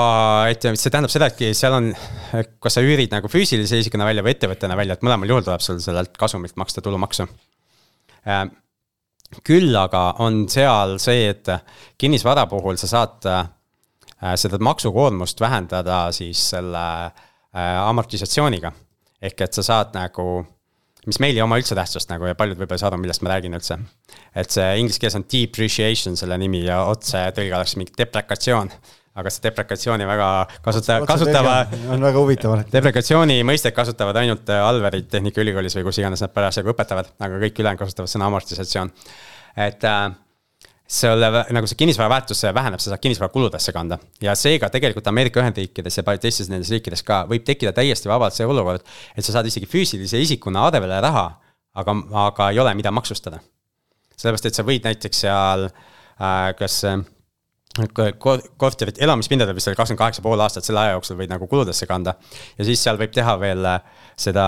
et 0.49 0.65
see 0.65 0.89
tähendab 0.89 1.11
seda, 1.13 1.29
et 1.29 1.57
seal 1.57 1.75
on, 1.77 1.91
kas 2.61 2.77
sa 2.77 2.81
üürid 2.85 3.11
nagu 3.13 3.29
füüsilise 3.29 3.77
isikuna 3.83 4.07
välja 4.07 4.23
või 4.25 4.33
ettevõttena 4.33 4.77
välja, 4.79 4.97
et 4.97 5.05
mõlemal 5.05 5.29
juhul 5.29 5.45
tuleb 5.45 5.63
sul 5.63 5.81
sellelt 5.83 6.17
kasumilt 6.17 6.57
maksta 6.57 6.81
tulumaksu. 6.85 7.27
Äh, 8.25 8.47
küll 9.45 9.75
aga 9.77 10.03
on 10.25 10.47
seal 10.49 10.97
see, 11.01 11.29
et 11.35 11.51
kinnisvara 12.01 12.47
puhul 12.49 12.79
sa 12.81 12.89
saad 12.89 13.29
äh, 13.29 13.49
seda 14.41 14.57
maksukoormust 14.57 15.41
vähendada 15.41 16.07
siis 16.17 16.49
selle 16.55 16.85
äh, 17.05 17.75
amortisatsiooniga. 17.85 18.73
ehk 19.21 19.41
et 19.43 19.53
sa 19.53 19.61
saad 19.63 19.93
nagu, 19.93 20.23
mis 21.05 21.19
meil 21.19 21.35
ei 21.35 21.43
oma 21.43 21.57
üldse 21.59 21.75
tähtsust 21.75 22.09
nagu 22.09 22.25
ja 22.25 22.35
paljud 22.39 22.57
võib-olla 22.57 22.79
ei 22.79 22.81
saa 22.81 22.89
aru, 22.89 23.01
millest 23.03 23.21
ma 23.21 23.35
räägin 23.35 23.53
üldse. 23.53 23.77
et 24.33 24.49
see 24.49 24.69
inglise 24.81 24.99
keeles 24.99 25.19
on 25.19 25.29
depreciation 25.29 26.17
selle 26.17 26.37
nimi 26.41 26.63
ja 26.65 26.85
otse 26.89 27.21
tõlge 27.37 27.53
oleks 27.59 27.75
mingi 27.77 27.93
deprekatsioon 27.99 28.73
aga 29.17 29.31
see 29.33 29.43
deprekatsiooni 29.47 30.07
väga 30.07 30.29
kasuta-, 30.65 30.99
kasutava. 31.09 31.55
on 31.93 32.05
väga 32.05 32.21
huvitav 32.21 32.53
alati. 32.55 32.73
deprekatsiooni 32.75 33.41
mõistet 33.47 33.75
kasutavad 33.75 34.21
ainult 34.21 34.49
äh, 34.53 34.63
Alverid 34.63 35.09
Tehnikaülikoolis 35.11 35.75
või 35.79 35.89
kus 35.89 36.01
iganes 36.01 36.23
nad 36.23 36.33
parasjagu 36.35 36.73
õpetavad, 36.73 37.13
aga 37.19 37.41
kõik 37.43 37.61
ülejäänud 37.63 37.83
kasutavad 37.83 38.11
sõna 38.11 38.29
amortisatsioon. 38.29 38.91
et 39.65 39.87
äh, 39.89 40.09
selle, 40.89 41.29
nagu 41.53 41.69
see 41.69 41.77
kinnisvara 41.77 42.09
väärtus 42.09 42.41
väheneb, 42.55 42.81
sa 42.81 42.93
saad 42.93 43.03
kinnisvara 43.03 43.29
kuludesse 43.33 43.73
kanda. 43.75 43.99
ja 44.21 44.35
seega 44.35 44.69
tegelikult 44.73 45.07
Ameerika 45.07 45.41
Ühendriikides 45.43 45.99
ja 45.99 46.03
paljudes 46.03 46.25
teistes 46.29 46.49
nendes 46.49 46.71
riikides 46.73 47.03
ka 47.05 47.23
võib 47.29 47.45
tekkida 47.45 47.73
täiesti 47.77 48.09
vabalt 48.09 48.37
see 48.37 48.47
olukord, 48.47 48.85
et 49.15 49.25
sa 49.25 49.37
saad 49.37 49.49
isegi 49.49 49.69
füüsilise 49.69 50.21
isikuna 50.21 50.65
arvele 50.69 51.01
raha, 51.01 51.29
aga, 51.75 51.95
aga 52.25 52.49
ei 52.53 52.59
ole, 52.59 52.73
mida 52.77 52.91
maksustada. 52.91 53.41
sellepärast, 54.15 54.49
et 54.49 54.57
sa 54.57 54.65
võid 54.67 54.85
näiteks 54.85 55.25
seal 55.25 55.69
äh, 55.69 56.53
kas 56.57 56.83
äh, 56.89 56.97
korterit, 57.77 58.97
elamispindadel 59.01 59.53
vist 59.55 59.69
oli 59.69 59.77
kakskümmend 59.77 59.99
kaheksa 60.01 60.23
pool 60.25 60.41
aastat, 60.41 60.65
selle 60.65 60.81
aja 60.81 60.95
jooksul 60.95 61.19
võid 61.19 61.29
nagu 61.29 61.47
kuludesse 61.47 61.85
kanda. 61.87 62.15
ja 62.57 62.65
siis 62.65 62.81
seal 62.83 62.97
võib 62.97 63.13
teha 63.13 63.35
veel 63.39 63.65
äh, 63.65 63.83
seda 64.17 64.45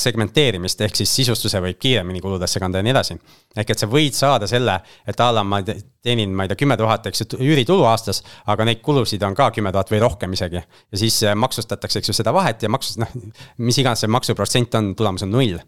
segmenteerimist, 0.00 0.80
ehk 0.80 0.96
siis 0.96 1.10
sisustuse 1.10 1.60
võib 1.60 1.80
kiiremini 1.82 2.22
kuludesse 2.22 2.60
kanda 2.62 2.78
ja 2.78 2.86
nii 2.86 2.94
edasi. 2.94 3.18
ehk 3.56 3.74
et 3.74 3.82
sa 3.82 3.88
võid 3.90 4.14
saada 4.14 4.46
selle, 4.46 4.78
et 5.06 5.20
a 5.20 5.30
la 5.32 5.42
ma 5.44 5.60
teenin, 5.62 6.30
ma 6.30 6.46
ei 6.46 6.52
tea, 6.52 6.62
kümme 6.62 6.78
tuhat, 6.78 7.10
eks 7.10 7.24
ju, 7.24 7.42
üüritulu 7.42 7.84
aastas, 7.88 8.22
aga 8.46 8.64
neid 8.64 8.80
kulusid 8.82 9.22
on 9.26 9.34
ka 9.34 9.50
kümme 9.50 9.72
tuhat 9.74 9.90
või 9.90 10.00
rohkem 10.06 10.38
isegi. 10.38 10.62
ja 10.62 10.98
siis 11.04 11.22
äh, 11.26 11.34
maksustatakse, 11.34 11.98
eks 11.98 12.12
ju, 12.12 12.16
seda 12.22 12.32
vahet 12.32 12.62
ja 12.62 12.70
maksus, 12.70 12.96
noh, 13.02 13.10
mis 13.58 13.82
iganes 13.82 14.06
see 14.06 14.12
maksuprotsent 14.12 14.78
on, 14.78 14.94
tulemus 14.94 15.26
on 15.26 15.34
null. 15.34 15.58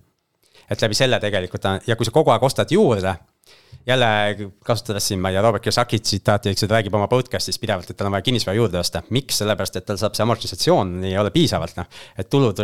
et 0.70 0.80
läbi 0.80 0.94
selle 0.94 1.20
tegelikult 1.20 1.64
on 1.64 1.80
ja 1.86 1.96
kui 1.96 2.06
sa 2.06 2.14
kogu 2.14 2.30
aeg 2.30 2.42
ostad 2.46 2.70
juurde 2.70 3.18
jälle 3.86 4.06
kasutades 4.64 5.08
siin, 5.08 5.20
ma 5.20 5.28
ei 5.28 5.36
tea, 5.36 5.42
Robert 5.42 5.62
Kiyosaki 5.62 5.98
tsitaati, 6.00 6.52
eks 6.54 6.62
ju, 6.64 6.68
ta 6.68 6.78
räägib 6.78 6.94
oma 6.96 7.08
podcast'is 7.08 7.58
pidevalt, 7.60 7.90
et 7.90 7.96
tal 7.96 8.08
on 8.08 8.14
vaja 8.16 8.24
kinnisvara 8.24 8.56
juurde 8.56 8.78
osta. 8.80 9.02
miks, 9.10 9.38
sellepärast 9.42 9.76
et 9.76 9.86
tal 9.86 9.98
saab 10.00 10.16
see 10.16 10.24
amortisatsioon 10.24 10.94
ei 11.04 11.18
ole 11.20 11.32
piisavalt, 11.34 11.76
noh. 11.76 11.90
et 12.18 12.30
tulud, 12.32 12.62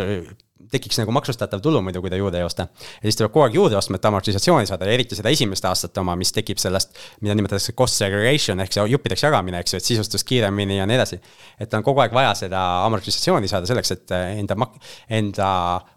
tekiks 0.71 0.97
nagu 1.01 1.13
maksustatav 1.13 1.61
tulu 1.61 1.81
muidu, 1.85 2.01
kui 2.01 2.09
ta 2.09 2.17
juurde 2.17 2.39
ei 2.41 2.45
osta. 2.45 2.67
ja 2.73 3.03
siis 3.05 3.19
tuleb 3.19 3.33
kogu 3.33 3.45
aeg 3.45 3.57
juurde 3.59 3.77
ostma, 3.77 3.99
et 3.99 4.07
amortisatsiooni 4.09 4.69
saada 4.69 4.87
ja 4.89 4.95
eriti 4.97 5.17
seda 5.17 5.29
esimest 5.29 5.65
aastat 5.69 5.97
oma, 6.01 6.15
mis 6.17 6.33
tekib 6.33 6.61
sellest, 6.61 6.97
mida 7.21 7.35
nimetatakse 7.37 7.75
cost 7.77 8.01
segregation 8.01 8.59
ehk 8.65 8.73
see 8.73 8.87
juppideks 8.95 9.25
jagamine, 9.27 9.61
eks 9.61 9.75
ju, 9.75 9.81
et 9.81 9.89
sisustus 9.91 10.25
kiiremini 10.25 10.79
ja 10.79 10.89
nii 10.89 10.97
edasi. 10.97 11.21
et 11.59 11.73
on 11.77 11.85
kogu 11.85 12.01
aeg 12.01 12.15
vaja 12.17 12.33
seda 12.45 12.63
amortisatsiooni 12.87 13.51
saada 13.51 13.69
selleks, 13.69 13.93
et 13.97 14.17
enda 14.17 14.57
mak-, 14.57 14.81
enda 15.09 15.51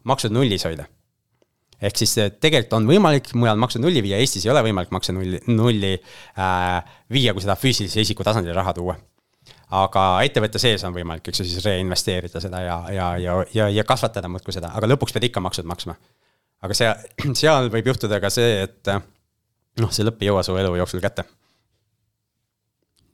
maksud 0.05 0.37
nullis 0.37 0.69
hoida 0.69 0.89
ehk 1.85 2.01
siis 2.01 2.15
eh, 2.23 2.31
tegelikult 2.41 2.79
on 2.79 2.89
võimalik 2.89 3.31
mujal 3.39 3.59
makse 3.61 3.81
nulli 3.83 4.03
viia, 4.05 4.21
Eestis 4.23 4.47
ei 4.47 4.53
ole 4.53 4.63
võimalik 4.67 4.93
makse 4.95 5.15
nulli, 5.15 5.41
nulli 5.51 5.93
äh, 5.97 6.97
viia, 7.13 7.35
kui 7.35 7.45
seda 7.45 7.57
füüsilise 7.61 8.05
isiku 8.05 8.27
tasandile 8.27 8.57
raha 8.57 8.75
tuua. 8.77 8.97
aga 9.75 10.03
ettevõtte 10.23 10.61
sees 10.63 10.85
on 10.87 10.95
võimalik, 10.95 11.29
eks 11.29 11.41
ju, 11.41 11.49
siis 11.49 11.65
reinvesteerida 11.65 12.41
seda 12.41 12.61
ja, 12.63 12.77
ja, 12.95 13.09
ja, 13.19 13.39
ja, 13.55 13.69
ja 13.73 13.85
kasvatada 13.85 14.31
muudkui 14.31 14.55
seda, 14.55 14.71
aga 14.77 14.89
lõpuks 14.93 15.15
pead 15.17 15.29
ikka 15.31 15.43
maksud 15.45 15.69
maksma. 15.69 15.97
aga 16.65 16.77
see, 16.79 16.93
seal 17.41 17.71
võib 17.75 17.93
juhtuda 17.93 18.21
ka 18.23 18.33
see, 18.33 18.61
et 18.69 18.93
eh, 18.93 19.01
noh, 19.83 19.95
see 19.95 20.07
lõpp 20.07 20.23
ei 20.23 20.31
jõua 20.31 20.45
su 20.47 20.57
elu 20.61 20.77
jooksul 20.81 21.03
kätte 21.05 21.27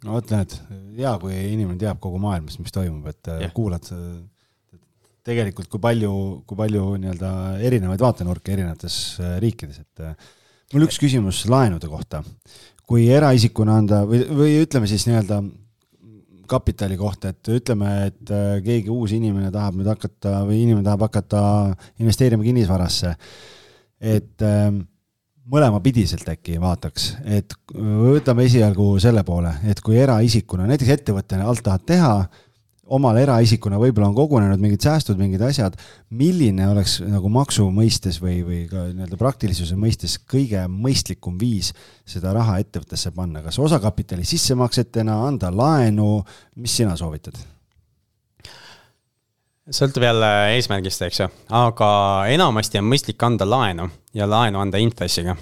no 0.05 0.17
vot, 0.17 0.31
näed, 0.33 0.55
hea, 0.97 1.15
kui 1.23 1.35
inimene 1.37 1.81
teab 1.81 2.01
kogu 2.03 2.21
maailmas, 2.23 2.59
mis 2.63 2.73
toimub, 2.73 3.09
et 3.11 3.35
yeah. 3.35 3.53
kuulad 3.57 3.89
tegelikult, 5.27 5.69
kui 5.71 5.81
palju, 5.83 6.13
kui 6.49 6.59
palju 6.59 6.85
nii-öelda 7.01 7.31
erinevaid 7.67 8.03
vaatenurke 8.03 8.55
erinevates 8.55 8.97
äh, 9.21 9.39
riikides, 9.43 9.83
et 9.83 10.05
äh, 10.05 10.29
mul 10.75 10.87
üks 10.87 11.01
küsimus 11.03 11.45
laenude 11.51 11.91
kohta. 11.91 12.25
kui 12.91 13.05
eraisikuna 13.07 13.77
anda 13.79 14.01
või, 14.03 14.25
või 14.35 14.55
ütleme 14.65 14.89
siis 14.91 15.05
nii-öelda 15.07 15.37
kapitali 16.51 16.97
kohta, 16.99 17.31
et 17.31 17.51
ütleme, 17.55 17.91
et 18.09 18.33
äh, 18.35 18.57
keegi 18.65 18.91
uus 18.91 19.15
inimene 19.15 19.53
tahab 19.55 19.79
nüüd 19.79 19.91
hakata 19.93 20.41
või 20.49 20.65
inimene 20.65 20.87
tahab 20.89 21.07
hakata 21.07 21.43
investeerima 22.03 22.47
kinnisvarasse, 22.47 23.15
et 24.01 24.43
mõlemapidiselt 25.51 26.29
äkki 26.31 26.59
vaataks, 26.63 27.13
et 27.27 27.55
võtame 27.75 28.47
esialgu 28.47 28.93
selle 29.03 29.23
poole, 29.27 29.53
et 29.71 29.81
kui 29.85 29.99
eraisikuna, 30.01 30.67
näiteks 30.71 30.95
ettevõttena 30.97 31.47
alt 31.51 31.63
tahad 31.67 31.85
teha, 31.87 32.15
omal 32.91 33.21
eraisikuna 33.21 33.79
võib-olla 33.81 34.09
on 34.11 34.17
kogunenud 34.17 34.63
mingid 34.63 34.83
säästud, 34.85 35.19
mingid 35.21 35.43
asjad, 35.47 35.77
milline 36.17 36.67
oleks 36.71 36.99
nagu 37.07 37.31
maksu 37.33 37.69
mõistes 37.75 38.19
või, 38.23 38.41
või 38.47 38.65
ka 38.71 38.89
nii-öelda 38.91 39.19
praktilisuse 39.21 39.79
mõistes 39.79 40.17
kõige 40.31 40.65
mõistlikum 40.71 41.39
viis 41.41 41.73
seda 42.09 42.35
raha 42.37 42.59
ettevõttesse 42.63 43.15
panna, 43.17 43.45
kas 43.47 43.61
osakapitali 43.63 44.27
sissemaksetena, 44.27 45.21
anda 45.29 45.53
laenu, 45.55 46.19
mis 46.59 46.77
sina 46.83 46.97
soovitad? 46.99 47.39
sõltub 49.71 50.03
jälle 50.03 50.29
eesmärgist, 50.57 51.03
eks 51.07 51.21
ju, 51.21 51.29
aga 51.55 51.91
enamasti 52.33 52.81
on 52.81 52.89
mõistlik 52.91 53.23
anda 53.23 53.47
laenu 53.47 53.87
ja 54.17 54.27
laenu 54.27 54.59
anda 54.59 54.81
intressiga. 54.83 55.37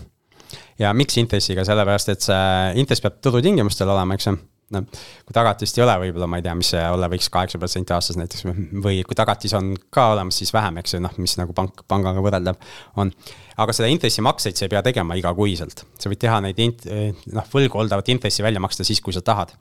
ja 0.78 0.92
miks 0.92 1.16
intressiga, 1.16 1.64
sellepärast 1.64 2.12
et 2.12 2.26
see 2.26 2.44
intress 2.82 3.00
peab 3.00 3.22
turutingimustel 3.24 3.88
olema, 3.88 4.14
eks 4.18 4.28
ju 4.28 4.36
noh, 4.74 4.84
kui 5.26 5.36
tagatist 5.36 5.78
ei 5.78 5.84
ole, 5.84 5.94
võib-olla 6.04 6.28
ma 6.30 6.40
ei 6.40 6.44
tea, 6.44 6.54
mis 6.58 6.72
see 6.74 6.84
olla 6.92 7.08
võiks, 7.10 7.30
kaheksa 7.32 7.60
protsenti 7.60 7.94
aastas 7.96 8.18
näiteks 8.20 8.46
või 8.84 9.02
kui 9.06 9.18
tagatis 9.18 9.54
on 9.58 9.72
ka 9.94 10.08
olemas, 10.14 10.38
siis 10.40 10.52
vähem, 10.54 10.80
eks 10.82 10.96
ju, 10.96 11.02
noh, 11.04 11.14
mis 11.22 11.36
nagu 11.40 11.54
pank, 11.56 11.84
pangaga 11.90 12.22
võrreldav 12.24 12.58
on. 13.00 13.12
aga 13.56 13.76
seda 13.76 13.90
intressimakseid 13.92 14.58
sa 14.58 14.66
ei 14.66 14.72
pea 14.74 14.82
tegema 14.86 15.16
igakuiselt, 15.18 15.84
sa 15.98 16.12
võid 16.12 16.22
teha 16.24 16.40
neid 16.44 16.60
int-, 16.64 16.88
noh, 17.34 17.52
võlgu 17.52 17.80
oldavat 17.84 18.10
intressi 18.12 18.44
välja 18.44 18.62
maksta 18.62 18.86
siis, 18.86 19.00
kui 19.04 19.16
sa 19.16 19.24
tahad. 19.24 19.54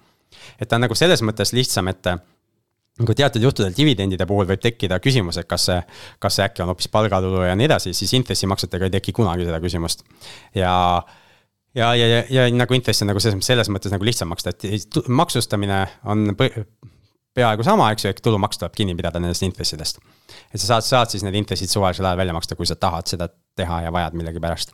et 0.60 0.68
ta 0.68 0.76
on 0.76 0.86
nagu 0.86 0.96
selles 0.96 1.24
mõttes 1.24 1.56
lihtsam, 1.56 1.88
et 1.94 2.12
nagu 2.98 3.14
teatud 3.14 3.44
juhtudel 3.44 3.76
dividendide 3.78 4.26
puhul 4.30 4.48
võib 4.50 4.62
tekkida 4.62 4.98
küsimus, 5.04 5.38
et 5.38 5.48
kas 5.50 5.70
see, 5.70 5.78
kas 6.20 6.40
see 6.40 6.48
äkki 6.48 6.64
on 6.66 6.74
hoopis 6.74 6.90
palgatulu 6.94 7.46
ja 7.46 7.56
nii 7.58 7.70
edasi, 7.70 7.94
siis 7.98 8.14
intressimaksetega 8.18 8.90
ei 8.90 8.96
teki 8.98 9.14
kunagi 9.20 9.46
seda 9.48 9.62
küsimust. 9.64 10.04
ja 10.58 10.74
ja, 11.78 11.94
ja, 11.96 12.08
ja, 12.08 12.24
ja 12.30 12.48
nagu 12.56 12.76
intress 12.78 13.04
on 13.04 13.12
nagu 13.12 13.22
selles 13.22 13.38
mõttes, 13.38 13.52
selles 13.52 13.70
mõttes 13.74 13.94
nagu 13.94 14.08
lihtsam 14.08 14.32
maksta, 14.34 14.54
et 14.54 14.98
maksustamine 15.08 15.84
on 16.10 16.34
peaaegu 17.38 17.66
sama, 17.66 17.92
eks 17.94 18.06
ju, 18.06 18.14
ehk 18.14 18.24
tulumaks 18.26 18.60
tuleb 18.62 18.76
kinni 18.78 18.96
pidada 18.98 19.22
nendest 19.22 19.46
intressidest. 19.46 20.02
et 20.54 20.60
sa 20.60 20.74
saad, 20.74 20.88
saad 20.88 21.14
siis 21.14 21.26
need 21.26 21.38
intressid 21.38 21.72
suvalisel 21.72 22.06
ajal 22.10 22.20
välja 22.24 22.36
maksta, 22.38 22.58
kui 22.58 22.70
sa 22.70 22.76
tahad 22.76 23.10
seda 23.10 23.30
teha 23.30 23.82
ja 23.86 23.94
vajad 23.94 24.18
millegipärast. 24.18 24.74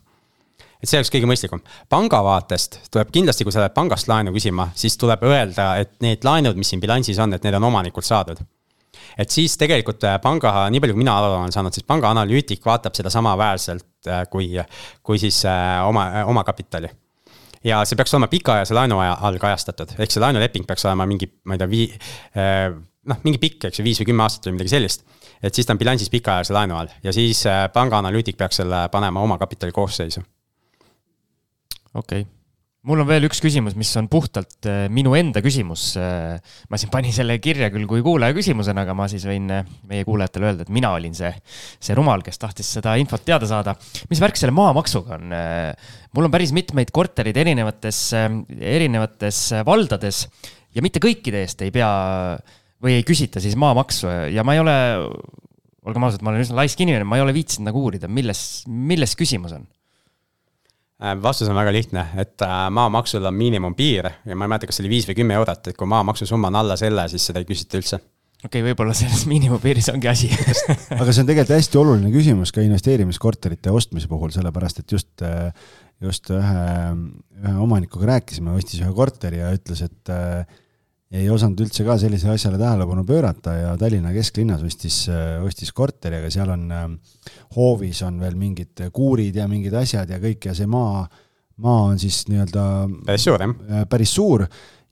et 0.80 0.88
see 0.88 0.98
oleks 1.00 1.12
kõige 1.12 1.28
mõistlikum. 1.28 1.62
panga 1.88 2.22
vaatest 2.24 2.80
tuleb 2.90 3.12
kindlasti, 3.12 3.44
kui 3.44 3.52
sa 3.52 3.64
lähed 3.64 3.76
pangast 3.76 4.08
laenu 4.08 4.32
küsima, 4.32 4.70
siis 4.74 4.96
tuleb 5.00 5.22
öelda, 5.28 5.74
et 5.84 5.96
need 6.04 6.24
laenud, 6.24 6.56
mis 6.56 6.72
siin 6.72 6.80
bilansis 6.80 7.18
on, 7.18 7.32
et 7.32 7.44
need 7.44 7.60
on 7.60 7.70
omanikult 7.70 8.08
saadud 8.08 8.40
et 9.18 9.30
siis 9.30 9.58
tegelikult 9.58 10.04
äh, 10.08 10.16
panga, 10.22 10.68
nii 10.70 10.80
palju 10.82 10.94
kui 10.96 11.02
mina 11.04 11.18
aru 11.18 11.36
olen 11.36 11.52
saanud, 11.54 11.74
siis 11.74 11.86
panga 11.86 12.10
analüütik 12.10 12.64
vaatab 12.66 12.96
seda 12.96 13.12
samaväärselt 13.12 13.84
äh, 14.10 14.24
kui, 14.30 14.50
kui 15.02 15.20
siis 15.22 15.40
äh, 15.48 15.80
oma, 15.86 16.06
omakapitali 16.30 16.90
ja 17.64 17.82
see 17.88 17.96
peaks 17.96 18.14
olema 18.14 18.28
pikaajalise 18.32 18.76
laenuaja 18.76 19.16
all 19.24 19.40
kajastatud, 19.40 19.96
ehk 19.98 20.12
see 20.12 20.22
laenuleping 20.22 20.66
peaks 20.68 20.84
olema 20.88 21.06
mingi, 21.08 21.30
ma 21.48 21.56
ei 21.56 21.62
tea, 21.62 21.70
vii-, 21.70 21.88
noh, 23.08 23.24
mingi 23.24 23.40
pikk, 23.40 23.70
eks 23.70 23.80
ju, 23.80 23.86
viis 23.86 24.02
või 24.02 24.10
kümme 24.10 24.26
aastat 24.26 24.50
või 24.50 24.58
midagi 24.58 24.74
sellist. 24.74 25.06
et 25.40 25.54
siis 25.54 25.66
ta 25.66 25.72
on 25.72 25.80
bilansis 25.80 26.12
pikaajalise 26.12 26.56
laenu 26.56 26.76
all 26.76 26.92
ja 27.04 27.12
siis 27.16 27.42
panga 27.72 28.02
analüütik 28.04 28.36
peaks 28.36 28.60
selle 28.60 28.86
panema 28.92 29.24
omakapitali 29.24 29.72
koosseisu. 29.72 30.20
okei 31.94 32.20
okay 32.20 32.43
mul 32.84 33.00
on 33.00 33.08
veel 33.08 33.24
üks 33.28 33.40
küsimus, 33.42 33.74
mis 33.78 33.90
on 33.96 34.08
puhtalt 34.12 34.66
äh, 34.68 34.84
minu 34.92 35.14
enda 35.16 35.40
küsimus. 35.44 35.94
Äh, 36.00 36.36
ma 36.70 36.80
siin 36.80 36.92
panin 36.92 37.14
selle 37.16 37.38
kirja 37.42 37.70
küll 37.72 37.86
kui 37.88 38.02
kuulaja 38.04 38.36
küsimusena, 38.36 38.84
aga 38.84 38.96
ma 38.96 39.06
siis 39.10 39.24
võin 39.28 39.48
äh, 39.52 39.64
meie 39.88 40.04
kuulajatele 40.06 40.50
öelda, 40.50 40.66
et 40.66 40.72
mina 40.74 40.92
olin 40.96 41.16
see, 41.16 41.30
see 41.80 41.96
rumal, 41.96 42.24
kes 42.24 42.40
tahtis 42.42 42.74
seda 42.76 42.96
infot 43.00 43.24
teada 43.24 43.48
saada. 43.48 43.76
mis 44.10 44.20
värk 44.22 44.38
selle 44.40 44.54
maamaksuga 44.56 45.16
on? 45.16 45.32
mul 46.14 46.28
on 46.28 46.32
päris 46.32 46.52
mitmeid 46.54 46.92
korterid 46.94 47.36
erinevates, 47.40 48.00
erinevates 48.14 49.40
valdades 49.66 50.24
ja 50.76 50.84
mitte 50.84 51.02
kõikide 51.02 51.42
eest 51.44 51.64
ei 51.64 51.72
pea 51.74 51.88
või 52.84 52.98
ei 52.98 53.06
küsita 53.06 53.42
siis 53.42 53.56
maamaksu 53.58 54.10
ja 54.34 54.44
ma 54.46 54.54
ei 54.54 54.62
ole, 54.62 54.76
olgem 55.88 56.06
ausad, 56.06 56.22
ma 56.22 56.32
olen 56.32 56.44
üsna 56.44 56.60
laisk 56.60 56.80
inimene, 56.84 57.06
ma 57.08 57.18
ei 57.18 57.24
ole 57.24 57.34
viitsinud 57.36 57.70
nagu 57.70 57.82
uurida, 57.86 58.10
milles, 58.12 58.44
milles 58.68 59.16
küsimus 59.18 59.56
on 59.56 59.66
vastus 61.22 61.48
on 61.50 61.56
väga 61.58 61.72
lihtne, 61.74 62.06
et 62.20 62.42
äh, 62.42 62.56
maamaksul 62.70 63.24
on 63.26 63.34
miinimumpiir 63.34 64.10
ja 64.24 64.36
ma 64.36 64.46
ei 64.46 64.52
mäleta, 64.52 64.68
kas 64.70 64.78
see 64.78 64.84
oli 64.86 64.94
viis 64.94 65.08
või 65.08 65.18
kümme 65.18 65.38
eurot, 65.38 65.70
et 65.70 65.78
kui 65.78 65.88
maamaksu 65.90 66.28
summa 66.28 66.52
on 66.52 66.60
alla 66.62 66.76
selle, 66.80 67.06
siis 67.10 67.26
seda 67.30 67.42
ei 67.42 67.48
küsita 67.48 67.80
üldse. 67.80 67.98
okei 68.44 68.48
okay,, 68.48 68.66
võib-olla 68.68 68.94
selles 68.96 69.26
miinimumpiiris 69.32 69.90
ongi 69.94 70.10
asi 70.10 70.30
aga 71.00 71.08
see 71.10 71.24
on 71.24 71.30
tegelikult 71.30 71.56
hästi 71.56 71.80
oluline 71.82 72.12
küsimus 72.14 72.54
ka 72.54 72.62
investeerimiskorterite 72.64 73.74
ostmise 73.74 74.10
puhul, 74.10 74.32
sellepärast 74.34 74.84
et 74.84 74.96
just, 74.96 75.26
just 76.02 76.30
ühe, 76.30 76.66
ühe 77.42 77.56
omanikuga 77.66 78.14
rääkisime, 78.14 78.54
ostis 78.54 78.84
ühe 78.84 78.92
korteri 78.94 79.42
ja 79.42 79.50
ütles, 79.56 79.82
et 79.88 80.14
ei 81.14 81.28
osanud 81.30 81.60
üldse 81.62 81.84
ka 81.86 81.96
sellisele 82.00 82.34
asjale 82.34 82.58
tähelepanu 82.58 83.04
pöörata 83.06 83.54
ja 83.54 83.74
Tallinna 83.78 84.12
kesklinnas 84.14 84.64
ostis, 84.66 85.04
ostis 85.44 85.70
korteri, 85.76 86.18
aga 86.18 86.30
seal 86.32 86.50
on, 86.54 86.64
hoovis 87.56 88.02
on 88.06 88.18
veel 88.22 88.38
mingid 88.38 88.86
kuurid 88.94 89.36
ja 89.38 89.46
mingid 89.50 89.76
asjad 89.78 90.10
ja 90.10 90.18
kõik 90.22 90.48
ja 90.50 90.56
see 90.58 90.66
maa, 90.70 91.04
maa 91.62 91.84
on 91.92 92.00
siis 92.02 92.24
nii-öelda 92.30 92.64
päris 93.06 93.28
suur, 93.28 93.46
jah? 93.46 93.54
Äh, 93.70 93.86
päris 93.90 94.16
suur 94.16 94.46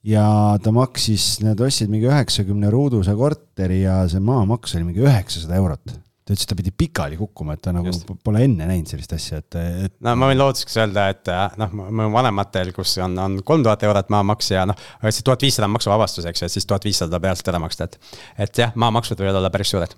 ja 0.06 0.26
ta 0.62 0.74
maksis, 0.74 1.26
nad 1.42 1.60
ostsid 1.62 1.90
mingi 1.90 2.10
üheksakümne 2.10 2.70
ruuduse 2.74 3.14
korteri 3.18 3.82
ja 3.84 4.02
see 4.10 4.22
maamaks 4.22 4.76
oli 4.78 4.88
mingi 4.90 5.04
üheksasada 5.04 5.58
eurot 5.58 5.98
ta 6.32 6.36
ütles, 6.36 6.46
et 6.46 6.52
ta 6.52 6.58
pidi 6.58 6.72
pikali 6.82 7.18
kukkuma, 7.20 7.56
et 7.56 7.62
ta 7.64 7.74
nagu 7.76 7.90
Just. 7.90 8.08
pole 8.24 8.44
enne 8.46 8.68
näinud 8.68 8.90
sellist 8.90 9.12
asja, 9.16 9.42
et, 9.42 9.58
et. 9.86 9.96
no 10.04 10.14
ma 10.18 10.30
võin 10.30 10.40
looduseks 10.40 10.78
öelda, 10.80 11.08
et 11.12 11.32
äh, 11.32 11.42
noh, 11.60 11.74
mu 11.78 12.08
vanematel, 12.14 12.72
kus 12.76 12.96
on, 13.04 13.18
on 13.20 13.40
kolm 13.46 13.66
tuhat 13.66 13.84
eurot 13.88 14.12
maamaks 14.14 14.52
ja 14.54 14.64
noh, 14.68 14.86
see 15.08 15.26
tuhat 15.26 15.44
viissada 15.44 15.68
on 15.68 15.76
maksuvabastus, 15.76 16.28
eks 16.30 16.44
ju, 16.44 16.48
et 16.50 16.56
siis 16.56 16.68
tuhat 16.68 16.88
viissada 16.88 17.20
reaalselt 17.22 17.52
ära 17.52 17.60
maksta, 17.62 17.90
et. 17.90 18.16
et 18.46 18.64
jah, 18.64 18.74
maamaksud 18.74 19.20
võivad 19.20 19.42
olla 19.42 19.52
päris 19.52 19.74
suured 19.74 19.94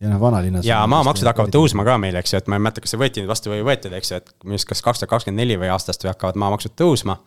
ja 0.00 0.12
noh, 0.12 0.20
vanalinnas. 0.20 0.66
ja 0.66 0.78
maamaksud 0.90 1.26
hakkavad 1.26 1.52
tõusma 1.54 1.84
ka 1.86 1.96
meil, 2.00 2.18
eks 2.20 2.34
ju, 2.34 2.42
et 2.42 2.50
ma 2.50 2.58
ei 2.58 2.62
mäleta, 2.62 2.84
kas 2.84 2.94
see 2.94 3.00
võeti 3.00 3.22
nüüd 3.22 3.30
vastu 3.32 3.50
või 3.52 3.62
ei 3.62 3.66
võetud, 3.66 3.94
eks 3.98 4.12
ju, 4.12 4.20
et 4.22 4.30
minu 4.44 4.58
arust 4.58 4.70
kas 4.70 4.82
kaks 4.84 5.02
tuhat 5.02 5.12
kakskümmend 5.14 5.42
neli 5.42 5.58
või 5.58 5.72
aastast 5.74 6.04
või 6.04 6.12
hakkavad 6.12 6.38
maamaksud 6.38 6.76
tõusma 6.78 7.18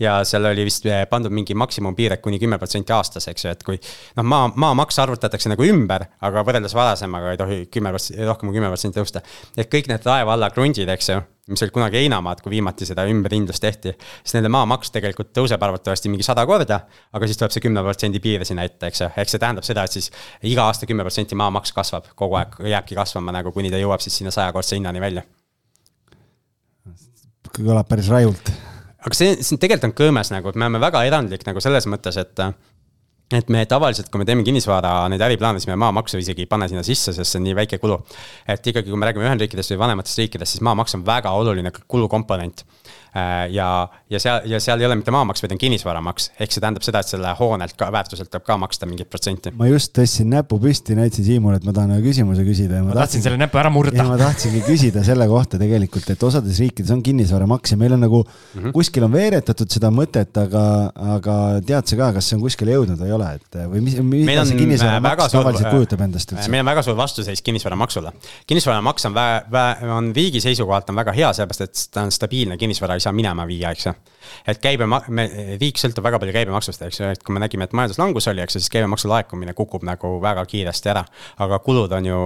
ja 0.00 0.20
seal 0.28 0.46
oli 0.50 0.66
vist 0.68 0.86
eh, 0.86 1.04
pandud 1.10 1.34
mingi 1.34 1.56
maksimumpiir, 1.58 2.16
et 2.16 2.24
kuni 2.24 2.40
kümme 2.42 2.58
protsenti 2.60 2.94
aastas, 2.94 3.28
eks 3.32 3.46
ju, 3.46 3.52
et 3.56 3.66
kui 3.66 3.78
noh, 4.18 4.26
maa, 4.26 4.48
maamaks 4.54 4.98
arvutatakse 5.02 5.52
nagu 5.52 5.66
ümber, 5.66 6.06
aga 6.22 6.46
võrreldes 6.46 6.74
varasemaga 6.76 7.34
ei 7.34 7.40
tohi 7.40 7.60
kümme 7.72 7.92
protsenti, 7.94 8.24
rohkem 8.28 8.50
kui 8.50 8.58
kümme 8.58 8.72
protsenti 8.72 9.00
tõusta. 9.00 9.22
et 9.56 9.70
kõik 9.72 9.90
need 9.92 10.08
laeva 10.08 10.36
alla 10.36 10.50
krundid, 10.54 10.88
eks 10.92 11.12
ju, 11.12 11.20
mis 11.50 11.62
olid 11.64 11.74
kunagi 11.74 11.98
heinamaad, 11.98 12.40
kui 12.42 12.54
viimati 12.54 12.86
seda 12.86 13.04
ümberhindlust 13.10 13.62
tehti, 13.64 13.92
siis 14.22 14.36
nende 14.36 14.50
maamaks 14.52 14.92
tegelikult 14.94 15.32
tõuseb 15.34 15.62
arvatavasti 15.66 16.10
mingi 16.12 16.26
sada 16.26 16.44
korda, 16.46 16.80
aga 17.12 17.28
siis 17.28 17.40
tuleb 17.40 17.54
see 17.54 17.64
kümne 17.66 17.82
protsendi 17.82 18.22
piir 18.22 18.46
sinna 18.48 18.66
ette, 18.68 18.92
eks 18.92 19.04
ju, 19.04 19.10
ehk 19.16 19.32
see 19.32 19.42
tähendab 19.42 19.66
seda, 19.66 19.84
et 19.86 19.98
siis 19.98 20.10
iga 20.48 20.68
aasta 20.70 20.86
kümme 20.86 21.06
protsenti 21.06 21.38
maamaks 21.38 21.74
kasvab, 21.74 22.12
kogu 22.18 22.38
aeg 22.38 22.60
jääbki 22.74 22.98
kasvama 22.98 23.34
nagu, 23.34 23.54
kuni 23.54 23.72
ta 23.74 23.80
jõuab 23.82 24.04
siis 24.04 24.22
sinna 24.22 24.34
sajakordse 24.34 24.78
hinnani 24.78 25.02
välja. 25.02 25.26
kõlab 27.52 27.84
päris 27.84 28.08
rajult 28.08 28.54
aga 29.02 29.18
see, 29.18 29.38
see 29.42 29.58
tegelikult 29.60 29.90
on 29.90 29.96
kõõmes 29.98 30.30
nagu, 30.34 30.50
et 30.50 30.58
me 30.58 30.68
oleme 30.68 30.82
väga 30.82 31.04
erandlik 31.08 31.46
nagu 31.48 31.62
selles 31.64 31.88
mõttes, 31.90 32.18
et 32.22 32.44
et 33.32 33.48
me 33.48 33.62
tavaliselt, 33.64 34.10
kui 34.12 34.20
me 34.20 34.26
teeme 34.28 34.44
kinnisvara 34.44 35.06
neid 35.08 35.22
äriplaane, 35.24 35.60
siis 35.60 35.70
me 35.70 35.78
maamaksu 35.80 36.18
isegi 36.20 36.44
ei 36.44 36.50
pane 36.50 36.66
sinna 36.68 36.82
sisse, 36.84 37.14
sest 37.16 37.32
see 37.32 37.40
on 37.40 37.46
nii 37.46 37.54
väike 37.62 37.78
kulu. 37.80 37.96
et 38.44 38.66
ikkagi, 38.66 38.90
kui 38.90 38.98
me 39.00 39.08
räägime 39.08 39.24
Ühendriikidest 39.24 39.72
või 39.72 39.80
vanematest 39.86 40.20
riikidest, 40.20 40.56
siis 40.56 40.64
maamaks 40.66 40.98
on 40.98 41.06
väga 41.06 41.32
oluline 41.32 41.72
kulukomponent. 41.88 42.64
Äh, 43.12 43.50
ja, 43.52 43.88
ja 44.08 44.18
seal, 44.20 44.46
ja 44.48 44.56
seal 44.62 44.80
ei 44.80 44.86
ole 44.88 44.96
mitte 44.96 45.12
maamaks, 45.12 45.42
vaid 45.44 45.52
on 45.52 45.58
kinnisvaramaks, 45.60 46.30
ehk 46.40 46.54
see 46.54 46.62
tähendab 46.64 46.84
seda, 46.86 47.02
et 47.04 47.10
selle 47.12 47.34
hoonelt 47.36 47.74
ka 47.76 47.90
väärtuselt 47.92 48.30
tuleb 48.32 48.46
ka 48.46 48.54
maksta 48.62 48.86
mingit 48.88 49.10
protsenti. 49.12 49.50
ma 49.52 49.66
just 49.68 49.92
tõstsin 49.98 50.30
näpu 50.32 50.56
püsti, 50.62 50.96
näitasin 50.96 51.26
Siimule, 51.26 51.58
et 51.60 51.66
ma 51.68 51.74
tahan 51.76 51.92
ühe 51.92 52.00
küsimuse 52.06 52.40
küsida 52.46 52.78
ja 52.78 52.86
ma, 52.86 52.88
ma 52.88 52.96
tahtsin, 52.96 53.20
tahtsin 53.20 53.26
selle 53.26 53.40
näpu 53.42 53.60
ära 53.60 53.72
murda. 53.74 54.06
ma 54.08 54.16
tahtsingi 54.16 54.62
küsida 54.64 55.02
selle 55.04 55.26
kohta 55.28 55.60
tegelikult, 55.60 56.08
et 56.14 56.24
osades 56.24 56.60
riikides 56.64 56.94
on 56.96 57.02
kinnisvaramaks 57.04 57.74
ja 57.74 57.78
meil 57.82 57.98
on 57.98 58.00
nagu 58.06 58.22
mm 58.22 58.62
-hmm. 58.62 58.72
kuskil 58.78 59.04
on 59.04 59.12
veeretatud 59.12 59.76
seda 59.76 59.92
mõtet, 59.92 60.32
aga, 60.46 60.64
aga 61.18 61.36
tead 61.68 61.92
sa 61.92 62.00
ka, 62.00 62.08
kas 62.16 62.32
see 62.32 62.38
on 62.40 62.46
kuskile 62.46 62.78
jõudnud 62.78 62.96
või 62.96 63.12
ei 63.12 63.16
ole, 63.18 63.28
et 63.36 63.60
või 63.74 63.84
mis, 63.90 63.98
mida 64.00 64.46
see 64.48 64.56
kinnisvaramaks 64.62 65.36
tavaliselt 65.36 65.68
kujutab 65.68 66.06
endast 66.08 66.32
üldse? 66.32 66.48
meil 66.48 66.64
on 66.64 66.72
väga 66.72 66.86
suur 66.88 66.96
vastuseis 66.96 67.44
kinnisvaramaksule. 67.44 68.16
kinnisvaramaks 68.48 69.10
on 69.12 69.20
on 70.00 70.12
riigi 70.16 70.40
seisukohalt 70.40 70.88
on 70.88 70.96
väga 70.96 71.12
hea, 71.12 71.32
sellepärast 71.36 71.68
et 71.68 71.86
ta 71.92 72.08
on 72.08 72.10
stabiilne 72.14 72.56
kinnisvara 72.56 73.01
ei 73.02 73.08
saa 73.08 73.12
minema 73.12 73.46
ju. 73.46 73.92
et 74.46 74.58
käibema-, 74.62 75.02
me, 75.08 75.26
riik 75.60 75.78
sõltub 75.78 76.04
väga 76.04 76.18
palju 76.22 76.32
käibemaksust, 76.32 76.82
eks 76.86 77.00
ju, 77.00 77.10
et 77.10 77.22
kui 77.22 77.34
me 77.34 77.40
nägime, 77.42 77.64
et 77.64 77.72
majanduslangus 77.72 78.28
oli, 78.30 78.42
eks 78.42 78.56
ju, 78.56 78.60
siis 78.62 78.70
käibemaksu 78.70 79.08
laekumine 79.08 79.54
kukub 79.54 79.82
nagu 79.82 80.20
väga 80.22 80.44
kiiresti 80.46 80.88
ära. 80.88 81.04
aga 81.38 81.58
kulud 81.58 81.92
on 81.92 82.06
ju 82.06 82.18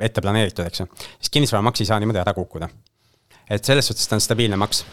ette 0.00 0.20
planeeritud, 0.20 0.64
eks 0.66 0.80
ju. 0.80 0.86
siis 1.18 1.30
kinnisvaramaks 1.30 1.80
ei 1.80 1.86
saa 1.86 2.00
niimoodi 2.00 2.22
ära 2.24 2.34
kukkuda. 2.34 2.68
et 3.50 3.64
selles 3.64 3.86
suhtes 3.86 4.08
ta 4.08 4.16
on 4.16 4.20
stabiilne 4.20 4.56
maks. 4.56 4.84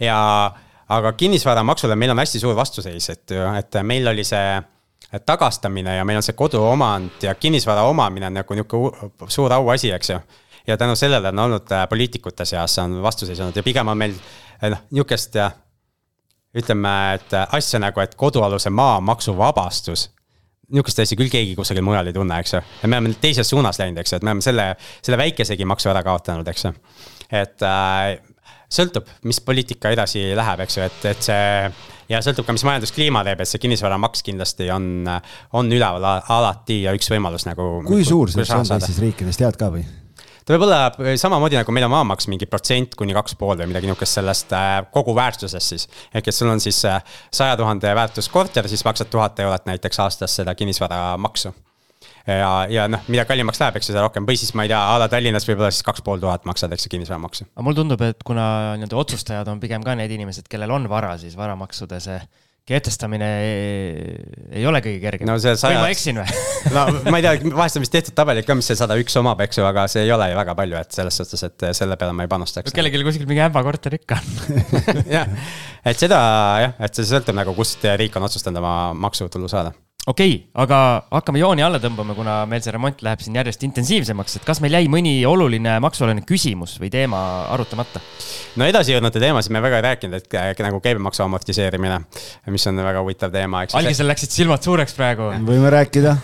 ja, 0.00 0.52
aga 0.88 1.12
kinnisvaramaksule 1.12 1.96
meil 1.96 2.10
on 2.10 2.18
hästi 2.24 2.40
suur 2.40 2.56
vastuseis, 2.56 3.10
et, 3.10 3.36
et 3.58 3.82
meil 3.82 4.08
oli 4.08 4.24
see 4.24 4.62
tagastamine 5.26 5.96
ja 5.96 6.04
meil 6.04 6.16
on 6.16 6.24
see 6.24 6.36
koduomand 6.36 7.22
ja 7.22 7.34
kinnisvara 7.34 7.82
omamine 7.84 8.30
nagu 8.30 8.54
nihuke 8.54 9.28
suur 9.28 9.52
auasi, 9.52 9.92
eks 9.92 10.10
ju 10.10 10.20
ja 10.66 10.76
tänu 10.76 10.96
sellele 10.96 11.28
on 11.28 11.38
olnud 11.48 11.72
äh, 11.72 11.88
poliitikute 11.88 12.44
seas 12.44 12.78
on 12.78 13.02
vastuseis 13.02 13.40
olnud 13.40 13.56
ja 13.56 13.62
pigem 13.62 13.88
on 13.88 13.98
meil 13.98 14.14
äh, 14.14 14.70
noh, 14.70 14.82
nihukest 14.90 15.36
ütleme, 16.54 16.96
et 17.16 17.32
äh, 17.36 17.46
asja 17.56 17.80
nagu, 17.80 18.00
et 18.02 18.14
kodualuse 18.18 18.70
maa 18.70 19.00
maksuvabastus 19.00 20.10
nihukest 20.72 21.02
asja 21.04 21.18
küll 21.20 21.32
keegi 21.32 21.56
kusagil 21.56 21.84
mujal 21.84 22.08
ei 22.08 22.16
tunne, 22.16 22.38
eks 22.40 22.56
ju. 22.56 22.60
ja 22.82 22.88
me 22.88 22.98
oleme 22.98 23.16
teises 23.20 23.48
suunas 23.48 23.80
läinud, 23.80 24.00
eks 24.00 24.14
ju, 24.14 24.20
et 24.20 24.26
me 24.26 24.32
oleme 24.32 24.44
selle, 24.44 24.68
selle 25.04 25.18
väikesegi 25.20 25.66
maksu 25.68 25.92
ära 25.92 26.04
kaotanud, 26.06 26.48
eks 26.48 26.68
ju. 26.68 26.74
et 27.42 27.64
äh, 27.68 28.12
sõltub, 28.72 29.08
mis 29.28 29.40
poliitika 29.44 29.92
edasi 29.92 30.30
läheb, 30.36 30.64
eks 30.64 30.78
ju, 30.78 30.86
et, 30.88 31.08
et 31.12 31.26
see 31.28 31.48
ja 32.12 32.20
sõltub 32.24 32.48
ka, 32.48 32.56
mis 32.56 32.64
majanduskliima 32.68 33.24
teeb, 33.26 33.42
et 33.44 33.48
see 33.48 33.60
kinnisvaramaks 33.62 34.24
kindlasti 34.26 34.68
on, 34.72 35.08
on 35.56 35.72
üleval 35.72 36.08
alati 36.20 36.82
ja 36.86 36.96
üks 36.96 37.08
võimalus 37.12 37.48
nagu. 37.48 37.74
kui 37.88 38.04
suur 38.08 38.32
see 38.32 38.44
on 38.56 38.68
teistes 38.68 39.00
riikides, 39.00 39.40
tead 39.40 39.60
ka 39.60 39.72
või? 39.72 39.84
Ta 40.44 40.54
võib 40.54 40.66
olla 40.66 40.80
äh, 40.90 41.14
samamoodi 41.20 41.58
nagu 41.58 41.74
meil 41.74 41.86
on 41.88 41.94
maamaks 41.94 42.28
mingi 42.30 42.48
protsent 42.50 42.96
kuni 42.98 43.16
kaks 43.16 43.36
pool 43.40 43.56
või 43.60 43.70
midagi 43.72 43.90
nihukest 43.90 44.20
sellest 44.20 44.54
äh, 44.56 44.78
kogu 44.94 45.14
väärtusest 45.16 45.74
siis. 45.74 45.88
ehk 46.14 46.28
et 46.28 46.36
sul 46.36 46.50
on 46.52 46.62
siis 46.62 46.84
äh, 46.88 47.02
saja 47.32 47.56
tuhande 47.60 47.94
väärtus 47.96 48.30
korter, 48.32 48.68
siis 48.68 48.84
maksad 48.84 49.10
tuhat 49.12 49.38
eurot 49.42 49.68
näiteks 49.70 50.00
aastas 50.04 50.36
seda 50.40 50.54
kinnisvaramaksu 50.58 51.54
ja, 52.26 52.50
ja 52.70 52.86
noh, 52.90 53.02
mida 53.10 53.24
kallimaks 53.28 53.60
läheb, 53.62 53.78
eks 53.78 53.88
ju, 53.88 53.94
seda 53.94 54.04
rohkem 54.04 54.26
või 54.28 54.38
siis 54.38 54.54
ma 54.58 54.66
ei 54.66 54.70
tea, 54.72 54.78
a 54.78 54.98
la 55.02 55.08
Tallinnas 55.10 55.46
võib-olla 55.48 55.72
siis 55.74 55.86
kaks 55.86 56.04
pool 56.06 56.22
tuhat 56.22 56.46
maksad, 56.48 56.72
eks 56.74 56.86
ju, 56.86 56.92
kinnisvaramaksu. 56.94 57.48
aga 57.50 57.66
mulle 57.66 57.80
tundub, 57.80 58.04
et 58.06 58.22
kuna 58.26 58.46
nii-öelda 58.78 58.98
otsustajad 59.02 59.50
on 59.50 59.60
pigem 59.62 59.84
ka 59.86 59.96
need 59.98 60.14
inimesed, 60.14 60.46
kellel 60.50 60.70
on 60.74 60.88
vara, 60.90 61.16
siis 61.18 61.36
varamaksude 61.38 61.98
see 62.02 62.20
kehtestamine 62.68 63.28
ei, 63.42 64.16
ei 64.60 64.66
ole 64.68 64.78
kõige 64.84 65.00
kergem 65.02 65.26
no,. 65.26 65.34
või 65.34 65.78
ma 65.80 65.88
eksin 65.90 66.20
või? 66.20 66.42
no 66.76 66.84
ma 67.10 67.18
ei 67.18 67.24
tea, 67.26 67.50
vahest 67.50 67.78
on 67.78 67.84
vist 67.84 67.94
tehtud 67.94 68.14
tabelid 68.18 68.46
ka, 68.46 68.54
mis 68.58 68.70
see 68.70 68.78
sada 68.78 68.96
üks 69.02 69.16
omab, 69.18 69.42
eks 69.42 69.58
ju, 69.58 69.66
aga 69.66 69.88
see 69.90 70.04
ei 70.06 70.12
ole 70.14 70.30
ju 70.30 70.38
väga 70.38 70.54
palju, 70.58 70.78
et 70.78 70.94
selles 70.94 71.18
suhtes, 71.18 71.42
et 71.48 71.66
selle 71.74 71.98
peale 71.98 72.14
ma 72.14 72.26
ei 72.26 72.30
panustaks 72.30 72.70
no,. 72.70 72.76
kellelgi 72.78 73.02
kuskil 73.08 73.26
mingi 73.30 73.42
ämbakorter 73.48 73.98
ikka 73.98 74.20
on 74.22 75.02
jah, 75.16 75.26
et 75.82 75.98
seda 75.98 76.20
jah, 76.62 76.76
et 76.86 76.98
see 77.00 77.08
sõltub 77.10 77.38
nagu, 77.38 77.56
kust 77.58 77.82
riik 77.98 78.18
on 78.20 78.28
otsustanud 78.30 78.62
oma 78.62 78.76
maksutulu 79.08 79.50
saada 79.50 79.74
okei 80.06 80.32
okay,, 80.34 80.46
aga 80.58 80.76
hakkame 81.12 81.38
jooni 81.38 81.62
alla 81.62 81.78
tõmbama, 81.78 82.16
kuna 82.18 82.40
meil 82.50 82.62
see 82.64 82.72
remont 82.74 83.02
läheb 83.06 83.20
siin 83.22 83.36
järjest 83.38 83.62
intensiivsemaks, 83.68 84.40
et 84.40 84.46
kas 84.46 84.58
meil 84.64 84.74
jäi 84.74 84.88
mõni 84.90 85.12
oluline 85.28 85.76
maksualane 85.84 86.24
küsimus 86.26 86.74
või 86.82 86.90
teema 86.90 87.20
arutamata? 87.54 88.02
no 88.58 88.66
edasijõudnute 88.66 89.22
teemasid 89.22 89.54
me 89.54 89.62
väga 89.62 89.78
ei 89.78 89.84
rääkinud, 89.86 90.18
et 90.18 90.62
nagu 90.66 90.80
käibemaksu 90.82 91.22
amortiseerimine, 91.22 92.00
mis 92.50 92.66
on 92.66 92.82
väga 92.82 93.04
huvitav 93.04 93.30
teema, 93.34 93.62
eks. 93.62 93.76
algisel 93.78 94.10
läksid 94.10 94.34
silmad 94.34 94.66
suureks 94.66 94.96
praegu. 94.98 95.28
võime 95.52 95.70
rääkida, 95.70 96.16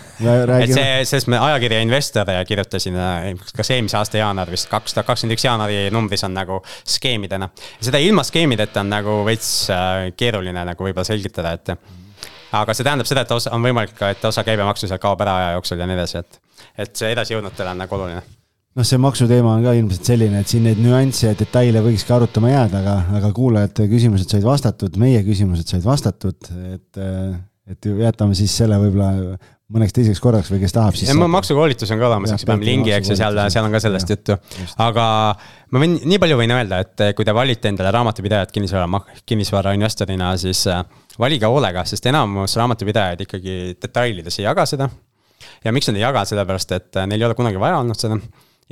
et 0.59 0.75
see, 0.75 0.99
sellest 1.13 1.31
me 1.31 1.39
ajakirja 1.39 1.79
Investor 1.85 2.33
kirjutasin, 2.49 2.99
kas 3.55 3.71
eelmise 3.77 3.99
aasta 4.01 4.19
jaanuar 4.19 4.51
vist, 4.51 4.67
kaks 4.73 4.97
tuhat 4.97 5.07
kakskümmend 5.07 5.37
üks 5.37 5.47
jaanuari 5.47 5.87
numbris 5.95 6.27
on 6.27 6.35
nagu 6.35 6.59
skeemidena. 6.83 7.47
seda 7.79 8.03
ilma 8.03 8.27
skeemideta 8.27 8.83
on 8.83 8.91
nagu 8.91 9.21
veits 9.29 9.53
äh, 9.71 10.11
keeruline 10.19 10.67
nagu 10.67 10.89
võib-olla 10.89 11.07
selgitada, 11.07 11.55
et 11.55 11.75
aga 12.55 12.75
see 12.75 12.87
tähendab 12.87 13.09
seda, 13.09 13.23
et 13.25 13.31
osa, 13.35 13.53
on 13.55 13.63
võimalik 13.65 13.95
ka, 13.97 14.11
et 14.13 14.25
osa 14.25 14.43
käibemaksu 14.47 14.89
seal 14.89 15.01
kaob 15.01 15.21
ära 15.25 15.37
aja 15.41 15.55
jooksul 15.57 15.81
ja 15.81 15.87
nii 15.89 15.97
edasi, 15.97 16.23
et, 16.23 16.39
et 16.85 16.93
see 17.01 17.11
edasijõudnutele 17.13 17.73
on 17.73 17.81
nagu 17.83 17.97
oluline. 17.97 18.23
Noh, 18.77 18.85
see 18.85 18.99
maksuteema 19.01 19.55
on 19.57 19.65
ka 19.65 19.73
ilmselt 19.75 20.07
selline, 20.11 20.41
et 20.43 20.51
siin 20.51 20.63
neid 20.67 20.79
nüansse 20.79 21.31
ja 21.31 21.37
detaile 21.37 21.81
võikski 21.83 22.13
arutama 22.15 22.51
jääda, 22.51 22.81
aga, 22.83 22.97
aga 23.19 23.31
kuulajate 23.35 23.87
küsimused 23.91 24.29
said 24.31 24.45
vastatud, 24.45 24.97
meie 25.01 25.23
küsimused 25.25 25.71
said 25.73 25.83
vastatud, 25.83 26.51
et, 26.75 27.01
et 27.73 27.89
jätame 28.05 28.37
siis 28.37 28.53
selle 28.61 28.77
võib-olla 28.79 29.39
mõneks 29.73 29.93
teiseks 29.93 30.21
korraks 30.23 30.49
või 30.49 30.61
kes 30.63 30.73
tahab 30.73 30.97
siis. 30.97 31.11
maksukoolitus 31.13 31.91
on 31.93 31.99
ka 32.01 32.07
olemas, 32.07 32.33
eks 32.33 32.45
paneme 32.49 32.65
lingi, 32.65 32.93
eks 32.95 33.11
ju, 33.11 33.17
seal, 33.19 33.37
seal 33.53 33.67
on 33.67 33.75
ka 33.75 33.81
sellest 33.83 34.13
juttu. 34.13 34.37
aga 34.81 35.05
ma 35.69 35.83
võin, 35.83 35.99
nii 36.09 36.19
palju 36.21 36.39
võin 36.39 36.53
öelda, 36.55 36.81
et 36.85 37.03
kui 37.17 37.27
te 37.27 37.35
valite 37.37 37.69
endale 37.69 37.93
raamatupidajat 37.93 38.53
kinnisvara, 38.55 39.03
kinnisvarainvestorina, 39.29 40.31
siis 40.41 40.65
äh, 40.73 40.81
valige 41.21 41.49
hoolega, 41.49 41.85
sest 41.89 42.09
enamus 42.09 42.57
raamatupidajaid 42.57 43.25
ikkagi 43.27 43.57
detailides 43.77 44.41
ei 44.41 44.47
jaga 44.47 44.65
seda. 44.69 44.89
ja 45.63 45.73
miks 45.75 45.89
nad 45.89 45.99
ei 45.99 46.07
jaga, 46.07 46.25
sellepärast 46.25 46.77
et 46.77 47.01
äh, 47.01 47.09
neil 47.09 47.21
ei 47.21 47.29
ole 47.29 47.37
kunagi 47.37 47.61
vaja 47.61 47.83
olnud 47.83 47.99
seda. 47.99 48.17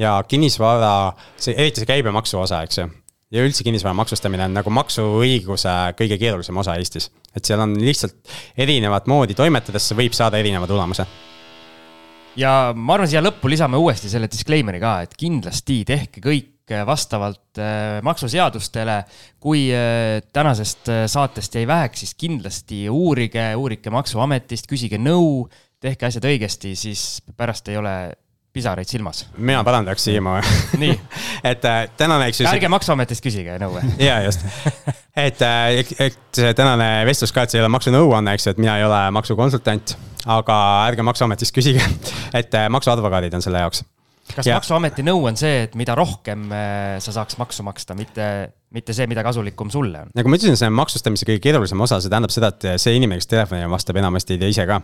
ja 0.01 0.17
kinnisvara, 0.27 1.11
see, 1.37 1.53
eriti 1.53 1.83
see 1.83 1.93
käibemaksu 1.93 2.41
osa, 2.41 2.65
eks 2.65 2.81
ju 2.81 2.89
ja 3.33 3.43
üldse 3.43 3.65
kinnisvara 3.67 3.95
maksustamine 3.97 4.47
on 4.47 4.55
nagu 4.55 4.71
maksuõiguse 4.73 5.73
kõige 5.99 6.17
keerulisem 6.19 6.59
osa 6.63 6.77
Eestis. 6.79 7.09
et 7.35 7.45
seal 7.45 7.59
on 7.63 7.75
lihtsalt 7.79 8.15
erinevat 8.57 9.07
moodi 9.07 9.35
toimetades, 9.37 9.91
võib 9.97 10.15
saada 10.15 10.39
erineva 10.39 10.67
tulemuse. 10.67 11.05
ja 12.39 12.73
ma 12.75 12.95
arvan, 12.95 13.09
siia 13.09 13.23
lõppu 13.23 13.51
lisame 13.51 13.77
uuesti 13.77 14.09
selle 14.09 14.31
disclaimer'i 14.31 14.79
ka, 14.79 15.01
et 15.07 15.17
kindlasti 15.17 15.83
tehke 15.87 16.23
kõik 16.23 16.53
vastavalt 16.85 17.59
äh, 17.59 18.01
maksuseadustele. 18.03 19.03
kui 19.39 19.69
äh, 19.71 20.21
tänasest 20.33 20.89
äh, 20.89 21.05
saatest 21.07 21.55
jäi 21.55 21.67
väheks, 21.67 21.99
siis 21.99 22.15
kindlasti 22.15 22.89
uurige, 22.89 23.55
uurige 23.55 23.89
maksuametist, 23.89 24.67
küsige 24.67 24.97
nõu, 24.99 25.47
tehke 25.79 26.05
asjad 26.05 26.25
õigesti, 26.25 26.75
siis 26.75 27.21
pärast 27.37 27.67
ei 27.67 27.77
ole 27.77 27.93
pisaraid 28.57 28.89
silmas. 28.89 29.25
mina 29.37 29.63
parandaks 29.67 30.07
Siim 30.07 30.29
nii 30.77 30.93
et 31.51 31.65
äh, 31.65 31.83
tänane, 31.97 32.29
eks 32.31 32.41
ju. 32.41 32.49
ärge 32.49 32.71
Maksuametist 32.71 33.23
küsige 33.23 33.57
nõu. 33.61 33.79
ja 34.01 34.19
just, 34.25 34.45
et, 35.27 35.41
äh, 35.41 35.83
et 36.09 36.19
see 36.37 36.53
tänane 36.57 36.89
vestlus 37.07 37.33
ka, 37.35 37.45
et 37.45 37.53
see 37.53 37.61
ei 37.61 37.65
ole 37.65 37.73
maksunõuanne, 37.73 38.37
eks 38.37 38.47
ju, 38.47 38.55
et 38.55 38.63
mina 38.63 38.77
ei 38.79 38.87
ole 38.87 39.01
maksukonsultant. 39.17 39.97
aga 40.27 40.57
ärge 40.89 41.05
Maksuametist 41.07 41.55
küsige, 41.55 41.83
et 42.39 42.57
äh, 42.57 42.69
maksuadvokaadid 42.73 43.37
on 43.37 43.45
selle 43.45 43.63
jaoks 43.65 43.85
kas 44.35 44.47
ja. 44.49 44.57
maksuameti 44.57 45.05
nõu 45.05 45.25
on 45.29 45.37
see, 45.39 45.65
et 45.67 45.75
mida 45.79 45.95
rohkem 45.97 46.47
äh, 46.53 46.97
sa 47.03 47.13
saaks 47.15 47.37
maksu 47.39 47.65
maksta, 47.67 47.95
mitte, 47.97 48.25
mitte 48.75 48.95
see, 48.95 49.07
mida 49.09 49.23
kasulikum 49.25 49.71
sulle 49.73 50.03
on? 50.05 50.11
nagu 50.17 50.31
ma 50.31 50.39
ütlesin, 50.39 50.57
see 50.59 50.69
on 50.69 50.75
maksustamise 50.77 51.27
kõige 51.27 51.41
keerulisem 51.43 51.83
osa, 51.83 51.99
see 52.03 52.11
tähendab 52.11 52.33
seda, 52.33 52.51
et 52.53 52.81
see 52.81 52.95
inimene, 52.97 53.21
kes 53.21 53.31
telefonile 53.31 53.69
vastab, 53.71 53.99
enamasti 54.01 54.35
ei 54.35 54.41
tea 54.41 54.51
ise 54.55 54.67
ka. 54.69 54.81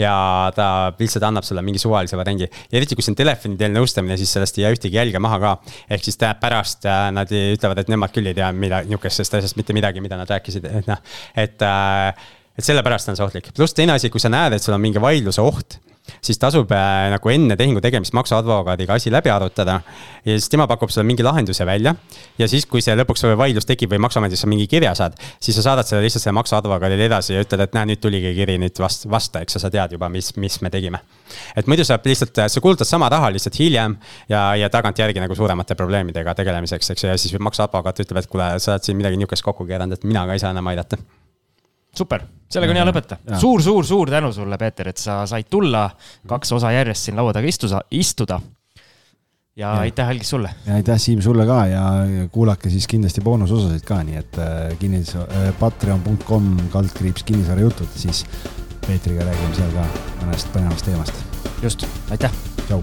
ja 0.00 0.14
ta 0.56 0.66
lihtsalt 0.98 1.28
annab 1.28 1.46
sulle 1.48 1.64
mingi 1.66 1.82
suvalise 1.82 2.18
variandi. 2.20 2.48
ja 2.48 2.80
eriti, 2.80 2.98
kui 2.98 3.06
see 3.06 3.14
on 3.14 3.20
telefoni 3.22 3.60
teel 3.60 3.74
nõustamine, 3.76 4.18
siis 4.20 4.34
sellest 4.36 4.60
ei 4.60 4.66
jää 4.66 4.76
ühtegi 4.76 5.00
jälge 5.00 5.22
maha 5.22 5.40
ka. 5.42 5.54
ehk 5.90 6.04
siis 6.08 6.20
pärast 6.42 6.86
äh, 6.88 7.08
nad 7.14 7.32
ütlevad, 7.32 7.82
et 7.82 7.92
nemad 7.92 8.14
küll 8.14 8.28
ei 8.28 8.36
tea, 8.36 8.52
mida, 8.52 8.82
nihukesest 8.88 9.40
asjast 9.40 9.58
mitte 9.60 9.76
midagi, 9.76 10.04
mida 10.04 10.20
nad 10.20 10.30
rääkisid, 10.30 10.68
et 10.68 10.90
noh, 10.90 11.02
et 11.36 11.68
äh, 11.68 12.30
et 12.52 12.66
sellepärast 12.66 13.08
on 13.08 13.16
see 13.16 13.24
ohtlik, 13.24 13.48
pluss 13.56 13.72
teine 13.76 13.96
asi, 13.96 14.10
kui 14.12 14.20
sa 14.20 14.28
näed, 14.32 14.56
et 14.56 14.64
sul 14.64 14.76
on 14.76 14.82
mingi 14.82 15.00
vaidluse 15.00 15.40
oht 15.40 15.78
siis 16.22 16.38
tasub 16.38 16.70
äh, 16.70 17.08
nagu 17.10 17.30
enne 17.32 17.56
tehingu 17.58 17.80
tegemist 17.82 18.14
maksuadvokaadiga 18.14 18.94
asi 18.94 19.10
läbi 19.10 19.30
arutada. 19.30 19.80
ja 20.24 20.36
siis 20.38 20.48
tema 20.48 20.66
pakub 20.70 20.90
sulle 20.90 21.04
mingi 21.06 21.22
lahenduse 21.22 21.66
välja. 21.66 21.94
ja 22.38 22.48
siis, 22.48 22.66
kui 22.66 22.82
see 22.82 22.94
lõpuks 22.96 23.24
vaidlus 23.38 23.66
tekib 23.66 23.90
või 23.90 23.98
maksuametisse 24.06 24.46
mingi 24.46 24.68
kirja 24.70 24.94
saad, 24.94 25.16
siis 25.42 25.56
sa 25.58 25.66
saadad 25.66 25.88
selle 25.88 26.02
lihtsalt 26.06 26.22
selle 26.22 26.36
maksuadvokaadile 26.38 27.08
edasi 27.10 27.34
ja 27.34 27.42
ütled, 27.42 27.64
et 27.66 27.74
näe, 27.74 27.88
nüüd 27.90 28.02
tuligi 28.02 28.34
kiri, 28.36 28.58
nüüd 28.62 28.78
vast-, 28.82 29.08
vasta, 29.10 29.42
eks 29.42 29.58
sa 29.58 29.70
tead 29.70 29.96
juba, 29.96 30.08
mis, 30.12 30.30
mis 30.36 30.60
me 30.62 30.70
tegime. 30.70 31.02
et 31.56 31.66
muidu 31.66 31.84
saab 31.84 32.06
lihtsalt, 32.06 32.38
sa 32.54 32.60
kulutad 32.60 32.86
sama 32.86 33.08
raha 33.10 33.32
lihtsalt 33.34 33.58
hiljem 33.58 33.96
ja, 34.28 34.44
ja 34.56 34.70
tagantjärgi 34.70 35.22
nagu 35.22 35.34
suuremate 35.34 35.74
probleemidega 35.74 36.36
tegelemiseks, 36.38 36.94
eks 36.94 37.04
ju, 37.04 37.10
ja 37.10 37.18
siis 37.18 37.34
maksuadvokaat 37.40 38.04
ütleb, 38.06 38.22
et 38.22 38.30
kuule, 38.30 38.52
sa 38.62 38.76
oled 38.76 38.86
siin 38.86 39.00
midagi 39.00 39.18
nihukest 39.18 39.42
kokku 39.42 39.66
keeranud, 39.66 39.98
et 39.98 40.06
mina 40.06 40.22
ka 40.28 40.38
ei 40.38 40.44
saa 40.44 40.54
enam 40.54 40.70
aidata 40.70 41.00
super, 41.96 42.24
sellega 42.52 42.74
on 42.74 42.80
hea 42.80 42.88
lõpetada. 42.88 43.38
suur-suur-suur 43.42 44.10
tänu 44.12 44.32
sulle, 44.34 44.58
Peeter, 44.60 44.92
et 44.92 45.00
sa 45.00 45.22
said 45.28 45.48
tulla, 45.50 45.86
kaks 46.28 46.52
osa 46.58 46.72
järjest 46.74 47.08
siin 47.08 47.18
laua 47.18 47.32
taga 47.36 47.48
istuda, 47.48 47.82
istuda. 47.90 48.40
ja, 49.56 49.72
aitäh, 49.84 50.08
Algis, 50.08 50.30
sulle. 50.34 50.50
ja 50.66 50.74
aitäh, 50.80 51.00
Siim, 51.00 51.20
sulle 51.24 51.46
ka 51.46 51.60
ja 51.66 51.86
kuulake 52.32 52.70
siis 52.70 52.88
kindlasti 52.90 53.24
boonusosasid 53.24 53.86
ka, 53.88 54.02
nii 54.06 54.20
et 54.20 54.38
äh, 54.42 54.76
kinnis 54.80 55.14
äh,, 55.16 55.48
patreon.com 55.60 56.54
kaldkriips 56.72 57.24
kinnisvarajutud, 57.28 57.88
siis 57.96 58.26
Peetriga 58.82 59.22
räägime 59.28 59.54
seal 59.54 59.74
ka 59.76 59.86
mõnest 60.24 60.54
põnevast 60.54 60.88
teemast. 60.90 61.26
just, 61.62 61.86
aitäh. 62.10 62.32
tšau 62.66 62.82